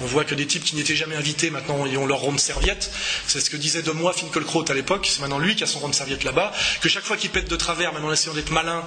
On 0.00 0.06
voit 0.06 0.24
que 0.24 0.34
des 0.34 0.46
types 0.46 0.64
qui 0.64 0.74
n'étaient 0.74 0.96
jamais 0.96 1.14
invités, 1.14 1.50
maintenant, 1.50 1.86
ils 1.86 1.96
ont 1.96 2.06
leur 2.06 2.18
rond 2.18 2.32
de 2.32 2.40
serviette. 2.40 2.90
C'est 3.28 3.40
ce 3.40 3.50
que 3.50 3.56
disait 3.56 3.82
de 3.82 3.92
moi 3.92 4.12
Finkelkraut 4.12 4.64
à 4.68 4.74
l'époque. 4.74 5.06
C'est 5.08 5.20
maintenant 5.20 5.38
lui 5.38 5.54
qui 5.54 5.62
a 5.62 5.68
son 5.68 5.78
rond 5.78 5.88
de 5.88 5.94
serviette 5.94 6.24
là-bas. 6.24 6.52
Que 6.80 6.88
chaque 6.88 7.04
fois 7.04 7.16
qu'il 7.16 7.30
pète 7.30 7.48
de 7.48 7.56
travers, 7.56 7.92
même 7.92 8.04
en 8.04 8.12
essayant 8.12 8.34
d'être 8.34 8.50
malin, 8.50 8.82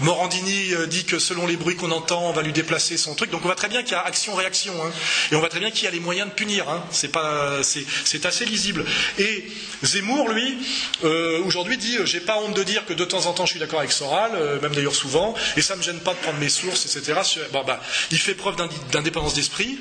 Morandini 0.00 0.72
dit 0.88 1.04
que 1.04 1.18
selon 1.18 1.46
les 1.46 1.56
bruits 1.56 1.76
qu'on 1.76 1.90
entend, 1.90 2.30
on 2.30 2.32
va 2.32 2.40
lui 2.40 2.52
déplacer 2.52 2.96
son 2.96 3.14
truc. 3.14 3.30
Donc 3.30 3.42
on 3.42 3.48
voit 3.48 3.54
très 3.54 3.68
bien 3.68 3.82
qu'il 3.82 3.92
y 3.92 3.96
a 3.96 4.02
action-réaction. 4.02 4.72
Hein. 4.82 4.90
Et 5.30 5.36
on 5.36 5.40
voit 5.40 5.50
très 5.50 5.60
bien 5.60 5.70
qu'il 5.70 5.84
y 5.84 5.86
a 5.86 5.90
les 5.90 6.00
moyens 6.00 6.30
de 6.30 6.34
punir. 6.34 6.66
Hein. 6.70 6.82
C'est, 6.90 7.08
pas, 7.08 7.62
c'est 7.62 8.24
assez 8.24 8.46
lisible. 8.46 8.86
Et 9.18 9.44
Zemmour, 9.82 10.30
lui, 10.30 10.56
euh, 11.02 11.42
aujourd'hui 11.44 11.76
dit 11.76 11.96
euh, 11.96 12.06
j'ai 12.06 12.20
pas 12.20 12.38
honte 12.38 12.54
de 12.54 12.62
dire 12.62 12.84
que 12.86 12.92
de 12.92 13.04
temps 13.04 13.26
en 13.26 13.32
temps 13.32 13.46
je 13.46 13.50
suis 13.50 13.60
d'accord 13.60 13.80
avec 13.80 13.92
Soral, 13.92 14.32
euh, 14.34 14.60
même 14.60 14.74
d'ailleurs 14.74 14.94
souvent, 14.94 15.34
et 15.56 15.62
ça 15.62 15.74
me 15.76 15.82
gêne 15.82 15.98
pas 16.00 16.12
de 16.12 16.18
prendre 16.18 16.38
mes 16.38 16.48
sources, 16.48 16.86
etc. 16.86 17.20
Bon, 17.52 17.64
bah, 17.64 17.80
il 18.10 18.18
fait 18.18 18.34
preuve 18.34 18.56
d'indépendance 18.92 19.34
d'esprit, 19.34 19.78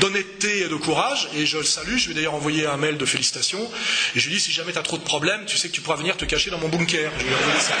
d'honnêteté 0.00 0.60
et 0.60 0.68
de 0.68 0.76
courage, 0.76 1.28
et 1.36 1.46
je 1.46 1.58
le 1.58 1.64
salue. 1.64 1.96
Je 1.96 2.08
vais 2.08 2.14
d'ailleurs 2.14 2.34
envoyer 2.34 2.66
un 2.66 2.76
mail 2.76 2.96
de 2.96 3.04
félicitations, 3.04 3.70
et 4.14 4.20
je 4.20 4.28
lui 4.28 4.36
dis 4.36 4.40
si 4.40 4.52
jamais 4.52 4.72
tu 4.72 4.78
as 4.78 4.82
trop 4.82 4.98
de 4.98 5.02
problèmes, 5.02 5.44
tu 5.46 5.58
sais 5.58 5.68
que 5.68 5.74
tu 5.74 5.80
pourras 5.80 5.96
venir 5.96 6.16
te 6.16 6.24
cacher 6.24 6.50
dans 6.50 6.58
mon 6.58 6.68
bunker. 6.68 7.12
Je 7.18 7.24
lui 7.24 7.34
envoyer 7.34 7.60
ça. 7.60 7.74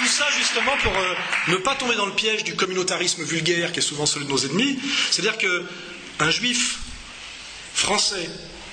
Tout 0.00 0.06
ça 0.06 0.24
justement 0.36 0.76
pour 0.82 0.96
euh, 0.96 1.14
ne 1.48 1.56
pas 1.56 1.74
tomber 1.74 1.94
dans 1.94 2.06
le 2.06 2.12
piège 2.12 2.42
du 2.42 2.54
communautarisme 2.54 3.22
vulgaire 3.22 3.70
qui 3.72 3.80
est 3.80 3.82
souvent 3.82 4.06
celui 4.06 4.24
de 4.24 4.30
nos 4.30 4.38
ennemis. 4.38 4.78
C'est-à-dire 5.10 5.36
qu'un 5.36 6.30
juif 6.30 6.78
français 7.74 8.28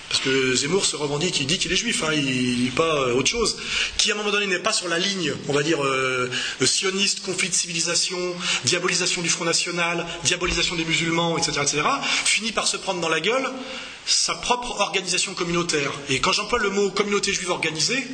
parce 0.10 0.22
que 0.22 0.56
Zemmour 0.56 0.86
se 0.86 0.96
revendique, 0.96 1.40
il 1.42 1.48
dit 1.48 1.58
qu'il 1.58 1.72
est 1.72 1.78
juif, 1.78 2.04
hein, 2.04 2.14
il 2.14 2.64
n'est 2.64 2.72
pas 2.72 3.02
euh, 3.02 3.14
autre 3.14 3.30
chose, 3.30 3.58
qui 3.98 4.12
à 4.12 4.16
un 4.16 4.18
moment 4.18 4.32
donné 4.32 4.48
n'est 4.48 4.60
pas 4.60 4.72
sur 4.72 4.88
la 4.88 5.00
ligne, 5.00 5.34
on 5.50 5.54
va 5.54 5.64
dire, 5.64 5.84
euh, 5.84 6.30
sioniste, 6.66 7.24
conflit 7.24 7.50
de 7.50 7.54
civilisation, 7.54 8.18
diabolisation 8.64 9.22
du 9.22 9.30
Front 9.30 9.46
National, 9.46 10.06
diabolisation 10.24 10.76
des 10.76 10.86
musulmans, 10.86 11.38
etc., 11.38 11.60
etc., 11.62 11.82
finit 12.24 12.52
par 12.52 12.68
se 12.68 12.78
prendre 12.78 13.02
dans 13.02 13.10
la 13.10 13.20
gueule 13.20 13.52
sa 14.08 14.36
propre 14.36 14.80
organisation 14.80 15.34
communautaire. 15.34 15.92
Et 16.10 16.22
quand 16.22 16.32
j'emploie 16.32 16.60
le 16.60 16.70
mot 16.70 16.90
communauté 16.92 17.34
juive 17.34 17.52
organisée, 17.52 18.08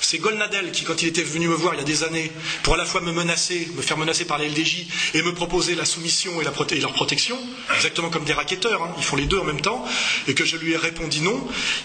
c'est 0.00 0.18
Golnadel 0.18 0.70
qui, 0.70 0.84
quand 0.84 1.02
il 1.02 1.08
était 1.08 1.24
venu 1.24 1.48
me 1.48 1.54
voir 1.54 1.74
il 1.74 1.78
y 1.78 1.80
a 1.80 1.84
des 1.84 2.04
années, 2.04 2.30
pour 2.62 2.74
à 2.74 2.76
la 2.76 2.84
fois 2.84 3.00
me 3.00 3.12
menacer, 3.12 3.68
me 3.74 3.82
faire 3.82 3.98
menacer 3.98 4.24
par 4.24 4.38
les 4.38 4.48
LDJ 4.48 4.86
et 5.14 5.22
me 5.22 5.34
proposer 5.34 5.74
la 5.74 5.84
soumission 5.84 6.40
et, 6.40 6.44
leur 6.44 6.92
protection, 6.92 7.36
exactement 7.74 8.08
comme 8.08 8.24
des 8.24 8.32
raquetteurs, 8.32 8.84
hein, 8.84 8.94
ils 8.98 9.04
font 9.04 9.16
les 9.16 9.26
deux 9.26 9.38
en 9.38 9.44
même 9.44 9.60
temps, 9.60 9.84
et 10.28 10.34
que 10.34 10.44
je 10.44 10.56
lui 10.56 10.72
ai 10.72 10.76
répondu 10.76 11.20
non, 11.20 11.31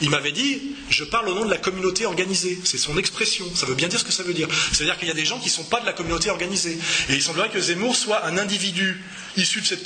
il 0.02 0.10
m'avait 0.10 0.32
dit 0.32 0.62
je 0.89 1.04
parle 1.04 1.30
au 1.30 1.36
nom 1.36 1.45
de 1.45 1.50
la 1.50 1.58
communauté 1.58 2.06
organisée. 2.06 2.58
C'est 2.64 2.78
son 2.78 2.98
expression. 2.98 3.45
Ça 3.56 3.66
veut 3.66 3.76
bien 3.76 3.88
dire 3.88 4.00
ce 4.00 4.06
que 4.06 4.12
ça 4.12 4.24
veut 4.24 4.34
dire. 4.34 4.48
C'est-à-dire 4.72 4.98
qu'il 4.98 5.08
y 5.08 5.12
a 5.12 5.16
des 5.16 5.26
gens 5.26 5.39
qui 5.39 5.48
ne 5.48 5.52
sont 5.52 5.64
pas 5.64 5.82
de 5.82 5.86
la 5.86 5.93
communauté 5.93 6.30
organisée. 6.30 6.78
Et 7.10 7.14
il 7.14 7.22
semblerait 7.22 7.50
que 7.50 7.60
Zemmour 7.60 7.95
soit 7.95 8.26
un 8.26 8.38
individu 8.38 9.04
issu 9.38 9.62
de 9.62 9.66
cette, 9.66 9.84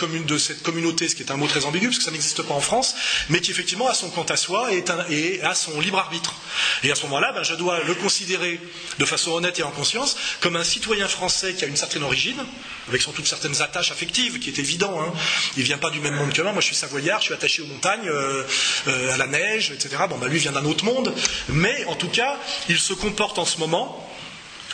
communauté, 0.64 1.08
ce 1.08 1.16
qui 1.16 1.24
est 1.24 1.32
un 1.32 1.38
mot 1.38 1.48
très 1.48 1.66
ambigu, 1.66 1.88
parce 1.88 2.00
que 2.00 2.04
ça 2.04 2.12
n'existe 2.12 2.42
pas 2.44 2.54
en 2.54 2.62
France, 2.62 2.96
mais 3.30 3.42
qui 3.42 3.52
effectivement 3.52 3.88
a 3.88 3.94
son 3.94 4.10
compte 4.10 4.32
à 4.32 4.38
soi 4.38 4.74
et, 4.74 4.84
et 5.10 5.42
a 5.42 5.54
son 5.54 5.80
libre 5.80 6.00
arbitre. 6.00 6.36
Et 6.84 6.92
à 6.92 6.96
ce 6.96 7.04
moment-là, 7.04 7.32
ben, 7.34 7.44
je 7.44 7.54
dois 7.56 7.84
le 7.84 7.94
considérer 7.96 8.60
de 8.98 9.06
façon 9.06 9.32
honnête 9.32 9.60
et 9.60 9.64
en 9.64 9.72
conscience 9.72 10.16
comme 10.40 10.56
un 10.56 10.64
citoyen 10.64 11.08
français 11.08 11.54
qui 11.54 11.64
a 11.66 11.68
une 11.68 11.76
certaine 11.76 12.04
origine, 12.04 12.44
avec 12.88 13.02
sans 13.02 13.12
doute 13.12 13.28
certaines 13.28 13.62
attaches 13.62 13.92
affectives, 13.92 14.40
qui 14.40 14.50
est 14.50 14.60
évident. 14.60 15.02
Hein. 15.02 15.14
Il 15.58 15.64
vient 15.64 15.78
pas 15.78 15.90
du 15.90 16.00
même 16.00 16.16
monde 16.16 16.34
que 16.34 16.42
moi. 16.42 16.52
Moi, 16.52 16.62
je 16.62 16.68
suis 16.68 16.76
savoyard, 16.76 17.20
je 17.20 17.26
suis 17.26 17.34
attaché 17.34 17.62
aux 17.62 17.68
montagnes, 17.68 18.08
euh, 18.08 18.44
euh, 18.88 19.14
à 19.14 19.18
la 19.18 19.28
neige, 19.28 19.72
etc. 19.72 20.04
Bon, 20.10 20.18
ben, 20.18 20.28
lui 20.28 20.40
vient 20.40 20.52
d'un 20.52 20.66
autre 20.66 20.86
monde, 20.86 21.14
mais 21.50 21.86
en 21.86 21.96
tout 21.96 22.10
cas, 22.10 22.38
il 22.70 22.80
se 22.80 22.94
comporte 22.94 23.38
en 23.38 23.46
ce 23.46 23.58
moment 23.58 24.08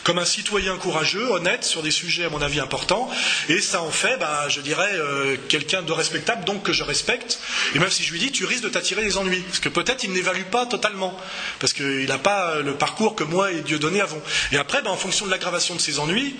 comme 0.04 0.18
un 0.18 0.24
citoyen 0.24 0.76
courageux, 0.76 1.30
honnête 1.30 1.64
sur 1.64 1.82
des 1.82 1.90
sujets 1.90 2.24
à 2.24 2.30
mon 2.30 2.42
avis 2.42 2.60
importants, 2.60 3.08
et 3.48 3.60
ça 3.60 3.82
en 3.82 3.90
fait, 3.90 4.16
bah, 4.18 4.48
je 4.48 4.60
dirais, 4.60 4.92
euh, 4.94 5.36
quelqu'un 5.48 5.82
de 5.82 5.92
respectable, 5.92 6.44
donc 6.44 6.62
que 6.62 6.72
je 6.72 6.84
respecte. 6.84 7.38
Et 7.74 7.78
même 7.78 7.90
si 7.90 8.02
je 8.02 8.12
lui 8.12 8.18
dis, 8.18 8.32
tu 8.32 8.44
risques 8.44 8.64
de 8.64 8.68
t'attirer 8.68 9.02
des 9.02 9.16
ennuis, 9.16 9.42
parce 9.42 9.60
que 9.60 9.68
peut-être 9.68 10.04
il 10.04 10.12
n'évalue 10.12 10.44
pas 10.50 10.66
totalement, 10.66 11.18
parce 11.58 11.72
qu'il 11.72 12.06
n'a 12.06 12.18
pas 12.18 12.60
le 12.60 12.74
parcours 12.74 13.14
que 13.14 13.24
moi 13.24 13.52
et 13.52 13.60
Dieu 13.60 13.78
donné 13.78 14.00
avons. 14.00 14.22
Et 14.52 14.56
après, 14.56 14.82
bah, 14.82 14.90
en 14.90 14.96
fonction 14.96 15.26
de 15.26 15.30
l'aggravation 15.30 15.74
de 15.74 15.80
ces 15.80 15.98
ennuis, 15.98 16.36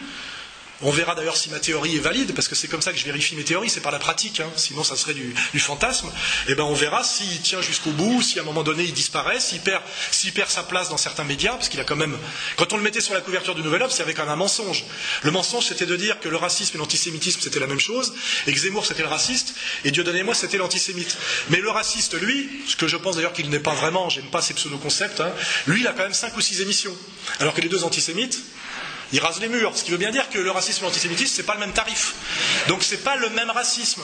on 0.83 0.91
verra 0.91 1.15
d'ailleurs 1.15 1.37
si 1.37 1.51
ma 1.51 1.59
théorie 1.59 1.97
est 1.97 2.01
valide, 2.01 2.35
parce 2.35 2.49
que 2.49 2.55
c'est 2.55 2.69
comme 2.69 2.83
ça 2.83 2.93
que 2.93 2.99
je 2.99 3.05
vérifie 3.05 3.35
mes 3.35 3.45
théories, 3.45 3.71
c'est 3.71 3.81
par 3.81 3.93
la 3.93 3.99
pratique, 3.99 4.41
hein. 4.41 4.51
sinon 4.57 4.85
ça 4.85 4.97
serait 4.97 5.15
du, 5.15 5.35
fantasme. 5.59 6.09
Et 6.47 6.53
eh 6.53 6.55
ben 6.55 6.63
on 6.65 6.75
verra 6.75 7.03
s'il 7.03 7.41
tient 7.41 7.61
jusqu'au 7.61 7.91
bout, 7.91 8.23
si 8.23 8.39
à 8.39 8.43
un 8.43 8.45
moment 8.45 8.63
donné 8.63 8.85
il 8.85 8.93
disparaît, 8.93 9.41
s'il 9.41 9.61
perd, 9.61 9.83
perd 10.35 10.51
sa 10.51 10.63
place 10.63 10.89
dans 10.89 10.97
certains 10.97 11.25
médias, 11.25 11.53
parce 11.53 11.69
qu'il 11.69 11.81
a 11.81 11.85
quand 11.85 11.97
même. 11.97 12.17
Quand 12.57 12.73
on 12.73 12.77
le 12.77 12.83
mettait 12.83 13.01
sur 13.01 13.15
la 13.15 13.21
couverture 13.21 13.55
du 13.55 13.63
Nouvel 13.63 13.83
Obs, 13.83 13.93
quand 13.99 14.23
même 14.23 14.29
un 14.29 14.37
mensonge. 14.37 14.85
Le 15.23 15.31
mensonge 15.31 15.67
c'était 15.67 15.87
de 15.87 15.97
dire 15.97 16.21
que 16.21 16.29
le 16.29 16.37
racisme 16.37 16.77
et 16.77 16.79
l'antisémitisme 16.79 17.41
c'était 17.43 17.61
la 17.61 17.67
même 17.67 17.81
chose, 17.81 18.15
et 18.47 18.53
que 18.53 18.59
Zemmour 18.59 18.87
c'était 18.87 19.03
le 19.03 19.09
raciste, 19.09 19.55
et 19.85 19.91
Dieu 19.91 20.05
moi 20.25 20.35
c'était 20.35 20.59
l'antisémite. 20.59 21.17
Mais 21.51 21.59
le 21.59 21.71
raciste, 21.71 22.15
lui, 22.21 22.49
ce 22.67 22.77
que 22.77 22.87
je 22.89 22.97
pense 22.97 23.17
d'ailleurs 23.17 23.33
qu'il 23.33 23.51
n'est 23.51 23.61
pas 23.61 23.75
vraiment, 23.75 24.09
j'aime 24.09 24.31
pas 24.31 24.43
ces 24.43 24.55
pseudo-concepts, 24.55 25.21
hein, 25.21 25.33
lui 25.67 25.81
il 25.81 25.87
a 25.87 25.93
quand 25.93 26.03
même 26.03 26.15
cinq 26.15 26.37
ou 26.37 26.41
six 26.41 26.61
émissions. 26.61 26.97
Alors 27.41 27.55
que 27.55 27.61
les 27.61 27.69
deux 27.69 27.85
antisémites, 27.85 28.41
il 29.13 29.21
rase 29.21 29.41
les 29.41 29.49
murs. 29.49 29.77
Ce 29.77 29.85
qui 29.85 29.91
veut 29.91 29.97
bien 29.97 30.11
dire 30.11 30.29
que 30.31 30.39
le 30.39 30.51
racisme 30.51 30.85
et 30.85 30.87
l'antisémitisme, 30.89 31.33
c'est 31.35 31.43
pas 31.45 31.55
le 31.55 31.61
même 31.61 31.73
tarif. 31.73 32.15
Donc 32.69 32.83
c'est 32.83 33.03
pas 33.05 33.17
le 33.17 33.31
même 33.31 33.51
racisme. 33.51 34.03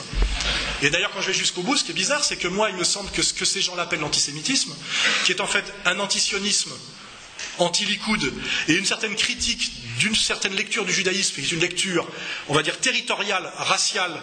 Et 0.81 0.89
d'ailleurs, 0.89 1.11
quand 1.11 1.21
je 1.21 1.27
vais 1.27 1.33
jusqu'au 1.33 1.61
bout, 1.61 1.75
ce 1.77 1.83
qui 1.83 1.91
est 1.91 1.95
bizarre, 1.95 2.23
c'est 2.23 2.37
que 2.37 2.47
moi, 2.47 2.69
il 2.69 2.75
me 2.75 2.83
semble 2.83 3.09
que 3.11 3.21
ce 3.21 3.33
que 3.33 3.45
ces 3.45 3.61
gens 3.61 3.77
appellent 3.77 3.99
l'antisémitisme, 3.99 4.75
qui 5.25 5.31
est 5.31 5.41
en 5.41 5.47
fait 5.47 5.65
un 5.85 5.99
antisionisme 5.99 6.71
anti-Likoud 7.57 8.33
et 8.67 8.73
une 8.73 8.85
certaine 8.85 9.15
critique 9.15 9.71
d'une 9.99 10.15
certaine 10.15 10.53
lecture 10.55 10.85
du 10.85 10.93
judaïsme, 10.93 11.35
qui 11.35 11.41
est 11.41 11.51
une 11.51 11.59
lecture, 11.61 12.07
on 12.49 12.53
va 12.53 12.63
dire, 12.63 12.79
territoriale, 12.79 13.49
raciale, 13.57 14.19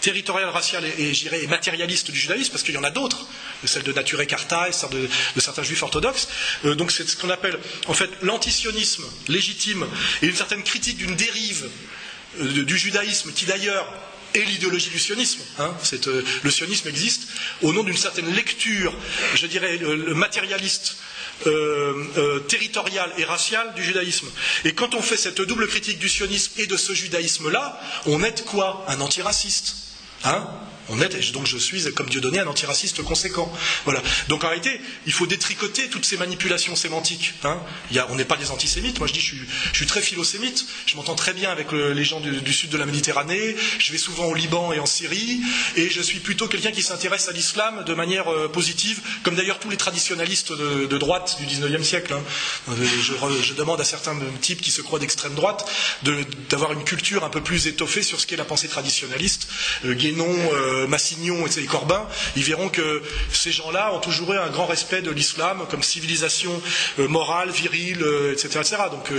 territoriale, 0.00 0.48
raciale 0.48 0.84
et, 0.98 1.12
et, 1.12 1.46
matérialiste 1.46 2.10
du 2.10 2.18
judaïsme, 2.18 2.50
parce 2.50 2.62
qu'il 2.62 2.74
y 2.74 2.78
en 2.78 2.84
a 2.84 2.90
d'autres, 2.90 3.26
celle 3.64 3.82
de 3.82 3.92
Nature 3.92 4.26
Carta, 4.26 4.70
celle 4.72 4.90
de, 4.90 5.08
de, 5.36 5.40
certains 5.40 5.62
juifs 5.62 5.82
orthodoxes. 5.82 6.28
Euh, 6.64 6.74
donc 6.74 6.90
c'est 6.90 7.08
ce 7.08 7.16
qu'on 7.16 7.30
appelle 7.30 7.58
en 7.86 7.94
fait 7.94 8.10
l'antisionisme 8.22 9.04
légitime 9.28 9.86
et 10.22 10.26
une 10.26 10.36
certaine 10.36 10.62
critique 10.62 10.96
d'une 10.96 11.16
dérive 11.16 11.68
euh, 12.40 12.64
du 12.64 12.78
judaïsme 12.78 13.32
qui 13.32 13.44
d'ailleurs 13.44 13.86
est 14.34 14.44
l'idéologie 14.44 14.90
du 14.90 14.98
sionisme. 14.98 15.40
Hein. 15.58 15.74
Euh, 16.06 16.22
le 16.42 16.50
sionisme 16.50 16.88
existe 16.88 17.28
au 17.62 17.72
nom 17.72 17.82
d'une 17.82 17.96
certaine 17.96 18.32
lecture, 18.32 18.94
je 19.34 19.46
dirais, 19.46 19.78
matérialiste 20.14 20.96
territoriale 22.48 23.10
et 23.16 23.24
raciale 23.24 23.72
du 23.74 23.82
judaïsme. 23.82 24.28
Et 24.66 24.74
quand 24.74 24.94
on 24.94 25.00
fait 25.00 25.16
cette 25.16 25.40
double 25.40 25.66
critique 25.68 25.98
du 25.98 26.08
sionisme 26.08 26.52
et 26.58 26.66
de 26.66 26.76
ce 26.76 26.92
judaïsme-là, 26.92 27.80
on 28.04 28.22
est 28.22 28.44
quoi? 28.44 28.84
Un 28.88 29.00
antiraciste. 29.00 29.89
Hein 30.22 30.42
donc 31.32 31.46
je 31.46 31.58
suis, 31.58 31.84
comme 31.94 32.08
Dieu 32.08 32.20
donné, 32.20 32.38
un 32.38 32.46
antiraciste 32.46 33.02
conséquent. 33.02 33.52
Voilà. 33.84 34.02
Donc 34.28 34.44
en 34.44 34.48
réalité, 34.48 34.80
il 35.06 35.12
faut 35.12 35.26
détricoter 35.26 35.88
toutes 35.88 36.04
ces 36.04 36.16
manipulations 36.16 36.76
sémantiques. 36.76 37.34
Hein. 37.44 37.58
on 38.08 38.16
n'est 38.16 38.24
pas 38.24 38.36
des 38.36 38.50
antisémites. 38.50 38.98
Moi, 38.98 39.08
je 39.08 39.12
dis, 39.12 39.20
je 39.20 39.26
suis, 39.26 39.40
je 39.72 39.76
suis 39.76 39.86
très 39.86 40.02
philosémite. 40.02 40.66
Je 40.86 40.96
m'entends 40.96 41.14
très 41.14 41.32
bien 41.32 41.50
avec 41.50 41.72
les 41.72 42.04
gens 42.04 42.20
du, 42.20 42.52
sud 42.52 42.70
de 42.70 42.78
la 42.78 42.86
Méditerranée. 42.86 43.56
Je 43.78 43.92
vais 43.92 43.98
souvent 43.98 44.26
au 44.26 44.34
Liban 44.34 44.72
et 44.72 44.80
en 44.80 44.86
Syrie. 44.86 45.40
Et 45.76 45.90
je 45.90 46.00
suis 46.00 46.18
plutôt 46.18 46.48
quelqu'un 46.48 46.72
qui 46.72 46.82
s'intéresse 46.82 47.28
à 47.28 47.32
l'islam 47.32 47.84
de 47.84 47.94
manière 47.94 48.32
euh, 48.32 48.48
positive, 48.48 49.00
comme 49.22 49.34
d'ailleurs 49.34 49.58
tous 49.58 49.70
les 49.70 49.76
traditionalistes 49.76 50.52
de, 50.52 50.98
droite 50.98 51.38
du 51.40 51.46
19e 51.46 51.82
siècle. 51.82 52.12
Hein. 52.12 52.22
Euh, 52.70 53.42
je, 53.42 53.54
demande 53.54 53.80
à 53.80 53.84
certains 53.84 54.16
types 54.40 54.60
qui 54.60 54.70
se 54.70 54.80
croient 54.80 54.98
d'extrême 54.98 55.34
droite 55.34 55.68
d'avoir 56.48 56.72
une 56.72 56.84
culture 56.84 57.24
un 57.24 57.30
peu 57.30 57.40
plus 57.40 57.66
étoffée 57.66 58.02
sur 58.02 58.20
ce 58.20 58.26
qu'est 58.26 58.36
la 58.36 58.44
pensée 58.44 58.68
traditionnaliste. 58.68 59.48
Euh, 59.84 59.94
Guénon, 59.94 60.28
euh, 60.28 60.69
Massignon 60.88 61.46
et 61.46 61.64
Corbin, 61.66 62.06
ils 62.36 62.42
verront 62.44 62.68
que 62.68 63.02
ces 63.32 63.52
gens-là 63.52 63.92
ont 63.94 64.00
toujours 64.00 64.32
eu 64.32 64.38
un 64.38 64.50
grand 64.50 64.66
respect 64.66 65.02
de 65.02 65.10
l'islam 65.10 65.64
comme 65.70 65.82
civilisation 65.82 66.50
euh, 66.98 67.08
morale, 67.08 67.50
virile, 67.50 68.04
etc., 68.32 68.60
etc. 68.60 68.76
Donc 68.90 69.10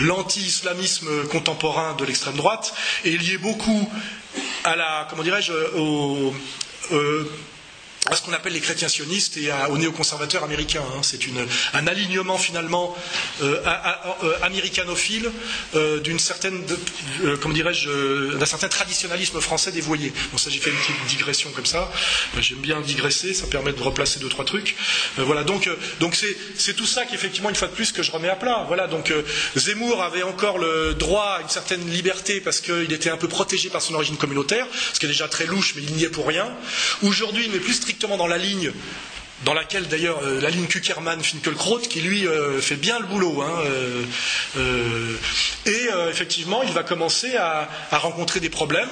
l'anti-islamisme 0.00 1.26
contemporain 1.28 1.94
de 1.94 2.04
l'extrême 2.04 2.36
droite 2.36 2.74
est 3.04 3.10
lié 3.10 3.38
beaucoup 3.38 3.88
à 4.64 4.76
la, 4.76 5.06
comment 5.10 5.22
dirais-je, 5.22 5.52
au, 5.76 6.34
à 8.10 8.16
ce 8.16 8.22
qu'on 8.22 8.32
appelle 8.32 8.52
les 8.52 8.60
chrétiens 8.60 8.88
sionistes 8.88 9.36
et 9.36 9.50
aux 9.70 9.78
néoconservateurs 9.78 10.42
américains. 10.42 10.82
Hein. 10.94 11.00
C'est 11.02 11.20
un 11.72 11.86
alignement 11.86 12.36
finalement 12.36 12.96
euh, 13.42 13.62
euh, 14.24 14.36
américanophile 14.42 15.30
euh, 15.76 16.00
d'une 16.00 16.18
certaine, 16.18 16.62
comment 17.40 17.54
dirais-je, 17.54 18.36
d'un 18.36 18.46
certain 18.46 18.68
traditionnalisme 18.68 19.40
français 19.40 19.70
dévoyé. 19.70 20.12
Bon, 20.32 20.38
ça 20.38 20.50
j'ai 20.50 20.58
fait 20.58 20.70
une 20.70 20.76
petite 20.76 21.06
digression 21.06 21.50
comme 21.52 21.66
ça. 21.66 21.90
J'aime 22.40 22.58
bien 22.58 22.80
digresser, 22.80 23.34
ça 23.34 23.46
permet 23.46 23.72
de 23.72 23.80
replacer 23.80 24.18
deux 24.18 24.28
trois 24.28 24.44
trucs. 24.44 24.74
voilà, 25.16 25.44
donc 25.44 25.70
donc 26.00 26.16
c'est 26.56 26.74
tout 26.74 26.86
ça 26.86 27.04
qu'effectivement 27.04 27.50
une 27.50 27.56
fois 27.56 27.68
de 27.68 27.74
plus 27.74 27.92
que 27.92 28.02
je 28.02 28.10
remets 28.10 28.30
à 28.30 28.36
plat. 28.36 28.64
Voilà, 28.66 28.88
donc 28.88 29.12
Zemmour 29.56 30.02
avait 30.02 30.24
encore 30.24 30.58
le 30.58 30.94
droit 30.94 31.36
à 31.38 31.42
une 31.42 31.48
certaine 31.48 31.88
liberté 31.88 32.40
parce 32.40 32.60
qu'il 32.60 32.92
était 32.92 33.10
un 33.10 33.16
peu 33.16 33.28
protégé 33.28 33.70
par 33.70 33.80
son 33.80 33.94
origine 33.94 34.16
communautaire, 34.16 34.66
ce 34.92 34.98
qui 34.98 35.06
est 35.06 35.08
déjà 35.08 35.28
très 35.28 35.46
louche, 35.46 35.74
mais 35.76 35.82
il 35.82 35.94
n'y 35.94 36.04
est 36.04 36.08
pour 36.08 36.26
rien. 36.26 36.50
Aujourd'hui, 37.02 37.44
il 37.46 37.52
n'est 37.52 37.58
plus 37.58 37.74
dans 38.00 38.26
la 38.26 38.38
ligne 38.38 38.72
dans 39.44 39.54
laquelle 39.54 39.88
d'ailleurs 39.88 40.20
euh, 40.22 40.40
la 40.40 40.50
ligne 40.50 40.66
Kuckerman-Finkelkraut 40.66 41.80
qui 41.88 42.00
lui 42.00 42.26
euh, 42.26 42.60
fait 42.60 42.76
bien 42.76 42.98
le 42.98 43.06
boulot. 43.06 43.42
Hein, 43.42 43.64
euh, 44.56 45.16
et 45.66 45.88
effectivement, 46.10 46.62
il 46.62 46.72
va 46.72 46.82
commencer 46.82 47.36
à, 47.36 47.68
rencontrer 47.92 48.40
des 48.40 48.50
problèmes. 48.50 48.88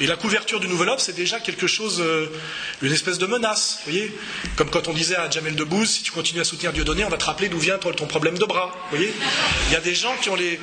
Et 0.00 0.06
la 0.06 0.16
couverture 0.16 0.60
du 0.60 0.68
Nouvel 0.68 0.88
Obs, 0.90 1.00
c'est 1.00 1.14
déjà 1.14 1.40
quelque 1.40 1.66
chose, 1.66 2.02
une 2.82 2.92
espèce 2.92 3.18
de 3.18 3.26
menace. 3.26 3.80
Voyez 3.84 4.12
Comme 4.56 4.70
quand 4.70 4.88
on 4.88 4.92
disait 4.92 5.16
à 5.16 5.30
Jamel 5.30 5.54
Debbouze, 5.54 5.88
si 5.88 6.02
tu 6.02 6.12
continues 6.12 6.40
à 6.40 6.44
soutenir 6.44 6.72
Dieudonné, 6.72 7.04
on 7.04 7.08
va 7.08 7.16
te 7.16 7.24
rappeler 7.24 7.48
d'où 7.48 7.58
vient 7.58 7.78
ton, 7.78 8.06
problème 8.06 8.38
de 8.38 8.44
bras. 8.44 8.74
Voyez 8.90 9.12
Il 9.68 9.72
y 9.72 9.76
a 9.76 9.80
des 9.80 9.94
gens 9.94 10.14
qui 10.20 10.28
ont, 10.28 10.36
les, 10.36 10.60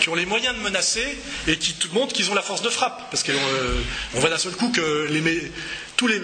qui 0.00 0.08
ont 0.08 0.14
les 0.14 0.26
moyens 0.26 0.56
de 0.56 0.62
menacer 0.62 1.18
et 1.48 1.56
qui 1.56 1.74
montrent 1.92 2.14
qu'ils 2.14 2.30
ont 2.30 2.34
la 2.34 2.42
force 2.42 2.62
de 2.62 2.70
frappe. 2.70 3.10
Parce 3.10 3.24
qu'on 3.24 4.20
voit 4.20 4.30
d'un 4.30 4.38
seul 4.38 4.52
coup 4.52 4.70
que 4.70 5.08
les, 5.10 5.52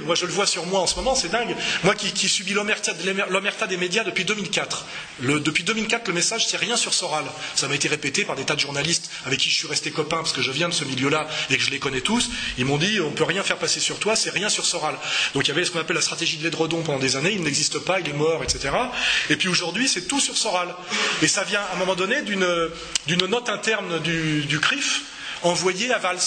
moi 0.05 0.15
je 0.15 0.27
le 0.27 0.33
vois 0.33 0.47
sur 0.47 0.67
moi 0.67 0.81
en 0.81 0.87
ce 0.87 0.97
moment, 0.97 1.15
c'est 1.15 1.29
dingue. 1.29 1.55
Moi 1.85 1.95
qui, 1.95 2.29
subis 2.29 2.53
l'omerta 2.55 2.93
des 3.67 3.77
médias 3.77 4.05
depuis 4.05 4.25
2004. 4.25 4.85
depuis 5.21 5.65
2004, 5.65 6.09
le 6.09 6.15
message, 6.15 6.47
c'est 6.49 6.57
rien 6.57 6.77
sur 6.77 6.95
Soral. 6.95 7.25
Ça 7.55 7.69
m'a 7.69 7.75
été 7.75 7.89
répété 7.89 8.25
par 8.25 8.37
des 8.37 8.45
tas 8.45 8.55
de 8.55 8.61
journalistes 8.61 9.11
avec 9.27 9.39
qui 9.41 9.51
je 9.51 9.57
suis 9.57 9.69
resté 9.69 9.91
copain 9.91 10.19
parce 10.19 10.33
que 10.33 10.43
je 10.43 10.51
viens 10.51 10.69
de 10.69 10.75
ce 10.75 10.85
milieu-là 10.85 11.29
et 11.51 11.57
que 11.57 11.63
je 11.63 11.71
les 11.71 11.79
connais 11.79 12.01
tous. 12.01 12.31
Ils 12.59 12.65
m'ont 12.65 12.79
dit, 12.79 13.01
on 13.01 13.11
peut 13.11 13.25
rien 13.25 13.43
faire 13.43 13.59
passer 13.59 13.81
sur 13.81 13.99
toi, 13.99 14.17
c'est 14.17 14.31
rien 14.31 14.49
sur 14.49 14.65
Soral. 14.65 14.97
Donc 15.35 15.47
il 15.47 15.49
y 15.49 15.53
avait 15.53 15.65
ce 15.65 15.71
qu'on 15.71 15.81
appelle 15.81 15.97
la 15.97 16.03
stratégie 16.03 16.37
de 16.39 16.45
l'édredon 16.45 16.83
pendant 16.83 16.99
des 16.99 17.17
années, 17.17 17.33
il 17.33 17.43
n'existe 17.43 17.79
pas, 17.79 18.01
il 18.01 18.09
est 18.09 18.13
mort, 18.13 18.43
etc. 18.43 18.75
Et 19.31 19.37
puis 19.37 19.49
aujourd'hui, 19.49 19.89
c'est 19.89 20.09
tout 20.09 20.21
sur 20.21 20.37
Soral. 20.37 20.75
Et 21.23 21.29
ça 21.29 21.45
vient 21.45 21.61
à 21.61 21.75
un 21.75 21.79
moment 21.79 21.95
donné 21.95 22.23
d'une 22.23 23.27
note 23.27 23.49
interne 23.49 24.01
du, 24.01 24.45
du 24.45 24.61
CRIF 24.61 25.03
envoyée 25.43 25.93
à 25.93 25.99
Valls. 25.99 26.19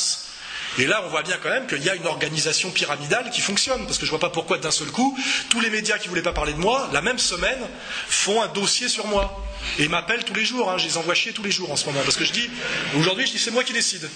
Et 0.77 0.85
là, 0.85 1.01
on 1.05 1.09
voit 1.09 1.23
bien 1.23 1.37
quand 1.41 1.49
même 1.49 1.67
qu'il 1.67 1.83
y 1.83 1.89
a 1.89 1.95
une 1.95 2.07
organisation 2.07 2.71
pyramidale 2.71 3.29
qui 3.29 3.41
fonctionne, 3.41 3.85
parce 3.85 3.97
que 3.97 4.05
je 4.05 4.11
ne 4.11 4.17
vois 4.17 4.19
pas 4.19 4.29
pourquoi 4.29 4.57
d'un 4.57 4.71
seul 4.71 4.87
coup, 4.87 5.17
tous 5.49 5.59
les 5.59 5.69
médias 5.69 5.97
qui 5.97 6.05
ne 6.05 6.09
voulaient 6.09 6.21
pas 6.21 6.33
parler 6.33 6.53
de 6.53 6.59
moi, 6.59 6.89
la 6.93 7.01
même 7.01 7.19
semaine, 7.19 7.59
font 8.07 8.41
un 8.41 8.47
dossier 8.47 8.87
sur 8.87 9.05
moi. 9.07 9.37
Et 9.79 9.87
m'appellent 9.87 10.23
tous 10.23 10.33
les 10.33 10.45
jours, 10.45 10.71
hein. 10.71 10.77
je 10.77 10.87
les 10.87 10.97
envoie 10.97 11.13
chier 11.13 11.33
tous 11.33 11.43
les 11.43 11.51
jours 11.51 11.71
en 11.71 11.75
ce 11.75 11.85
moment, 11.85 12.01
parce 12.03 12.17
que 12.17 12.25
je 12.25 12.31
dis, 12.31 12.49
aujourd'hui, 12.97 13.27
je 13.27 13.33
dis, 13.33 13.39
c'est 13.39 13.51
moi 13.51 13.63
qui 13.63 13.73
décide. 13.73 14.09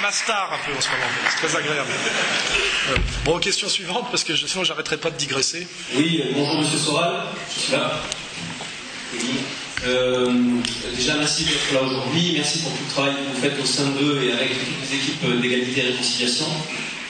Ma 0.00 0.12
star 0.12 0.52
un 0.52 0.58
peu 0.70 0.76
en 0.76 0.80
ce 0.80 0.88
moment. 0.88 1.04
C'est 1.30 1.46
très 1.46 1.56
agréable. 1.58 1.90
Euh, 2.90 2.96
bon, 3.24 3.38
question 3.38 3.68
suivante, 3.68 4.06
parce 4.10 4.24
que 4.24 4.34
sinon 4.36 4.64
j'arrêterai 4.64 4.96
pas 4.96 5.10
de 5.10 5.16
digresser. 5.16 5.66
Oui, 5.94 6.22
bonjour 6.34 6.58
Monsieur 6.58 6.78
Soral, 6.78 7.24
je 7.54 7.60
suis 7.60 7.72
là. 7.72 8.00
Euh, 9.86 10.32
déjà, 10.96 11.16
merci 11.16 11.44
d'être 11.44 11.72
là 11.74 11.82
aujourd'hui. 11.82 12.32
Merci 12.36 12.60
pour 12.60 12.72
tout 12.72 12.84
le 12.86 12.90
travail 12.90 13.14
que 13.14 13.34
vous 13.34 13.40
faites 13.40 13.60
au 13.60 13.66
sein 13.66 13.90
d'eux 13.90 14.22
et 14.22 14.32
avec 14.32 14.50
toutes 14.58 14.90
les 14.90 14.96
équipes 14.96 15.40
d'égalité 15.40 15.80
et 15.80 15.90
réconciliation. 15.90 16.46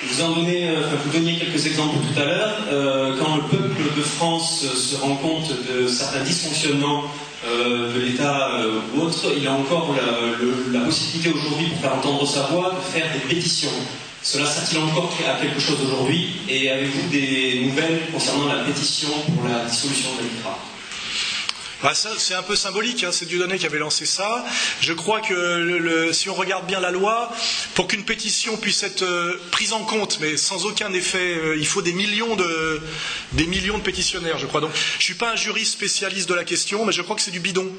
Vous 0.09 0.23
en 0.23 0.37
donnez, 0.37 0.69
euh, 0.69 0.83
vous 1.05 1.19
donniez 1.19 1.39
quelques 1.39 1.67
exemples 1.67 1.97
tout 1.97 2.21
à 2.21 2.25
l'heure. 2.25 2.57
quand 3.19 3.37
le 3.37 3.43
peuple 3.43 3.83
de 3.97 4.03
France 4.03 4.65
se 4.75 4.97
rend 4.97 5.17
compte 5.17 5.51
de 5.69 5.87
certains 5.87 6.23
dysfonctionnements 6.23 7.05
euh, 7.47 7.93
de 7.93 8.01
l'État 8.01 8.55
euh, 8.55 8.81
ou 8.95 9.03
autre, 9.03 9.33
il 9.37 9.47
a 9.47 9.53
encore 9.53 9.95
la, 10.73 10.81
possibilité 10.81 11.31
aujourd'hui 11.31 11.67
pour 11.67 11.79
faire 11.79 11.95
entendre 11.95 12.27
sa 12.27 12.45
voix 12.45 12.71
de 12.71 12.81
faire 12.81 13.13
des 13.13 13.35
pétitions. 13.35 13.69
Cela 14.23 14.47
sert-il 14.47 14.79
encore 14.79 15.13
à 15.29 15.39
quelque 15.43 15.61
chose 15.61 15.77
aujourd'hui? 15.85 16.29
Et 16.49 16.71
avez-vous 16.71 17.11
des 17.11 17.67
nouvelles 17.67 18.01
concernant 18.11 18.47
la 18.47 18.65
pétition 18.65 19.11
pour 19.35 19.47
la 19.47 19.67
dissolution 19.67 20.09
de 20.17 20.23
l'État? 20.23 20.57
Bah, 21.85 21.93
c'est 21.95 22.33
un 22.33 22.43
peu 22.43 22.57
symbolique, 22.57 23.05
hein, 23.05 23.11
c'est 23.13 23.27
Dieudonné 23.27 23.59
qui 23.59 23.67
avait 23.67 23.79
lancé 23.79 24.07
ça. 24.07 24.43
Je 24.81 24.95
crois 24.95 25.21
que 25.21 26.13
si 26.15 26.31
on 26.31 26.35
regarde 26.35 26.67
bien 26.67 26.81
la 26.81 26.91
loi, 26.91 27.31
pour 27.75 27.89
qu'une 27.89 28.07
pétition 28.07 28.57
puisse 28.57 28.83
être 28.85 29.03
euh, 29.03 29.39
prise 29.51 29.75
en 29.75 29.85
compte, 29.85 30.17
mais 30.23 30.39
sans 30.39 30.65
aucun 30.65 30.91
effet, 30.95 31.37
euh, 31.37 31.59
il 31.59 31.67
faut 31.67 31.83
des 31.83 31.93
millions, 31.93 32.37
de, 32.37 32.81
pétitionnaires, 33.85 34.39
je 34.39 34.47
crois. 34.47 34.63
Donc 34.63 34.71
je 34.75 34.97
ne 34.97 35.03
suis 35.03 35.15
pas 35.15 35.33
un 35.33 35.37
juriste 35.37 35.75
spécialiste 35.75 36.27
de 36.27 36.33
la 36.33 36.45
question, 36.45 36.87
mais 36.87 36.93
je 36.93 37.03
crois 37.03 37.17
que 37.17 37.23
c'est 37.23 37.31
du 37.31 37.41
bidon. 37.41 37.71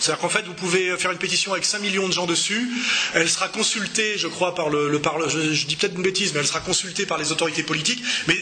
C'est-à-dire 0.00 0.20
qu'en 0.20 0.28
fait, 0.28 0.44
vous 0.44 0.52
pouvez 0.52 0.94
faire 0.98 1.12
une 1.12 1.16
pétition 1.16 1.52
avec 1.52 1.64
5 1.64 1.78
millions 1.78 2.08
de 2.08 2.12
gens 2.12 2.26
dessus, 2.26 2.68
elle 3.14 3.30
sera 3.30 3.48
consultée, 3.48 4.18
je 4.18 4.28
crois, 4.28 4.54
par 4.54 4.68
le, 4.68 5.00
je, 5.28 5.54
je 5.54 5.64
dis 5.64 5.76
peut-être 5.76 5.96
une 5.96 6.02
bêtise, 6.02 6.34
mais 6.34 6.40
elle 6.40 6.46
sera 6.46 6.60
consultée 6.60 7.06
par 7.06 7.16
les 7.16 7.32
autorités 7.32 7.62
politiques, 7.62 8.02
mais 8.26 8.36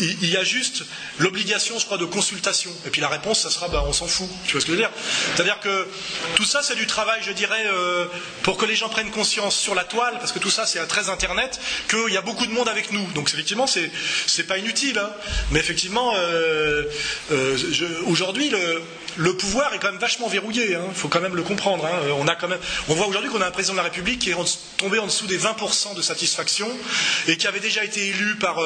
il 0.00 0.28
y 0.28 0.36
a 0.36 0.42
juste 0.42 0.84
l'obligation, 1.18 1.78
je 1.78 1.84
crois, 1.84 1.98
de 1.98 2.04
consultation. 2.04 2.72
Et 2.86 2.90
puis 2.90 3.00
la 3.00 3.08
réponse, 3.08 3.40
ça 3.42 3.50
sera, 3.50 3.68
bah, 3.68 3.84
on 3.86 3.92
s'en 3.92 4.08
fout. 4.08 4.28
Tu 4.48 4.54
vois 4.54 4.62
ce 4.62 4.66
que 4.66 4.72
je 4.72 4.76
veux 4.78 4.82
dire? 4.82 4.90
C'est-à-dire 5.34 5.60
que 5.60 5.86
tout 6.34 6.44
ça, 6.44 6.62
c'est 6.62 6.74
du 6.74 6.86
travail, 6.86 7.20
je 7.22 7.32
dirais, 7.32 7.66
euh, 7.66 8.06
pour 8.42 8.56
que 8.56 8.64
les 8.64 8.74
gens 8.74 8.88
prennent 8.88 9.10
conscience 9.10 9.54
sur 9.54 9.74
la 9.74 9.84
toile, 9.84 10.14
parce 10.18 10.32
que 10.32 10.38
tout 10.38 10.48
ça, 10.48 10.64
c'est 10.64 10.84
très 10.86 11.10
Internet, 11.10 11.60
qu'il 11.90 12.14
y 12.14 12.16
a 12.16 12.22
beaucoup 12.22 12.46
de 12.46 12.52
monde 12.52 12.66
avec 12.66 12.90
nous. 12.90 13.06
Donc 13.12 13.28
effectivement, 13.28 13.66
c'est, 13.66 13.90
c'est 14.26 14.44
pas 14.44 14.56
inutile. 14.56 14.98
Hein. 14.98 15.10
Mais 15.50 15.60
effectivement, 15.60 16.14
euh, 16.16 16.84
euh, 17.30 17.58
aujourd'hui, 18.06 18.50
le, 19.18 19.36
pouvoir 19.36 19.74
est 19.74 19.78
quand 19.78 19.90
même 19.90 20.00
vachement 20.00 20.28
verrouillé. 20.28 20.70
Il 20.70 20.74
hein. 20.76 20.86
faut 20.94 21.08
quand 21.08 21.20
même 21.20 21.36
le 21.36 21.42
comprendre. 21.42 21.84
Hein. 21.84 22.08
On, 22.18 22.26
a 22.26 22.34
quand 22.34 22.48
même, 22.48 22.60
on 22.88 22.94
voit 22.94 23.06
aujourd'hui 23.06 23.30
qu'on 23.30 23.42
a 23.42 23.46
un 23.46 23.50
président 23.50 23.74
de 23.74 23.78
la 23.78 23.84
République 23.84 24.20
qui 24.20 24.30
est 24.30 24.36
tombé 24.78 24.98
en 24.98 25.06
dessous 25.06 25.26
des 25.26 25.38
20% 25.38 25.94
de 25.94 26.00
satisfaction 26.00 26.68
et 27.26 27.36
qui 27.36 27.46
avait 27.46 27.60
déjà 27.60 27.84
été 27.84 28.08
élu 28.08 28.36
par 28.36 28.56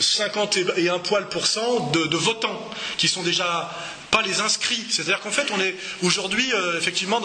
50 0.00 0.58
et 0.76 0.88
un 0.88 0.98
poil 0.98 1.28
pour 1.28 1.46
cent 1.46 1.90
de, 1.90 2.16
votants 2.16 2.60
qui 2.98 3.08
sont 3.08 3.22
déjà 3.22 3.70
pas 4.10 4.22
les 4.22 4.40
inscrits. 4.40 4.84
C'est-à-dire 4.90 5.20
qu'en 5.20 5.30
fait, 5.30 5.50
on 5.52 5.60
est 5.60 5.74
aujourd'hui, 6.02 6.52
euh, 6.54 6.78
effectivement, 6.78 7.20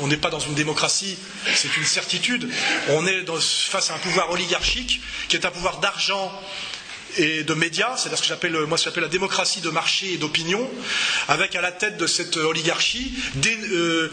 on 0.00 0.06
n'est 0.06 0.16
pas 0.16 0.30
dans 0.30 0.40
une 0.40 0.54
démocratie, 0.54 1.16
c'est 1.54 1.76
une 1.76 1.84
certitude. 1.84 2.48
On 2.90 3.06
est 3.06 3.24
face 3.40 3.90
à 3.90 3.94
un 3.94 3.98
pouvoir 3.98 4.30
oligarchique 4.30 5.00
qui 5.28 5.36
est 5.36 5.44
un 5.46 5.50
pouvoir 5.50 5.78
d'argent 5.78 6.32
et 7.16 7.44
de 7.44 7.54
médias, 7.54 7.96
c'est-à-dire 7.96 8.18
ce 8.18 8.22
que 8.22 8.28
j'appelle, 8.28 8.56
moi, 8.66 8.78
ce 8.78 8.84
que 8.84 8.90
j'appelle 8.90 9.04
la 9.04 9.08
démocratie 9.08 9.60
de 9.60 9.70
marché 9.70 10.12
et 10.12 10.16
d'opinion, 10.16 10.68
avec 11.28 11.54
à 11.54 11.60
la 11.60 11.72
tête 11.72 11.96
de 11.96 12.06
cette 12.06 12.36
oligarchie 12.36 13.12
des, 13.34 13.56
euh, 13.72 14.12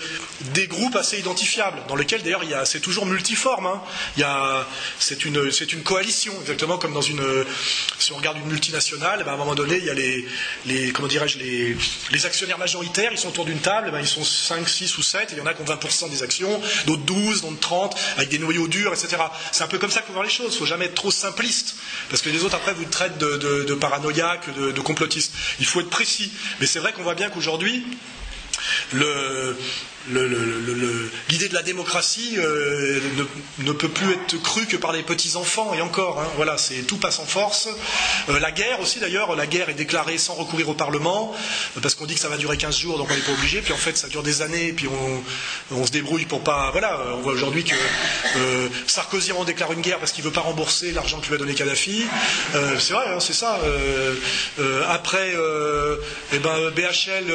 des 0.54 0.68
groupes 0.68 0.96
assez 0.96 1.20
identifiables, 1.20 1.80
dans 1.88 1.96
lesquels 1.96 2.24
d'ailleurs 2.24 2.44
c'est 2.66 2.80
toujours 2.80 3.06
multiforme. 3.06 3.68
Hein. 3.68 4.66
C'est 5.00 5.26
une, 5.26 5.84
coalition, 5.84 6.34
exactement 6.42 6.78
comme 6.78 6.94
dans 6.94 7.02
une, 7.02 7.24
si 8.00 8.12
on 8.12 8.18
regarde 8.18 8.38
une 8.38 8.48
multinationale, 8.48 9.24
ben, 9.24 9.32
à 9.32 9.34
un 9.34 9.38
moment 9.38 9.56
donné, 9.56 9.78
il 9.78 9.86
y 9.86 9.90
a 9.90 9.94
les, 9.94 10.92
comment 10.92 11.08
dirais-je, 11.08 11.40
les, 11.40 12.26
actionnaires 12.26 12.58
majoritaires, 12.58 13.12
ils 13.12 13.18
sont 13.18 13.30
autour 13.30 13.46
d'une 13.46 13.60
table, 13.60 13.92
ben, 13.92 14.00
ils 14.00 14.08
sont 14.08 14.24
5, 14.24 14.68
6 14.68 14.98
ou 14.98 15.04
7, 15.04 15.32
et 15.32 15.34
il 15.34 15.38
y 15.40 15.42
en 15.42 15.46
a 15.46 15.54
qui 15.54 15.62
ont 15.62 15.66
20% 15.66 16.10
des 16.10 16.24
actions, 16.24 16.62
d'autres 16.86 17.04
12, 17.04 17.42
d'autres 17.42 17.60
30, 17.60 17.96
avec 18.18 18.30
des 18.30 18.40
noyaux 18.40 18.68
durs, 18.68 18.94
etc. 18.94 19.22
C'est 19.52 19.64
un 19.64 19.68
peu 19.68 19.78
comme 19.78 19.92
ça 19.92 20.02
faut 20.02 20.14
voir 20.14 20.24
les 20.24 20.30
choses. 20.30 20.52
Il 20.52 20.54
ne 20.54 20.60
faut 20.60 20.66
jamais 20.66 20.86
être 20.86 20.96
trop 20.96 21.12
simpliste, 21.12 21.76
parce 22.10 22.22
que 22.22 22.30
les 22.30 22.44
autres 22.44 22.56
après 22.56 22.74
vous 22.74 22.86
traite 22.94 23.18
de, 23.18 23.38
de, 23.38 23.64
de 23.64 23.74
paranoïaque, 23.74 24.54
de, 24.56 24.72
de 24.72 24.82
complotiste. 24.82 25.34
Il 25.60 25.66
faut 25.66 25.82
être 25.82 25.90
précis. 25.90 26.32
Mais 26.60 26.68
c'est 26.68 26.80
vrai 26.80 26.94
qu'on 26.94 27.04
voit 27.04 27.16
bien 27.16 27.30
qu'aujourd'hui, 27.30 27.84
le, 28.94 29.58
l'idée 30.10 31.48
de 31.48 31.54
la 31.54 31.62
démocratie 31.62 32.36
euh, 32.38 33.00
ne, 33.60 33.72
peut 33.72 33.88
plus 33.88 34.12
être 34.12 34.42
crue 34.42 34.66
que 34.66 34.76
par 34.76 34.92
les 34.92 35.04
petits 35.04 35.36
enfants 35.38 35.74
et 35.74 35.82
encore 35.82 36.20
hein, 36.20 36.28
voilà 36.36 36.58
c'est 36.58 36.84
tout 36.84 36.98
passe 36.98 37.20
en 37.20 37.26
force. 37.26 37.70
Euh, 38.30 38.40
la 38.40 38.52
guerre 38.52 38.82
aussi 38.82 39.00
d'ailleurs 39.00 39.36
la 39.36 39.48
guerre 39.48 39.70
est 39.70 39.76
déclarée 39.76 40.18
sans 40.18 40.34
recourir 40.34 40.68
au 40.70 40.74
parlement 40.74 41.34
parce 41.82 41.96
qu'on 41.96 42.06
dit 42.06 42.16
que 42.16 42.20
ça 42.20 42.28
va 42.28 42.38
durer 42.38 42.58
15 42.58 42.78
jours 42.78 42.98
donc 42.98 43.08
on 43.10 43.16
n'est 43.16 43.22
pas 43.22 43.32
obligé 43.32 43.62
puis 43.62 43.74
en 43.74 43.78
fait 43.78 43.98
ça 43.98 44.08
dure 44.08 44.24
des 44.24 44.42
années 44.42 44.68
et 44.68 44.74
puis 44.74 44.88
on, 45.72 45.86
se 45.86 45.92
débrouille 45.92 46.26
pour 46.26 46.42
pas 46.42 46.72
voilà 46.72 47.00
on 47.18 47.22
voit 47.22 47.34
aujourd'hui 47.34 47.64
que 47.64 47.76
euh, 48.38 48.68
Sarkozy 48.88 49.32
en 49.32 49.44
déclare 49.44 49.72
une 49.74 49.82
guerre 49.82 50.00
parce 50.00 50.12
qu'il 50.12 50.24
veut 50.24 50.32
pas 50.32 50.42
rembourser 50.42 50.92
l'argent 50.92 51.20
que 51.20 51.28
lui 51.28 51.36
a 51.36 51.38
donné 51.38 51.54
Kadhafi. 51.54 52.06
C'est 52.80 52.94
vrai 52.94 53.06
hein, 53.08 53.20
c'est 53.20 53.34
ça 53.34 53.60
après 54.90 55.34
eh 56.34 56.40
ben, 56.40 56.72
BHL 56.72 57.34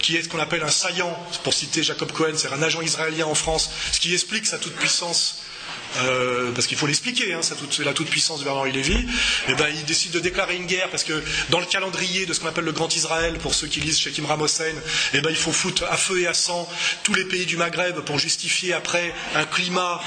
qui 0.00 0.16
est 0.16 0.22
ce 0.22 0.28
qu'on 0.28 0.38
appelle 0.38 0.62
un 0.62 0.68
saillant 0.68 1.16
pour 1.42 1.54
citer 1.54 1.75
Jacob 1.82 2.12
Cohen, 2.12 2.34
c'est 2.36 2.52
un 2.52 2.62
agent 2.62 2.80
israélien 2.82 3.26
en 3.26 3.34
France, 3.34 3.70
ce 3.92 4.00
qui 4.00 4.12
explique 4.12 4.46
sa 4.46 4.58
toute 4.58 4.74
puissance 4.74 5.36
euh, 6.00 6.52
parce 6.52 6.66
qu'il 6.66 6.76
faut 6.76 6.86
l'expliquer, 6.86 7.34
hein, 7.34 7.40
c'est 7.42 7.84
la 7.84 7.92
toute 7.92 8.08
puissance 8.08 8.40
de 8.40 8.44
Bernard 8.44 8.64
Lévy, 8.66 8.94
et 8.94 9.06
eh 9.48 9.54
ben, 9.54 9.68
il 9.74 9.84
décide 9.84 10.12
de 10.12 10.20
déclarer 10.20 10.56
une 10.56 10.66
guerre 10.66 10.90
parce 10.90 11.04
que 11.04 11.22
dans 11.50 11.60
le 11.60 11.66
calendrier 11.66 12.26
de 12.26 12.32
ce 12.32 12.40
qu'on 12.40 12.48
appelle 12.48 12.64
le 12.64 12.72
Grand 12.72 12.94
Israël, 12.94 13.38
pour 13.38 13.54
ceux 13.54 13.66
qui 13.66 13.80
lisent 13.80 13.98
chez 13.98 14.10
Kim 14.10 14.26
Ramosen, 14.26 14.74
eh 15.14 15.20
il 15.28 15.36
faut 15.36 15.52
foutre 15.52 15.84
à 15.90 15.96
feu 15.96 16.20
et 16.20 16.26
à 16.26 16.34
sang 16.34 16.68
tous 17.02 17.14
les 17.14 17.24
pays 17.24 17.46
du 17.46 17.56
Maghreb 17.56 18.00
pour 18.00 18.18
justifier 18.18 18.72
après 18.72 19.14
un 19.34 19.44
climat 19.44 20.00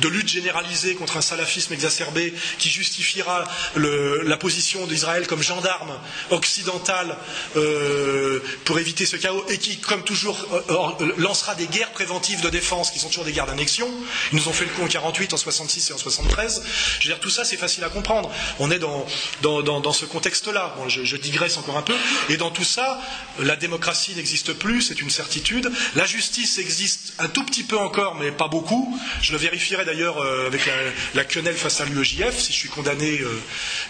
de 0.00 0.08
lutte 0.08 0.28
généralisée 0.28 0.94
contre 0.94 1.16
un 1.16 1.20
salafisme 1.20 1.72
exacerbé 1.72 2.34
qui 2.58 2.70
justifiera 2.70 3.44
la 3.76 4.36
position 4.36 4.86
d'Israël 4.86 5.26
comme 5.26 5.42
gendarme 5.42 5.98
occidental 6.30 7.16
euh, 7.56 8.40
pour 8.64 8.78
éviter 8.78 9.06
ce 9.06 9.16
chaos 9.16 9.44
et 9.48 9.58
qui, 9.58 9.78
comme 9.78 10.02
toujours, 10.02 10.38
euh, 10.70 11.12
lancera 11.18 11.54
des 11.54 11.66
guerres 11.66 11.92
préventives 11.92 12.40
de 12.40 12.48
défense 12.48 12.90
qui 12.90 12.98
sont 12.98 13.08
toujours 13.08 13.24
des 13.24 13.32
guerres 13.32 13.46
d'annexion. 13.46 13.88
Ils 14.32 14.36
nous 14.38 14.48
ont 14.48 14.52
fait 14.52 14.64
le 14.64 14.70
coup 14.70 14.82
en 14.82 14.88
48 14.88 15.29
en 15.32 15.36
66 15.36 15.90
et 15.90 15.92
en 15.92 15.98
73. 15.98 16.62
Je 17.00 17.08
veux 17.08 17.14
dire, 17.14 17.20
tout 17.20 17.30
ça, 17.30 17.44
c'est 17.44 17.56
facile 17.56 17.84
à 17.84 17.88
comprendre. 17.88 18.30
On 18.58 18.70
est 18.70 18.78
dans, 18.78 19.06
dans, 19.42 19.92
ce 19.92 20.04
contexte-là. 20.04 20.74
je, 20.88 21.16
digresse 21.16 21.56
encore 21.58 21.76
un 21.76 21.82
peu. 21.82 21.94
Et 22.28 22.36
dans 22.36 22.50
tout 22.50 22.64
ça, 22.64 23.00
la 23.38 23.56
démocratie 23.56 24.14
n'existe 24.14 24.52
plus, 24.52 24.82
c'est 24.82 25.00
une 25.00 25.10
certitude. 25.10 25.70
La 25.94 26.06
justice 26.06 26.58
existe 26.58 27.14
un 27.18 27.28
tout 27.28 27.44
petit 27.44 27.64
peu 27.64 27.78
encore, 27.78 28.14
mais 28.16 28.30
pas 28.30 28.48
beaucoup. 28.48 28.98
Je 29.22 29.32
le 29.32 29.38
vérifierai 29.38 29.84
d'ailleurs 29.84 30.18
euh, 30.18 30.46
avec 30.46 30.68
la, 31.14 31.24
quenelle 31.24 31.56
face 31.56 31.80
à 31.80 31.84
l'UEJF, 31.84 32.38
si 32.38 32.52
je 32.52 32.58
suis 32.58 32.68
condamné 32.68 33.20
euh, 33.20 33.40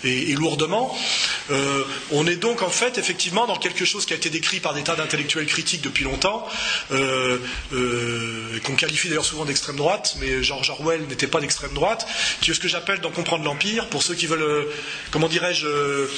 et, 0.05 0.35
lourdement. 0.35 0.97
Euh, 1.51 1.85
on 2.11 2.27
est 2.27 2.37
donc 2.37 2.62
en 2.62 2.71
fait 2.71 2.99
effectivement 2.99 3.47
dans 3.47 3.57
quelque 3.57 3.85
chose 3.85 4.07
qui 4.07 4.12
a 4.12 4.17
été 4.17 4.31
décrit 4.31 4.61
par 4.61 4.75
des 4.75 4.83
tas 4.83 4.97
d'intellectuels 4.97 5.47
critiques 5.47 5.83
depuis 5.83 6.05
longtemps, 6.05 6.47
qu'on 6.91 8.75
qualifie 8.77 9.09
d'ailleurs 9.09 9.25
souvent 9.25 9.45
d'extrême 9.45 9.77
droite, 9.77 10.17
mais 10.21 10.43
George 10.43 10.71
Orwell 10.71 11.07
n'était 11.07 11.20
pas 11.27 11.41
d'extrême 11.41 11.73
droite, 11.75 12.07
qui 12.41 12.51
est 12.51 12.55
ce 12.55 12.61
que 12.61 12.69
j'appelle 12.69 13.01
dans 13.01 13.11
Comprendre 13.11 13.45
l'Empire, 13.45 13.89
pour 13.89 14.03
ceux 14.03 14.15
qui 14.15 14.27
veulent, 14.27 14.43
euh, 14.43 14.65
comment 15.11 15.29
dirais-je, 15.29 15.67
euh, 15.67 16.11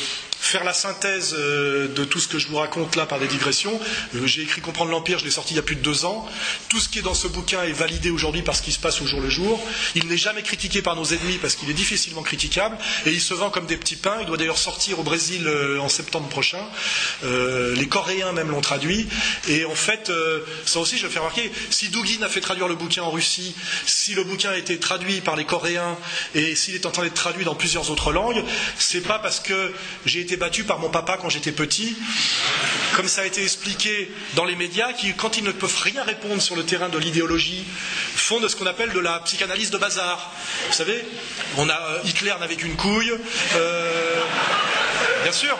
faire 0.52 0.64
la 0.64 0.74
synthèse 0.74 1.34
euh, 1.38 1.88
de 1.88 2.04
tout 2.04 2.20
ce 2.20 2.28
que 2.28 2.38
je 2.38 2.46
vous 2.48 2.58
raconte 2.58 2.94
là 2.94 3.06
par 3.06 3.18
des 3.18 3.26
digressions. 3.26 3.80
J'ai 4.26 4.42
écrit 4.42 4.60
Comprendre 4.60 4.90
l'Empire, 4.90 5.18
je 5.18 5.24
l'ai 5.24 5.30
sorti 5.30 5.54
il 5.54 5.56
y 5.56 5.60
a 5.60 5.62
plus 5.62 5.76
de 5.76 5.80
deux 5.80 6.04
ans. 6.04 6.28
Tout 6.68 6.78
ce 6.78 6.90
qui 6.90 6.98
est 6.98 7.02
dans 7.02 7.14
ce 7.14 7.26
bouquin 7.26 7.62
est 7.62 7.72
validé 7.72 8.10
aujourd'hui 8.10 8.42
par 8.42 8.54
ce 8.54 8.60
qui 8.60 8.70
se 8.70 8.78
passe 8.78 9.00
au 9.00 9.06
jour 9.06 9.22
le 9.22 9.30
jour. 9.30 9.58
Il 9.94 10.06
n'est 10.08 10.18
jamais 10.18 10.42
critiqué 10.42 10.82
par 10.82 10.94
nos 10.94 11.06
ennemis 11.06 11.38
parce 11.40 11.54
qu'il 11.54 11.70
est 11.70 11.74
difficilement 11.74 12.20
critiquable 12.22 12.76
et 13.06 13.12
il 13.12 13.20
se 13.20 13.32
vend 13.32 13.48
comme 13.48 13.64
des 13.64 13.78
petits 13.78 13.96
pains. 13.96 14.18
Il 14.20 14.26
doit 14.26 14.36
d'ailleurs 14.36 14.58
sortir 14.58 15.00
au 15.00 15.02
Brésil 15.02 15.48
en 15.80 15.88
septembre 15.88 16.28
prochain. 16.28 16.62
les 17.22 17.88
Coréens 17.88 18.32
même 18.32 18.50
l'ont 18.50 18.60
traduit. 18.60 19.08
Et 19.48 19.64
en 19.64 19.74
fait, 19.74 20.12
ça 20.66 20.80
aussi, 20.80 20.98
je 20.98 21.06
vais 21.06 21.12
faire 21.12 21.22
remarquer, 21.22 21.50
si 21.70 21.88
Dugin 21.88 22.22
a 22.22 22.28
fait 22.28 22.42
traduire 22.42 22.68
le 22.68 22.74
bouquin 22.74 23.02
en 23.02 23.10
Russie, 23.10 23.54
si 23.86 24.14
le 24.14 24.24
bouquin 24.24 24.50
a 24.50 24.58
été 24.58 24.78
traduit 24.78 25.22
par 25.22 25.34
les 25.36 25.46
Coréens 25.46 25.96
et 26.34 26.54
s'il 26.54 26.74
est 26.74 26.84
en 26.84 26.90
train 26.90 27.04
d'être 27.04 27.14
traduit 27.14 27.46
dans 27.46 27.54
plusieurs 27.54 27.90
autres 27.90 28.12
langues, 28.12 28.44
c'est 28.78 29.00
pas 29.00 29.18
parce 29.18 29.40
que 29.40 29.72
j'ai 30.04 30.20
été 30.20 30.36
battu 30.42 30.64
par 30.64 30.80
mon 30.80 30.88
papa 30.88 31.18
quand 31.22 31.28
j'étais 31.28 31.52
petit, 31.52 31.96
comme 32.96 33.06
ça 33.06 33.20
a 33.20 33.24
été 33.26 33.44
expliqué 33.44 34.10
dans 34.34 34.44
les 34.44 34.56
médias, 34.56 34.92
qui, 34.92 35.14
quand 35.14 35.36
ils 35.36 35.44
ne 35.44 35.52
peuvent 35.52 35.80
rien 35.84 36.02
répondre 36.02 36.42
sur 36.42 36.56
le 36.56 36.64
terrain 36.64 36.88
de 36.88 36.98
l'idéologie, 36.98 37.64
font 38.16 38.40
de 38.40 38.48
ce 38.48 38.56
qu'on 38.56 38.66
appelle 38.66 38.90
de 38.90 38.98
la 38.98 39.20
psychanalyse 39.20 39.70
de 39.70 39.78
bazar. 39.78 40.32
Vous 40.66 40.74
savez, 40.74 41.04
on 41.58 41.68
a 41.68 41.74
euh, 41.74 41.98
Hitler 42.04 42.34
n'avait 42.40 42.56
qu'une 42.56 42.74
couille. 42.74 43.12
Euh, 43.54 44.20
bien 45.22 45.30
sûr, 45.30 45.56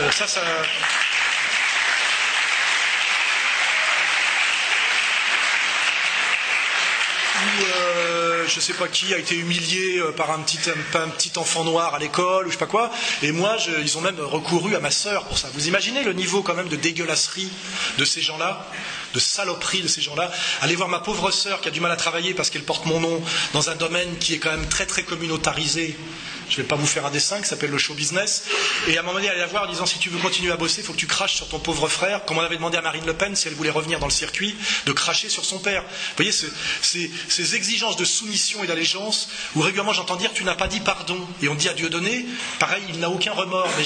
euh, 0.00 0.10
ça, 0.10 0.26
ça. 0.26 0.40
Je 8.50 8.56
ne 8.56 8.60
sais 8.60 8.72
pas 8.74 8.88
qui 8.88 9.14
a 9.14 9.18
été 9.18 9.36
humilié 9.36 9.98
euh, 9.98 10.12
par 10.12 10.30
un 10.32 10.40
petit, 10.40 10.58
enfant 11.36 11.64
noir 11.64 11.94
à 11.94 11.98
l'école 11.98 12.46
ou 12.46 12.48
je 12.48 12.54
sais 12.54 12.58
pas 12.58 12.66
quoi. 12.66 12.90
Et 13.22 13.32
moi, 13.32 13.56
ils 13.82 13.96
ont 13.96 14.00
même 14.00 14.18
recouru 14.20 14.74
à 14.74 14.80
ma 14.80 14.90
sœur 14.90 15.24
pour 15.24 15.38
ça. 15.38 15.48
Vous 15.54 15.68
imaginez 15.68 16.02
le 16.02 16.12
niveau 16.12 16.42
quand 16.42 16.54
même 16.54 16.68
de 16.68 16.76
dégueulasserie 16.76 17.50
de 17.98 18.04
ces 18.04 18.20
gens-là, 18.20 18.66
de 19.14 19.20
saloperie 19.20 19.82
de 19.82 19.88
ces 19.88 20.00
gens-là. 20.00 20.30
Allez 20.60 20.76
voir 20.76 20.88
ma 20.88 21.00
pauvre 21.00 21.30
sœur 21.30 21.60
qui 21.60 21.68
a 21.68 21.70
du 21.70 21.80
mal 21.80 21.90
à 21.90 21.96
travailler 21.96 22.34
parce 22.34 22.50
qu'elle 22.50 22.64
porte 22.64 22.86
mon 22.86 23.00
nom 23.00 23.22
dans 23.52 23.70
un 23.70 23.74
domaine 23.74 24.18
qui 24.18 24.34
est 24.34 24.38
quand 24.38 24.50
même 24.50 24.68
très 24.68 24.86
très 24.86 25.02
communautarisé 25.02 25.96
je 26.50 26.56
ne 26.56 26.62
vais 26.62 26.68
pas 26.68 26.76
vous 26.76 26.86
faire 26.86 27.06
un 27.06 27.10
dessin, 27.10 27.40
qui 27.40 27.48
s'appelle 27.48 27.70
le 27.70 27.78
show 27.78 27.94
business. 27.94 28.44
Et 28.88 28.96
à 28.96 29.00
un 29.00 29.02
moment 29.02 29.14
donné, 29.14 29.28
aller 29.28 29.38
la 29.38 29.46
voir 29.46 29.64
en 29.64 29.70
disant 29.70 29.86
si 29.86 29.98
tu 29.98 30.10
veux 30.10 30.18
continuer 30.18 30.52
à 30.52 30.56
bosser, 30.56 30.80
il 30.80 30.84
faut 30.84 30.92
que 30.92 30.98
tu 30.98 31.06
craches 31.06 31.36
sur 31.36 31.48
ton 31.48 31.60
pauvre 31.60 31.88
frère, 31.88 32.24
comme 32.24 32.38
on 32.38 32.42
avait 32.42 32.56
demandé 32.56 32.76
à 32.76 32.82
Marine 32.82 33.06
Le 33.06 33.14
Pen 33.14 33.36
si 33.36 33.46
elle 33.48 33.54
voulait 33.54 33.70
revenir 33.70 34.00
dans 34.00 34.06
le 34.06 34.12
circuit, 34.12 34.56
de 34.84 34.92
cracher 34.92 35.28
sur 35.28 35.44
son 35.44 35.60
père. 35.60 35.82
Vous 35.82 36.16
voyez, 36.16 36.32
ces, 36.32 37.54
exigences 37.54 37.96
de 37.96 38.04
soumission 38.04 38.64
et 38.64 38.66
d'allégeance, 38.66 39.28
où 39.54 39.60
régulièrement 39.60 39.92
j'entends 39.92 40.16
dire 40.16 40.32
tu 40.32 40.44
n'as 40.44 40.56
pas 40.56 40.66
dit 40.66 40.80
pardon, 40.80 41.26
et 41.40 41.48
on 41.48 41.54
dit 41.54 41.68
à 41.68 41.72
Dieu 41.72 41.88
donné, 41.88 42.26
pareil, 42.58 42.82
il 42.88 42.98
n'a 42.98 43.10
aucun 43.10 43.32
remords. 43.32 43.68
Mais 43.78 43.84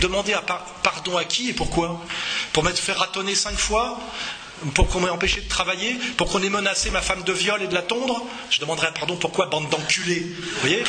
demander 0.00 0.34
pardon 0.82 1.16
à 1.16 1.24
qui 1.24 1.50
et 1.50 1.52
pourquoi? 1.52 2.02
Pour 2.52 2.64
m'être 2.64 2.78
fait 2.78 2.92
ratonner 2.92 3.34
cinq 3.34 3.58
fois 3.58 4.00
pour 4.74 4.88
qu'on 4.88 5.00
m'ait 5.00 5.10
empêché 5.10 5.40
de 5.40 5.48
travailler, 5.48 5.94
pour 6.16 6.30
qu'on 6.30 6.42
ait 6.42 6.50
menacé 6.50 6.90
ma 6.90 7.02
femme 7.02 7.22
de 7.22 7.32
viol 7.32 7.62
et 7.62 7.66
de 7.66 7.74
la 7.74 7.82
tondre, 7.82 8.24
je 8.50 8.60
demanderais 8.60 8.92
pardon 8.92 9.16
pourquoi, 9.16 9.46
bande 9.46 9.68
d'enculés? 9.68 10.24
Vous 10.24 10.60
voyez? 10.60 10.84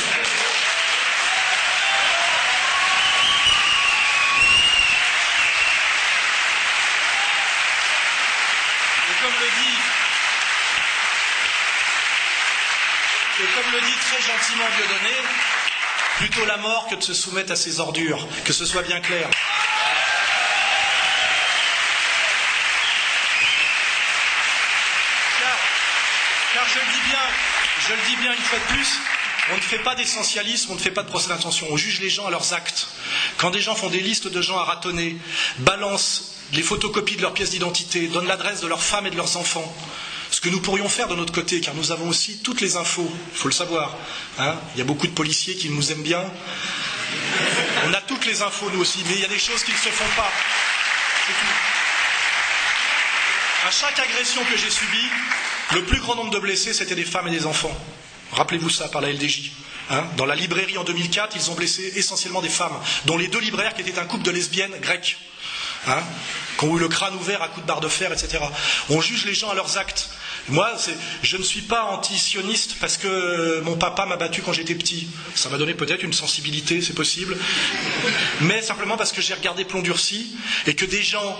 Et 13.39 13.43
comme 13.53 13.71
le 13.71 13.79
dit, 13.81 13.93
très 13.99 14.21
gentiment 14.21 14.65
Dieudonné, 14.77 15.15
plutôt 16.17 16.45
la 16.45 16.57
mort 16.57 16.87
que 16.89 16.95
de 16.95 17.03
se 17.03 17.13
soumettre 17.13 17.51
à 17.51 17.55
ces 17.55 17.79
ordures, 17.79 18.27
que 18.45 18.53
ce 18.53 18.65
soit 18.65 18.81
bien 18.81 18.99
clair. 18.99 19.29
Je 26.67 26.79
le 26.79 26.85
dis 26.85 27.09
bien, 27.09 27.19
je 27.87 27.93
le 27.93 27.99
dis 28.09 28.15
bien 28.21 28.31
une 28.33 28.43
fois 28.43 28.59
de 28.59 28.73
plus, 28.73 28.99
on 29.51 29.55
ne 29.55 29.61
fait 29.61 29.79
pas 29.79 29.95
d'essentialisme, 29.95 30.71
on 30.71 30.75
ne 30.75 30.79
fait 30.79 30.91
pas 30.91 31.03
de 31.03 31.09
procès 31.09 31.29
d'intention, 31.29 31.67
on 31.69 31.77
juge 31.77 32.01
les 32.01 32.09
gens 32.09 32.27
à 32.27 32.31
leurs 32.31 32.53
actes. 32.53 32.87
Quand 33.37 33.49
des 33.51 33.61
gens 33.61 33.75
font 33.75 33.89
des 33.89 34.01
listes 34.01 34.27
de 34.27 34.41
gens 34.41 34.57
à 34.59 34.63
ratonner, 34.65 35.15
balancent 35.59 36.33
les 36.53 36.61
photocopies 36.61 37.15
de 37.15 37.21
leurs 37.21 37.33
pièces 37.33 37.51
d'identité, 37.51 38.07
donnent 38.07 38.27
l'adresse 38.27 38.61
de 38.61 38.67
leurs 38.67 38.83
femmes 38.83 39.07
et 39.07 39.11
de 39.11 39.15
leurs 39.17 39.37
enfants, 39.37 39.73
ce 40.31 40.41
que 40.41 40.49
nous 40.49 40.59
pourrions 40.59 40.89
faire 40.89 41.07
de 41.07 41.15
notre 41.15 41.31
côté, 41.33 41.61
car 41.61 41.73
nous 41.75 41.91
avons 41.91 42.09
aussi 42.09 42.39
toutes 42.39 42.59
les 42.61 42.75
infos, 42.75 43.09
il 43.33 43.37
faut 43.37 43.47
le 43.47 43.53
savoir. 43.53 43.95
Hein. 44.39 44.55
il 44.75 44.79
y 44.79 44.81
a 44.81 44.85
beaucoup 44.85 45.07
de 45.07 45.13
policiers 45.13 45.55
qui 45.55 45.69
nous 45.69 45.91
aiment 45.91 46.03
bien. 46.03 46.23
On 47.85 47.93
a 47.93 48.01
toutes 48.01 48.25
les 48.25 48.41
infos, 48.41 48.69
nous 48.73 48.81
aussi, 48.81 48.99
mais 49.07 49.13
il 49.15 49.21
y 49.21 49.25
a 49.25 49.29
des 49.29 49.39
choses 49.39 49.63
qui 49.63 49.71
ne 49.71 49.77
se 49.77 49.89
font 49.89 50.09
pas. 50.17 50.31
À 53.67 53.71
chaque 53.71 53.99
agression 53.99 54.41
que 54.45 54.57
j'ai 54.57 54.69
subie, 54.69 55.09
le 55.73 55.83
plus 55.83 55.99
grand 55.99 56.15
nombre 56.15 56.31
de 56.31 56.39
blessés, 56.39 56.73
c'était 56.73 56.95
des 56.95 57.05
femmes 57.05 57.27
et 57.27 57.31
des 57.31 57.45
enfants. 57.45 57.75
Rappelez-vous 58.31 58.69
ça 58.69 58.87
par 58.87 59.01
la 59.01 59.11
LDJ. 59.11 59.51
Hein. 59.89 60.03
Dans 60.17 60.25
la 60.25 60.35
librairie 60.35 60.77
en 60.77 60.83
2004, 60.83 61.35
ils 61.35 61.49
ont 61.51 61.55
blessé 61.55 61.93
essentiellement 61.95 62.41
des 62.41 62.49
femmes, 62.49 62.77
dont 63.05 63.17
les 63.17 63.27
deux 63.27 63.39
libraires 63.39 63.73
qui 63.73 63.81
étaient 63.81 63.99
un 63.99 64.05
couple 64.05 64.23
de 64.23 64.31
lesbiennes 64.31 64.75
grecques, 64.81 65.17
hein, 65.87 66.01
qui 66.57 66.65
ont 66.65 66.75
eu 66.75 66.79
le 66.79 66.87
crâne 66.87 67.15
ouvert 67.15 67.41
à 67.41 67.47
coups 67.47 67.61
de 67.61 67.67
barre 67.67 67.79
de 67.79 67.87
fer, 67.87 68.11
etc. 68.11 68.39
On 68.89 69.01
juge 69.01 69.25
les 69.25 69.33
gens 69.33 69.49
à 69.49 69.55
leurs 69.55 69.77
actes. 69.77 70.09
Moi, 70.49 70.69
je 71.23 71.37
ne 71.37 71.43
suis 71.43 71.61
pas 71.61 71.83
anti-sioniste 71.83 72.75
parce 72.79 72.97
que 72.97 73.61
mon 73.61 73.75
papa 73.75 74.05
m'a 74.05 74.15
battu 74.15 74.41
quand 74.41 74.53
j'étais 74.53 74.75
petit. 74.75 75.07
Ça 75.35 75.49
m'a 75.49 75.57
donné 75.57 75.73
peut-être 75.73 76.03
une 76.03 76.13
sensibilité, 76.13 76.81
c'est 76.81 76.93
possible. 76.93 77.37
Mais 78.41 78.61
simplement 78.61 78.97
parce 78.97 79.11
que 79.11 79.21
j'ai 79.21 79.33
regardé 79.33 79.65
Plomb 79.65 79.81
durci 79.81 80.37
et 80.65 80.75
que 80.75 80.85
des 80.85 81.03
gens 81.03 81.37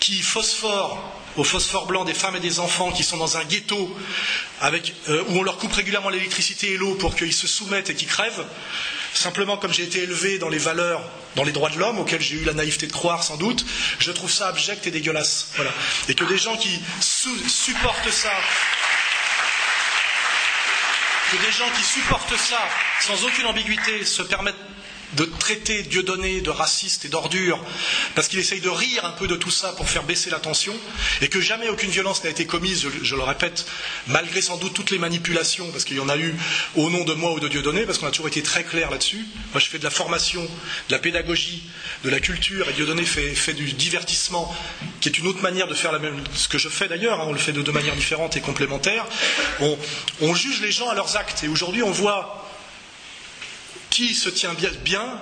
qui 0.00 0.20
phosphorent 0.20 1.21
au 1.36 1.44
phosphore 1.44 1.86
blanc 1.86 2.04
des 2.04 2.14
femmes 2.14 2.36
et 2.36 2.40
des 2.40 2.60
enfants 2.60 2.92
qui 2.92 3.04
sont 3.04 3.16
dans 3.16 3.36
un 3.36 3.44
ghetto 3.44 3.96
euh, 4.62 5.24
où 5.28 5.38
on 5.38 5.42
leur 5.42 5.58
coupe 5.58 5.72
régulièrement 5.72 6.10
l'électricité 6.10 6.72
et 6.72 6.76
l'eau 6.76 6.94
pour 6.94 7.16
qu'ils 7.16 7.32
se 7.32 7.46
soumettent 7.46 7.90
et 7.90 7.94
qu'ils 7.94 8.08
crèvent, 8.08 8.44
simplement 9.14 9.56
comme 9.56 9.72
j'ai 9.72 9.84
été 9.84 10.00
élevé 10.00 10.38
dans 10.38 10.48
les 10.48 10.58
valeurs, 10.58 11.02
dans 11.36 11.44
les 11.44 11.52
droits 11.52 11.70
de 11.70 11.78
l'homme, 11.78 11.98
auxquels 11.98 12.20
j'ai 12.20 12.36
eu 12.36 12.44
la 12.44 12.52
naïveté 12.52 12.86
de 12.86 12.92
croire 12.92 13.22
sans 13.22 13.36
doute, 13.36 13.64
je 13.98 14.10
trouve 14.10 14.30
ça 14.30 14.48
abject 14.48 14.86
et 14.86 14.90
dégueulasse. 14.90 15.48
Voilà. 15.56 15.72
Et 16.08 16.14
que 16.14 16.24
des 16.24 16.38
gens 16.38 16.56
qui 16.56 16.80
supportent 17.48 18.10
ça, 18.10 18.32
que 21.30 21.36
des 21.46 21.52
gens 21.52 21.68
qui 21.76 21.82
supportent 21.82 22.36
ça 22.36 22.60
sans 23.00 23.24
aucune 23.24 23.46
ambiguïté 23.46 24.04
se 24.04 24.22
permettent 24.22 24.54
de 25.16 25.24
traiter 25.24 25.82
Dieudonné 25.82 26.40
de 26.40 26.50
raciste 26.50 27.04
et 27.04 27.08
d'ordure, 27.08 27.62
parce 28.14 28.28
qu'il 28.28 28.38
essaye 28.38 28.60
de 28.60 28.68
rire 28.68 29.04
un 29.04 29.12
peu 29.12 29.26
de 29.26 29.36
tout 29.36 29.50
ça 29.50 29.72
pour 29.72 29.88
faire 29.88 30.04
baisser 30.04 30.30
la 30.30 30.38
tension, 30.38 30.74
et 31.20 31.28
que 31.28 31.40
jamais 31.40 31.68
aucune 31.68 31.90
violence 31.90 32.24
n'a 32.24 32.30
été 32.30 32.46
commise, 32.46 32.86
je, 33.02 33.14
le 33.14 33.22
répète, 33.22 33.66
malgré 34.06 34.40
sans 34.40 34.56
doute 34.56 34.74
toutes 34.74 34.90
les 34.90 34.98
manipulations, 34.98 35.70
parce 35.70 35.84
qu'il 35.84 35.96
y 35.96 36.00
en 36.00 36.08
a 36.08 36.16
eu 36.16 36.34
au 36.76 36.90
nom 36.90 37.04
de 37.04 37.14
moi 37.14 37.32
ou 37.32 37.40
de 37.40 37.48
Dieudonné, 37.48 37.84
parce 37.84 37.98
qu'on 37.98 38.06
a 38.06 38.10
toujours 38.10 38.28
été 38.28 38.42
très 38.42 38.64
clair 38.64 38.90
là-dessus. 38.90 39.26
Moi, 39.52 39.60
je 39.60 39.66
fais 39.66 39.78
de 39.78 39.84
la 39.84 39.90
formation, 39.90 40.42
de 40.42 40.92
la 40.92 40.98
pédagogie, 40.98 41.64
de 42.04 42.10
la 42.10 42.20
culture, 42.20 42.68
et 42.68 42.72
Dieudonné 42.72 43.04
fait, 43.04 43.34
fait 43.34 43.54
du 43.54 43.72
divertissement, 43.72 44.54
qui 45.00 45.08
est 45.08 45.18
une 45.18 45.26
autre 45.26 45.42
manière 45.42 45.68
de 45.68 45.74
faire 45.74 45.92
ce 46.34 46.48
que 46.48 46.58
je 46.58 46.68
fais 46.68 46.88
d'ailleurs, 46.88 47.20
hein, 47.20 47.26
on 47.28 47.32
le 47.32 47.38
fait 47.38 47.52
de 47.52 47.62
deux 47.62 47.72
manières 47.72 47.96
différentes 47.96 48.36
et 48.36 48.40
complémentaires. 48.40 49.06
On, 49.60 49.78
on 50.20 50.34
juge 50.34 50.60
les 50.62 50.72
gens 50.72 50.88
à 50.88 50.94
leurs 50.94 51.16
actes, 51.16 51.44
et 51.44 51.48
aujourd'hui, 51.48 51.82
on 51.82 51.90
voit 51.90 52.41
qui 53.92 54.14
se 54.14 54.30
tient 54.30 54.54
bien, 54.84 55.20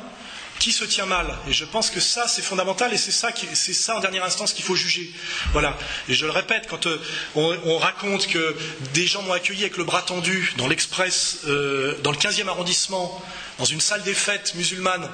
qui 0.60 0.70
se 0.70 0.84
tient 0.84 1.06
mal. 1.06 1.26
Et 1.48 1.52
je 1.52 1.64
pense 1.64 1.90
que 1.90 1.98
ça, 1.98 2.28
c'est 2.28 2.40
fondamental 2.40 2.94
et 2.94 2.97
c'est 2.97 3.10
ça, 3.10 3.30
c'est 3.55 3.72
ça 3.74 3.97
en 3.97 4.01
dernière 4.01 4.24
instance 4.24 4.52
qu'il 4.52 4.64
faut 4.64 4.76
juger. 4.76 5.10
Voilà. 5.52 5.76
Et 6.09 6.14
je 6.14 6.24
le 6.24 6.30
répète, 6.30 6.68
quand 6.68 6.86
euh, 6.86 7.01
on, 7.34 7.78
raconte 7.78 8.28
que 8.28 8.55
des 8.94 9.09
gens 9.09 9.22
m'ont 9.22 9.32
accueilli 9.32 9.62
avec 9.62 9.76
le 9.76 9.82
bras 9.82 10.02
tendu 10.02 10.55
dans 10.56 10.68
l'Express, 10.68 11.40
euh, 11.48 11.97
dans 12.05 12.12
le 12.12 12.16
15e 12.16 12.47
arrondissement, 12.47 13.20
dans 13.59 13.64
une 13.64 13.80
salle 13.80 14.02
des 14.05 14.14
fêtes 14.14 14.55
musulmane, 14.55 15.09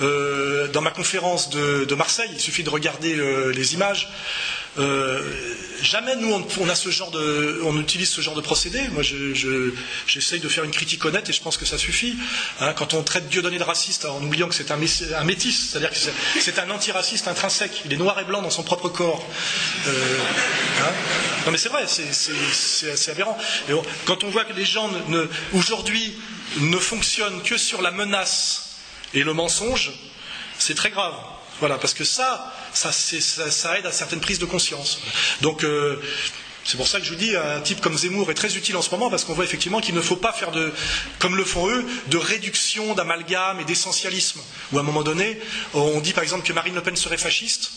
euh, 0.00 0.68
dans 0.68 0.80
ma 0.80 0.90
conférence 0.90 1.50
de, 1.50 1.94
Marseille, 1.94 2.30
il 2.32 2.40
suffit 2.40 2.62
de 2.62 2.70
regarder 2.70 3.14
les 3.52 3.74
images. 3.74 4.08
Euh, 4.78 5.20
jamais 5.82 6.16
nous 6.16 6.32
on, 6.60 6.68
a 6.68 6.74
ce 6.74 6.88
genre 6.88 7.10
de, 7.10 7.60
on 7.64 7.78
utilise 7.78 8.08
ce 8.08 8.20
genre 8.20 8.34
de 8.34 8.40
procédé. 8.40 8.80
Moi, 8.92 9.02
j'essaye 10.06 10.40
de 10.40 10.48
faire 10.48 10.64
une 10.64 10.70
critique 10.70 11.04
honnête 11.04 11.28
et 11.28 11.32
je 11.32 11.42
pense 11.42 11.56
que 11.56 11.66
ça 11.66 11.76
suffit. 11.76 12.16
Hein, 12.60 12.72
quand 12.72 12.94
on 12.94 13.02
traite 13.02 13.28
Dieu 13.28 13.42
donné 13.42 13.58
de 13.58 13.62
raciste 13.62 14.06
en 14.06 14.22
oubliant 14.22 14.48
que 14.48 14.54
c'est 14.54 14.70
un, 14.70 14.76
métis, 14.76 15.70
c'est-à-dire 15.70 15.90
que 15.90 15.96
c'est 16.40 16.58
un 16.58 16.70
antiraciste 16.70 17.28
intrinsèque. 17.28 17.82
Il 17.84 17.92
est 17.92 17.96
noir 17.96 18.18
et 18.18 18.24
blanc 18.24 18.40
dans 18.40 18.50
son 18.50 18.62
propre 18.62 18.88
corps. 18.88 19.26
Euh, 19.86 20.18
hein. 20.80 20.92
non 21.46 21.52
mais 21.52 21.58
c'est 21.58 21.68
vrai, 21.68 21.84
c'est 21.86 23.10
aberrant. 23.10 23.36
Et 23.68 23.72
quand 24.06 24.24
on 24.24 24.30
voit 24.30 24.44
que 24.44 24.54
les 24.54 24.64
gens 24.64 24.90
aujourd'hui 25.52 26.14
ne 26.58 26.78
fonctionnent 26.78 27.42
que 27.42 27.58
sur 27.58 27.82
la 27.82 27.90
menace 27.90 28.76
et 29.12 29.22
le 29.22 29.34
mensonge, 29.34 29.92
c'est 30.58 30.74
très 30.74 30.90
grave. 30.90 31.14
Voilà, 31.62 31.78
parce 31.78 31.94
que 31.94 32.02
ça, 32.02 32.52
ça, 32.72 33.78
aide 33.78 33.86
à 33.86 33.92
certaines 33.92 34.18
prises 34.20 34.40
de 34.40 34.46
conscience. 34.46 34.98
Donc, 35.42 35.62
euh, 35.62 35.94
c'est 36.64 36.76
pour 36.76 36.88
ça 36.88 36.98
que 36.98 37.04
je 37.04 37.10
vous 37.10 37.16
dis, 37.16 37.36
un 37.36 37.60
type 37.60 37.80
comme 37.80 37.96
Zemmour 37.96 38.28
est 38.32 38.34
très 38.34 38.56
utile 38.56 38.76
en 38.76 38.82
ce 38.82 38.90
moment 38.90 39.08
parce 39.10 39.22
qu'on 39.24 39.32
voit 39.34 39.44
effectivement 39.44 39.80
qu'il 39.80 39.94
ne 39.94 40.00
faut 40.00 40.16
pas 40.16 40.32
faire 40.32 40.50
de, 40.50 40.72
comme 41.20 41.36
le 41.36 41.44
font 41.44 41.68
eux, 41.70 41.84
de 42.08 42.16
réduction, 42.16 42.94
d'amalgame 42.94 43.60
et 43.60 43.64
d'essentialisme. 43.64 44.40
Ou 44.72 44.78
à 44.78 44.80
un 44.80 44.82
moment 44.82 45.04
donné, 45.04 45.38
on 45.72 46.00
dit 46.00 46.12
par 46.12 46.24
exemple 46.24 46.44
que 46.44 46.52
Marine 46.52 46.74
Le 46.74 46.82
Pen 46.82 46.96
serait 46.96 47.16
fasciste 47.16 47.70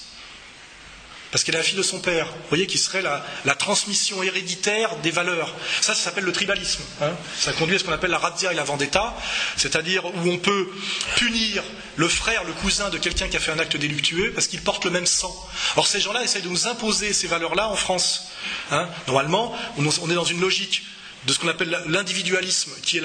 parce 1.35 1.43
qu'elle 1.43 1.55
est 1.55 1.57
la 1.57 1.65
fille 1.65 1.77
de 1.77 1.83
son 1.83 1.99
père. 1.99 2.27
Vous 2.27 2.47
voyez, 2.47 2.65
qui 2.65 2.77
serait 2.77 3.01
la, 3.01 3.55
transmission 3.55 4.23
héréditaire 4.23 4.95
des 5.03 5.11
valeurs. 5.11 5.53
Ça, 5.81 5.93
ça 5.93 6.05
s'appelle 6.05 6.23
le 6.23 6.31
tribalisme. 6.31 6.81
Hein. 7.01 7.11
Ça 7.37 7.51
conduit 7.51 7.75
à 7.75 7.79
ce 7.79 7.83
qu'on 7.83 7.91
appelle 7.91 8.11
la 8.11 8.19
razzia 8.19 8.53
et 8.53 8.55
la 8.55 8.63
vendetta, 8.63 9.13
c'est-à-dire 9.57 10.05
où 10.05 10.29
on 10.29 10.37
peut 10.37 10.69
punir 11.17 11.61
le 11.97 12.07
frère, 12.07 12.45
le 12.45 12.53
cousin 12.53 12.89
de 12.89 12.97
quelqu'un 12.97 13.27
qui 13.27 13.35
a 13.35 13.41
fait 13.41 13.51
un 13.51 13.59
acte 13.59 13.75
délictueux 13.75 14.31
parce 14.31 14.47
qu'il 14.47 14.61
porte 14.61 14.85
le 14.85 14.91
même 14.91 15.05
sang. 15.05 15.35
Or, 15.75 15.87
ces 15.87 15.99
gens-là 15.99 16.23
essayent 16.23 16.41
de 16.41 16.47
nous 16.47 16.67
imposer 16.67 17.11
ces 17.11 17.27
valeurs-là 17.27 17.67
en 17.67 17.75
France. 17.75 18.29
Hein. 18.71 18.87
Normalement, 19.07 19.53
on 19.77 20.09
est 20.09 20.15
dans 20.15 20.23
une 20.23 20.39
logique 20.39 20.83
de 21.27 21.33
ce 21.33 21.39
qu'on 21.39 21.47
appelle 21.47 21.77
l'individualisme, 21.87 22.71
qui 22.83 22.97
est 22.97 23.03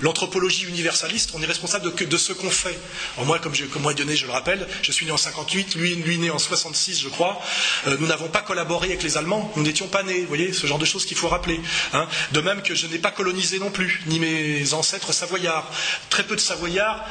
l'anthropologie 0.00 0.64
universaliste, 0.64 1.30
on 1.34 1.42
est 1.42 1.46
responsable 1.46 1.92
de, 1.94 2.16
ce 2.16 2.32
qu'on 2.32 2.50
fait. 2.50 2.78
moi, 3.24 3.38
comme, 3.38 3.54
je, 3.54 3.64
comme 3.64 3.82
moi, 3.82 3.94
Dionné, 3.94 4.16
je 4.16 4.26
le 4.26 4.32
rappelle, 4.32 4.66
je 4.82 4.92
suis 4.92 5.06
né 5.06 5.12
en 5.12 5.16
58, 5.16 5.74
lui, 5.76 5.94
lui 5.96 6.18
né 6.18 6.30
en 6.30 6.38
66, 6.38 7.00
je 7.00 7.08
crois. 7.08 7.40
Euh, 7.86 7.96
nous 8.00 8.06
n'avons 8.06 8.28
pas 8.28 8.42
collaboré 8.42 8.88
avec 8.88 9.02
les 9.02 9.16
Allemands, 9.16 9.50
nous 9.56 9.62
n'étions 9.62 9.88
pas 9.88 10.02
nés. 10.02 10.20
Vous 10.20 10.28
voyez, 10.28 10.52
ce 10.52 10.66
genre 10.66 10.78
de 10.78 10.84
choses 10.84 11.06
qu'il 11.06 11.16
faut 11.16 11.28
rappeler. 11.28 11.60
Hein. 11.92 12.06
De 12.32 12.40
même 12.40 12.62
que 12.62 12.74
je 12.74 12.86
n'ai 12.86 12.98
pas 12.98 13.10
colonisé 13.10 13.58
non 13.58 13.70
plus, 13.70 14.02
ni 14.06 14.18
mes 14.18 14.72
ancêtres 14.74 15.12
savoyards. 15.12 15.70
Très 16.10 16.24
peu 16.24 16.36
de 16.36 16.40
Savoyards 16.40 17.04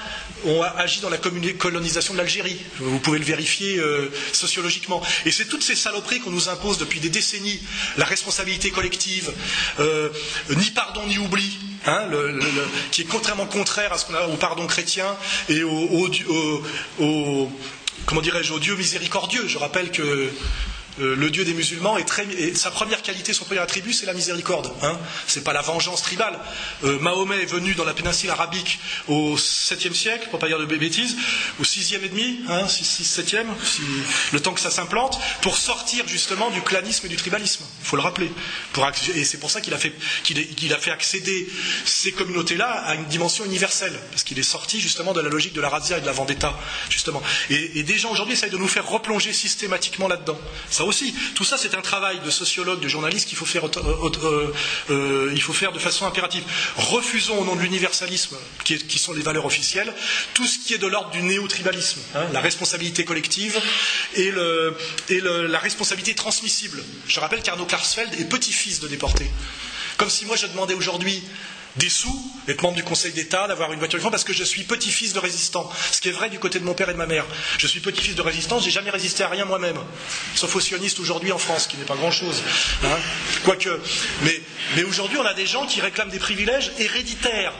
ont 0.46 0.62
agi 0.62 1.00
dans 1.00 1.10
la 1.10 1.18
colonisation 1.18 2.14
de 2.14 2.20
l'Algérie. 2.20 2.60
Vous 2.80 3.00
pouvez 3.00 3.20
le 3.20 3.26
vérifier 3.26 3.78
euh, 3.80 4.12
sociologiquement. 4.34 5.02
Et 5.26 5.32
c'est 5.32 5.46
toutes 5.46 5.64
ces 5.64 5.76
saloperies 5.76 6.20
qu'on 6.20 6.32
nous 6.32 6.50
impose 6.50 6.78
depuis 6.78 7.00
des 7.00 7.10
décennies, 7.10 7.60
la 7.98 8.06
responsabilité 8.06 8.70
collective. 8.70 9.32
Euh, 9.80 9.87
euh, 9.88 10.10
ni 10.56 10.72
pardon 10.72 11.06
ni 11.08 11.18
oubli, 11.18 11.58
hein, 11.86 12.08
qui 12.92 13.02
est 13.02 13.06
contrairement 13.06 13.46
contraire 13.46 13.94
à 13.94 13.98
ce 13.98 14.06
qu'on 14.06 14.16
a 14.16 14.28
au 14.28 14.36
pardon 14.36 14.68
chrétien 14.68 15.06
et 15.50 15.64
au, 15.64 16.08
Dieu 18.60 18.76
miséricordieux. 18.76 19.48
Je 19.48 19.58
rappelle 19.58 19.92
que 19.92 20.30
euh, 21.00 21.16
le 21.16 21.30
Dieu 21.30 21.46
des 21.46 21.54
musulmans 21.54 21.98
est 21.98 22.06
très, 22.06 22.26
et 22.26 22.56
sa 22.56 22.72
première 22.72 23.02
qualité, 23.02 23.34
son 23.34 23.46
premier 23.46 23.60
attribut, 23.60 23.94
c'est 23.94 24.06
la 24.06 24.14
miséricorde. 24.14 24.72
Hein 24.84 24.98
c'est 25.28 25.44
pas 25.44 25.54
la 25.54 25.62
vengeance 25.62 26.02
tribale. 26.02 26.38
Euh, 26.84 27.00
Mahomet 27.00 27.42
est 27.44 27.46
venu 27.46 27.74
dans 27.74 27.84
la 27.84 27.94
péninsule 27.94 28.30
arabique 28.30 28.80
au 29.08 29.36
7e 29.36 29.94
siècle, 29.94 30.28
pour 30.30 30.40
pas 30.40 30.48
dire 30.48 30.60
de 30.60 30.66
bêtises, 30.66 31.16
au 31.60 31.64
6e 31.64 32.04
et 32.04 32.10
demi, 32.10 32.40
hein, 32.50 32.68
6, 32.68 33.20
7e, 33.20 33.46
le 34.34 34.40
temps 34.40 34.54
que 34.54 34.60
ça 34.60 34.72
s'implante, 34.72 35.20
pour 35.42 35.58
sortir 35.58 36.08
justement 36.08 36.50
du 36.50 36.62
clanisme 36.62 37.06
et 37.06 37.10
du 37.10 37.16
tribalisme. 37.16 37.64
Il 37.82 37.86
faut 37.88 37.96
le 37.96 38.02
rappeler. 38.02 38.32
Et 39.16 39.24
c'est 39.24 39.38
pour 39.40 39.52
ça 39.52 39.62
qu'il 39.62 39.74
a, 39.74 39.78
fait, 39.78 39.94
qu'il 40.24 40.74
a 40.74 40.78
fait 40.78 40.92
accéder 40.92 41.48
ces 41.86 42.12
communautés-là 42.12 42.68
à 42.70 42.96
une 42.96 43.06
dimension 43.06 43.46
universelle, 43.46 43.98
parce 44.12 44.24
qu'il 44.24 44.40
est 44.40 44.44
sorti 44.44 44.80
justement 44.80 45.14
de 45.14 45.22
la 45.22 45.30
logique 45.30 45.54
de 45.54 45.62
la 45.62 45.70
razzia 45.70 45.98
et 45.98 46.02
de 46.02 46.06
la 46.06 46.12
vendetta, 46.12 46.58
justement. 46.90 47.22
Et, 47.50 47.80
et 47.80 47.84
des 47.84 47.98
gens 47.98 48.12
aujourd'hui 48.12 48.34
essayent 48.34 48.50
de 48.50 48.58
nous 48.58 48.68
faire 48.68 48.88
replonger 48.88 49.34
systématiquement 49.34 50.08
là-dedans. 50.08 50.40
Aussi, 50.88 51.14
tout 51.36 51.44
ça 51.44 51.58
c'est 51.58 51.76
un 51.76 51.82
travail 51.82 52.20
de 52.20 52.30
sociologue, 52.30 52.80
de 52.80 52.88
journaliste 52.88 53.28
qu'il 53.28 53.38
faut 53.38 53.46
faire, 53.46 53.66
euh, 53.66 54.54
euh, 54.90 55.32
il 55.34 55.42
faut 55.42 55.54
faire 55.54 55.72
de 55.72 55.80
façon 55.80 56.06
impérative. 56.06 56.44
Refusons 56.76 57.40
au 57.40 57.46
nom 57.46 57.56
de 57.56 57.62
l'universalisme, 57.62 58.38
qui, 58.64 59.00
sont 59.00 59.14
les 59.14 59.22
valeurs 59.22 59.46
officielles, 59.46 59.94
tout 60.34 60.46
ce 60.46 60.60
qui 60.60 60.74
est 60.74 60.78
de 60.78 60.88
l'ordre 60.88 61.12
du 61.12 61.22
néo-tribalisme, 61.22 62.00
hein, 62.16 62.26
la 62.34 62.42
responsabilité 62.42 63.06
collective 63.06 63.60
et, 64.16 64.32
la 64.32 65.60
responsabilité 65.60 66.16
transmissible. 66.16 66.84
Je 67.08 67.20
rappelle 67.20 67.42
qu'Arnaud 67.42 67.66
Klarsfeld 67.66 68.14
est 68.20 68.26
petit-fils 68.26 68.80
de 68.80 68.88
déporté. 68.88 69.30
Comme 69.98 70.10
si 70.10 70.26
moi 70.26 70.36
je 70.36 70.48
demandais 70.48 70.74
aujourd'hui 70.74 71.24
des 71.78 71.90
sous, 71.90 72.32
d'être 72.48 72.62
membre 72.62 72.76
du 72.76 72.84
Conseil 72.84 73.12
d'État, 73.12 73.48
d'avoir 73.48 73.72
une 73.74 73.80
voiture 73.80 73.98
parce 74.10 74.24
que 74.24 74.34
je 74.34 74.44
suis 74.44 74.64
petit-fils 74.64 75.14
de 75.14 75.20
résistant. 75.20 75.70
Ce 75.92 76.02
qui 76.02 76.10
est 76.10 76.12
vrai 76.12 76.30
du 76.30 76.40
côté 76.40 76.60
de 76.60 76.66
mon 76.66 76.74
père 76.74 76.90
et 76.90 76.94
de 76.94 76.98
ma 76.98 77.06
mère. 77.06 77.26
Je 77.58 77.68
suis 77.68 77.80
petit-fils 77.80 78.16
de 78.16 78.22
résistant, 78.22 78.60
j'ai 78.60 78.72
jamais 78.72 78.90
résisté 78.90 79.24
à 79.24 79.28
rien 79.28 79.46
moi-même. 79.46 79.78
Sauf 80.36 80.56
aux 80.56 80.60
sionistes 80.60 81.00
aujourd'hui 81.00 81.32
en 81.32 81.38
France, 81.38 81.68
qui 81.68 81.78
n'est 81.78 81.86
pas 81.86 81.96
grand-chose. 81.96 82.42
Hein. 82.84 82.98
Quoique. 83.44 83.70
Mais 84.76 84.84
aujourd'hui, 84.84 85.18
on 85.18 85.26
a 85.26 85.34
des 85.34 85.46
gens 85.46 85.66
qui 85.66 85.82
réclament 85.82 86.10
des 86.10 86.20
privilèges 86.20 86.72
héréditaires. 86.80 87.54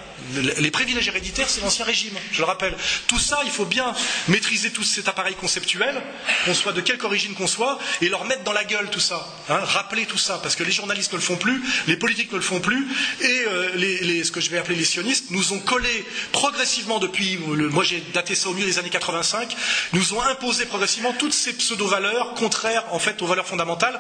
Les 0.58 0.72
privilèges 0.72 1.08
héréditaires, 1.08 1.50
c'est 1.50 1.62
l'ancien 1.62 1.86
régime, 1.86 2.14
je 2.32 2.40
le 2.40 2.46
rappelle. 2.46 2.76
Tout 3.08 3.20
ça, 3.20 3.40
il 3.46 3.52
faut 3.52 3.66
bien 3.66 3.94
maîtriser 4.28 4.72
tout 4.72 4.84
cet 4.84 5.08
appareil 5.08 5.36
conceptuel, 5.36 6.02
qu'on 6.46 6.54
soit 6.54 6.74
de 6.74 6.82
quelque 6.82 7.06
origine 7.06 7.34
qu'on 7.34 7.48
soit, 7.48 7.80
et 8.02 8.10
leur 8.10 8.26
mettre 8.26 8.44
dans 8.44 8.54
la 8.54 8.64
gueule 8.64 8.90
tout 8.90 9.00
ça. 9.00 9.28
Hein, 9.50 9.60
rappeler 9.64 10.06
tout 10.06 10.18
ça, 10.18 10.40
parce 10.42 10.56
que 10.56 10.64
les 10.64 10.72
journalistes 10.72 11.12
ne 11.14 11.18
le 11.18 11.24
font 11.24 11.38
plus, 11.38 11.62
les 11.88 11.98
politiques 11.98 12.32
ne 12.32 12.38
le 12.38 12.44
font 12.44 12.60
plus, 12.60 12.88
et 13.22 13.44
euh, 13.48 14.24
ce 14.24 14.32
que 14.32 14.42
je 14.42 14.50
vais 14.50 14.58
appeler 14.58 14.76
les 14.76 14.86
sionistes 14.86 15.26
nous 15.32 15.54
ont 15.54 15.60
collé 15.60 16.06
progressivement 16.32 17.00
depuis, 17.00 17.40
le, 17.56 17.70
moi 17.70 17.84
j'ai 17.84 18.02
daté 18.14 18.36
ça 18.36 18.50
au 18.50 18.54
milieu 18.54 18.68
des 18.68 18.80
années 18.80 18.90
85, 18.90 19.56
nous 19.94 20.14
ont 20.14 20.22
imposé 20.22 20.66
progressivement 20.66 21.14
toutes 21.14 21.34
ces 21.34 21.54
pseudo-valeurs 21.54 22.34
contraires 22.34 22.84
en 22.92 23.00
fait 23.00 23.22
aux 23.22 23.28
valeurs 23.28 23.48
fondamentales, 23.48 24.00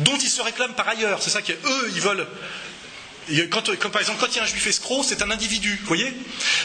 dont 0.00 0.16
ils 0.16 0.28
se 0.28 0.42
réclament 0.42 0.74
par 0.74 0.88
ailleurs. 0.88 1.22
C'est 1.22 1.30
ça 1.30 1.42
qu'eux, 1.42 1.90
ils 1.94 2.00
veulent 2.00 2.26
quand, 3.50 3.70
quand, 3.78 3.90
par 3.90 4.00
exemple, 4.00 4.18
quand 4.20 4.32
il 4.32 4.36
y 4.36 4.40
a 4.40 4.42
un 4.42 4.46
juif 4.46 4.66
escroc, 4.66 5.02
c'est 5.04 5.22
un 5.22 5.30
individu, 5.30 5.78
vous 5.80 5.86
voyez 5.86 6.12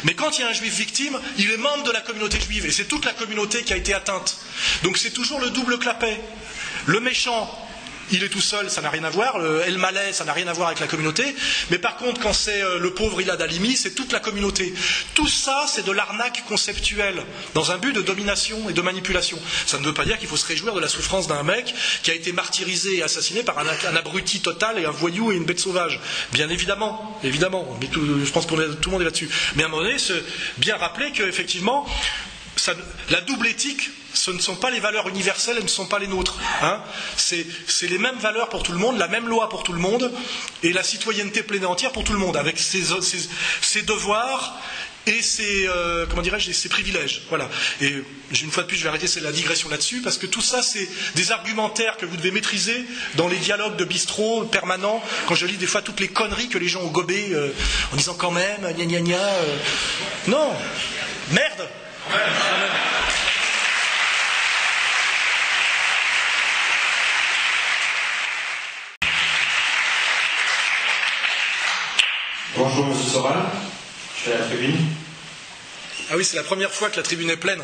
Mais 0.03 0.13
quand 0.13 0.37
il 0.37 0.41
y 0.41 0.43
a 0.43 0.47
un 0.49 0.53
juif 0.53 0.73
victime, 0.75 1.19
il 1.37 1.51
est 1.51 1.57
membre 1.57 1.83
de 1.83 1.91
la 1.91 2.01
communauté 2.01 2.39
juive, 2.39 2.65
et 2.65 2.71
c'est 2.71 2.85
toute 2.85 3.05
la 3.05 3.13
communauté 3.13 3.63
qui 3.63 3.73
a 3.73 3.77
été 3.77 3.93
atteinte. 3.93 4.37
Donc 4.83 4.97
c'est 4.97 5.11
toujours 5.11 5.39
le 5.39 5.49
double 5.49 5.77
clapet. 5.79 6.19
Le 6.85 6.99
méchant, 6.99 7.68
il 8.11 8.23
est 8.23 8.29
tout 8.29 8.41
seul, 8.41 8.69
ça 8.69 8.81
n'a 8.81 8.89
rien 8.89 9.03
à 9.03 9.09
voir. 9.09 9.39
Le 9.39 9.61
El 9.61 9.77
Malais, 9.77 10.13
ça 10.13 10.25
n'a 10.25 10.33
rien 10.33 10.47
à 10.47 10.53
voir 10.53 10.67
avec 10.67 10.79
la 10.79 10.87
communauté. 10.87 11.23
Mais 11.69 11.77
par 11.77 11.97
contre, 11.97 12.21
quand 12.21 12.33
c'est 12.33 12.61
euh, 12.61 12.79
le 12.79 12.93
pauvre 12.93 13.21
Ilad 13.21 13.41
Alimi, 13.41 13.75
c'est 13.75 13.95
toute 13.95 14.11
la 14.11 14.19
communauté. 14.19 14.73
Tout 15.13 15.27
ça, 15.27 15.65
c'est 15.67 15.85
de 15.85 15.91
l'arnaque 15.91 16.43
conceptuelle, 16.47 17.23
dans 17.53 17.71
un 17.71 17.77
but 17.77 17.93
de 17.93 18.01
domination 18.01 18.69
et 18.69 18.73
de 18.73 18.81
manipulation. 18.81 19.39
Ça 19.65 19.77
ne 19.79 19.85
veut 19.85 19.93
pas 19.93 20.05
dire 20.05 20.17
qu'il 20.17 20.27
faut 20.27 20.37
se 20.37 20.47
réjouir 20.47 20.73
de 20.73 20.79
la 20.79 20.87
souffrance 20.87 21.27
d'un 21.27 21.43
mec 21.43 21.73
qui 22.03 22.11
a 22.11 22.13
été 22.13 22.31
martyrisé 22.31 22.97
et 22.97 23.03
assassiné 23.03 23.43
par 23.43 23.57
un, 23.59 23.95
abruti 23.95 24.41
total 24.41 24.79
et 24.79 24.85
un 24.85 24.91
voyou 24.91 25.31
et 25.31 25.35
une 25.35 25.45
bête 25.45 25.59
sauvage. 25.59 25.99
Bien 26.33 26.49
évidemment, 26.49 27.19
évidemment. 27.23 27.77
Mais 27.81 27.89
je 27.93 28.31
pense 28.31 28.45
que 28.45 28.73
tout 28.75 28.89
le 28.89 28.91
monde 28.91 29.01
est 29.01 29.05
là-dessus. 29.05 29.29
Mais 29.55 29.63
à 29.63 29.67
un 29.67 29.69
moment 29.69 29.83
donné, 29.83 29.97
bien 30.57 30.77
rappeler 30.77 31.11
qu'effectivement, 31.11 31.85
la 33.09 33.21
double 33.21 33.47
éthique, 33.47 33.89
ce 34.13 34.31
ne 34.31 34.39
sont 34.39 34.55
pas 34.55 34.69
les 34.69 34.79
valeurs 34.79 35.07
universelles, 35.07 35.55
elles 35.57 35.63
ne 35.63 35.69
sont 35.69 35.85
pas 35.85 35.99
les 35.99 36.07
nôtres. 36.07 36.37
Hein. 36.61 36.81
c'est 37.15 37.45
les 37.87 37.97
mêmes 37.97 38.17
valeurs 38.17 38.49
pour 38.49 38.63
tout 38.63 38.71
le 38.71 38.77
monde, 38.77 38.97
la 38.97 39.07
même 39.07 39.27
loi 39.27 39.49
pour 39.49 39.63
tout 39.63 39.73
le 39.73 39.79
monde, 39.79 40.11
et 40.63 40.73
la 40.73 40.83
citoyenneté 40.83 41.43
pleine 41.43 41.63
et 41.63 41.67
entière 41.67 41.91
pour 41.91 42.03
tout 42.03 42.13
le 42.13 42.19
monde, 42.19 42.37
avec 42.37 42.59
ses, 42.59 42.81
devoirs 43.83 44.57
et 45.07 45.21
ses, 45.21 45.67
euh, 45.67 46.05
comment 46.07 46.21
ses 46.39 46.69
privilèges. 46.69 47.23
Voilà. 47.29 47.49
Et 47.81 48.03
une 48.41 48.51
fois 48.51 48.63
de 48.63 48.67
plus, 48.67 48.77
je 48.77 48.83
vais 48.83 48.89
arrêter 48.89 49.07
la 49.21 49.31
digression 49.31 49.69
là-dessus, 49.69 50.01
parce 50.01 50.17
que 50.17 50.27
tout 50.27 50.41
ça, 50.41 50.61
c'est 50.61 50.87
des 51.15 51.31
argumentaires 51.31 51.97
que 51.97 52.05
vous 52.05 52.17
devez 52.17 52.31
maîtriser 52.31 52.83
dans 53.15 53.27
les 53.27 53.37
dialogues 53.37 53.77
de 53.77 53.85
bistrot 53.85 54.43
permanents, 54.45 55.03
quand 55.27 55.35
je 55.35 55.45
lis 55.45 55.57
des 55.57 55.67
fois 55.67 55.81
toutes 55.81 55.99
les 55.99 56.09
conneries 56.09 56.49
que 56.49 56.57
les 56.57 56.67
gens 56.67 56.81
ont 56.81 56.91
gobées, 56.91 57.29
euh, 57.31 57.51
en 57.93 57.95
disant 57.95 58.15
quand 58.15 58.31
même, 58.31 58.61
gna 58.61 58.85
gna 58.85 59.01
gna. 59.01 59.17
Euh. 59.17 59.57
Non 60.27 60.51
Merde 61.31 61.69
Bonjour 72.57 72.87
Monsieur 72.87 73.09
Soral, 73.09 73.37
je 74.15 74.21
suis 74.21 74.31
à 74.31 74.39
la 74.39 74.45
tribune. 74.45 74.75
Ah 76.11 76.15
oui, 76.17 76.25
c'est 76.25 76.37
la 76.37 76.43
première 76.43 76.71
fois 76.71 76.89
que 76.89 76.97
la 76.97 77.03
tribune 77.03 77.29
est 77.29 77.37
pleine. 77.37 77.61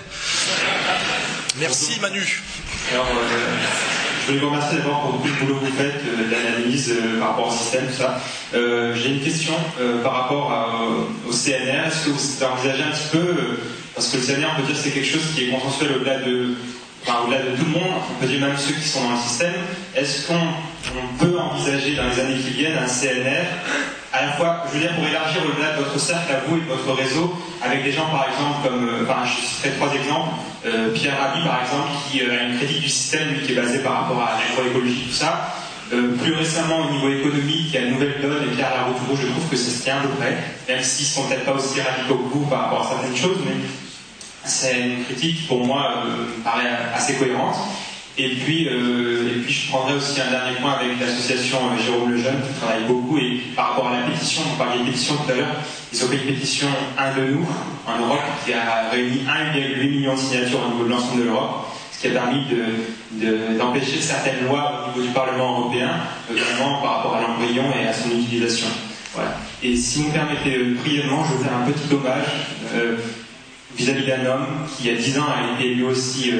Merci 1.59 1.99
Manu. 1.99 2.41
Alors, 2.91 3.07
euh, 3.07 3.57
je 4.21 4.27
voulais 4.27 4.39
vous 4.39 4.49
remercier 4.51 4.77
d'abord 4.77 5.01
pour 5.01 5.11
beaucoup 5.13 5.27
de 5.27 5.33
boulot 5.39 5.55
que 5.59 5.65
vous 5.65 5.75
faites, 5.75 6.01
euh, 6.05 6.29
d'analyse 6.29 6.91
euh, 6.91 7.19
par 7.19 7.29
rapport 7.29 7.47
au 7.47 7.51
système, 7.57 7.87
tout 7.87 7.97
ça. 7.97 8.21
Euh, 8.53 8.93
j'ai 8.95 9.09
une 9.09 9.23
question 9.23 9.53
par 10.03 10.13
rapport 10.13 11.07
au 11.27 11.31
CNR. 11.31 11.87
Est-ce 11.87 12.05
que 12.05 12.09
vous 12.11 12.43
envisagez 12.43 12.83
un 12.83 12.91
petit 12.91 13.09
peu, 13.11 13.59
parce 13.95 14.09
que 14.09 14.17
le 14.17 14.23
CNR, 14.23 14.47
on 14.53 14.61
peut 14.61 14.67
dire 14.67 14.75
c'est 14.75 14.91
quelque 14.91 15.07
chose 15.07 15.33
qui 15.33 15.45
est 15.45 15.49
consensuel 15.49 15.93
au-delà 15.95 16.19
de, 16.19 16.55
au-delà 17.23 17.39
de 17.39 17.55
tout 17.57 17.65
le 17.65 17.71
monde, 17.71 17.93
on 18.11 18.21
peut 18.21 18.27
dire 18.27 18.41
même 18.41 18.57
ceux 18.57 18.73
qui 18.73 18.87
sont 18.87 19.03
dans 19.03 19.15
le 19.15 19.21
système. 19.21 19.53
Est-ce 19.95 20.27
qu'on 20.27 21.17
peut 21.17 21.39
envisager 21.39 21.95
dans 21.95 22.07
les 22.09 22.19
années 22.19 22.37
qui 22.37 22.51
viennent 22.51 22.77
un 22.77 22.87
CNR 22.87 23.45
à 24.15 24.21
la 24.21 24.31
fois, 24.33 24.63
je 24.69 24.75
veux 24.75 24.79
dire, 24.79 24.95
pour 24.95 25.05
élargir 25.05 25.41
au-delà 25.43 25.73
de 25.73 25.83
votre 25.83 25.99
cercle 25.99 26.31
à 26.31 26.39
vous 26.47 26.55
et 26.55 26.61
de 26.61 26.65
votre 26.65 26.93
réseau, 26.93 27.35
avec 27.61 27.83
des 27.83 27.91
gens 27.91 28.05
par 28.05 28.27
exemple 28.29 28.63
comme, 28.63 28.87
euh, 28.87 29.03
enfin 29.03 29.27
je 29.27 29.45
citerai 29.45 29.71
trois 29.75 29.93
exemples, 29.93 30.29
euh, 30.65 30.93
Pierre 30.93 31.19
Rabhi 31.19 31.43
par 31.43 31.59
exemple, 31.61 31.89
qui 32.07 32.21
euh, 32.21 32.39
a 32.39 32.43
une 32.43 32.57
critique 32.57 32.81
du 32.81 32.89
système, 32.89 33.27
lui, 33.29 33.45
qui 33.45 33.51
est 33.51 33.55
basé 33.55 33.79
par 33.79 34.03
rapport 34.03 34.21
à 34.21 34.39
l'agroécologie, 34.39 35.03
tout 35.09 35.13
ça. 35.13 35.51
plus 35.91 36.33
récemment, 36.33 36.87
au 36.87 36.91
niveau 36.93 37.09
économique, 37.09 37.67
il 37.69 37.75
y 37.75 37.77
a 37.77 37.81
une 37.81 37.93
nouvelle 37.95 38.21
donne, 38.21 38.43
et 38.43 38.55
Pierre 38.55 38.71
Laroutourou, 38.71 39.17
je 39.21 39.27
trouve 39.27 39.49
que 39.51 39.57
ça 39.57 39.69
se 39.69 39.83
tient 39.83 40.01
de 40.01 40.07
près, 40.15 40.37
même 40.69 40.81
s'ils 40.81 41.05
sont 41.05 41.27
peut-être 41.27 41.43
pas 41.43 41.53
aussi 41.53 41.81
radicaux 41.81 42.15
que 42.15 42.33
vous 42.33 42.45
par 42.45 42.61
rapport 42.61 42.87
à 42.87 42.89
certaines 42.95 43.17
choses, 43.17 43.37
mais 43.45 43.53
c'est 44.45 44.79
une 44.79 45.03
critique 45.03 45.37
qui, 45.37 45.47
pour 45.47 45.65
moi, 45.65 46.03
me 46.05 46.43
paraît 46.43 46.69
assez 46.93 47.15
cohérente. 47.15 47.55
Et 48.17 48.29
puis, 48.29 48.69
euh, 48.69 49.27
et 49.27 49.39
puis 49.41 49.53
je 49.53 49.69
prendrai 49.69 49.95
aussi 49.95 50.21
un 50.21 50.31
dernier 50.31 50.55
point 50.61 50.71
avec 50.71 50.97
l'association 51.01 51.57
euh, 51.57 51.83
Jérôme 51.83 52.13
Lejeune 52.13 52.39
qui 52.47 52.53
travaille 52.61 52.85
beaucoup 52.87 53.17
et 53.17 53.41
par 53.57 53.71
rapport 53.71 53.87
à 53.89 53.99
la 53.99 54.07
pétition, 54.07 54.41
on 54.53 54.57
parlait 54.57 54.79
de 54.79 54.85
pétition 54.85 55.15
tout 55.15 55.31
à 55.31 55.35
l'heure, 55.35 55.55
ils 55.91 56.01
ont 56.01 56.07
fait 56.07 56.15
une 56.15 56.33
pétition 56.33 56.67
Un 56.97 57.13
de 57.19 57.27
nous 57.33 57.45
en 57.85 57.99
Europe 57.99 58.23
qui 58.45 58.53
a 58.53 58.89
réuni 58.89 59.19
1,8 59.53 59.89
million 59.89 60.13
de 60.13 60.19
signatures 60.19 60.59
au 60.65 60.71
niveau 60.71 60.85
de 60.85 60.91
l'ensemble 60.91 61.23
de 61.23 61.25
l'Europe, 61.25 61.67
ce 61.91 61.99
qui 61.99 62.07
a 62.07 62.11
permis 62.21 62.45
d'empêcher 63.59 63.97
de, 63.97 64.01
certaines 64.01 64.45
lois 64.47 64.85
au 64.85 64.91
niveau 64.97 65.07
du 65.07 65.13
Parlement 65.13 65.59
européen, 65.59 65.89
notamment 66.29 66.81
par 66.81 66.97
rapport 66.97 67.15
à 67.15 67.21
l'embryon 67.21 67.65
et 67.77 67.85
à 67.85 67.91
son 67.91 68.11
utilisation. 68.11 68.67
Voilà. 69.13 69.35
Et 69.61 69.75
si 69.75 69.99
vous 69.99 70.07
me 70.09 70.13
permettez 70.13 70.55
euh, 70.55 70.75
brièvement, 70.81 71.25
je 71.25 71.33
vais 71.33 71.43
faire 71.43 71.57
un 71.57 71.69
petit 71.69 71.93
hommage 71.93 73.05
vis-à-vis 73.77 74.05
d'un 74.05 74.25
homme 74.25 74.47
qui, 74.67 74.87
il 74.87 74.93
y 74.93 74.97
a 74.97 75.01
10 75.01 75.19
ans, 75.19 75.25
a 75.25 75.59
été 75.59 75.73
lui 75.73 75.83
aussi 75.83 76.31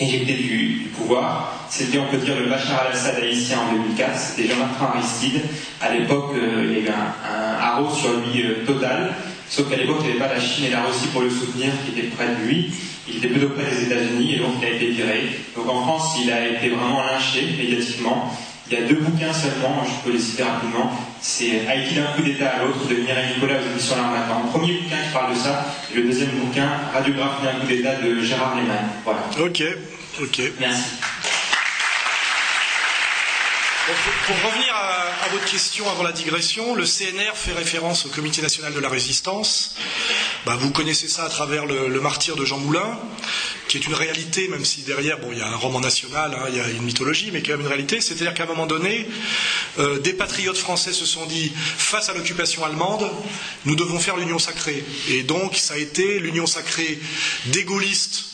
éjecté 0.00 0.34
du, 0.34 0.90
pouvoir. 0.96 1.54
C'était, 1.68 1.98
on 1.98 2.06
peut 2.06 2.16
dire, 2.16 2.34
le 2.38 2.46
Bachar 2.46 2.86
al-Assad 2.86 3.16
haïtien 3.22 3.58
en 3.60 3.72
2004. 3.72 4.18
C'était 4.18 4.48
Jean-Martin 4.48 4.86
Aristide. 4.94 5.42
À 5.80 5.94
l'époque, 5.94 6.32
euh, 6.34 6.64
il 6.66 6.78
y 6.78 6.88
avait 6.88 6.90
un, 6.90 7.60
haro 7.60 7.94
sur 7.94 8.10
lui 8.14 8.42
euh, 8.42 8.64
total. 8.66 9.14
Sauf 9.48 9.68
qu'à 9.68 9.76
l'époque, 9.76 9.98
il 10.00 10.06
n'y 10.06 10.10
avait 10.12 10.20
pas 10.20 10.34
la 10.34 10.40
Chine 10.40 10.64
et 10.66 10.70
la 10.70 10.82
Russie 10.82 11.08
pour 11.12 11.22
le 11.22 11.30
soutenir, 11.30 11.70
qui 11.84 11.98
étaient 11.98 12.08
près 12.08 12.28
de 12.28 12.46
lui. 12.46 12.72
Il 13.08 13.16
était 13.16 13.28
plutôt 13.28 13.50
près 13.50 13.64
des 13.70 13.84
États-Unis 13.84 14.34
et 14.34 14.38
donc 14.38 14.54
il 14.60 14.64
a 14.64 14.70
été 14.70 14.86
viré. 14.90 15.28
Donc 15.56 15.68
en 15.68 15.82
France, 15.82 16.16
il 16.22 16.30
a 16.30 16.48
été 16.48 16.68
vraiment 16.68 17.02
lynché 17.02 17.46
médiatiquement. 17.58 18.32
Il 18.70 18.78
y 18.78 18.84
a 18.84 18.86
deux 18.86 19.00
bouquins 19.00 19.32
seulement, 19.32 19.84
je 19.84 20.04
peux 20.04 20.16
les 20.16 20.22
citer 20.22 20.44
rapidement. 20.44 20.92
C'est 21.20 21.66
Haïti 21.66 21.96
d'un 21.96 22.04
coup 22.14 22.22
d'État 22.22 22.50
à 22.50 22.62
l'autre 22.62 22.86
de 22.88 22.94
Mireille 22.94 23.34
Nicolas 23.34 23.56
aux 23.56 23.74
éditions 23.74 23.96
L'Armatan. 23.96 24.42
Le 24.44 24.50
premier 24.50 24.74
bouquin 24.74 24.96
qui 25.04 25.12
parle 25.12 25.34
de 25.34 25.38
ça, 25.38 25.66
et 25.92 25.96
le 25.96 26.02
deuxième 26.04 26.30
bouquin, 26.30 26.68
Radiographie 26.94 27.42
d'un 27.44 27.58
coup 27.58 27.66
d'État 27.66 27.96
de 27.96 28.20
Gérard 28.20 28.54
Lehmann. 28.54 28.88
Voilà. 29.04 29.22
Ok, 29.40 29.64
ok. 30.22 30.40
Merci. 30.60 30.84
Pour, 33.86 34.36
revenir 34.50 34.74
à, 34.74 35.28
votre 35.32 35.46
question 35.46 35.88
avant 35.88 36.02
la 36.02 36.12
digression, 36.12 36.74
le 36.74 36.84
CNR 36.84 37.34
fait 37.34 37.52
référence 37.52 38.04
au 38.04 38.10
Comité 38.10 38.42
national 38.42 38.74
de 38.74 38.78
la 38.78 38.90
résistance. 38.90 39.74
bah, 40.44 40.54
vous 40.54 40.70
connaissez 40.70 41.08
ça 41.08 41.24
à 41.24 41.30
travers 41.30 41.64
le, 41.64 42.00
martyr 42.00 42.36
de 42.36 42.44
Jean 42.44 42.58
Moulin, 42.58 42.98
qui 43.68 43.78
est 43.78 43.86
une 43.86 43.94
réalité, 43.94 44.48
même 44.48 44.66
si 44.66 44.82
derrière, 44.82 45.16
il 45.32 45.38
y 45.38 45.40
a 45.40 45.48
un 45.48 45.56
roman 45.56 45.80
national, 45.80 46.34
hein, 46.34 46.46
il 46.50 46.56
y 46.56 46.60
a 46.60 46.68
une 46.68 46.82
mythologie, 46.82 47.30
mais 47.32 47.42
quand 47.42 47.52
même 47.52 47.62
une 47.62 47.68
réalité. 47.68 48.02
C'est-à-dire 48.02 48.34
qu'à 48.34 48.42
un 48.42 48.46
moment 48.46 48.66
donné, 48.66 49.08
euh, 49.78 49.98
des 49.98 50.12
patriotes 50.12 50.58
français 50.58 50.92
se 50.92 51.06
sont 51.06 51.24
dit, 51.24 51.50
face 51.54 52.10
à 52.10 52.14
l'occupation 52.14 52.62
allemande, 52.64 53.10
nous 53.64 53.76
devons 53.76 53.98
faire 53.98 54.18
l'union 54.18 54.38
sacrée. 54.38 54.84
Et 55.08 55.22
donc, 55.22 55.56
ça 55.56 55.74
a 55.74 55.78
été 55.78 56.18
l'union 56.18 56.46
sacrée 56.46 57.00
des 57.46 57.64
gaullistes 57.64 58.29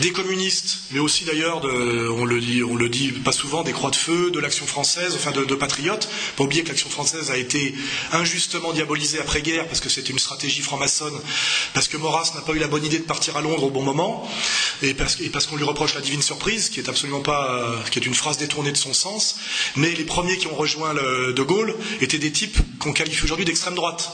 des 0.00 0.12
communistes, 0.12 0.78
mais 0.90 1.00
aussi 1.00 1.24
d'ailleurs, 1.24 1.62
on 1.64 2.24
le 2.24 2.88
dit, 2.88 3.12
pas 3.12 3.32
souvent, 3.32 3.62
des 3.62 3.72
croix 3.72 3.90
de 3.90 3.96
feu, 3.96 4.30
de 4.30 4.40
l'action 4.40 4.66
française, 4.66 5.14
enfin 5.14 5.30
de, 5.32 5.54
patriotes. 5.54 6.08
Pas 6.36 6.44
oublier 6.44 6.62
que 6.62 6.68
l'action 6.68 6.90
française 6.90 7.30
a 7.30 7.36
été 7.36 7.74
injustement 8.12 8.72
diabolisée 8.72 9.20
après-guerre 9.20 9.68
parce 9.68 9.80
que 9.80 9.88
c'était 9.88 10.10
une 10.10 10.18
stratégie 10.18 10.62
franc-maçonne, 10.62 11.18
parce 11.74 11.88
que 11.88 11.96
Maurras 11.96 12.32
n'a 12.34 12.40
pas 12.40 12.52
eu 12.52 12.58
la 12.58 12.66
bonne 12.66 12.84
idée 12.84 12.98
de 12.98 13.04
partir 13.04 13.36
à 13.36 13.42
Londres 13.42 13.64
au 13.64 13.70
bon 13.70 13.82
moment, 13.82 14.28
et 14.82 14.94
parce, 14.94 15.16
qu'on 15.46 15.56
lui 15.56 15.64
reproche 15.64 15.94
la 15.94 16.00
divine 16.00 16.22
surprise, 16.22 16.68
qui 16.68 16.80
est 16.80 16.88
absolument 16.88 17.20
pas, 17.20 17.82
qui 17.90 17.98
est 17.98 18.06
une 18.06 18.14
phrase 18.14 18.38
détournée 18.38 18.72
de 18.72 18.76
son 18.76 18.92
sens. 18.92 19.36
Mais 19.76 19.92
les 19.92 20.04
premiers 20.04 20.38
qui 20.38 20.46
ont 20.46 20.54
rejoint 20.54 20.94
De 20.94 21.42
Gaulle 21.42 21.74
étaient 22.00 22.18
des 22.18 22.32
types 22.32 22.58
qu'on 22.78 22.92
qualifie 22.92 23.24
aujourd'hui 23.24 23.44
d'extrême 23.44 23.74
droite. 23.74 24.12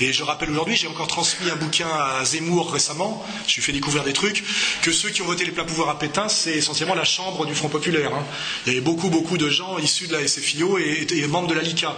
Et 0.00 0.12
je 0.12 0.22
rappelle 0.22 0.50
aujourd'hui, 0.50 0.76
j'ai 0.76 0.88
encore 0.88 1.06
transmis 1.06 1.50
un 1.50 1.56
bouquin 1.56 1.88
à 1.88 2.24
Zemmour 2.24 2.72
récemment, 2.72 3.24
je 3.46 3.54
lui 3.54 3.60
ai 3.60 3.64
fait 3.64 3.72
découvrir 3.72 4.04
des 4.04 4.12
trucs, 4.12 4.44
que 4.82 4.92
ceux 4.92 5.10
qui 5.12 5.22
ont 5.22 5.26
voté 5.26 5.44
les 5.44 5.52
pleins 5.52 5.64
pouvoirs 5.64 5.90
à 5.90 5.98
Pétain, 5.98 6.28
c'est 6.28 6.52
essentiellement 6.52 6.94
la 6.94 7.04
chambre 7.04 7.46
du 7.46 7.54
Front 7.54 7.68
Populaire. 7.68 8.14
Hein. 8.14 8.24
Il 8.66 8.72
y 8.72 8.76
avait 8.76 8.84
beaucoup, 8.84 9.10
beaucoup 9.10 9.38
de 9.38 9.48
gens 9.48 9.78
issus 9.78 10.06
de 10.06 10.12
la 10.12 10.26
SFIO 10.26 10.78
et, 10.78 11.26
membres 11.28 11.48
de 11.48 11.54
la 11.54 11.62
LICA. 11.62 11.96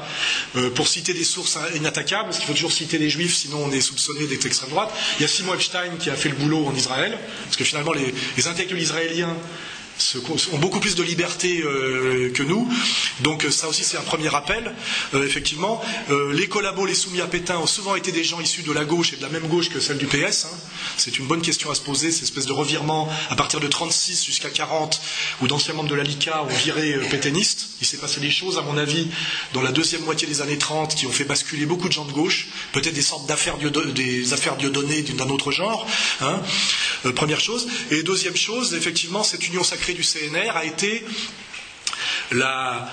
Euh, 0.56 0.70
pour 0.70 0.88
citer 0.88 1.14
des 1.14 1.24
sources 1.24 1.58
inattaquables, 1.74 2.24
parce 2.24 2.38
qu'il 2.38 2.46
faut 2.46 2.54
toujours 2.54 2.72
citer 2.72 2.98
les 2.98 3.10
juifs, 3.10 3.34
sinon 3.34 3.64
on 3.64 3.72
est 3.72 3.80
soupçonné 3.80 4.26
d'être 4.26 4.46
extrême 4.46 4.70
droite, 4.70 4.92
il 5.18 5.22
y 5.22 5.24
a 5.24 5.28
Simon 5.28 5.54
Epstein 5.54 5.96
qui 5.98 6.10
a 6.10 6.14
fait 6.14 6.28
le 6.28 6.36
boulot 6.36 6.66
en 6.66 6.74
Israël, 6.74 7.18
parce 7.44 7.56
que 7.56 7.64
finalement 7.64 7.92
les, 7.92 8.14
les 8.36 8.46
intellectuels 8.46 8.82
israéliens 8.82 9.36
ont 10.52 10.58
beaucoup 10.58 10.80
plus 10.80 10.94
de 10.94 11.02
liberté 11.02 11.62
euh, 11.62 12.30
que 12.32 12.42
nous. 12.42 12.68
Donc 13.20 13.44
euh, 13.44 13.50
ça 13.50 13.68
aussi 13.68 13.84
c'est 13.84 13.96
un 13.96 14.02
premier 14.02 14.28
rappel. 14.28 14.72
Euh, 15.14 15.24
effectivement, 15.24 15.82
les 16.32 16.48
collabos, 16.48 16.86
les 16.86 16.94
soumis 16.94 17.20
à 17.20 17.26
Pétain 17.26 17.58
ont 17.58 17.66
souvent 17.66 17.94
été 17.94 18.12
des 18.12 18.24
gens 18.24 18.40
issus 18.40 18.62
de 18.62 18.72
la 18.72 18.84
gauche 18.84 19.12
et 19.12 19.16
de 19.16 19.22
la 19.22 19.28
même 19.28 19.46
gauche 19.46 19.70
que 19.70 19.80
celle 19.80 19.98
du 19.98 20.06
PS. 20.06 20.46
Hein. 20.46 20.56
C'est 20.96 21.18
une 21.18 21.26
bonne 21.26 21.42
question 21.42 21.70
à 21.70 21.74
se 21.74 21.80
poser, 21.80 22.10
cette 22.10 22.24
espèce 22.24 22.46
de 22.46 22.52
revirement 22.52 23.08
à 23.30 23.36
partir 23.36 23.60
de 23.60 23.68
36 23.68 24.24
jusqu'à 24.24 24.50
40, 24.50 25.00
où 25.42 25.46
d'anciens 25.46 25.74
membres 25.74 25.88
de 25.88 25.94
la 25.94 26.02
LICA 26.02 26.42
ont 26.42 26.54
viré 26.54 26.98
pétainistes. 27.10 27.68
Il 27.80 27.86
s'est 27.86 27.96
passé 27.96 28.20
des 28.20 28.30
choses, 28.30 28.58
à 28.58 28.62
mon 28.62 28.76
avis, 28.76 29.08
dans 29.52 29.62
la 29.62 29.72
deuxième 29.72 30.02
moitié 30.02 30.26
des 30.26 30.40
années 30.40 30.58
30 30.58 30.94
qui 30.94 31.06
ont 31.06 31.12
fait 31.12 31.24
basculer 31.24 31.66
beaucoup 31.66 31.88
de 31.88 31.92
gens 31.92 32.04
de 32.04 32.12
gauche, 32.12 32.48
peut-être 32.72 32.94
des 32.94 33.02
sortes 33.02 33.26
d'affaires 33.26 33.58
des 33.58 34.32
affaires 34.32 34.56
d'un 34.56 35.28
autre 35.28 35.52
genre. 35.52 35.86
Hein. 36.20 36.40
première 37.14 37.40
chose. 37.40 37.66
Et 37.90 38.02
deuxième 38.02 38.36
chose, 38.36 38.74
effectivement, 38.74 39.22
cette 39.22 39.46
union 39.46 39.62
sacrée 39.62 39.83
du 39.92 40.02
CNR 40.02 40.56
a 40.56 40.64
été 40.64 41.04
la, 42.32 42.88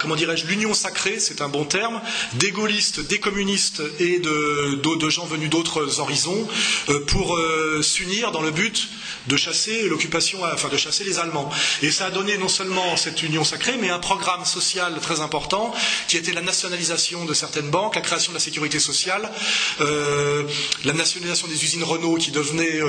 comment 0.00 0.16
dirais-je, 0.16 0.46
l'union 0.46 0.74
sacrée, 0.74 1.18
c'est 1.18 1.40
un 1.40 1.48
bon 1.48 1.64
terme, 1.64 2.00
des 2.34 2.50
gaullistes, 2.50 3.00
des 3.06 3.18
communistes 3.18 3.82
et 3.98 4.18
de, 4.18 5.08
gens 5.10 5.26
venus 5.26 5.50
d'autres 5.50 6.00
horizons 6.00 6.48
euh, 6.88 7.04
pour 7.06 7.36
euh, 7.36 7.82
s'unir 7.82 8.32
dans 8.32 8.40
le 8.40 8.50
but 8.50 8.88
de 9.26 9.36
chasser 9.36 9.86
l'occupation, 9.88 10.40
enfin 10.42 10.68
de 10.68 10.76
chasser 10.76 11.04
les 11.04 11.18
Allemands. 11.18 11.50
Et 11.82 11.90
ça 11.90 12.06
a 12.06 12.10
donné 12.10 12.38
non 12.38 12.48
seulement 12.48 12.96
cette 12.96 13.22
union 13.22 13.44
sacrée, 13.44 13.76
mais 13.80 13.90
un 13.90 13.98
programme 13.98 14.44
social 14.44 14.98
très 15.00 15.20
important 15.20 15.74
qui 16.08 16.16
était 16.16 16.32
la 16.32 16.40
nationalisation 16.40 17.24
de 17.26 17.34
certaines 17.34 17.70
banques, 17.70 17.96
la 17.96 18.00
création 18.00 18.32
de 18.32 18.36
la 18.36 18.42
sécurité 18.42 18.78
sociale, 18.78 19.30
euh, 19.80 20.42
la 20.84 20.94
nationalisation 20.94 21.48
des 21.48 21.62
usines 21.62 21.84
Renault 21.84 22.16
qui 22.16 22.30
devenait 22.30 22.80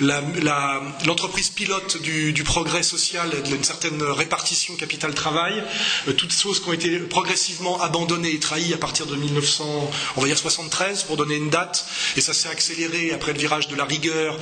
l'entreprise 0.00 1.48
pilote 1.50 2.00
du, 2.02 2.32
du, 2.32 2.44
progrès 2.44 2.82
social, 2.82 3.30
d'une 3.42 3.64
certaine 3.64 4.02
répartition 4.02 4.74
capital 4.76 5.14
euh, 5.36 6.12
toutes 6.12 6.32
choses 6.32 6.62
qui 6.62 6.68
ont 6.68 6.72
été 6.72 6.98
progressivement 6.98 7.80
abandonnées 7.80 8.32
et 8.32 8.38
trahies 8.38 8.74
à 8.74 8.78
partir 8.78 9.06
de 9.06 9.16
1900, 9.16 9.90
on 10.16 10.20
va 10.20 10.26
dire 10.26 10.38
73 10.38 11.04
pour 11.04 11.16
donner 11.16 11.36
une 11.36 11.50
date, 11.50 11.84
et 12.16 12.20
ça 12.20 12.32
s'est 12.32 12.48
accéléré 12.48 13.12
après 13.12 13.32
le 13.32 13.38
virage 13.38 13.68
de 13.68 13.76
la 13.76 13.84
rigueur, 13.84 14.36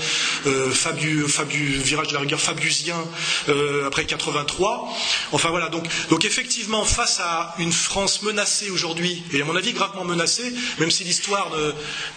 euh, 0.47 0.71
virage 0.73 2.09
de 2.09 2.15
la 2.15 2.21
rigueur 2.21 2.41
fabiusien 2.41 2.97
euh, 3.49 3.87
après 3.87 4.05
83. 4.05 4.89
Enfin 5.33 5.51
voilà, 5.51 5.69
donc, 5.69 5.85
donc 6.11 6.25
effectivement 6.25 6.85
face 6.85 7.21
à 7.21 7.55
une 7.59 7.73
France 7.73 8.23
menacée 8.23 8.71
aujourd'hui, 8.71 9.23
et 9.33 9.43
à 9.43 9.45
mon 9.45 9.57
avis 9.57 9.73
gravement 9.73 10.05
menacée, 10.05 10.53
même 10.79 10.91
si 10.91 11.05
l'histoire 11.05 11.51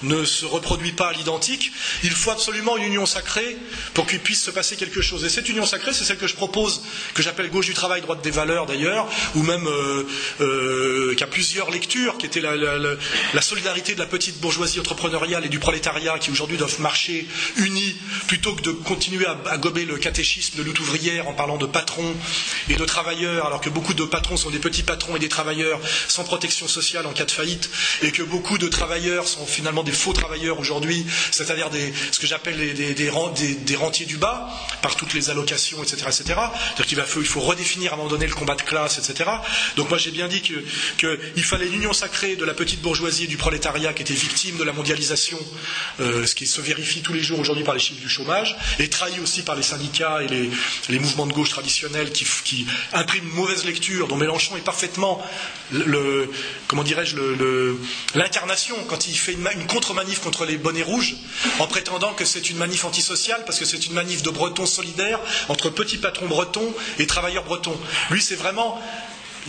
ne, 0.04 0.16
ne 0.16 0.26
se 0.26 0.46
reproduit 0.46 0.92
pas 0.92 1.10
à 1.10 1.14
l'identique, 1.14 1.72
il 2.04 2.12
faut 2.12 2.32
absolument 2.32 2.78
une 2.78 2.84
union 2.84 3.06
sacrée 3.06 3.58
pour 3.94 4.08
qu'il 4.08 4.20
puisse 4.20 4.44
se 4.44 4.52
passer 4.52 4.76
quelque 4.76 5.02
chose. 5.02 5.24
Et 5.26 5.30
cette 5.30 5.50
union 5.50 5.66
sacrée, 5.66 5.94
c'est 5.94 6.04
celle 6.04 6.18
que 6.18 6.28
je 6.28 6.36
propose, 6.36 6.82
que 7.14 7.22
j'appelle 7.24 7.50
gauche 7.50 7.66
du 7.68 7.74
travail, 7.74 8.02
droite 8.02 8.22
des 8.22 8.32
valeurs 8.32 8.49
d'ailleurs, 8.68 9.08
ou 9.36 9.44
même 9.44 9.66
euh, 9.68 10.04
euh, 10.42 11.16
qui 11.16 11.24
a 11.24 11.28
plusieurs 11.28 11.70
lectures, 11.72 12.18
qui 12.18 12.26
était 12.26 12.42
la, 12.42 13.42
solidarité 13.42 13.94
de 13.94 14.00
la 14.00 14.06
petite 14.06 14.40
bourgeoisie 14.40 14.80
entrepreneuriale 14.80 15.46
et 15.46 15.50
du 15.50 15.60
prolétariat 15.60 16.20
qui 16.20 16.32
aujourd'hui 16.32 16.58
doivent 16.58 16.80
marcher 16.82 17.28
unis 17.58 17.96
plutôt 18.28 18.56
que 18.56 18.62
de 18.62 18.72
continuer 18.72 19.26
à, 19.26 19.58
gober 19.58 19.86
le 19.86 19.98
catéchisme 19.98 20.58
de 20.58 20.64
lutte 20.64 20.80
ouvrière 20.80 21.28
en 21.28 21.34
parlant 21.34 21.58
de 21.58 21.66
patrons 21.66 22.14
et 22.70 22.76
de 22.76 22.86
travailleurs, 22.86 23.46
alors 23.46 23.62
que 23.62 23.70
beaucoup 23.70 23.94
de 23.94 24.04
patrons 24.04 24.38
sont 24.38 24.50
des 24.50 24.60
petits 24.60 24.84
patrons 24.84 25.16
et 25.16 25.20
des 25.20 25.30
travailleurs 25.30 25.80
sans 26.08 26.24
protection 26.24 26.68
sociale 26.68 27.06
en 27.06 27.12
cas 27.12 27.26
de 27.26 27.32
faillite, 27.32 27.70
et 28.02 28.12
que 28.12 28.24
beaucoup 28.24 28.58
de 28.58 28.68
travailleurs 28.68 29.28
sont 29.28 29.46
finalement 29.46 29.84
des 29.84 29.92
faux 29.92 30.14
travailleurs 30.14 30.60
aujourd'hui, 30.60 31.06
c'est-à-dire 31.32 31.70
ce 32.12 32.20
que 32.20 32.28
j'appelle 32.28 32.58
des, 32.76 32.94
des, 32.94 33.10
rentiers 33.10 34.06
du 34.06 34.18
bas, 34.18 34.50
par 34.82 34.96
toutes 34.96 35.14
les 35.14 35.30
allocations, 35.30 35.82
etc. 35.84 36.04
etc. 36.08 36.24
C'est-à-dire 36.76 36.86
qu'il 36.86 37.22
il 37.22 37.28
faut 37.28 37.40
redéfinir 37.40 37.92
à 37.92 37.96
un 37.96 37.98
moment 37.98 38.10
donné 38.10 38.28
le 38.28 38.34
combat 38.40 38.56
de 38.56 38.62
classe, 38.62 38.98
etc. 38.98 39.30
Donc 39.76 39.90
moi 39.90 39.98
j'ai 39.98 40.12
bien 40.12 40.28
dit 40.28 40.42
qu'il 40.42 41.44
fallait 41.44 41.68
l'union 41.68 41.94
sacrée 41.94 42.36
de 42.36 42.46
la 42.46 42.54
petite 42.54 42.82
bourgeoisie 42.82 43.26
et 43.26 43.28
du 43.28 43.38
prolétariat 43.38 43.94
qui 43.94 44.02
était 44.02 44.14
victime 44.14 44.58
de 44.58 44.64
la 44.64 44.74
mondialisation, 44.74 45.38
euh, 46.00 46.26
ce 46.26 46.36
qui 46.36 46.48
se 46.48 46.62
vérifie 46.62 47.02
tous 47.02 47.14
les 47.14 47.22
jours 47.22 47.40
aujourd'hui 47.40 47.64
par 47.64 47.74
les 47.74 47.80
chiffres 47.80 48.02
du 48.02 48.10
chômage, 48.10 48.56
et 48.80 48.90
trahi 48.90 49.20
aussi 49.20 49.44
par 49.44 49.56
les 49.56 49.64
syndicats 49.64 50.22
et 50.24 50.28
les, 50.90 51.00
mouvements 51.00 51.28
de 51.28 51.34
gauche 51.34 51.50
traditionnels 51.50 52.12
qui, 52.12 52.66
impriment 52.94 53.28
une 53.28 53.34
mauvaise 53.34 53.66
lecture, 53.66 54.08
dont 54.08 54.18
Mélenchon 54.18 54.58
est 54.58 54.62
parfaitement 54.62 55.22
le, 55.72 56.30
comment 56.68 56.84
dirais-je 56.84 57.16
l'incarnation 58.16 58.76
quand 58.88 59.08
il 59.08 59.16
fait 59.18 59.34
une, 59.34 59.68
contre-manif 59.68 60.20
contre 60.20 60.46
les 60.46 60.58
bonnets 60.58 60.84
rouges, 60.84 61.16
en 61.60 61.68
prétendant 61.68 62.14
que 62.14 62.26
c'est 62.26 62.50
une 62.50 62.58
manif 62.58 62.86
antisociale 62.86 63.44
parce 63.46 63.60
que 63.60 63.66
c'est 63.66 63.86
une 63.86 63.94
manif 63.94 64.24
de 64.24 64.30
bretons 64.30 64.66
solidaires 64.66 65.20
entre 65.48 65.70
petits 65.70 65.98
patrons 65.98 66.28
bretons 66.28 66.74
et 66.98 67.08
travailleurs 67.08 67.44
bretons. 67.44 67.78
C'est 68.30 68.36
vraiment 68.36 68.78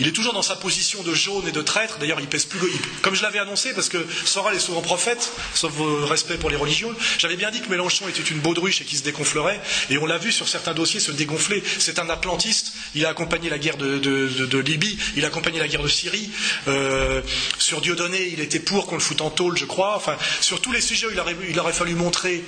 il 0.01 0.09
est 0.09 0.13
toujours 0.13 0.33
dans 0.33 0.43
sa 0.43 0.57
position 0.57 1.03
de 1.03 1.15
jaune 1.15 1.47
et 1.47 1.53
de 1.53 1.63
traître. 1.63 1.99
D'ailleurs, 1.99 2.21
il 2.21 2.27
pèse 2.27 2.47
plus. 2.47 2.59
comme 3.03 3.15
je 3.15 3.23
l'avais 3.23 3.39
annoncé, 3.39 3.73
parce 3.75 3.89
que 3.89 3.99
Soral 4.25 4.57
est 4.57 4.61
souvent 4.61 4.81
prophète, 4.81 5.31
sauf 5.55 5.73
respect 6.09 6.39
pour 6.39 6.51
les 6.51 6.57
religions, 6.57 6.93
j'avais 7.19 7.37
bien 7.37 7.51
dit 7.51 7.61
que 7.61 7.69
Mélenchon 7.69 8.09
était 8.09 8.23
une 8.23 8.41
baudruche 8.41 8.81
et 8.81 8.85
qu'il 8.85 8.99
se 8.99 9.03
dégonflerait. 9.03 9.61
Et 9.91 9.99
on 9.99 10.07
l'a 10.07 10.19
vu 10.19 10.33
sur 10.33 10.49
certains 10.49 10.75
dossiers 10.75 11.01
se 11.01 11.13
dégonfler. 11.13 11.63
C'est 11.79 11.99
un 11.99 12.09
atlantiste. 12.09 12.73
Il 12.95 13.05
a 13.05 13.11
accompagné 13.11 13.51
la 13.51 13.59
guerre 13.59 13.77
de, 13.77 14.59
Libye, 14.59 14.99
il 15.17 15.25
a 15.25 15.29
accompagné 15.29 15.59
la 15.59 15.69
guerre 15.69 15.83
de 15.83 15.89
Syrie. 15.89 16.31
Euh, 16.69 17.21
sur 17.59 17.81
Dieudonné, 17.81 18.29
il 18.33 18.41
était 18.41 18.59
pour 18.59 18.87
qu'on 18.87 18.97
le 18.97 19.01
foute 19.01 19.21
en 19.21 19.31
tôle, 19.31 19.57
je 19.57 19.65
crois. 19.65 19.97
Enfin, 19.97 20.17
sur 20.41 20.61
tous 20.61 20.73
les 20.73 20.81
sujets, 20.81 21.09
il 21.13 21.21
aurait, 21.21 21.37
il 21.49 21.59
aurait 21.59 21.73
fallu 21.73 21.95
montrer 21.95 22.43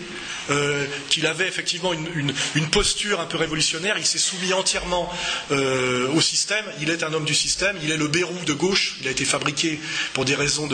euh, 0.50 0.86
qu'il 1.08 1.26
avait 1.26 1.48
effectivement 1.48 1.92
une, 1.92 2.32
posture 2.70 3.20
un 3.20 3.26
peu 3.26 3.36
révolutionnaire. 3.36 3.96
Il 3.98 4.06
s'est 4.06 4.18
soumis 4.18 4.52
entièrement 4.52 5.12
euh, 5.50 6.08
au 6.14 6.20
système. 6.20 6.64
Il 6.80 6.90
est 6.90 7.02
un 7.02 7.12
homme 7.12 7.24
du 7.24 7.34
Il 7.82 7.90
est 7.90 7.96
le 7.96 8.08
Bérou 8.08 8.44
de 8.44 8.52
gauche. 8.52 8.96
Il 9.00 9.08
a 9.08 9.10
été 9.10 9.24
fabriqué 9.24 9.80
pour 10.14 10.24
des 10.24 10.34
raisons 10.34 10.68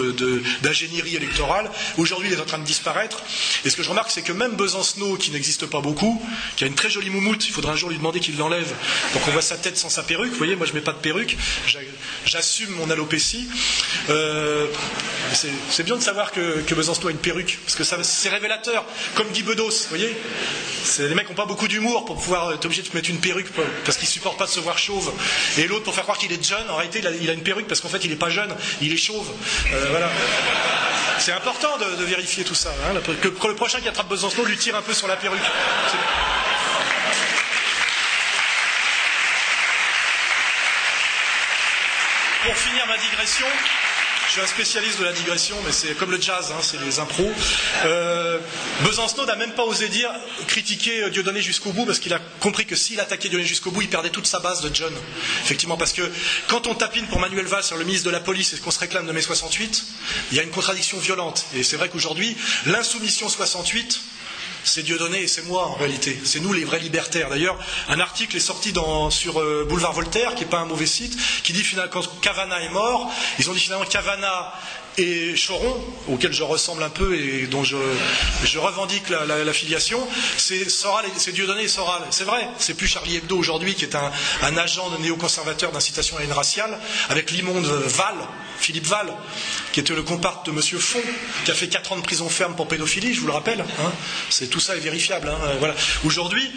d'ingénierie 0.63 1.17
électorale. 1.17 1.71
Aujourd'hui, 1.97 2.29
il 2.31 2.35
est 2.35 2.41
en 2.41 2.45
train 2.45 2.59
de 2.59 2.65
disparaître. 2.65 3.23
Et 3.65 3.71
ce 3.71 3.77
que 3.77 3.83
je 3.83 3.91
remarque, 3.91 4.11
c'est 4.11 4.23
que 4.23 4.33
même 4.33 4.57
Besancenot, 4.57 5.17
qui 5.17 5.31
n'existe 5.31 5.67
pas 5.67 5.81
beaucoup, 5.81 6.23
qui 6.57 6.65
a 6.65 6.67
une 6.67 6.75
très 6.75 6.91
jolie 6.91 7.11
moumoute, 7.11 7.47
il 7.47 7.53
faudra 7.53 7.73
un 7.73 7.77
jour 7.77 7.91
lui 7.91 7.97
demander 7.97 8.21
qu'il 8.21 8.37
l'enlève 8.37 8.73
pour 9.13 9.23
qu'on 9.23 9.31
voit 9.31 9.43
sa 9.43 9.57
tête 9.57 9.77
sans 9.77 9.89
sa 9.89 10.03
perruque. 10.03 10.31
Vous 10.31 10.39
voyez, 10.39 10.57
moi 10.57 10.67
je 10.67 10.73
mets 10.73 10.81
pas 10.81 10.93
de 10.93 10.99
perruque. 10.99 11.37
J'assume 12.25 12.71
mon 12.71 12.91
alopécie. 12.91 13.49
Euh, 14.11 14.67
c'est 15.71 15.85
bien 15.85 15.97
de 15.97 16.03
savoir 16.03 16.33
que, 16.33 16.61
que, 16.63 16.75
Besancenot 16.75 17.09
a 17.09 17.11
une 17.11 17.19
perruque, 17.19 17.59
parce 17.65 17.77
que 17.77 17.85
c'est 18.05 18.29
révélateur. 18.29 18.85
Comme 19.15 19.29
Guy 19.29 19.43
Bedos, 19.43 19.71
vous 19.71 19.89
voyez 19.89 20.17
des 20.99 21.15
mecs 21.15 21.29
n'ont 21.29 21.35
pas 21.35 21.47
beaucoup 21.47 21.69
d'humour 21.69 22.05
pour 22.05 22.17
pouvoir 22.17 22.53
être 22.53 22.65
obligé 22.65 22.83
de 22.83 22.89
mettre 22.95 23.11
une 23.11 23.21
perruque 23.21 23.49
parce 23.85 23.97
qu'ils 23.97 24.09
supportent 24.09 24.39
pas 24.39 24.47
de 24.47 24.51
se 24.51 24.61
voir 24.61 24.79
chauve. 24.79 25.13
Et 25.59 25.67
l'autre 25.67 25.85
pour 25.85 25.95
faire 25.95 26.05
croire 26.05 26.19
qu'il 26.19 26.33
est 26.33 26.39
jeune, 26.49 26.71
en 26.71 26.77
réalité, 26.77 27.03
il 27.21 27.31
a, 27.31 27.33
une 27.33 27.43
perruque 27.43 27.69
parce 27.69 27.81
qu'en 27.81 27.89
fait, 27.89 28.05
il 28.05 28.11
n'est 28.11 28.17
pas 28.17 28.31
jeune, 28.31 28.55
il 28.81 28.93
est 28.93 28.97
chauve. 28.97 29.29
Euh, 29.73 29.87
voilà. 29.91 30.11
C'est 31.19 31.33
important 31.33 31.77
de, 31.79 32.05
vérifier 32.05 32.45
tout 32.45 32.55
ça. 32.55 32.71
Hein, 32.71 33.01
que, 33.21 33.29
le 33.29 33.55
prochain 33.55 33.81
qui 33.81 33.89
attrape 33.89 34.09
Besançon 34.09 34.45
lui 34.45 34.57
tire 34.57 34.77
un 34.77 34.83
peu 34.83 34.95
sur 34.95 35.09
la 35.09 35.17
perruque. 35.17 35.41
Pour 42.45 42.57
finir 42.57 42.87
ma 42.87 42.97
digression, 42.97 43.47
je 44.29 44.33
suis 44.33 44.41
un 44.43 44.47
spécialiste 44.47 44.99
de 44.99 45.05
la 45.05 45.13
digression, 45.13 45.57
mais 45.65 45.73
c'est 45.73 45.95
comme 45.97 46.11
le 46.11 46.21
jazz, 46.21 46.53
hein, 46.53 46.61
c'est 46.61 46.79
les 46.85 46.99
impros. 46.99 47.33
Euh, 47.87 48.39
Besancenot 48.83 49.25
n'a 49.25 49.37
même 49.37 49.53
pas 49.53 49.65
osé 49.65 49.89
dire 49.89 50.11
critiquer 50.47 51.09
Dieudonné 51.11 51.41
jusqu'au 51.41 51.73
bout, 51.73 51.87
parce 51.87 51.99
qu'il 51.99 52.13
a 52.13 52.19
compris 52.41 52.67
que 52.67 52.77
s'il 52.77 53.01
attaquait 53.01 53.31
Dieudonné 53.31 53.49
jusqu'au 53.49 53.71
bout, 53.71 53.81
il 53.81 53.89
perdait 53.89 54.11
toute 54.11 54.27
sa 54.27 54.39
base 54.41 54.61
de 54.61 54.71
John. 54.75 54.93
Effectivement, 55.45 55.79
parce 55.79 55.95
que 55.95 56.03
quand 56.47 56.67
on 56.67 56.75
tapine 56.75 57.07
pour 57.07 57.21
Manuel 57.21 57.47
Valls 57.47 57.65
sur 57.65 57.79
le 57.79 57.85
ministre 57.85 58.07
de 58.07 58.11
la 58.11 58.21
Police 58.21 58.53
et 58.53 58.59
qu'on 58.59 58.71
se 58.71 58.79
réclame 58.79 59.07
de 59.07 59.13
mai 59.13 59.23
68, 59.23 59.85
il 60.33 60.37
y 60.37 60.41
a 60.41 60.43
une 60.43 60.51
contradiction 60.51 60.99
violente. 60.99 61.47
Et 61.55 61.63
c'est 61.63 61.77
vrai 61.77 61.89
qu'aujourd'hui, 61.89 62.37
l'insoumission 62.67 63.31
68 63.31 64.01
c'est 64.65 64.83
Dieudonné 64.83 65.23
et 65.23 65.29
c'est 65.29 65.43
moi 65.43 65.67
en 65.67 65.75
réalité. 65.75 66.19
C'est 66.25 66.41
nous 66.41 66.53
les 66.53 66.65
vrais 66.65 66.81
libertaires. 66.81 67.29
D'ailleurs, 67.31 67.59
un 67.89 68.01
article 68.01 68.37
est 68.37 68.41
sorti 68.41 68.73
sur 69.11 69.41
euh, 69.41 69.67
Boulevard 69.69 69.93
Voltaire, 69.93 70.35
qui 70.35 70.45
n'est 70.45 70.51
pas 70.51 70.59
un 70.59 70.67
mauvais 70.67 70.87
site, 70.87 71.17
qui 71.43 71.53
dit 71.53 71.65
finalement 71.65 71.91
quand 71.91 72.21
Cavana 72.21 72.61
est 72.63 72.69
mort, 72.71 73.11
ils 73.39 73.49
ont 73.51 73.53
dit 73.53 73.61
finalement 73.61 73.85
Cavana 73.85 74.53
et 74.99 75.35
Choron, 75.37 75.77
auquel 76.09 76.33
je 76.33 76.43
ressemble 76.43 76.83
un 76.83 76.91
peu 76.91 77.17
et 77.17 77.47
dont 77.47 77.63
je, 77.63 77.77
revendique 78.59 79.09
la, 79.11 79.53
filiation, 79.53 80.01
c'est 80.37 80.69
Soral, 80.69 81.07
c'est 81.17 81.39
et 81.39 81.69
Soral. 81.69 82.03
C'est 82.11 82.25
vrai, 82.25 82.49
c'est 82.59 82.75
plus 82.75 82.89
Charlie 82.89 83.17
Hebdo 83.17 83.37
aujourd'hui 83.37 83.75
qui 83.75 83.85
est 83.85 83.95
un, 83.95 84.57
agent 84.57 84.91
de 84.91 84.97
néoconservateur 84.99 85.71
d'incitation 85.71 86.17
à 86.17 86.21
la 86.21 86.27
haine 86.27 86.33
raciale, 86.33 86.79
avec 87.11 87.31
l'immonde 87.31 87.67
Val, 87.67 88.17
Philippe 88.61 88.87
Val, 88.87 89.13
qui 89.73 89.81
était 89.81 89.95
le 89.95 90.03
comparse 90.03 90.45
de 90.45 90.51
Monsieur 90.51 90.79
Font, 90.79 91.03
qui 91.45 91.51
a 91.51 91.55
fait 91.55 91.69
4 91.69 91.93
ans 91.93 91.97
de 91.97 92.03
prison 92.03 92.29
ferme 92.29 92.55
pour 92.55 92.69
pédophilie, 92.69 93.15
je 93.15 93.21
vous 93.21 93.27
le 93.27 93.33
rappelle. 93.33 93.61
Hein. 93.61 93.93
c'est 94.31 94.49
tout 94.49 94.61
ça 94.61 94.77
est 94.77 94.81
vérifiable. 94.81 95.29
Hein. 95.29 95.57
voilà. 95.59 95.75
Aujourd'hui, 96.05 96.51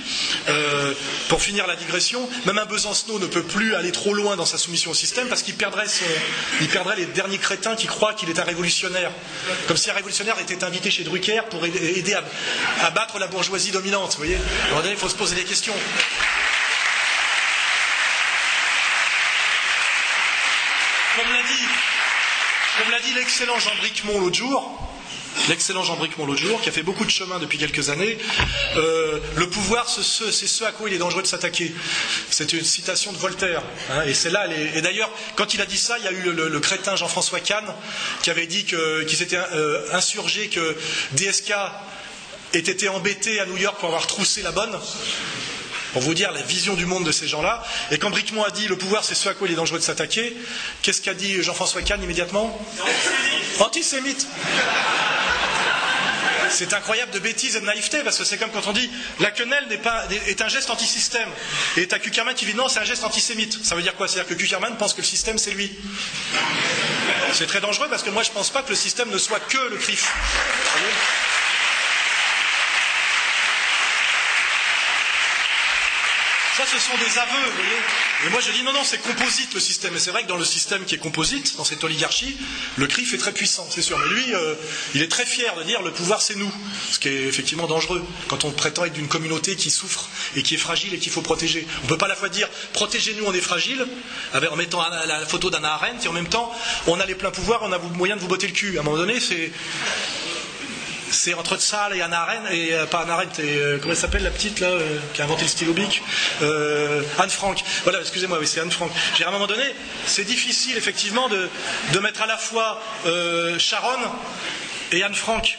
euh, 0.50 0.94
pour 1.30 1.42
finir 1.42 1.68
la 1.68 1.76
digression, 1.76 2.28
même 2.46 2.58
un 2.58 2.66
Besancenot 2.66 3.20
ne 3.20 3.28
peut 3.28 3.44
plus 3.44 3.76
aller 3.76 3.92
trop 3.92 4.14
loin 4.14 4.36
dans 4.36 4.46
sa 4.46 4.58
soumission 4.58 4.92
au 4.92 4.96
système 4.96 5.28
parce 5.28 5.44
qu'il 5.44 5.56
perdrait, 5.56 5.86
il 6.62 6.68
perdrait 6.68 6.96
les 6.98 7.06
derniers 7.06 7.38
crétins 7.38 7.76
qui 7.76 7.88
croient 7.88 8.14
qu'il 8.14 8.30
est 8.30 8.40
un 8.40 8.44
révolutionnaire. 8.44 9.12
Comme 9.68 9.78
si 9.78 9.90
un 9.90 9.94
révolutionnaire 9.94 10.38
était 10.40 10.64
invité 10.64 10.92
chez 10.92 11.04
Drucker 11.04 11.42
pour 11.50 11.66
aider 11.66 12.14
à, 12.82 12.92
battre 12.92 13.20
la 13.20 13.28
bourgeoisie 13.28 13.72
dominante. 13.72 14.12
Vous 14.12 14.18
voyez 14.18 14.38
il 14.90 14.98
faut 14.98 15.10
se 15.10 15.16
poser 15.16 15.36
des 15.36 15.44
questions. 15.44 15.74
Comme 21.16 21.34
l'a 21.34 21.44
dit, 21.44 21.91
comme 22.82 22.92
l'a 22.92 23.00
dit 23.00 23.14
l'excellent 23.14 23.60
Jean 23.60 23.76
Bricmont 23.78 24.20
l'autre 24.20 24.36
jour, 24.36 24.92
Jean 25.84 25.96
Bricmont 25.98 26.26
l'autre 26.26 26.42
jour, 26.42 26.60
qui 26.62 26.70
a 26.70 26.72
fait 26.72 26.82
beaucoup 26.82 27.06
de 27.06 27.12
chemin 27.12 27.38
depuis 27.38 27.60
quelques 27.60 27.90
années, 27.90 28.18
euh, 28.76 29.20
le 29.36 29.48
pouvoir, 29.48 29.88
c'est 29.88 30.02
ce, 30.04 30.64
à 30.64 30.72
quoi 30.72 30.90
il 30.90 30.96
est 30.96 30.98
dangereux 30.98 31.22
de 31.22 31.28
s'attaquer. 31.28 31.72
C'est 32.32 32.54
une 32.54 32.64
citation 32.64 33.12
de 33.12 33.18
Voltaire. 33.18 33.62
Hein, 33.92 34.04
et 34.08 34.16
c'est 34.16 34.32
là, 34.32 34.48
et 34.76 34.82
d'ailleurs, 34.82 35.12
quand 35.36 35.54
il 35.54 35.62
a 35.62 35.68
dit 35.68 35.78
ça, 35.78 36.00
il 36.00 36.06
y 36.06 36.08
a 36.08 36.12
eu 36.12 36.32
le, 36.32 36.60
crétin 36.60 36.96
Jean-François 36.96 37.40
Kahn 37.40 37.66
qui 38.24 38.32
avait 38.32 38.48
dit 38.48 38.66
qu'il 38.66 39.16
s'était 39.16 39.38
euh, 39.38 39.86
insurgé 39.94 40.48
que 40.48 40.76
DSK 41.12 41.54
ait 42.54 42.60
été 42.60 42.90
embêté 42.90 43.40
à 43.40 43.46
New 43.46 43.58
York 43.58 43.78
pour 43.80 43.90
avoir 43.90 44.08
troussé 44.08 44.42
la 44.42 44.52
bonne 44.52 44.76
pour 45.94 46.02
vous 46.02 46.14
dire 46.14 46.32
la 46.32 46.42
vision 46.42 46.74
du 46.74 46.86
monde 46.86 47.06
de 47.06 47.12
ces 47.12 47.28
gens-là. 47.28 47.64
Et 47.92 47.98
quand 47.98 48.10
Bricmont 48.10 48.44
a 48.44 48.52
dit 48.52 48.68
le 48.68 48.78
pouvoir, 48.78 49.04
c'est 49.04 49.16
ce 49.16 49.30
à 49.30 49.34
quoi 49.34 49.48
il 49.48 49.54
est 49.54 49.58
dangereux 49.58 49.80
de 49.80 49.84
s'attaquer, 49.84 50.36
qu'est-ce 50.82 51.02
qu'a 51.02 51.14
dit 51.14 51.42
Jean-François 51.44 51.82
Kahn 51.82 52.02
immédiatement? 52.02 52.60
Antisémite. 53.60 54.28
C'est 56.50 56.74
incroyable 56.74 57.12
de 57.12 57.20
bêtises 57.20 57.56
et 57.56 57.62
de 57.62 57.66
naïveté, 57.66 58.02
parce 58.04 58.18
que 58.18 58.26
c'est 58.26 58.38
comme 58.38 58.52
quand 58.52 58.68
on 58.68 58.74
dit 58.74 58.92
la 59.20 59.32
quenelle 59.32 59.68
n'est 59.70 59.78
pas, 59.78 60.06
est 60.28 60.42
un 60.42 60.50
geste 60.50 60.70
anti-système. 60.70 61.30
Et 61.78 61.88
t'as 61.88 61.98
Kuckerman 61.98 62.36
qui 62.36 62.46
dit 62.46 62.54
non, 62.54 62.68
c'est 62.68 62.80
un 62.80 62.84
geste 62.84 63.06
antisémite. 63.06 63.64
Ça 63.64 63.74
veut 63.76 63.82
dire 63.82 63.96
quoi? 63.96 64.08
C'est-à-dire 64.08 64.36
que 64.36 64.42
Kuckerman 64.42 64.76
pense 64.78 64.94
que 64.94 65.02
le 65.02 65.08
système, 65.08 65.38
c'est 65.38 65.52
lui. 65.52 65.72
C'est 67.34 67.48
très 67.48 67.62
dangereux 67.62 67.88
parce 67.90 68.04
que 68.04 68.10
moi, 68.10 68.24
je 68.24 68.32
pense 68.32 68.50
pas 68.50 68.64
que 68.64 68.70
le 68.70 68.76
système 68.76 69.10
ne 69.10 69.18
soit 69.18 69.40
que 69.40 69.70
le 69.70 69.78
CRIF. 69.78 70.12
Ça, 76.62 76.68
ce 76.68 76.80
sont 76.80 76.98
des 76.98 77.18
aveux, 77.18 77.50
vous 77.50 77.56
voyez. 77.56 78.28
Et 78.28 78.30
moi, 78.30 78.40
je 78.40 78.52
dis 78.52 78.62
non, 78.62 78.72
non, 78.72 78.84
c'est 78.84 79.02
composite 79.02 79.52
le 79.56 79.60
système. 79.60 79.96
Et 79.96 80.00
c'est 80.00 80.12
vrai 80.12 80.22
que 80.22 80.28
dans 80.28 80.38
le 80.38 80.46
système 80.46 80.86
qui 80.86 80.94
est 80.94 81.00
composite, 81.00 81.58
dans 81.58 81.64
cette 81.64 81.84
oligarchie, 81.84 82.38
le 82.76 82.86
CRIF 82.86 83.16
est 83.16 83.18
très 83.18 83.32
puissant, 83.32 83.68
c'est 83.72 83.82
sûr. 83.82 83.98
Mais 83.98 84.08
lui, 84.14 84.36
euh, 84.36 84.54
il 84.94 85.02
est 85.02 85.08
très 85.08 85.26
fier 85.26 85.56
de 85.56 85.64
dire 85.64 85.82
le 85.82 85.90
pouvoir, 85.92 86.22
c'est 86.22 86.36
nous. 86.36 86.52
Ce 86.92 87.00
qui 87.00 87.08
est 87.08 87.24
effectivement 87.24 87.66
dangereux 87.66 88.06
quand 88.28 88.46
on 88.46 88.52
prétend 88.52 88.86
être 88.86 88.94
d'une 88.94 89.08
communauté 89.08 89.56
qui 89.56 89.72
souffre 89.72 90.08
et 90.36 90.44
qui 90.44 90.54
est 90.54 90.60
fragile 90.60 90.94
et 90.94 91.00
qu'il 91.00 91.12
faut 91.12 91.24
protéger. 91.24 91.66
On 91.80 91.86
ne 91.86 91.90
peut 91.90 91.98
pas 91.98 92.06
à 92.06 92.10
la 92.10 92.16
fois 92.16 92.30
dire 92.30 92.48
protégez-nous, 92.74 93.26
on 93.26 93.34
est 93.34 93.42
fragile, 93.42 93.88
en 94.36 94.56
mettant 94.56 94.88
la 94.88 95.26
photo 95.26 95.50
d'Anna 95.50 95.74
Arendt, 95.74 96.06
et 96.06 96.08
en 96.10 96.14
même 96.14 96.30
temps, 96.30 96.54
on 96.86 97.00
a 97.00 97.08
les 97.08 97.16
pleins 97.16 97.32
pouvoirs, 97.32 97.62
on 97.64 97.72
a 97.72 97.80
moyen 97.80 98.18
de 98.18 98.22
vous 98.22 98.28
botter 98.28 98.46
le 98.46 98.54
cul. 98.54 98.78
À 98.78 98.82
un 98.82 98.84
moment 98.84 98.98
donné, 98.98 99.20
c'est 99.20 99.52
c'est 101.12 101.34
entre 101.34 101.58
Tsal 101.58 101.96
et 101.96 102.02
Anna 102.02 102.22
Arendt, 102.22 102.54
et 102.54 102.74
euh, 102.74 102.86
pas 102.86 103.02
Anna 103.02 103.14
Arendt, 103.14 103.42
et 103.42 103.58
euh, 103.58 103.78
comment 103.80 103.94
elle 103.94 104.00
s'appelle 104.00 104.24
la 104.24 104.32
petite 104.32 104.60
là, 104.60 104.68
euh, 104.68 104.98
qui 105.14 105.22
a 105.22 105.26
inventé 105.26 105.44
le 105.44 105.50
stylo 105.50 105.74
bic 105.74 106.02
Anne 106.42 107.30
Frank. 107.30 107.64
Voilà, 107.84 108.00
excusez-moi, 108.00 108.38
oui, 108.40 108.48
c'est 108.48 108.60
Anne 108.60 108.72
Frank. 108.72 108.92
À 109.24 109.28
un 109.28 109.32
moment 109.32 109.48
donné, 109.48 109.64
c'est 110.06 110.24
difficile 110.24 110.78
effectivement 110.78 111.30
de, 111.30 111.50
de, 111.94 112.00
mettre 112.00 112.22
à 112.22 112.26
la 112.26 112.38
fois 112.38 112.82
Sharon 113.60 114.00
et 114.92 115.04
Anne 115.04 115.14
Frank. 115.14 115.58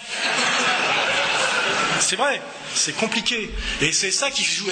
C'est 2.01 2.17
vrai 2.17 2.41
c'est 2.75 2.95
compliqué. 2.97 3.51
Et 3.81 3.93
c'est 3.93 4.11
ça 4.11 4.31
qui 4.31 4.45
joue, 4.45 4.69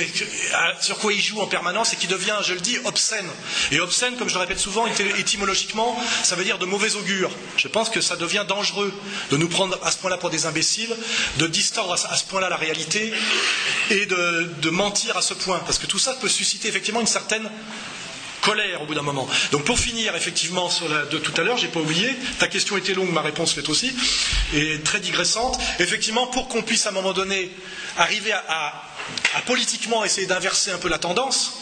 sur 0.81 0.99
quoi 0.99 1.13
il 1.13 1.21
joue 1.21 1.41
en 1.41 1.47
permanence 1.47 1.93
et 1.93 1.97
qui 1.97 2.07
devient, 2.07 2.37
je 2.43 2.55
le 2.55 2.61
dis, 2.61 2.79
obscène. 2.85 3.27
Et 3.73 3.81
obscène, 3.81 4.17
comme 4.17 4.29
je 4.29 4.35
le 4.35 4.41
répète 4.41 4.59
souvent, 4.59 4.87
étymologiquement, 5.19 5.99
ça 6.23 6.37
veut 6.37 6.45
dire 6.45 6.59
de 6.59 6.67
mauvais 6.67 6.95
augure. 6.97 7.31
Je 7.57 7.69
pense 7.69 7.91
que 7.91 8.01
ça 8.01 8.17
devient 8.17 8.45
dangereux 8.49 8.93
de 9.31 9.37
nous 9.37 9.49
prendre 9.49 9.79
à 9.85 9.91
ce 9.91 9.99
point-là 9.99 10.17
pour 10.19 10.31
des 10.31 10.47
imbéciles, 10.47 10.95
de 11.39 11.47
distordre 11.47 11.93
à 11.93 12.17
ce 12.17 12.25
point-là 12.25 12.49
la 12.49 12.57
réalité 12.57 13.13
et 13.91 14.07
de, 14.07 14.51
de 14.61 14.71
mentir 14.71 15.17
à 15.17 15.23
ce 15.23 15.35
point. 15.35 15.59
Parce 15.61 15.79
que 15.79 15.87
tout 15.87 15.99
ça 15.99 16.15
peut 16.15 16.29
susciter 16.29 16.69
effectivement 16.69 17.01
une 17.01 17.07
certaine 17.07 17.49
colère 18.41 18.83
au 18.83 18.87
bout 18.87 18.95
d'un 18.95 19.03
moment. 19.03 19.29
Donc 19.53 19.65
pour 19.65 19.79
finir, 19.79 20.15
effectivement, 20.17 20.69
sur 20.71 20.89
la 20.89 21.05
de 21.07 21.19
tout 21.19 21.33
à 21.41 21.45
l'heure, 21.45 21.57
j'ai 21.59 21.69
pas 21.69 21.81
oublié, 21.81 22.15
ta 22.39 22.49
question 22.49 22.77
était 22.77 22.95
longue, 22.95 23.11
ma 23.13 23.23
réponse 23.23 23.57
l'est 23.57 23.69
aussi, 23.69 23.95
et 24.55 24.81
très 24.81 25.01
digressante. 25.01 25.59
Effectivement, 25.79 26.27
pour 26.27 26.49
qu'on 26.49 26.63
puisse 26.63 26.87
à 26.87 26.91
un 26.91 26.93
moment 26.93 27.13
donné 27.13 27.51
arriver 27.97 28.33
à 28.33 28.83
politiquement 29.47 30.05
essayer 30.05 30.27
d'inverser 30.27 30.71
un 30.71 30.79
peu 30.79 30.89
la 30.89 30.99
tendance, 30.99 31.61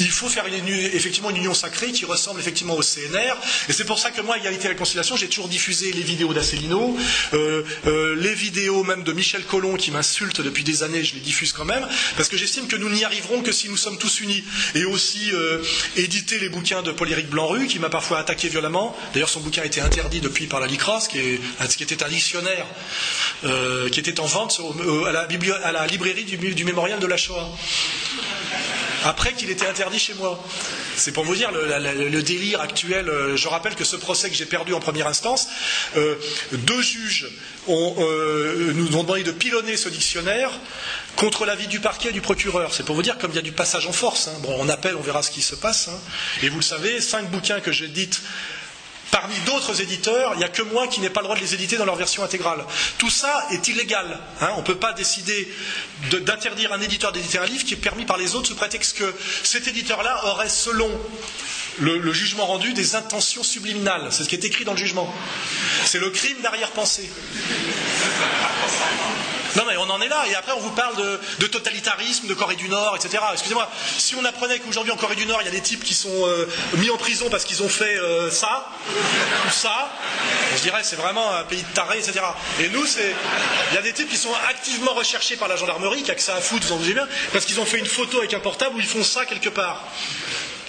il 0.00 0.10
faut 0.10 0.28
faire 0.28 0.44
effectivement 0.46 1.30
une 1.30 1.36
union 1.36 1.54
sacrée 1.54 1.92
qui 1.92 2.04
ressemble 2.04 2.40
effectivement 2.40 2.74
au 2.74 2.82
CNR. 2.82 3.36
Et 3.68 3.72
c'est 3.72 3.84
pour 3.84 3.98
ça 3.98 4.10
que 4.10 4.20
moi, 4.20 4.36
Égalité 4.38 4.66
et 4.66 4.68
Réconciliation, 4.68 5.16
j'ai 5.16 5.28
toujours 5.28 5.48
diffusé 5.48 5.92
les 5.92 6.02
vidéos 6.02 6.32
d'Asselineau, 6.34 6.96
euh, 7.32 7.62
euh, 7.86 8.14
les 8.16 8.34
vidéos 8.34 8.84
même 8.84 9.02
de 9.02 9.12
Michel 9.12 9.44
Collomb 9.44 9.76
qui 9.76 9.90
m'insulte 9.90 10.40
depuis 10.40 10.64
des 10.64 10.82
années, 10.82 11.04
je 11.04 11.14
les 11.14 11.20
diffuse 11.20 11.52
quand 11.52 11.64
même, 11.64 11.86
parce 12.16 12.28
que 12.28 12.36
j'estime 12.36 12.66
que 12.68 12.76
nous 12.76 12.90
n'y 12.90 13.04
arriverons 13.04 13.42
que 13.42 13.52
si 13.52 13.68
nous 13.68 13.76
sommes 13.76 13.98
tous 13.98 14.20
unis. 14.20 14.44
Et 14.74 14.84
aussi 14.84 15.30
euh, 15.32 15.62
éditer 15.96 16.38
les 16.38 16.48
bouquins 16.48 16.82
de 16.82 16.92
Paul-Éric 16.92 17.28
Blanru, 17.28 17.66
qui 17.66 17.78
m'a 17.78 17.88
parfois 17.88 18.18
attaqué 18.18 18.48
violemment. 18.48 18.96
D'ailleurs, 19.14 19.28
son 19.28 19.40
bouquin 19.40 19.62
a 19.62 19.66
été 19.66 19.80
interdit 19.80 20.20
depuis 20.20 20.46
par 20.46 20.60
la 20.60 20.66
LICRA, 20.66 21.00
ce 21.00 21.08
qui, 21.08 21.82
était 21.82 22.02
un 22.02 22.08
dictionnaire 22.08 22.66
qui 23.92 24.00
était 24.00 24.20
en 24.20 24.26
vente 24.26 24.60
à, 25.06 25.12
la, 25.72 25.86
librairie 25.86 26.24
du 26.24 26.64
mémorial 26.64 26.98
de 26.98 27.06
la 27.06 27.16
Shoah 27.16 27.48
après 29.06 29.32
qu'il 29.32 29.50
était 29.50 29.66
interdit 29.66 29.98
chez 29.98 30.14
moi. 30.14 30.42
C'est 30.96 31.12
pour 31.12 31.24
vous 31.24 31.34
dire 31.34 31.50
le, 31.52 32.22
délire 32.22 32.60
actuel. 32.60 33.08
Euh, 33.08 33.36
je 33.36 33.48
rappelle 33.48 33.74
que 33.74 33.84
ce 33.84 33.96
procès 33.96 34.28
que 34.28 34.36
j'ai 34.36 34.46
perdu 34.46 34.74
en 34.74 34.80
première 34.80 35.06
instance, 35.06 35.48
euh, 35.96 36.16
deux 36.52 36.82
juges 36.82 37.28
euh, 37.68 38.72
nous 38.74 38.96
ont 38.96 39.02
demandé 39.02 39.22
de 39.22 39.32
pilonner 39.32 39.76
ce 39.76 39.88
dictionnaire 39.88 40.50
contre 41.16 41.46
l'avis 41.46 41.66
du 41.66 41.80
parquet 41.80 42.10
et 42.10 42.12
du 42.12 42.20
procureur. 42.20 42.74
C'est 42.74 42.84
pour 42.84 42.96
vous 42.96 43.02
dire 43.02 43.18
comme 43.18 43.30
il 43.30 43.36
y 43.36 43.40
a 43.40 43.42
du 43.42 43.52
passage 43.52 43.86
en 43.86 43.92
force. 43.92 44.28
Hein. 44.28 44.38
Bon, 44.40 44.56
on 44.58 44.68
appelle, 44.68 44.96
on 44.96 45.02
verra 45.02 45.22
ce 45.22 45.30
qui 45.30 45.42
se 45.42 45.54
passe. 45.54 45.88
Hein. 45.88 45.98
Et 46.42 46.48
vous 46.48 46.56
le 46.56 46.62
savez, 46.62 47.00
cinq 47.00 47.30
bouquins 47.30 47.60
que 47.60 47.72
j'ai 47.72 47.88
dites 47.88 48.20
Parmi 49.10 49.38
d'autres 49.46 49.80
éditeurs, 49.80 50.32
il 50.34 50.38
n'y 50.38 50.44
a 50.44 50.48
que 50.48 50.62
moi 50.62 50.88
qui 50.88 51.00
n'ai 51.00 51.10
pas 51.10 51.20
le 51.20 51.24
droit 51.24 51.36
de 51.36 51.40
les 51.40 51.54
éditer 51.54 51.76
dans 51.76 51.84
leur 51.84 51.96
version 51.96 52.24
intégrale. 52.24 52.64
Tout 52.98 53.10
ça 53.10 53.46
est 53.52 53.68
illégal. 53.68 54.18
Hein. 54.40 54.50
On 54.56 54.60
ne 54.60 54.66
peut 54.66 54.78
pas 54.78 54.92
décider 54.92 55.48
d'interdire 56.10 56.72
un 56.72 56.80
éditeur 56.80 57.12
d'éditer 57.12 57.38
un 57.38 57.46
livre 57.46 57.64
qui 57.64 57.74
est 57.74 57.78
permis 57.78 58.04
par 58.04 58.16
les 58.16 58.34
autres 58.34 58.48
sous 58.48 58.56
prétexte 58.56 58.98
que 58.98 59.14
cet 59.42 59.68
éditeur-là 59.68 60.26
aurait, 60.26 60.48
selon 60.48 60.90
le, 61.78 62.12
jugement 62.12 62.46
rendu, 62.46 62.72
des 62.72 62.94
intentions 62.94 63.42
subliminales. 63.42 64.08
C'est 64.10 64.24
ce 64.24 64.28
qui 64.28 64.34
est 64.34 64.44
écrit 64.44 64.64
dans 64.64 64.72
le 64.72 64.78
jugement. 64.78 65.12
C'est 65.84 65.98
le 65.98 66.10
crime 66.10 66.40
d'arrière-pensée. 66.42 67.08
Non, 69.56 69.64
mais 69.66 69.76
on 69.78 69.88
en 69.90 70.00
est 70.02 70.08
là. 70.08 70.24
Et 70.30 70.34
après, 70.34 70.52
on 70.52 70.60
vous 70.60 70.70
parle 70.70 70.96
de, 70.96 71.46
totalitarisme, 71.46 72.26
de 72.26 72.34
Corée 72.34 72.56
du 72.56 72.68
Nord, 72.68 72.94
etc. 72.96 73.22
Excusez-moi, 73.32 73.68
si 73.98 74.14
on 74.14 74.24
apprenait 74.24 74.58
qu'aujourd'hui 74.58 74.92
en 74.92 74.96
Corée 74.96 75.16
du 75.16 75.26
Nord, 75.26 75.40
il 75.42 75.46
y 75.46 75.48
a 75.48 75.52
des 75.52 75.62
types 75.62 75.82
qui 75.82 75.94
sont 75.94 76.08
euh, 76.12 76.46
mis 76.74 76.90
en 76.90 76.98
prison 76.98 77.28
parce 77.30 77.44
qu'ils 77.44 77.62
ont 77.62 77.68
fait 77.68 77.98
euh, 77.98 78.30
ça, 78.30 78.68
ou 79.46 79.50
ça, 79.50 79.90
je 80.56 80.62
dirais 80.62 80.82
c'est 80.82 80.96
vraiment 80.96 81.34
un 81.34 81.44
pays 81.44 81.62
de 81.62 81.74
tarés, 81.74 81.98
etc. 81.98 82.20
Et 82.60 82.68
nous, 82.68 82.84
c'est. 82.86 83.14
Il 83.72 83.74
y 83.74 83.78
a 83.78 83.82
des 83.82 83.92
types 83.92 84.08
qui 84.08 84.18
sont 84.18 84.34
activement 84.48 84.92
recherchés 84.92 85.36
par 85.36 85.48
la 85.48 85.56
gendarmerie, 85.56 86.02
qui 86.02 86.10
a 86.10 86.14
que 86.14 86.22
ça 86.22 86.36
à 86.36 86.40
foutre, 86.40 86.66
vous 86.66 86.74
en 86.74 86.76
doutez 86.76 86.94
bien, 86.94 87.08
parce 87.32 87.46
qu'ils 87.46 87.58
ont 87.60 87.66
fait 87.66 87.78
une 87.78 87.86
photo 87.86 88.18
avec 88.18 88.34
un 88.34 88.40
portable 88.40 88.76
où 88.76 88.80
ils 88.80 88.86
font 88.86 89.04
ça 89.04 89.24
quelque 89.24 89.48
part. 89.48 89.82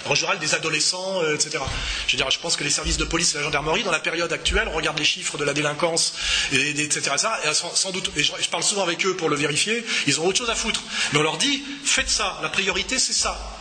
En 0.09 0.15
général 0.15 0.39
des 0.39 0.53
adolescents, 0.53 1.21
euh, 1.21 1.35
etc. 1.35 1.63
Je 2.07 2.39
pense 2.39 2.55
que 2.55 2.63
les 2.63 2.69
services 2.69 2.97
de 2.97 3.03
police 3.05 3.33
et 3.33 3.37
la 3.37 3.43
gendarmerie, 3.43 3.83
dans 3.83 3.91
la 3.91 3.99
période 3.99 4.31
actuelle, 4.31 4.67
regardent 4.69 4.99
les 4.99 5.05
chiffres 5.05 5.37
de 5.37 5.43
la 5.43 5.53
délinquance, 5.53 6.13
et, 6.51 6.69
etc. 6.81 7.15
Et 7.43 7.53
sans, 7.53 7.91
doute, 7.91 8.11
et 8.15 8.23
je 8.23 8.49
parle 8.49 8.63
souvent 8.63 8.83
avec 8.83 9.05
eux 9.05 9.15
pour 9.15 9.29
le 9.29 9.35
vérifier, 9.35 9.85
ils 10.07 10.19
ont 10.19 10.25
autre 10.25 10.37
chose 10.37 10.49
à 10.49 10.55
foutre. 10.55 10.81
Mais 11.13 11.19
on 11.19 11.23
leur 11.23 11.37
dit, 11.37 11.63
faites 11.83 12.09
ça, 12.09 12.39
la 12.41 12.49
priorité 12.49 12.99
c'est 12.99 13.13
ça. 13.13 13.56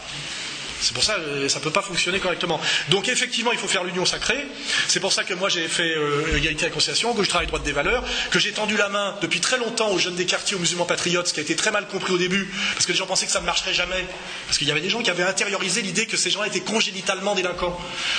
C'est 0.81 0.95
pour 0.95 1.03
ça 1.03 1.15
que 1.15 1.21
euh, 1.21 1.49
ça 1.49 1.59
ne 1.59 1.65
peut 1.65 1.71
pas 1.71 1.83
fonctionner 1.83 2.19
correctement. 2.19 2.61
Donc 2.89 3.09
effectivement, 3.09 3.53
il 3.53 3.59
faut 3.59 3.69
faire 3.69 3.85
l'union 3.85 4.05
sacrée. 4.05 4.47
C'est 4.89 5.01
pour 5.01 5.13
ça 5.13 5.25
que 5.25 5.35
moi 5.35 5.49
j'ai 5.49 5.69
fait 5.69 5.97
euh, 5.97 6.37
égalité 6.37 6.65
et 6.65 6.69
réconciliation, 6.69 7.15
que 7.15 7.23
je 7.23 7.29
travaille 7.29 7.47
droit 7.47 7.59
des 7.59 7.73
valeurs, 7.73 8.05
que 8.31 8.39
j'ai 8.39 8.53
tendu 8.53 8.77
la 8.77 8.89
main 8.89 9.17
depuis 9.23 9.41
très 9.41 9.59
longtemps 9.59 9.91
aux 9.91 9.99
jeunes 9.99 10.15
des 10.15 10.27
quartiers, 10.27 10.57
aux 10.57 10.61
musulmans 10.61 10.85
patriotes, 10.85 11.29
ce 11.29 11.33
qui 11.33 11.41
a 11.41 11.43
été 11.43 11.57
très 11.57 11.71
mal 11.71 11.87
compris 11.87 12.13
au 12.13 12.19
début, 12.19 12.53
parce 12.75 12.87
que 12.87 12.93
les 12.93 12.99
gens 12.99 13.07
pensaient 13.07 13.27
que 13.27 13.33
ça 13.33 13.41
ne 13.41 13.47
marcherait 13.47 13.75
jamais. 13.75 14.05
Parce 14.47 14.59
qu'il 14.59 14.69
y 14.69 14.71
avait 14.71 14.81
des 14.81 14.91
gens 14.91 15.03
qui 15.03 15.11
avaient 15.11 15.23
intériorisé 15.23 15.83
l'idée 15.83 16.07
que 16.07 16.17
ces 16.17 16.31
gens 16.31 16.45
étaient 16.45 16.61
congénitalement 16.61 17.35
délinquants. 17.35 17.79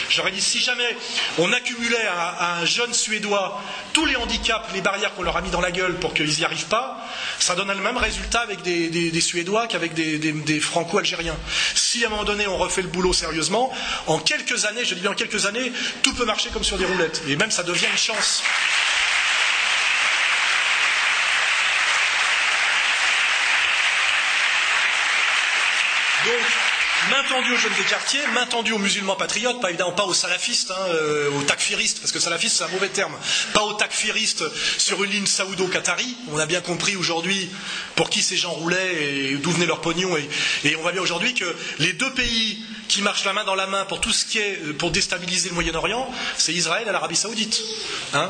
J'aurais 0.09 0.31
dit, 0.31 0.41
si 0.41 0.59
jamais 0.59 0.97
on 1.38 1.51
accumulait 1.53 2.07
à, 2.07 2.57
un 2.59 2.65
jeune 2.65 2.93
Suédois 2.93 3.61
tous 3.93 4.05
les 4.05 4.15
handicaps, 4.15 4.73
les 4.73 4.81
barrières 4.81 5.13
qu'on 5.13 5.23
leur 5.23 5.38
a 5.38 5.41
mis 5.41 5.49
dans 5.49 5.61
la 5.61 5.71
gueule 5.71 5.95
pour 5.95 6.13
qu'ils 6.13 6.29
n'y 6.29 6.43
arrivent 6.43 6.67
pas, 6.67 7.05
ça 7.39 7.55
donne 7.55 7.67
le 7.67 7.75
même 7.75 7.97
résultat 7.97 8.39
avec 8.39 8.61
des, 8.61 9.21
Suédois 9.21 9.67
qu'avec 9.67 9.93
des, 9.93 10.17
des 10.17 10.59
Franco-Algériens. 10.59 11.38
Si 11.75 12.03
à 12.03 12.07
un 12.07 12.11
moment 12.11 12.23
donné 12.23 12.47
on 12.48 12.57
refait 12.57 12.82
le 12.82 12.88
boulot 12.88 13.14
sérieusement, 13.14 13.72
en 14.07 14.19
quelques 14.19 14.65
années, 14.65 14.86
je 14.86 14.95
dis 14.95 15.02
bien 15.02 15.11
en 15.11 15.15
quelques 15.15 15.45
années, 15.45 15.72
tout 16.03 16.14
peut 16.14 16.26
marcher 16.26 16.49
comme 16.49 16.64
sur 16.64 16.78
des 16.78 16.86
roulettes. 16.86 17.22
Et 17.28 17.36
même 17.36 17.52
ça 17.52 17.64
devient 17.64 17.88
une 17.91 17.98
chance. 17.98 18.44
Main 27.09 27.23
tendue 27.29 27.53
aux 27.53 27.57
jeunes 27.57 27.73
des 27.77 27.84
quartiers, 27.89 28.19
main 28.34 28.45
tendue 28.45 28.71
aux 28.73 28.79
musulmans 28.79 29.15
patriotes, 29.15 29.61
pas 29.61 29.69
évidemment 29.69 29.91
pas 29.93 30.05
aux 30.05 30.13
salafistes, 30.13 30.71
hein, 30.71 30.85
euh, 30.89 31.29
aux 31.31 31.43
takfiristes, 31.43 31.99
parce 31.99 32.11
que 32.11 32.19
salafiste 32.19 32.57
c'est 32.57 32.63
un 32.63 32.69
mauvais 32.69 32.89
terme, 32.89 33.13
pas 33.53 33.63
aux 33.63 33.73
takfiristes 33.73 34.43
sur 34.77 35.03
une 35.03 35.11
ligne 35.11 35.25
saoudo-qatari. 35.25 36.15
On 36.31 36.38
a 36.38 36.45
bien 36.45 36.61
compris 36.61 36.95
aujourd'hui 36.95 37.49
pour 37.95 38.09
qui 38.09 38.21
ces 38.21 38.38
gens 38.38 38.51
roulaient 38.51 39.03
et 39.03 39.38
d'où 39.38 39.51
venait 39.51 39.65
leur 39.65 39.81
pognon. 39.81 40.15
Et, 40.63 40.75
on 40.75 40.81
voit 40.81 40.91
bien 40.91 41.01
aujourd'hui 41.01 41.34
que 41.34 41.45
les 41.79 41.93
deux 41.93 42.11
pays 42.13 42.59
qui 42.88 43.01
marchent 43.01 43.26
la 43.26 43.34
main 43.34 43.43
dans 43.43 43.55
la 43.55 43.68
main 43.68 43.85
pour 43.85 44.01
tout 44.01 44.11
ce 44.11 44.26
qui 44.26 44.39
est 44.39 44.59
euh, 44.64 44.73
pour 44.73 44.91
déstabiliser 44.91 45.49
le 45.49 45.55
Moyen-Orient, 45.55 46.09
c'est 46.38 46.53
Israël 46.53 46.85
et 46.88 46.91
l'Arabie 46.91 47.15
Saoudite. 47.15 47.61
Hein. 48.14 48.30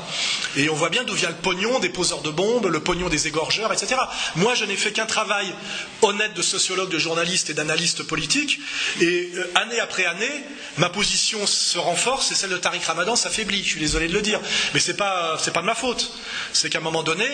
et 0.55 0.69
on 0.69 0.75
voit 0.75 0.89
bien 0.89 1.03
d'où 1.03 1.13
vient 1.13 1.29
le 1.29 1.35
pognon 1.35 1.79
des 1.79 1.89
poseurs 1.89 2.21
de 2.21 2.31
bombes, 2.31 2.65
le 2.65 2.79
pognon 2.79 3.09
des 3.09 3.27
égorgeurs, 3.27 3.71
etc. 3.71 3.95
Moi, 4.35 4.55
je 4.55 4.65
n'ai 4.65 4.75
fait 4.75 4.91
qu'un 4.91 5.05
travail 5.05 5.53
honnête 6.01 6.33
de 6.33 6.41
sociologue, 6.41 6.89
de 6.89 6.97
journaliste 6.99 7.49
et 7.49 7.53
d'analyste 7.53 8.03
politique. 8.03 8.59
Et 9.01 9.31
euh, 9.35 9.51
année 9.55 9.79
après 9.79 10.05
année, 10.05 10.43
ma 10.77 10.89
position 10.89 11.45
se 11.45 11.77
renforce 11.77 12.31
et 12.31 12.35
celle 12.35 12.49
de 12.51 12.57
Tariq 12.57 12.85
Ramadan 12.85 13.15
s'affaiblit. 13.15 13.63
Je 13.63 13.69
suis 13.69 13.79
désolé 13.79 14.07
de 14.07 14.13
le 14.13 14.21
dire, 14.21 14.39
mais 14.73 14.79
c'est 14.79 14.95
pas 14.97 15.37
pas 15.53 15.61
de 15.61 15.65
ma 15.65 15.75
faute. 15.75 16.11
C'est 16.53 16.69
qu'à 16.69 16.79
un 16.79 16.81
moment 16.81 17.03
donné, 17.03 17.27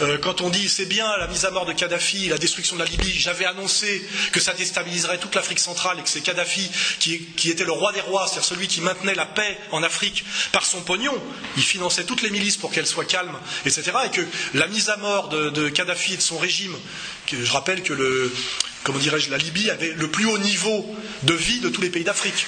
euh, 0.00 0.18
quand 0.18 0.40
on 0.40 0.50
dit 0.50 0.68
c'est 0.68 0.86
bien 0.86 1.16
la 1.18 1.26
mise 1.28 1.44
à 1.44 1.50
mort 1.50 1.66
de 1.66 1.72
Kadhafi, 1.72 2.28
la 2.28 2.38
destruction 2.38 2.76
de 2.76 2.82
la 2.82 2.88
Libye, 2.88 3.12
j'avais 3.18 3.44
annoncé 3.44 4.06
que 4.32 4.40
ça 4.40 4.52
déstabiliserait 4.52 5.18
toute 5.18 5.34
l'Afrique 5.34 5.60
centrale 5.60 5.98
et 5.98 6.02
que 6.02 6.08
c'est 6.08 6.20
Kadhafi 6.20 6.67
qui, 6.98 7.50
était 7.50 7.64
le 7.64 7.72
roi 7.72 7.92
des 7.92 8.00
rois, 8.00 8.26
c'est-à-dire 8.26 8.44
celui 8.44 8.68
qui 8.68 8.80
maintenait 8.80 9.14
la 9.14 9.26
paix 9.26 9.58
en 9.72 9.82
Afrique 9.82 10.24
par 10.52 10.64
son 10.64 10.80
pognon. 10.82 11.14
Il 11.56 11.62
finançait 11.62 12.04
toutes 12.04 12.22
les 12.22 12.30
milices 12.30 12.56
pour 12.56 12.70
qu'elles 12.70 12.86
soient 12.86 13.04
calmes, 13.04 13.38
etc. 13.66 13.92
Et 14.06 14.10
que 14.10 14.22
la 14.54 14.66
mise 14.66 14.88
à 14.88 14.96
mort 14.96 15.28
de, 15.28 15.50
de 15.50 15.68
Kadhafi 15.68 16.14
et 16.14 16.16
de 16.16 16.22
son 16.22 16.38
régime, 16.38 16.76
que 17.26 17.42
je 17.44 17.52
rappelle 17.52 17.82
que 17.82 17.92
le, 17.92 18.32
comment 18.84 18.98
dirais-je, 18.98 19.30
la 19.30 19.38
Libye 19.38 19.70
avait 19.70 19.92
le 19.92 20.08
plus 20.10 20.26
haut 20.26 20.38
niveau 20.38 20.86
de 21.24 21.34
vie 21.34 21.60
de 21.60 21.68
tous 21.68 21.80
les 21.82 21.90
pays 21.90 22.04
d'Afrique 22.04 22.46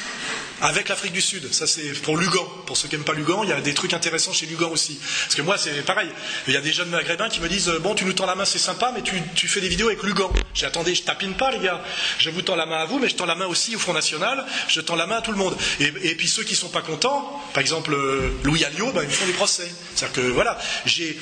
avec 0.60 0.88
l'Afrique 0.88 1.12
du 1.12 1.20
Sud. 1.20 1.52
Ça, 1.52 1.66
c'est 1.66 1.92
pour 2.02 2.16
Lugan. 2.16 2.46
Pour 2.66 2.76
ceux 2.76 2.88
qui 2.88 2.94
n'aiment 2.94 3.04
pas 3.04 3.14
Lugan, 3.14 3.42
il 3.44 3.50
y 3.50 3.52
a 3.52 3.60
des 3.60 3.74
trucs 3.74 3.94
intéressants 3.94 4.32
chez 4.32 4.46
Lugan 4.46 4.70
aussi. 4.70 4.98
Parce 5.24 5.34
que 5.34 5.42
moi, 5.42 5.58
c'est 5.58 5.84
pareil. 5.84 6.08
Il 6.46 6.54
y 6.54 6.56
a 6.56 6.60
des 6.60 6.72
jeunes 6.72 6.90
maghrébins 6.90 7.28
qui 7.28 7.40
me 7.40 7.48
disent 7.48 7.70
Bon, 7.80 7.94
tu 7.94 8.04
nous 8.04 8.12
tends 8.12 8.26
la 8.26 8.34
main, 8.34 8.44
c'est 8.44 8.58
sympa, 8.58 8.92
mais 8.94 9.02
tu, 9.02 9.48
fais 9.48 9.60
des 9.60 9.68
vidéos 9.68 9.88
avec 9.88 10.02
Lugan. 10.02 10.30
J'ai 10.54 10.66
attendez, 10.66 10.94
je 10.94 11.02
tapine 11.02 11.34
pas, 11.34 11.50
les 11.50 11.58
gars. 11.58 11.82
Je 12.18 12.30
vous 12.30 12.42
tends 12.42 12.56
la 12.56 12.66
main 12.66 12.78
à 12.78 12.84
vous, 12.84 12.98
mais 12.98 13.08
je 13.08 13.16
tends 13.16 13.26
la 13.26 13.34
main 13.34 13.46
aussi 13.46 13.74
au 13.76 13.78
Front 13.78 13.92
National. 13.92 14.44
Je 14.68 14.80
tends 14.80 14.96
la 14.96 15.06
main 15.06 15.16
à 15.16 15.22
tout 15.22 15.32
le 15.32 15.38
monde. 15.38 15.56
Et, 15.80 16.14
puis 16.14 16.28
ceux 16.28 16.44
qui 16.44 16.54
sont 16.54 16.68
pas 16.68 16.82
contents, 16.82 17.42
par 17.54 17.60
exemple 17.60 17.94
euh, 17.94 18.30
Louis 18.44 18.64
Alliot, 18.64 18.92
ben, 18.92 19.02
ils 19.02 19.14
font 19.14 19.26
des 19.26 19.32
procès. 19.32 19.70
C'est-à-dire 19.94 20.22
que 20.22 20.28
voilà, 20.28 20.58
j'ai 20.86 21.16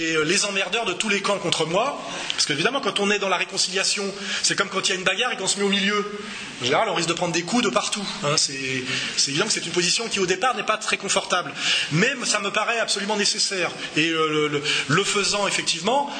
euh, 0.00 0.24
les 0.24 0.44
emmerdeurs 0.44 0.84
de 0.84 0.92
tous 0.92 1.08
les 1.08 1.20
camps 1.20 1.38
contre 1.38 1.66
moi. 1.66 2.00
Parce 2.30 2.46
qu'évidemment, 2.46 2.80
quand 2.80 3.00
on 3.00 3.10
est 3.10 3.18
dans 3.18 3.28
la 3.28 3.36
réconciliation, 3.36 4.04
c'est 4.42 4.56
comme 4.56 4.68
quand 4.68 4.88
il 4.88 4.90
y 4.90 4.92
a 4.92 4.98
une 4.98 5.04
bagarre 5.04 5.32
et 5.32 5.36
qu'on 5.36 5.46
se 5.46 5.58
met 5.58 5.64
au 5.64 5.68
milieu. 5.68 6.20
En 6.60 6.64
général, 6.64 6.88
on 6.88 6.94
risque 6.94 7.08
de 7.08 7.14
prendre 7.14 7.32
des 7.32 7.42
coups 7.42 7.64
de 7.64 7.70
partout. 7.70 8.06
Hein. 8.24 8.36
C'est 9.16 9.30
évident 9.30 9.46
que 9.46 9.52
c'est 9.52 9.64
une 9.66 9.72
position 9.72 10.08
qui 10.08 10.20
au 10.20 10.26
départ 10.26 10.56
n'est 10.56 10.62
pas 10.62 10.78
très 10.78 10.96
confortable. 10.96 11.52
Mais 11.92 12.12
ça 12.24 12.40
me 12.40 12.50
paraît 12.50 12.78
absolument 12.78 13.16
nécessaire. 13.16 13.70
Et 13.96 14.08
euh, 14.08 14.62
le, 14.88 15.04
faisant, 15.04 15.46
effectivement, 15.46 16.10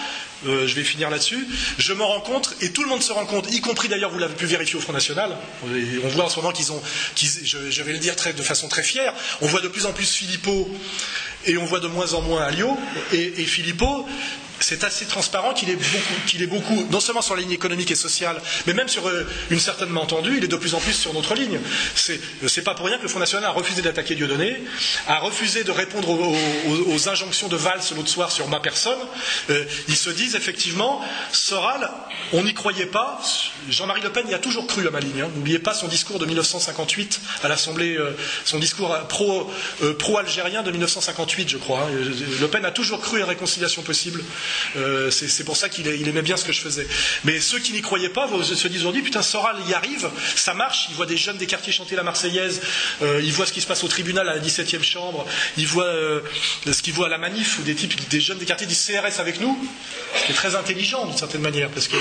euh, 0.46 0.66
je 0.66 0.74
vais 0.74 0.82
finir 0.82 1.08
là-dessus, 1.10 1.46
je 1.78 1.92
me 1.92 2.02
rends 2.02 2.20
compte, 2.20 2.56
et 2.60 2.72
tout 2.72 2.82
le 2.82 2.88
monde 2.88 3.02
se 3.02 3.12
rend 3.12 3.26
compte, 3.26 3.52
y 3.52 3.60
compris 3.60 3.88
d'ailleurs, 3.88 4.10
vous 4.10 4.18
l'avez 4.18 4.34
pu 4.34 4.46
vérifier 4.46 4.76
au 4.76 4.80
Front 4.80 4.92
National, 4.92 5.36
on 5.62 6.08
voit 6.08 6.24
en 6.24 6.28
ce 6.28 6.36
moment 6.36 6.52
qu'ils 6.52 6.72
ont, 6.72 6.82
je, 7.16 7.82
vais 7.82 7.92
le 7.92 7.98
dire 7.98 8.14
de 8.16 8.42
façon 8.42 8.68
très 8.68 8.82
fière, 8.82 9.14
on 9.40 9.46
voit 9.46 9.60
de 9.60 9.68
plus 9.68 9.86
en 9.86 9.92
plus 9.92 10.10
Philippot, 10.10 10.68
et 11.44 11.56
on 11.58 11.64
voit 11.64 11.80
de 11.80 11.86
moins 11.86 12.14
en 12.14 12.22
moins 12.22 12.42
Alliot, 12.42 12.76
et, 13.12 13.40
et 13.40 13.44
Philippot, 13.44 14.06
c'est 14.62 14.84
assez 14.84 15.06
transparent 15.06 15.52
qu'il 15.54 15.70
est, 15.70 16.46
beaucoup, 16.46 16.86
non 16.90 17.00
seulement 17.00 17.22
sur 17.22 17.34
la 17.34 17.42
ligne 17.42 17.52
économique 17.52 17.90
et 17.90 17.94
sociale, 17.94 18.40
mais 18.66 18.74
même 18.74 18.88
sur 18.88 19.08
euh, 19.08 19.26
une 19.50 19.60
certaine 19.60 19.96
entendue, 19.96 20.36
il 20.38 20.44
est 20.44 20.48
de 20.48 20.56
plus 20.56 20.74
en 20.74 20.80
plus 20.80 20.92
sur 20.92 21.12
notre 21.12 21.34
ligne. 21.34 21.58
C'est, 21.94 22.20
c'est 22.46 22.62
pas 22.62 22.74
pour 22.74 22.86
rien 22.86 22.96
que 22.96 23.02
le 23.02 23.08
Front 23.08 23.18
National 23.18 23.50
a 23.50 23.52
refusé 23.52 23.82
d'attaquer 23.82 24.14
Dieudonné, 24.14 24.62
a 25.08 25.18
refusé 25.18 25.64
de 25.64 25.70
répondre 25.70 26.10
aux, 26.10 27.08
injonctions 27.08 27.48
de 27.48 27.56
Valls 27.56 27.80
l'autre 27.96 28.08
soir 28.08 28.30
sur 28.30 28.48
ma 28.48 28.60
personne. 28.60 28.98
Euh, 29.50 29.64
ils 29.88 29.96
se 29.96 30.10
disent 30.10 30.36
effectivement, 30.36 31.00
Soral, 31.32 31.90
on 32.32 32.44
n'y 32.44 32.54
croyait 32.54 32.86
pas. 32.86 33.20
Jean-Marie 33.68 34.02
Le 34.02 34.10
Pen 34.10 34.28
y 34.28 34.34
a 34.34 34.38
toujours 34.38 34.66
cru 34.66 34.86
à 34.86 34.90
ma 34.90 35.00
ligne. 35.00 35.22
Hein. 35.22 35.30
N'oubliez 35.34 35.58
pas 35.58 35.74
son 35.74 35.88
discours 35.88 36.18
de 36.18 36.26
1958 36.26 37.20
à 37.42 37.48
l'Assemblée, 37.48 37.96
euh, 37.96 38.16
son 38.44 38.58
discours 38.58 38.96
pro, 39.08 39.50
pro-algérien 39.98 40.62
de 40.62 40.70
1958, 40.70 41.48
je 41.48 41.56
crois. 41.58 41.80
Hein. 41.80 42.12
Le 42.40 42.46
Pen 42.48 42.64
a 42.64 42.70
toujours 42.70 43.00
cru 43.00 43.16
à 43.16 43.20
la 43.20 43.26
réconciliation 43.26 43.82
possible. 43.82 44.22
Euh, 44.76 45.10
c'est 45.10 45.44
pour 45.44 45.56
ça 45.56 45.68
qu'il 45.68 45.86
aimait 45.86 46.22
bien 46.22 46.36
ce 46.36 46.44
que 46.44 46.52
je 46.52 46.60
faisais. 46.60 46.86
Mais 47.24 47.40
ceux 47.40 47.58
qui 47.58 47.72
n'y 47.72 47.82
croyaient 47.82 48.08
pas 48.08 48.28
se 48.42 48.68
disent 48.68 48.80
aujourd'hui, 48.80 49.02
putain, 49.02 49.22
Soral 49.22 49.56
y 49.68 49.74
arrive, 49.74 50.10
ça 50.34 50.54
marche, 50.54 50.86
ils 50.90 50.94
voient 50.96 51.06
des 51.06 51.16
jeunes 51.16 51.36
des 51.36 51.46
quartiers 51.46 51.72
chanter 51.72 51.96
la 51.96 52.02
Marseillaise, 52.02 52.60
euh, 53.02 53.20
ils 53.22 53.32
voient 53.32 53.46
ce 53.46 53.52
qui 53.52 53.60
se 53.60 53.66
passe 53.66 53.84
au 53.84 53.88
tribunal 53.88 54.28
à 54.28 54.34
la 54.34 54.40
17e 54.40 54.82
chambre, 54.82 55.26
ils 55.56 55.66
voient 55.66 55.84
euh, 55.84 56.20
ce 56.70 56.82
qu'ils 56.82 56.92
voient 56.92 57.06
à 57.06 57.10
la 57.10 57.18
manif, 57.18 57.58
où 57.58 57.62
des 57.62 57.74
types, 57.74 58.08
des 58.08 58.20
jeunes 58.20 58.38
des 58.38 58.46
quartiers 58.46 58.66
disent 58.66 58.86
CRS 58.86 59.20
avec 59.20 59.40
nous, 59.40 59.58
ce 60.16 60.26
qui 60.26 60.32
est 60.32 60.34
très 60.34 60.54
intelligent 60.54 61.06
d'une 61.06 61.16
certaine 61.16 61.40
manière, 61.40 61.70
parce 61.70 61.88
que 61.88 61.96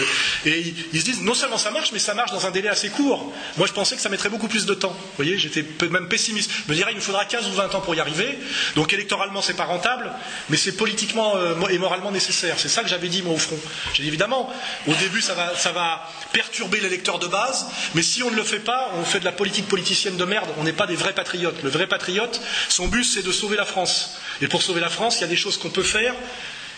et 0.45 0.73
ils, 0.93 0.99
se 0.99 1.05
disent 1.05 1.21
non 1.21 1.33
seulement 1.33 1.57
ça 1.57 1.71
marche, 1.71 1.91
mais 1.91 1.99
ça 1.99 2.13
marche 2.13 2.31
dans 2.31 2.45
un 2.45 2.51
délai 2.51 2.69
assez 2.69 2.89
court. 2.89 3.31
Moi, 3.57 3.67
je 3.67 3.73
pensais 3.73 3.95
que 3.95 4.01
ça 4.01 4.09
mettrait 4.09 4.29
beaucoup 4.29 4.47
plus 4.47 4.65
de 4.65 4.73
temps. 4.73 4.93
Vous 4.93 5.15
voyez, 5.17 5.37
j'étais 5.37 5.65
même 5.89 6.07
pessimiste. 6.07 6.51
Je 6.65 6.71
me 6.71 6.75
dirais, 6.75 6.91
il 6.91 6.95
nous 6.95 7.01
faudra 7.01 7.25
15 7.25 7.47
ou 7.47 7.53
20 7.53 7.75
ans 7.75 7.81
pour 7.81 7.95
y 7.95 7.99
arriver. 7.99 8.37
Donc 8.75 8.93
électoralement, 8.93 9.41
c'est 9.41 9.55
pas 9.55 9.65
rentable, 9.65 10.11
mais 10.49 10.57
c'est 10.57 10.73
politiquement 10.73 11.35
et 11.69 11.77
moralement 11.77 12.11
nécessaire. 12.11 12.30
C'est 12.31 12.69
ça 12.69 12.83
que 12.83 12.89
j'avais 12.89 13.09
dit, 13.09 13.21
moi, 13.21 13.33
au 13.33 13.37
front. 13.37 13.59
J'ai 13.93 14.03
dit, 14.03 14.07
évidemment, 14.09 14.51
au 14.87 14.93
début, 14.95 15.21
ça 15.21 15.33
va, 15.33 15.55
ça 15.55 15.71
va 15.71 16.07
perturber 16.33 16.79
l'électeur 16.79 17.19
de 17.19 17.27
base, 17.27 17.67
mais 17.93 18.01
si 18.01 18.23
on 18.23 18.31
ne 18.31 18.35
le 18.35 18.43
fait 18.43 18.59
pas, 18.59 18.91
on 18.95 19.03
fait 19.03 19.19
de 19.19 19.25
la 19.25 19.31
politique 19.31 19.67
politicienne 19.67 20.17
de 20.17 20.25
merde, 20.25 20.49
on 20.57 20.63
n'est 20.63 20.73
pas 20.73 20.87
des 20.87 20.95
vrais 20.95 21.13
patriotes. 21.13 21.61
Le 21.63 21.69
vrai 21.69 21.87
patriote, 21.87 22.41
son 22.69 22.87
but, 22.87 23.03
c'est 23.03 23.23
de 23.23 23.31
sauver 23.31 23.57
la 23.57 23.65
France. 23.65 24.17
Et 24.41 24.47
pour 24.47 24.61
sauver 24.61 24.81
la 24.81 24.89
France, 24.89 25.17
il 25.17 25.21
y 25.21 25.25
a 25.25 25.27
des 25.27 25.35
choses 25.35 25.57
qu'on 25.57 25.69
peut 25.69 25.83
faire, 25.83 26.13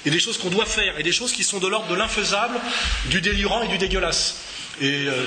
et 0.05 0.09
des 0.09 0.19
choses 0.19 0.37
qu'on 0.37 0.49
doit 0.49 0.65
faire, 0.65 0.99
et 0.99 1.03
des 1.03 1.11
choses 1.11 1.31
qui 1.31 1.43
sont 1.43 1.59
de 1.59 1.67
l'ordre 1.67 1.87
de 1.87 1.95
l'infaisable, 1.95 2.59
du 3.05 3.21
délirant 3.21 3.63
et 3.63 3.67
du 3.67 3.77
dégueulasse. 3.77 4.35
Euh, 4.81 5.25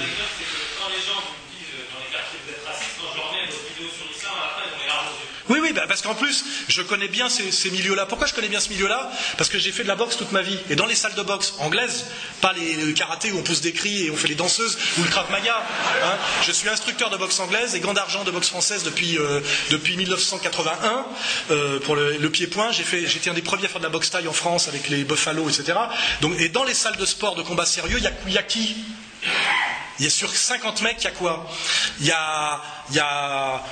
Oui, 5.49 5.59
oui, 5.63 5.73
bah, 5.73 5.85
parce 5.87 6.03
qu'en 6.03 6.15
plus, 6.15 6.45
je 6.69 6.83
connais 6.83 7.09
bien 7.09 7.29
ces, 7.29 7.71
milieux-là. 7.71 8.07
Pourquoi 8.07 8.27
je 8.27 8.35
connais 8.35 8.49
bien 8.49 8.61
ce 8.61 8.69
milieu-là? 8.71 9.11
Parce 9.39 9.49
que 9.49 9.59
j'ai 9.59 9.73
fait 9.73 9.83
de 9.83 9.89
la 9.89 9.95
boxe 9.95 10.17
toute 10.17 10.33
ma 10.33 10.43
vie. 10.43 10.59
Et 10.71 10.77
dans 10.77 10.87
les 10.87 10.95
salles 10.95 11.15
de 11.15 11.23
boxe 11.23 11.55
anglaises, 11.59 12.07
pas 12.41 12.53
les 12.53 12.95
karatés 12.95 13.33
où 13.33 13.39
on 13.39 13.43
pousse 13.43 13.61
des 13.61 13.73
cris 13.73 14.07
et 14.07 14.11
on 14.11 14.17
fait 14.17 14.29
les 14.29 14.35
danseuses, 14.35 14.77
ou 14.99 15.03
le 15.03 15.09
Krav 15.09 15.31
Maga. 15.31 15.57
Hein. 16.05 16.17
je 16.45 16.53
suis 16.53 16.69
instructeur 16.69 17.11
de 17.11 17.17
boxe 17.17 17.39
anglaise 17.39 17.75
et 17.75 17.81
grand 17.81 17.95
d'argent 17.95 18.25
de 18.25 18.31
boxe 18.31 18.49
française 18.49 18.83
depuis, 18.83 19.19
euh, 19.19 19.41
depuis 19.71 19.97
1981 19.97 21.07
euh, 21.51 21.81
pour 21.81 21.97
le, 21.97 22.31
pied-point. 22.31 22.71
J'étais 22.73 23.31
un 23.31 23.35
des 23.35 23.43
premiers 23.43 23.67
à 23.67 23.69
faire 23.69 23.79
de 23.81 23.85
la 23.85 23.91
boxe 23.91 24.11
taille 24.11 24.29
en 24.29 24.33
France 24.33 24.69
avec 24.69 24.89
les 24.89 25.05
Buffalo, 25.05 25.49
etc. 25.49 25.79
Donc, 26.21 26.39
et 26.41 26.49
dans 26.49 26.65
les 26.65 26.75
salles 26.75 26.97
de 26.97 27.07
sport 27.07 27.37
de 27.37 27.43
combat 27.43 27.67
sérieux, 27.67 27.99
il 27.99 28.33
y, 28.33 28.39
a, 28.39 28.43
qui? 28.43 28.77
Il 29.99 30.05
y 30.05 30.09
a 30.09 30.11
sur 30.11 30.35
50 30.35 30.83
mecs, 30.83 30.97
il 31.01 31.05
y 31.05 31.07
a 31.07 31.11
quoi? 31.13 31.49
Il 32.01 32.07
y 32.07 32.13
il 32.91 32.97
y 32.97 33.01
a 33.01 33.63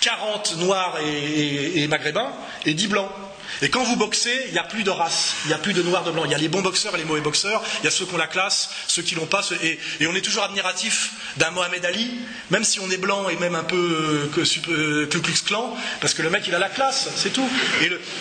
40 0.00 0.56
noirs 0.58 0.98
et, 1.04 1.86
maghrébins 1.88 2.32
et 2.66 2.74
10 2.74 2.88
blancs. 2.88 3.10
Et 3.62 3.68
quand 3.68 3.82
vous 3.84 3.96
boxez, 3.96 4.44
il 4.46 4.52
n'y 4.52 4.58
a 4.58 4.64
plus 4.64 4.82
de 4.82 4.90
race, 4.90 5.34
il 5.44 5.48
n'y 5.48 5.54
a 5.54 5.58
plus 5.58 5.72
de 5.72 5.82
noir, 5.82 6.04
de 6.04 6.10
blanc. 6.10 6.24
Il 6.24 6.30
y 6.30 6.34
a 6.34 6.38
les 6.38 6.48
bons 6.48 6.62
boxeurs 6.62 6.94
et 6.94 6.98
les 6.98 7.04
mauvais 7.04 7.20
boxeurs. 7.20 7.62
Il 7.82 7.84
y 7.84 7.88
a 7.88 7.90
ceux 7.90 8.06
qui 8.06 8.14
ont 8.14 8.18
la 8.18 8.26
classe, 8.26 8.70
ceux 8.86 9.02
qui 9.02 9.14
l'ont 9.14 9.26
pas. 9.26 9.42
Et, 9.62 9.78
on 10.06 10.14
est 10.14 10.20
toujours 10.20 10.44
admiratif 10.44 11.12
d'un 11.36 11.50
Mohamed 11.50 11.84
Ali, 11.84 12.10
même 12.50 12.64
si 12.64 12.80
on 12.80 12.90
est 12.90 12.96
blanc 12.96 13.28
et 13.28 13.36
même 13.36 13.54
un 13.54 13.62
peu 13.62 13.76
euh, 14.36 14.44
euh, 14.68 15.06
Ku 15.06 15.20
Klux 15.20 15.40
parce 16.00 16.14
que 16.14 16.22
le 16.22 16.30
mec 16.30 16.44
il 16.46 16.54
a 16.54 16.58
la 16.58 16.68
classe, 16.68 17.08
c'est 17.16 17.32
tout. 17.32 17.48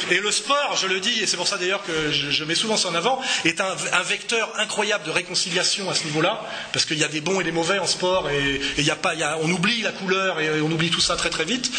Et 0.10 0.18
le, 0.20 0.32
sport, 0.32 0.78
je 0.80 0.88
le 0.88 1.00
dis, 1.00 1.20
et 1.22 1.28
c'est 1.28 1.38
pour 1.38 1.48
ça 1.48 1.58
d'ailleurs 1.58 1.84
que 1.84 2.12
je, 2.12 2.44
mets 2.44 2.56
souvent 2.56 2.78
ça 2.78 2.90
en 2.90 2.96
avant, 2.96 3.20
est 3.46 3.62
un, 3.62 3.76
vecteur 4.04 4.52
incroyable 4.58 5.06
de 5.06 5.12
réconciliation 5.12 5.90
à 5.90 5.96
ce 5.96 6.06
niveau-là, 6.06 6.42
parce 6.74 6.86
qu'il 6.86 6.98
y 6.98 7.04
a 7.04 7.08
des 7.08 7.22
bons 7.22 7.40
et 7.40 7.44
des 7.44 7.52
mauvais 7.52 7.80
en 7.80 7.88
sport, 7.88 8.30
et, 8.30 8.62
il 8.78 8.84
y 8.84 8.92
a 8.92 8.96
pas, 8.96 9.14
on 9.42 9.50
oublie 9.52 9.82
la 9.82 9.92
couleur 9.92 10.40
et 10.40 10.62
on 10.62 10.72
oublie 10.72 10.90
tout 10.90 11.02
ça 11.02 11.16
très 11.16 11.30
très 11.30 11.46
vite. 11.46 11.72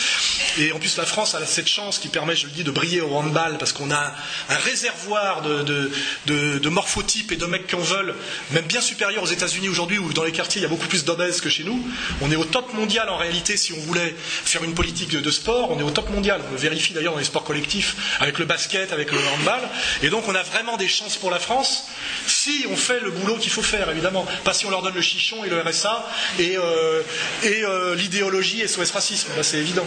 Et 0.58 0.72
en 0.72 0.78
plus 0.78 0.96
la 0.96 1.06
France 1.06 1.34
a 1.34 1.44
cette 1.46 1.68
chance 1.68 1.98
qui 1.98 2.08
permet, 2.08 2.36
je 2.36 2.46
le 2.46 2.52
dis, 2.52 2.64
de 2.64 2.70
briller 2.70 3.00
au 3.00 3.14
handball 3.14 3.39
parce 3.58 3.72
qu'on 3.72 3.90
a 3.90 4.14
un 4.48 4.56
réservoir 4.56 5.42
de, 5.42 6.68
morphotypes 6.68 7.32
et 7.32 7.36
de 7.36 7.46
mecs 7.46 7.66
qui 7.66 7.74
en 7.74 7.80
veulent, 7.80 8.14
même 8.52 8.64
bien 8.64 8.80
supérieur 8.80 9.22
aux 9.22 9.26
États-Unis 9.26 9.68
aujourd'hui, 9.68 9.98
où 9.98 10.12
dans 10.12 10.24
les 10.24 10.32
quartiers 10.32 10.60
il 10.60 10.62
y 10.62 10.66
a 10.66 10.68
beaucoup 10.68 10.86
plus 10.86 11.04
d'obèses 11.04 11.40
que 11.40 11.48
chez 11.48 11.64
nous. 11.64 11.84
On 12.20 12.30
est 12.30 12.36
au 12.36 12.44
top 12.44 12.72
mondial 12.74 13.08
en 13.08 13.16
réalité 13.16 13.56
si 13.56 13.72
on 13.72 13.80
voulait 13.80 14.14
faire 14.18 14.64
une 14.64 14.74
politique 14.74 15.10
de, 15.10 15.30
sport, 15.30 15.70
on 15.70 15.78
est 15.78 15.82
au 15.82 15.90
top 15.90 16.10
mondial. 16.10 16.40
On 16.48 16.52
le 16.52 16.58
vérifie 16.58 16.92
d'ailleurs 16.92 17.14
dans 17.14 17.18
les 17.18 17.24
sports 17.24 17.44
collectifs, 17.44 17.96
avec 18.20 18.38
le 18.38 18.44
basket, 18.44 18.92
avec 18.92 19.12
le 19.12 19.18
handball. 19.18 19.60
Et 20.02 20.10
donc 20.10 20.28
on 20.28 20.34
a 20.34 20.42
vraiment 20.42 20.76
des 20.76 20.88
chances 20.88 21.16
pour 21.16 21.30
la 21.30 21.38
France 21.38 21.84
si 22.26 22.66
on 22.70 22.76
fait 22.76 23.00
le 23.00 23.10
boulot 23.10 23.36
qu'il 23.36 23.50
faut 23.50 23.62
faire, 23.62 23.90
évidemment. 23.90 24.26
Pas 24.44 24.54
si 24.54 24.66
on 24.66 24.70
leur 24.70 24.82
donne 24.82 24.94
le 24.94 25.00
chichon 25.00 25.44
et 25.44 25.48
le 25.48 25.60
RSA 25.60 26.06
et, 26.38 26.56
euh, 26.56 27.02
et 27.42 27.62
euh, 27.64 27.94
l'idéologie 27.94 28.66
SOS 28.66 28.90
racisme. 28.90 29.30
c'est 29.42 29.58
évident. 29.58 29.86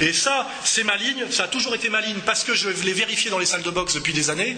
Et 0.00 0.12
ça, 0.12 0.48
c'est 0.64 0.84
ma 0.84 0.96
ligne, 0.96 1.24
ça 1.30 1.44
a 1.44 1.48
toujours 1.48 1.74
été 1.74 1.88
ma 1.88 2.00
ligne 2.00 2.18
parce 2.24 2.44
que 2.44 2.54
je 2.54 2.68
l'ai 2.84 2.92
vérifié 2.92 3.30
dans 3.30 3.38
les 3.38 3.46
salles 3.46 3.62
de 3.62 3.70
boxe 3.70 3.94
depuis 3.94 4.12
des 4.12 4.30
années, 4.30 4.56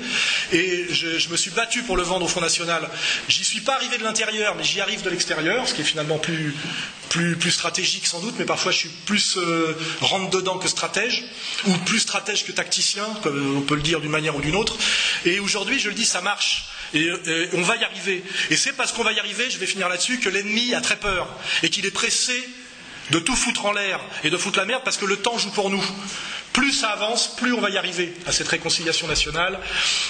et 0.53 0.87
je, 0.91 1.29
me 1.29 1.37
suis 1.37 1.51
battu 1.51 1.83
pour 1.83 1.97
le 1.97 2.03
vendre 2.03 2.25
au 2.25 2.29
Front 2.29 2.41
National. 2.41 2.89
J'y 3.29 3.45
suis 3.45 3.61
pas 3.61 3.75
arrivé 3.75 3.99
de 3.99 4.05
l'intérieur, 4.05 4.55
mais 4.57 4.65
j'y 4.65 4.81
arrive 4.81 5.03
de 5.03 5.11
l'extérieur, 5.11 5.69
ce 5.69 5.75
qui 5.75 5.83
est 5.83 5.85
finalement 5.85 6.19
plus, 6.19 6.55
plus, 7.09 7.37
plus, 7.37 7.51
stratégique 7.51 8.07
sans 8.07 8.21
doute, 8.21 8.35
mais 8.39 8.45
parfois 8.45 8.73
je 8.73 8.79
suis 8.79 8.91
plus 9.07 9.37
euh, 9.37 9.77
rentre 10.01 10.31
dedans 10.31 10.59
que 10.59 10.69
stratège, 10.69 11.25
ou 11.67 11.77
plus 11.79 12.01
stratège 12.01 12.45
que 12.45 12.53
tacticien, 12.53 13.07
comme 13.23 13.59
on 13.59 13.63
peut 13.63 13.77
le 13.77 13.83
dire 13.83 14.01
d'une 14.01 14.11
manière 14.11 14.37
ou 14.37 14.41
d'une 14.41 14.57
autre. 14.57 14.77
Et 15.25 15.41
aujourd'hui, 15.41 15.79
je 15.79 15.89
le 15.89 15.95
dis, 15.95 16.07
ça 16.07 16.21
marche. 16.21 16.67
Et, 16.95 17.05
et 17.05 17.49
on 17.53 17.63
va 17.63 17.77
y 17.77 17.85
arriver. 17.85 18.23
Et 18.51 18.57
c'est 18.57 18.73
parce 18.73 18.93
qu'on 18.93 19.05
va 19.05 19.13
y 19.13 19.19
arriver, 19.19 19.51
je 19.51 19.59
vais 19.59 19.67
finir 19.67 19.89
là-dessus, 19.89 20.19
que 20.21 20.29
l'ennemi 20.29 20.75
a 20.75 20.81
très 20.81 20.97
peur 20.97 21.29
et 21.63 21.71
qu'il 21.71 21.85
est 21.85 21.91
pressé 21.91 22.49
de 23.11 23.19
tout 23.19 23.37
foutre 23.37 23.67
en 23.67 23.73
l'air 23.73 24.01
et 24.25 24.31
de 24.31 24.37
foutre 24.37 24.59
la 24.59 24.65
merde 24.65 24.83
parce 24.85 24.97
que 24.97 25.07
le 25.07 25.17
temps 25.17 25.39
joue 25.39 25.51
pour 25.51 25.71
nous. 25.71 25.85
Plus 26.59 26.73
ça 26.73 26.89
avance, 26.91 27.29
plus 27.37 27.53
on 27.53 27.61
va 27.61 27.71
y 27.71 27.79
arriver 27.79 28.13
à 28.27 28.33
cette 28.33 28.49
réconciliation 28.49 29.07
nationale, 29.07 29.61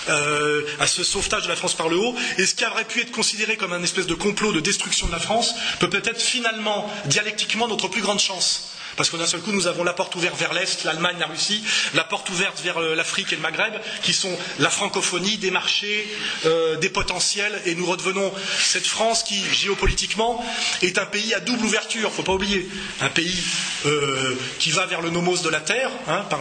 euh, 0.09 0.63
à 0.81 0.87
ce 0.87 1.05
sauvetage 1.05 1.43
de 1.43 1.49
la 1.49 1.57
France 1.57 1.75
par 1.75 1.91
le 1.91 1.99
haut. 1.99 2.15
Et 2.39 2.47
ce 2.47 2.55
qui 2.55 2.65
aurait 2.65 2.87
pu 2.87 3.03
être 3.03 3.11
considéré 3.13 3.59
comme 3.59 3.75
un 3.75 3.83
espèce 3.83 4.07
de 4.07 4.15
complot 4.15 4.55
de 4.55 4.61
destruction 4.61 5.07
de 5.09 5.13
la 5.13 5.19
France 5.19 5.55
peut 5.79 5.91
peut-être 5.91 6.23
finalement, 6.23 6.91
dialectiquement, 7.05 7.69
notre 7.69 7.89
plus 7.89 8.01
grande 8.01 8.19
chance. 8.19 8.78
Parce 8.99 9.11
qu'au 9.11 9.17
d'un 9.17 9.29
seul 9.29 9.41
coup, 9.41 9.53
nous 9.53 9.69
avons 9.69 9.85
la 9.85 9.93
porte 9.93 10.17
ouverte 10.17 10.37
vers 10.37 10.53
l'Est, 10.53 10.83
l'Allemagne, 10.83 11.19
la 11.21 11.27
Russie, 11.27 11.63
la 11.95 12.03
porte 12.03 12.29
ouverte 12.31 12.61
vers 12.61 12.79
euh, 12.83 12.97
l'Afrique 12.97 13.33
et 13.33 13.37
le 13.37 13.43
Maghreb, 13.43 13.75
qui 14.03 14.13
sont 14.13 14.37
la 14.59 14.69
francophonie, 14.71 15.39
des 15.39 15.53
marchés, 15.53 16.05
euh, 16.47 16.75
des 16.79 16.89
potentiels, 16.89 17.63
et 17.65 17.77
nous 17.77 17.87
redevenons 17.87 18.33
cette 18.59 18.89
France 18.89 19.23
qui, 19.23 19.41
géopolitiquement, 19.55 20.45
est 20.83 20.99
un 20.99 21.07
pays 21.07 21.33
à 21.33 21.39
double 21.39 21.65
ouverture, 21.65 22.01
il 22.01 22.11
ne 22.11 22.17
faut 22.17 22.25
pas 22.25 22.33
oublier. 22.33 22.69
Un 23.01 23.09
pays 23.09 23.41
euh, 23.87 24.35
qui 24.59 24.73
va 24.73 24.85
vers 24.87 25.01
le 25.01 25.11
nomos 25.11 25.37
de 25.45 25.49
la 25.49 25.61
Terre, 25.61 25.93
hein, 26.09 26.25
par, 26.29 26.41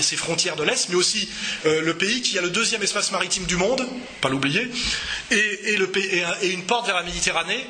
ses 0.00 0.16
frontières 0.16 0.54
de 0.54 0.62
l'Est, 0.62 0.90
mais 0.90 0.94
aussi 0.94 1.28
le 1.64 1.92
pays 1.92 2.22
qui 2.22 2.38
a 2.38 2.42
le 2.42 2.50
deuxième 2.50 2.82
espace 2.82 3.10
maritime 3.10 3.46
du 3.46 3.56
monde, 3.56 3.84
pas 4.20 4.28
l'oublier, 4.28 4.70
et, 5.32 5.74
et 6.42 6.48
une 6.50 6.64
porte 6.64 6.86
vers 6.86 6.94
la 6.94 7.02
Méditerranée, 7.02 7.66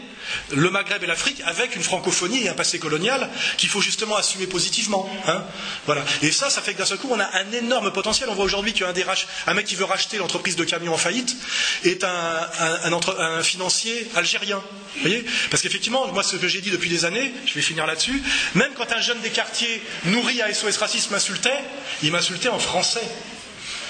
le 0.50 0.70
Maghreb 0.70 1.02
et 1.02 1.06
l'Afrique 1.06 1.42
avec 1.44 1.74
une 1.76 1.82
francophonie 1.82 2.44
et 2.44 2.48
un 2.48 2.54
passé 2.54 2.78
colonial 2.78 3.28
qu'il 3.56 3.68
faut 3.68 3.80
justement 3.80 4.16
assumer 4.16 4.46
positivement. 4.46 5.10
Hein. 5.26 5.42
voilà. 5.86 6.04
Et 6.22 6.30
ça, 6.30 6.50
ça 6.50 6.62
fait 6.62 6.74
que 6.74 6.78
d'un 6.78 6.84
seul 6.84 6.98
coup, 6.98 7.08
on 7.10 7.20
a 7.20 7.28
un 7.38 7.52
énorme 7.52 7.92
potentiel. 7.92 8.28
On 8.30 8.34
voit 8.34 8.44
aujourd'hui 8.44 8.72
qu'un 8.72 8.92
des 8.92 9.04
un 9.46 9.54
mec 9.54 9.66
qui 9.66 9.74
veut 9.74 9.84
racheter 9.84 10.18
l'entreprise 10.18 10.56
de 10.56 10.64
camions 10.64 10.94
en 10.94 10.98
faillite 10.98 11.36
est 11.84 12.04
un, 12.04 13.42
financier 13.42 14.08
algérien. 14.16 14.62
Voyez? 15.00 15.24
Parce 15.50 15.62
qu'effectivement, 15.62 16.06
moi, 16.08 16.22
ce 16.22 16.36
que 16.36 16.48
j'ai 16.48 16.60
dit 16.60 16.70
depuis 16.70 16.90
des 16.90 17.04
années, 17.04 17.32
je 17.46 17.54
vais 17.54 17.62
finir 17.62 17.86
là-dessus, 17.86 18.22
même 18.54 18.72
quand 18.76 18.90
un 18.92 19.00
jeune 19.00 19.20
des 19.20 19.30
quartiers 19.30 19.82
nourri 20.04 20.42
à 20.42 20.52
SOS 20.52 20.76
Racisme 20.76 21.12
m'insultait, 21.12 21.58
il 22.02 22.12
m'insultait 22.12 22.48
en 22.48 22.58
français. 22.58 23.02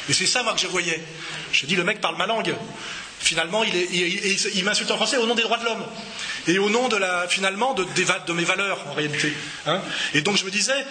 Et 0.08 0.12
c'est 0.12 0.26
ça, 0.26 0.42
moi, 0.42 0.54
que 0.54 0.60
je 0.60 0.66
voyais. 0.66 1.02
Je 1.52 1.66
dis, 1.66 1.76
le 1.76 1.84
mec 1.84 2.00
parle 2.00 2.16
ma 2.16 2.26
langue. 2.26 2.54
Finalement, 3.20 3.62
il, 3.64 4.64
m'insulte 4.64 4.90
en 4.90 4.96
français 4.96 5.16
au 5.16 5.26
nom 5.26 5.34
des 5.34 5.42
droits 5.42 5.58
de 5.58 5.64
l'homme 5.64 5.84
et 6.46 6.58
au 6.58 6.70
nom 6.70 6.88
de 6.88 6.98
finalement 7.28 7.74
de, 7.74 7.84
de 7.84 8.32
mes 8.32 8.44
valeurs 8.44 8.78
en 8.88 8.94
réalité. 8.94 9.32
Hein. 9.66 9.80
et 10.14 10.20
donc 10.22 10.36
je 10.38 10.44
me 10.44 10.50
disais, 10.50 10.84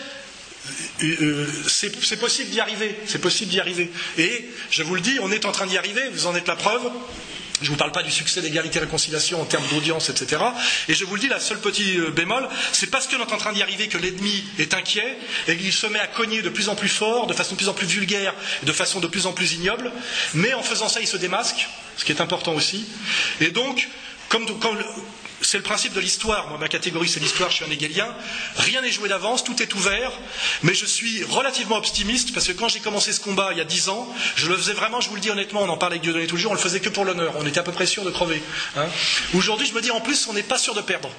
euh, 1.03 1.15
euh, 1.21 1.47
c'est 1.67 2.19
possible 2.19 2.49
d'y 2.49 2.59
arriver, 2.59 2.95
c'est 3.05 3.21
possible 3.21 3.49
d'y 3.51 3.59
arriver. 3.59 3.91
Et 4.17 4.49
je 4.69 4.83
vous 4.83 4.95
le 4.95 5.01
dis, 5.01 5.17
on 5.21 5.31
est 5.31 5.45
en 5.45 5.51
train 5.51 5.65
d'y 5.67 5.77
arriver, 5.77 6.09
vous 6.09 6.27
en 6.27 6.35
êtes 6.35 6.47
la 6.47 6.55
preuve. 6.55 6.89
Je 7.61 7.65
ne 7.65 7.69
vous 7.71 7.77
parle 7.77 7.91
pas 7.91 8.03
du 8.03 8.11
succès 8.11 8.41
d'égalité 8.41 8.77
et 8.77 8.81
réconciliation 8.81 9.41
en 9.41 9.45
termes 9.45 9.67
d'audience, 9.69 10.09
etc. 10.09 10.41
Et 10.89 10.93
je 10.93 11.05
vous 11.05 11.15
le 11.15 11.21
dis, 11.21 11.27
la 11.27 11.39
seule 11.39 11.59
petite 11.59 11.97
euh, 11.97 12.11
bémol, 12.11 12.47
c'est 12.71 12.87
parce 12.91 13.07
qu'on 13.07 13.17
est 13.17 13.33
en 13.33 13.37
train 13.37 13.51
d'y 13.51 13.63
arriver 13.63 13.87
que 13.87 13.97
l'ennemi 13.97 14.43
est 14.59 14.75
inquiet 14.75 15.17
et 15.47 15.57
qu'il 15.57 15.73
se 15.73 15.87
met 15.87 15.99
à 15.99 16.07
cogner 16.07 16.43
de 16.43 16.49
plus 16.49 16.69
en 16.69 16.75
plus 16.75 16.89
fort, 16.89 17.25
de 17.25 17.33
façon 17.33 17.53
de 17.53 17.57
plus 17.57 17.69
en 17.69 17.73
plus 17.73 17.87
vulgaire, 17.87 18.35
de 18.63 18.71
façon 18.71 18.99
de 18.99 19.07
plus 19.07 19.25
en 19.25 19.33
plus 19.33 19.53
ignoble. 19.53 19.91
Mais 20.35 20.53
en 20.53 20.61
faisant 20.61 20.87
ça, 20.87 20.99
il 21.01 21.07
se 21.07 21.17
démasque, 21.17 21.67
ce 21.97 22.05
qui 22.05 22.11
est 22.11 22.21
important 22.21 22.53
aussi. 22.53 22.85
Et 23.41 23.49
donc, 23.49 23.87
comme, 24.29 24.45
c'est 25.41 25.57
le 25.57 25.63
principe 25.63 25.93
de 25.93 25.99
l'histoire. 25.99 26.47
Moi, 26.49 26.57
ma 26.57 26.67
catégorie, 26.67 27.07
c'est 27.07 27.19
l'histoire, 27.19 27.49
je 27.49 27.55
suis 27.57 27.65
un 27.65 27.71
égalien. 27.71 28.07
Rien 28.57 28.81
n'est 28.81 28.91
joué 28.91 29.09
d'avance, 29.09 29.43
tout 29.43 29.61
est 29.61 29.73
ouvert. 29.75 30.11
Mais 30.63 30.73
je 30.73 30.85
suis 30.85 31.23
relativement 31.25 31.77
optimiste 31.77 32.33
parce 32.33 32.47
que 32.47 32.53
quand 32.53 32.67
j'ai 32.67 32.79
commencé 32.79 33.13
ce 33.13 33.19
combat 33.19 33.49
il 33.51 33.57
y 33.57 33.61
a 33.61 33.65
dix 33.65 33.89
ans, 33.89 34.07
je 34.35 34.47
le 34.47 34.57
faisais 34.57 34.73
vraiment, 34.73 35.01
je 35.01 35.09
vous 35.09 35.15
le 35.15 35.21
dis 35.21 35.29
honnêtement, 35.29 35.61
on 35.61 35.69
en 35.69 35.77
parle 35.77 35.93
avec 35.93 36.01
Dieudonné 36.01 36.27
tous 36.27 36.35
les 36.35 36.41
jours, 36.41 36.51
on 36.51 36.55
le 36.55 36.59
faisait 36.59 36.79
que 36.79 36.89
pour 36.89 37.05
l'honneur. 37.05 37.33
On 37.37 37.45
était 37.45 37.59
à 37.59 37.63
peu 37.63 37.71
près 37.71 37.85
sûr 37.85 38.03
de 38.03 38.11
crever. 38.11 38.41
Hein. 38.75 38.87
Aujourd'hui, 39.33 39.67
je 39.67 39.73
me 39.73 39.81
dis 39.81 39.91
en 39.91 40.01
plus, 40.01 40.27
on 40.27 40.33
n'est 40.33 40.43
pas 40.43 40.57
sûr 40.57 40.73
de 40.73 40.81
perdre. 40.81 41.09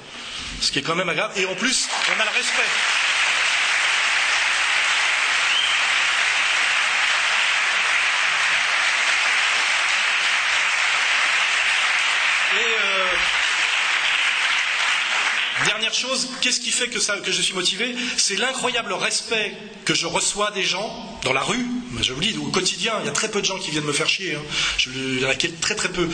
Ce 0.60 0.72
qui 0.72 0.80
est 0.80 0.82
quand 0.82 0.96
même 0.96 1.08
agréable. 1.08 1.34
Et 1.36 1.46
en 1.46 1.54
plus, 1.54 1.88
on 2.08 2.20
a 2.20 2.24
le 2.24 2.30
respect. 2.30 3.07
Dernière 15.78 15.94
chose, 15.94 16.26
qu'est-ce 16.40 16.58
qui 16.58 16.72
fait 16.72 16.88
que, 16.88 16.98
je 16.98 17.40
suis 17.40 17.54
motivé? 17.54 17.94
C'est 18.16 18.34
l'incroyable 18.34 18.92
respect 18.94 19.54
que 19.84 19.94
je 19.94 20.08
reçois 20.08 20.50
des 20.50 20.64
gens 20.64 21.20
dans 21.22 21.32
la 21.32 21.40
rue. 21.40 21.64
Je 22.02 22.12
vous 22.12 22.20
dis, 22.20 22.36
au 22.36 22.50
quotidien, 22.50 22.94
il 23.00 23.06
y 23.06 23.08
a 23.08 23.12
très 23.12 23.30
peu 23.30 23.40
de 23.40 23.46
gens 23.46 23.58
qui 23.58 23.70
viennent 23.70 23.84
me 23.84 23.92
faire 23.92 24.08
chier. 24.08 24.34
Hein. 24.34 24.42
Il 24.94 25.20
y 25.20 25.24
en 25.24 25.30
a 25.30 25.34
très 25.34 25.74
très 25.74 25.88
peu. 25.88 26.08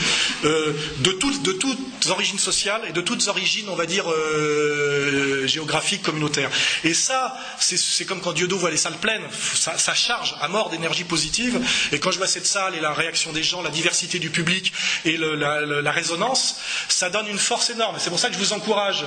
Euh, 0.44 0.72
de, 0.98 1.10
toutes, 1.12 2.06
origines 2.10 2.38
sociales 2.38 2.82
et 2.88 2.92
de 2.92 3.00
toutes 3.00 3.26
origines, 3.28 3.68
on 3.68 3.74
va 3.74 3.86
dire, 3.86 4.10
euh, 4.10 5.46
géographiques, 5.46 6.02
communautaires. 6.02 6.50
Et 6.84 6.94
ça, 6.94 7.36
c'est 7.58 8.04
comme 8.04 8.20
quand 8.20 8.32
Dieudo 8.32 8.56
voit 8.56 8.70
les 8.70 8.76
salles 8.76 8.98
pleines. 8.98 9.24
Ça, 9.32 9.94
charge 9.94 10.36
à 10.40 10.48
mort 10.48 10.70
d'énergie 10.70 11.04
positive. 11.04 11.58
Et 11.92 11.98
quand 11.98 12.10
je 12.10 12.18
vois 12.18 12.26
cette 12.26 12.46
salle 12.46 12.74
et 12.74 12.80
la 12.80 12.92
réaction 12.92 13.32
des 13.32 13.42
gens, 13.42 13.62
la 13.62 13.70
diversité 13.70 14.18
du 14.18 14.30
public 14.30 14.72
et 15.04 15.16
le, 15.16 15.34
la, 15.34 15.92
résonance, 15.92 16.56
ça 16.88 17.10
donne 17.10 17.28
une 17.28 17.38
force 17.38 17.70
énorme. 17.70 17.96
C'est 17.98 18.10
pour 18.10 18.18
ça 18.18 18.28
que 18.28 18.34
je 18.34 18.40
vous 18.40 18.52
encourage 18.52 19.04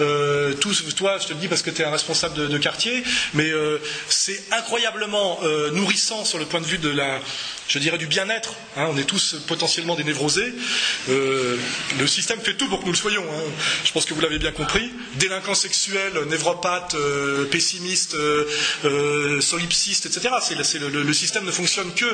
euh, 0.00 0.54
toi, 0.54 1.18
je 1.18 1.26
te 1.26 1.32
le 1.32 1.38
dis 1.38 1.48
parce 1.48 1.62
que 1.62 1.70
tu 1.70 1.82
es 1.82 1.84
un 1.84 1.90
responsable 1.90 2.48
de, 2.48 2.58
quartier, 2.58 3.02
mais 3.34 3.50
euh, 3.50 3.78
c'est 4.08 4.40
incroyablement 4.52 5.40
euh, 5.42 5.70
nourrissant 5.72 6.24
sur 6.24 6.38
le 6.38 6.46
point 6.46 6.60
de 6.60 6.66
vue 6.66 6.78
de 6.78 6.90
la, 6.90 7.20
je 7.68 7.78
dirais, 7.78 7.98
du 7.98 8.06
bien-être. 8.06 8.54
Hein. 8.76 8.88
on 8.90 8.96
est 8.96 9.04
tous 9.04 9.36
potentiellement 9.46 9.94
des 9.94 10.04
névrosés. 10.04 10.52
le 11.08 12.06
système 12.06 12.40
fait 12.40 12.54
tout 12.54 12.68
pour 12.68 12.80
que 12.80 12.86
nous 12.86 12.92
le 12.92 12.96
soyons. 12.96 13.24
Hein. 13.24 13.50
Je 13.84 13.92
pense 13.92 14.04
que 14.04 14.14
vous 14.14 14.20
l'avez 14.20 14.38
bien 14.38 14.52
compris. 14.52 14.92
Délinquants 15.14 15.54
sexuels, 15.54 16.18
névropathes, 16.28 16.96
pessimistes, 17.50 18.16
solipsistes, 19.40 20.06
etc. 20.06 20.28
le, 20.80 21.12
système 21.12 21.44
ne 21.44 21.52
fonctionne 21.52 21.92
que 21.94 22.06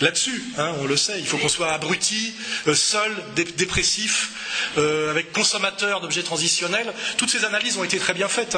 là-dessus. 0.00 0.42
Hein. 0.58 0.72
on 0.80 0.86
le 0.86 0.96
sait. 0.96 1.18
Il 1.18 1.26
faut 1.26 1.38
qu'on 1.38 1.48
soit 1.48 1.72
abruti, 1.72 2.34
seul, 2.74 3.12
dépressif, 3.56 4.30
avec 4.76 5.32
consommateur 5.32 6.00
d'objets 6.00 6.22
transitionnels 6.22 6.92
toutes 7.16 7.30
ces 7.30 7.44
analyses 7.44 7.76
ont 7.76 7.84
été 7.84 7.98
très 7.98 8.14
bien 8.14 8.28
faites. 8.28 8.56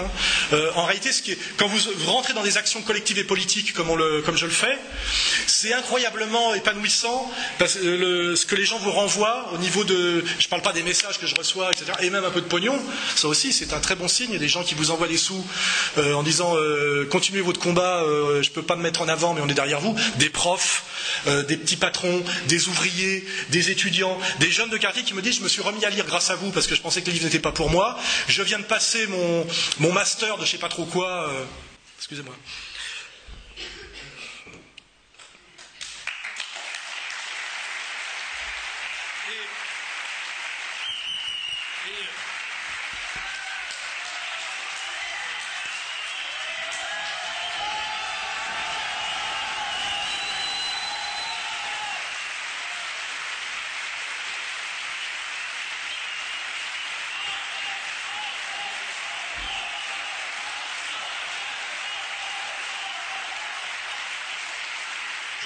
Euh, 0.52 0.70
en 0.74 0.84
réalité, 0.84 1.10
quand 1.56 1.66
vous, 1.66 1.78
rentrez 2.06 2.32
dans 2.32 2.42
des 2.42 2.56
actions 2.56 2.82
collectives 2.82 3.18
et 3.18 3.24
politiques 3.24 3.72
comme, 3.72 4.36
je 4.36 4.46
le 4.46 4.52
fais, 4.52 4.78
c'est 5.46 5.72
épanouissant 6.54 7.30
parce, 7.58 7.76
le, 7.76 8.36
ce 8.36 8.46
que 8.46 8.54
les 8.54 8.64
gens 8.64 8.78
vous 8.78 8.90
renvoient 8.90 9.50
au 9.52 9.58
niveau 9.58 9.84
de. 9.84 10.24
Je 10.38 10.44
ne 10.44 10.50
parle 10.50 10.62
pas 10.62 10.72
des 10.72 10.82
messages 10.82 11.18
que 11.18 11.26
je 11.26 11.34
reçois, 11.34 11.70
etc. 11.72 11.92
Et 12.00 12.10
même 12.10 12.24
un 12.24 12.30
peu 12.30 12.40
de 12.40 12.46
pognon. 12.46 12.78
Ça 13.16 13.28
aussi, 13.28 13.52
c'est 13.52 13.72
un 13.72 13.80
très 13.80 13.94
bon 13.94 14.08
signe. 14.08 14.38
Des 14.38 14.48
gens 14.48 14.62
qui 14.62 14.74
vous 14.74 14.90
envoient 14.90 15.08
des 15.08 15.16
sous 15.16 15.44
euh, 15.98 16.14
en 16.14 16.22
disant 16.22 16.56
euh, 16.56 17.06
continuez 17.10 17.40
votre 17.40 17.60
combat, 17.60 18.02
euh, 18.02 18.42
je 18.42 18.50
ne 18.50 18.54
peux 18.54 18.62
pas 18.62 18.76
me 18.76 18.82
mettre 18.82 19.02
en 19.02 19.08
avant, 19.08 19.34
mais 19.34 19.40
on 19.40 19.48
est 19.48 19.54
derrière 19.54 19.80
vous. 19.80 19.96
Des 20.16 20.30
profs, 20.30 20.84
des 21.26 21.56
petits 21.56 21.76
patrons, 21.76 22.22
des 22.46 22.68
ouvriers, 22.68 23.24
des 23.50 23.70
étudiants, 23.70 24.18
des 24.40 24.50
jeunes 24.50 24.70
de 24.70 24.76
quartier 24.76 25.02
qui 25.02 25.14
me 25.14 25.22
disent 25.22 25.38
je 25.38 25.42
me 25.42 25.48
suis 25.48 25.62
remis 25.62 25.84
à 25.84 25.90
lire 25.90 26.06
grâce 26.06 26.30
à 26.30 26.36
vous 26.36 26.50
parce 26.50 26.66
que 26.66 26.74
je 26.74 26.80
pensais 26.80 27.00
que 27.00 27.06
les 27.06 27.12
livres 27.12 27.24
n'étaient 27.24 27.38
pas 27.38 27.52
pour 27.52 27.70
moi. 27.70 27.98
Je 28.28 28.42
viens 28.42 28.58
de 28.58 28.64
passer 28.64 29.06
mon, 29.06 29.46
mon 29.78 29.92
master 29.92 30.38
de 30.38 30.44
je 30.44 30.50
sais 30.50 30.58
pas 30.58 30.68
trop 30.68 30.84
quoi. 30.84 31.30
Excusez-moi. 31.98 32.34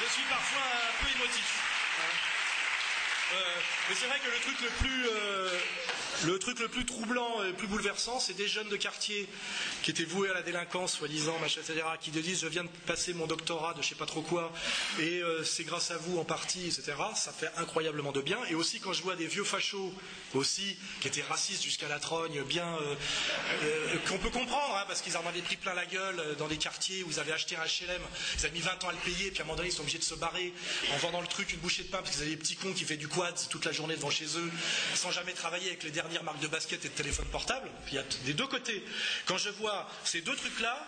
Je 0.03 0.09
suis 0.09 0.23
parfois 0.29 0.61
un 0.61 1.05
peu 1.05 1.11
émotif. 1.17 1.63
Euh, 3.33 3.61
mais 3.93 3.99
c'est 4.01 4.07
vrai 4.07 4.19
que 4.25 4.31
le 4.33 4.41
truc 4.41 4.57
le 4.63 4.73
plus, 4.81 5.05
euh, 5.05 5.52
le 6.25 6.39
truc 6.39 6.61
le 6.61 6.69
plus 6.69 6.85
troublant 6.85 7.43
et 7.43 7.49
le 7.49 7.53
plus 7.55 7.67
bouleversant, 7.67 8.21
c'est 8.21 8.35
des 8.35 8.49
jeunes 8.49 8.69
de 8.69 8.77
quartier 8.77 9.29
qui 9.83 9.91
étaient 9.91 10.05
voués 10.05 10.31
à 10.31 10.35
la 10.35 10.43
délinquance, 10.43 10.95
soi-disant, 10.95 11.37
etc., 11.45 11.83
qui 12.01 12.11
te 12.11 12.19
disent 12.19 12.41
je 12.41 12.47
viens 12.47 12.65
de 12.65 12.69
passer 12.87 13.15
mon 13.15 13.27
doctorat 13.27 13.75
de 13.75 13.83
je 13.83 13.89
sais 13.89 13.95
pas 13.95 14.07
trop 14.07 14.23
quoi, 14.23 14.53
et 15.01 15.23
euh, 15.23 15.45
c'est 15.45 15.65
grâce 15.65 15.91
à 15.91 15.97
vous 15.97 16.19
en 16.19 16.25
partie, 16.25 16.67
etc. 16.67 16.93
Ça 17.15 17.33
fait 17.33 17.51
incroyablement 17.57 18.13
de 18.13 18.21
bien. 18.21 18.39
Et 18.51 18.55
aussi 18.55 18.81
quand 18.81 18.93
je 18.93 19.03
vois 19.03 19.17
des 19.17 19.27
vieux 19.27 19.45
fachos 19.45 19.93
aussi 20.35 20.77
qui 21.01 21.09
étaient 21.09 21.23
racistes 21.23 21.63
jusqu'à 21.63 21.89
la 21.89 21.99
trogne, 21.99 22.43
bien 22.43 22.77
qu'on 24.09 24.19
peut 24.19 24.31
comprendre, 24.31 24.77
hein, 24.77 24.85
parce 24.87 25.03
qu'ils 25.03 25.17
en 25.17 25.27
avaient 25.27 25.43
pris 25.43 25.57
plein 25.57 25.75
la 25.75 25.87
gueule 25.87 26.37
dans 26.39 26.49
des 26.49 26.57
quartiers 26.57 27.03
où 27.03 27.11
ils 27.11 27.21
avaient 27.21 27.33
acheté 27.33 27.57
un 27.57 27.65
HLM, 27.65 28.01
ils 28.39 28.47
avaient 28.47 28.55
mis 28.55 28.61
20 28.61 28.85
ans 28.85 28.89
à 28.89 28.93
le 28.93 28.99
payer, 28.99 29.31
puis 29.31 29.41
à 29.41 29.43
un 29.43 29.47
moment 29.47 29.57
donné 29.57 29.69
ils 29.69 29.73
sont 29.73 29.83
obligés 29.83 29.99
de 29.99 30.05
se 30.05 30.15
barrer 30.15 30.53
en 30.93 30.97
vendant 30.99 31.21
le 31.21 31.27
truc 31.27 31.53
une 31.53 31.61
bouchée 31.61 31.83
de 31.83 31.89
pain 31.89 31.99
parce 31.99 32.11
qu'ils 32.11 32.23
avaient 32.23 32.31
des 32.31 32.37
petits 32.37 32.57
cons 32.57 32.73
qui 32.73 32.85
fait 32.85 32.97
du 32.97 33.09
quad 33.09 33.35
toute 33.51 33.65
la 33.65 33.73
journée 33.73 33.97
devant 33.97 34.11
chez 34.11 34.27
eux, 34.37 34.51
sans 34.95 35.11
jamais 35.11 35.33
travailler 35.33 35.69
avec 35.69 35.83
les 35.83 35.91
dernières 36.13 36.25
marques 36.25 36.43
de 36.43 36.49
basket 36.49 36.85
et 36.85 36.89
de 36.89 36.95
téléphone 36.95 37.27
portable. 37.27 37.71
Il 37.89 37.95
y 37.95 37.99
a 37.99 38.03
des 38.25 38.35
deux 38.35 38.47
côtés. 38.47 38.85
Quand 39.25 39.39
je 39.39 39.49
vois 39.49 39.89
ces 40.05 40.21
deux 40.21 40.37
trucs-là, 40.37 40.87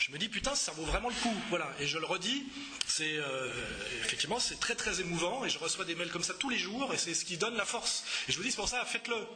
je 0.00 0.10
me 0.10 0.18
dis 0.18 0.28
putain 0.28 0.56
ça 0.56 0.72
vaut 0.72 0.84
vraiment 0.84 1.08
le 1.08 1.14
coup. 1.14 1.34
Voilà. 1.50 1.68
Et 1.78 1.86
je 1.86 1.98
le 1.98 2.06
redis 2.06 2.44
c'est 2.88 3.16
euh, 3.16 3.52
effectivement 4.00 4.40
c'est 4.40 4.58
très 4.58 4.74
très 4.74 5.00
émouvant 5.00 5.44
et 5.44 5.50
je 5.50 5.58
reçois 5.58 5.84
des 5.84 5.94
mails 5.94 6.10
comme 6.10 6.24
ça 6.24 6.34
tous 6.34 6.50
les 6.50 6.58
jours 6.58 6.92
et 6.92 6.98
c'est 6.98 7.14
ce 7.14 7.24
qui 7.24 7.36
donne 7.36 7.56
la 7.56 7.64
force. 7.64 8.04
Et 8.28 8.32
je 8.32 8.36
vous 8.36 8.42
dis 8.42 8.50
c'est 8.50 8.56
pour 8.56 8.68
ça 8.68 8.84
faites-le. 8.84 9.26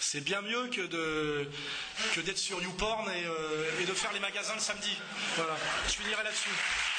C'est 0.00 0.22
bien 0.22 0.40
mieux 0.40 0.68
que 0.68 0.80
de 0.80 1.48
que 2.14 2.20
d'être 2.20 2.38
sur 2.38 2.62
YouPorn 2.62 3.10
et, 3.10 3.26
euh, 3.26 3.80
et 3.80 3.84
de 3.84 3.92
faire 3.92 4.12
les 4.12 4.20
magasins 4.20 4.54
le 4.54 4.60
samedi. 4.60 4.96
Voilà. 5.36 5.56
Je 5.88 5.92
finirai 5.92 6.24
là-dessus 6.24 6.93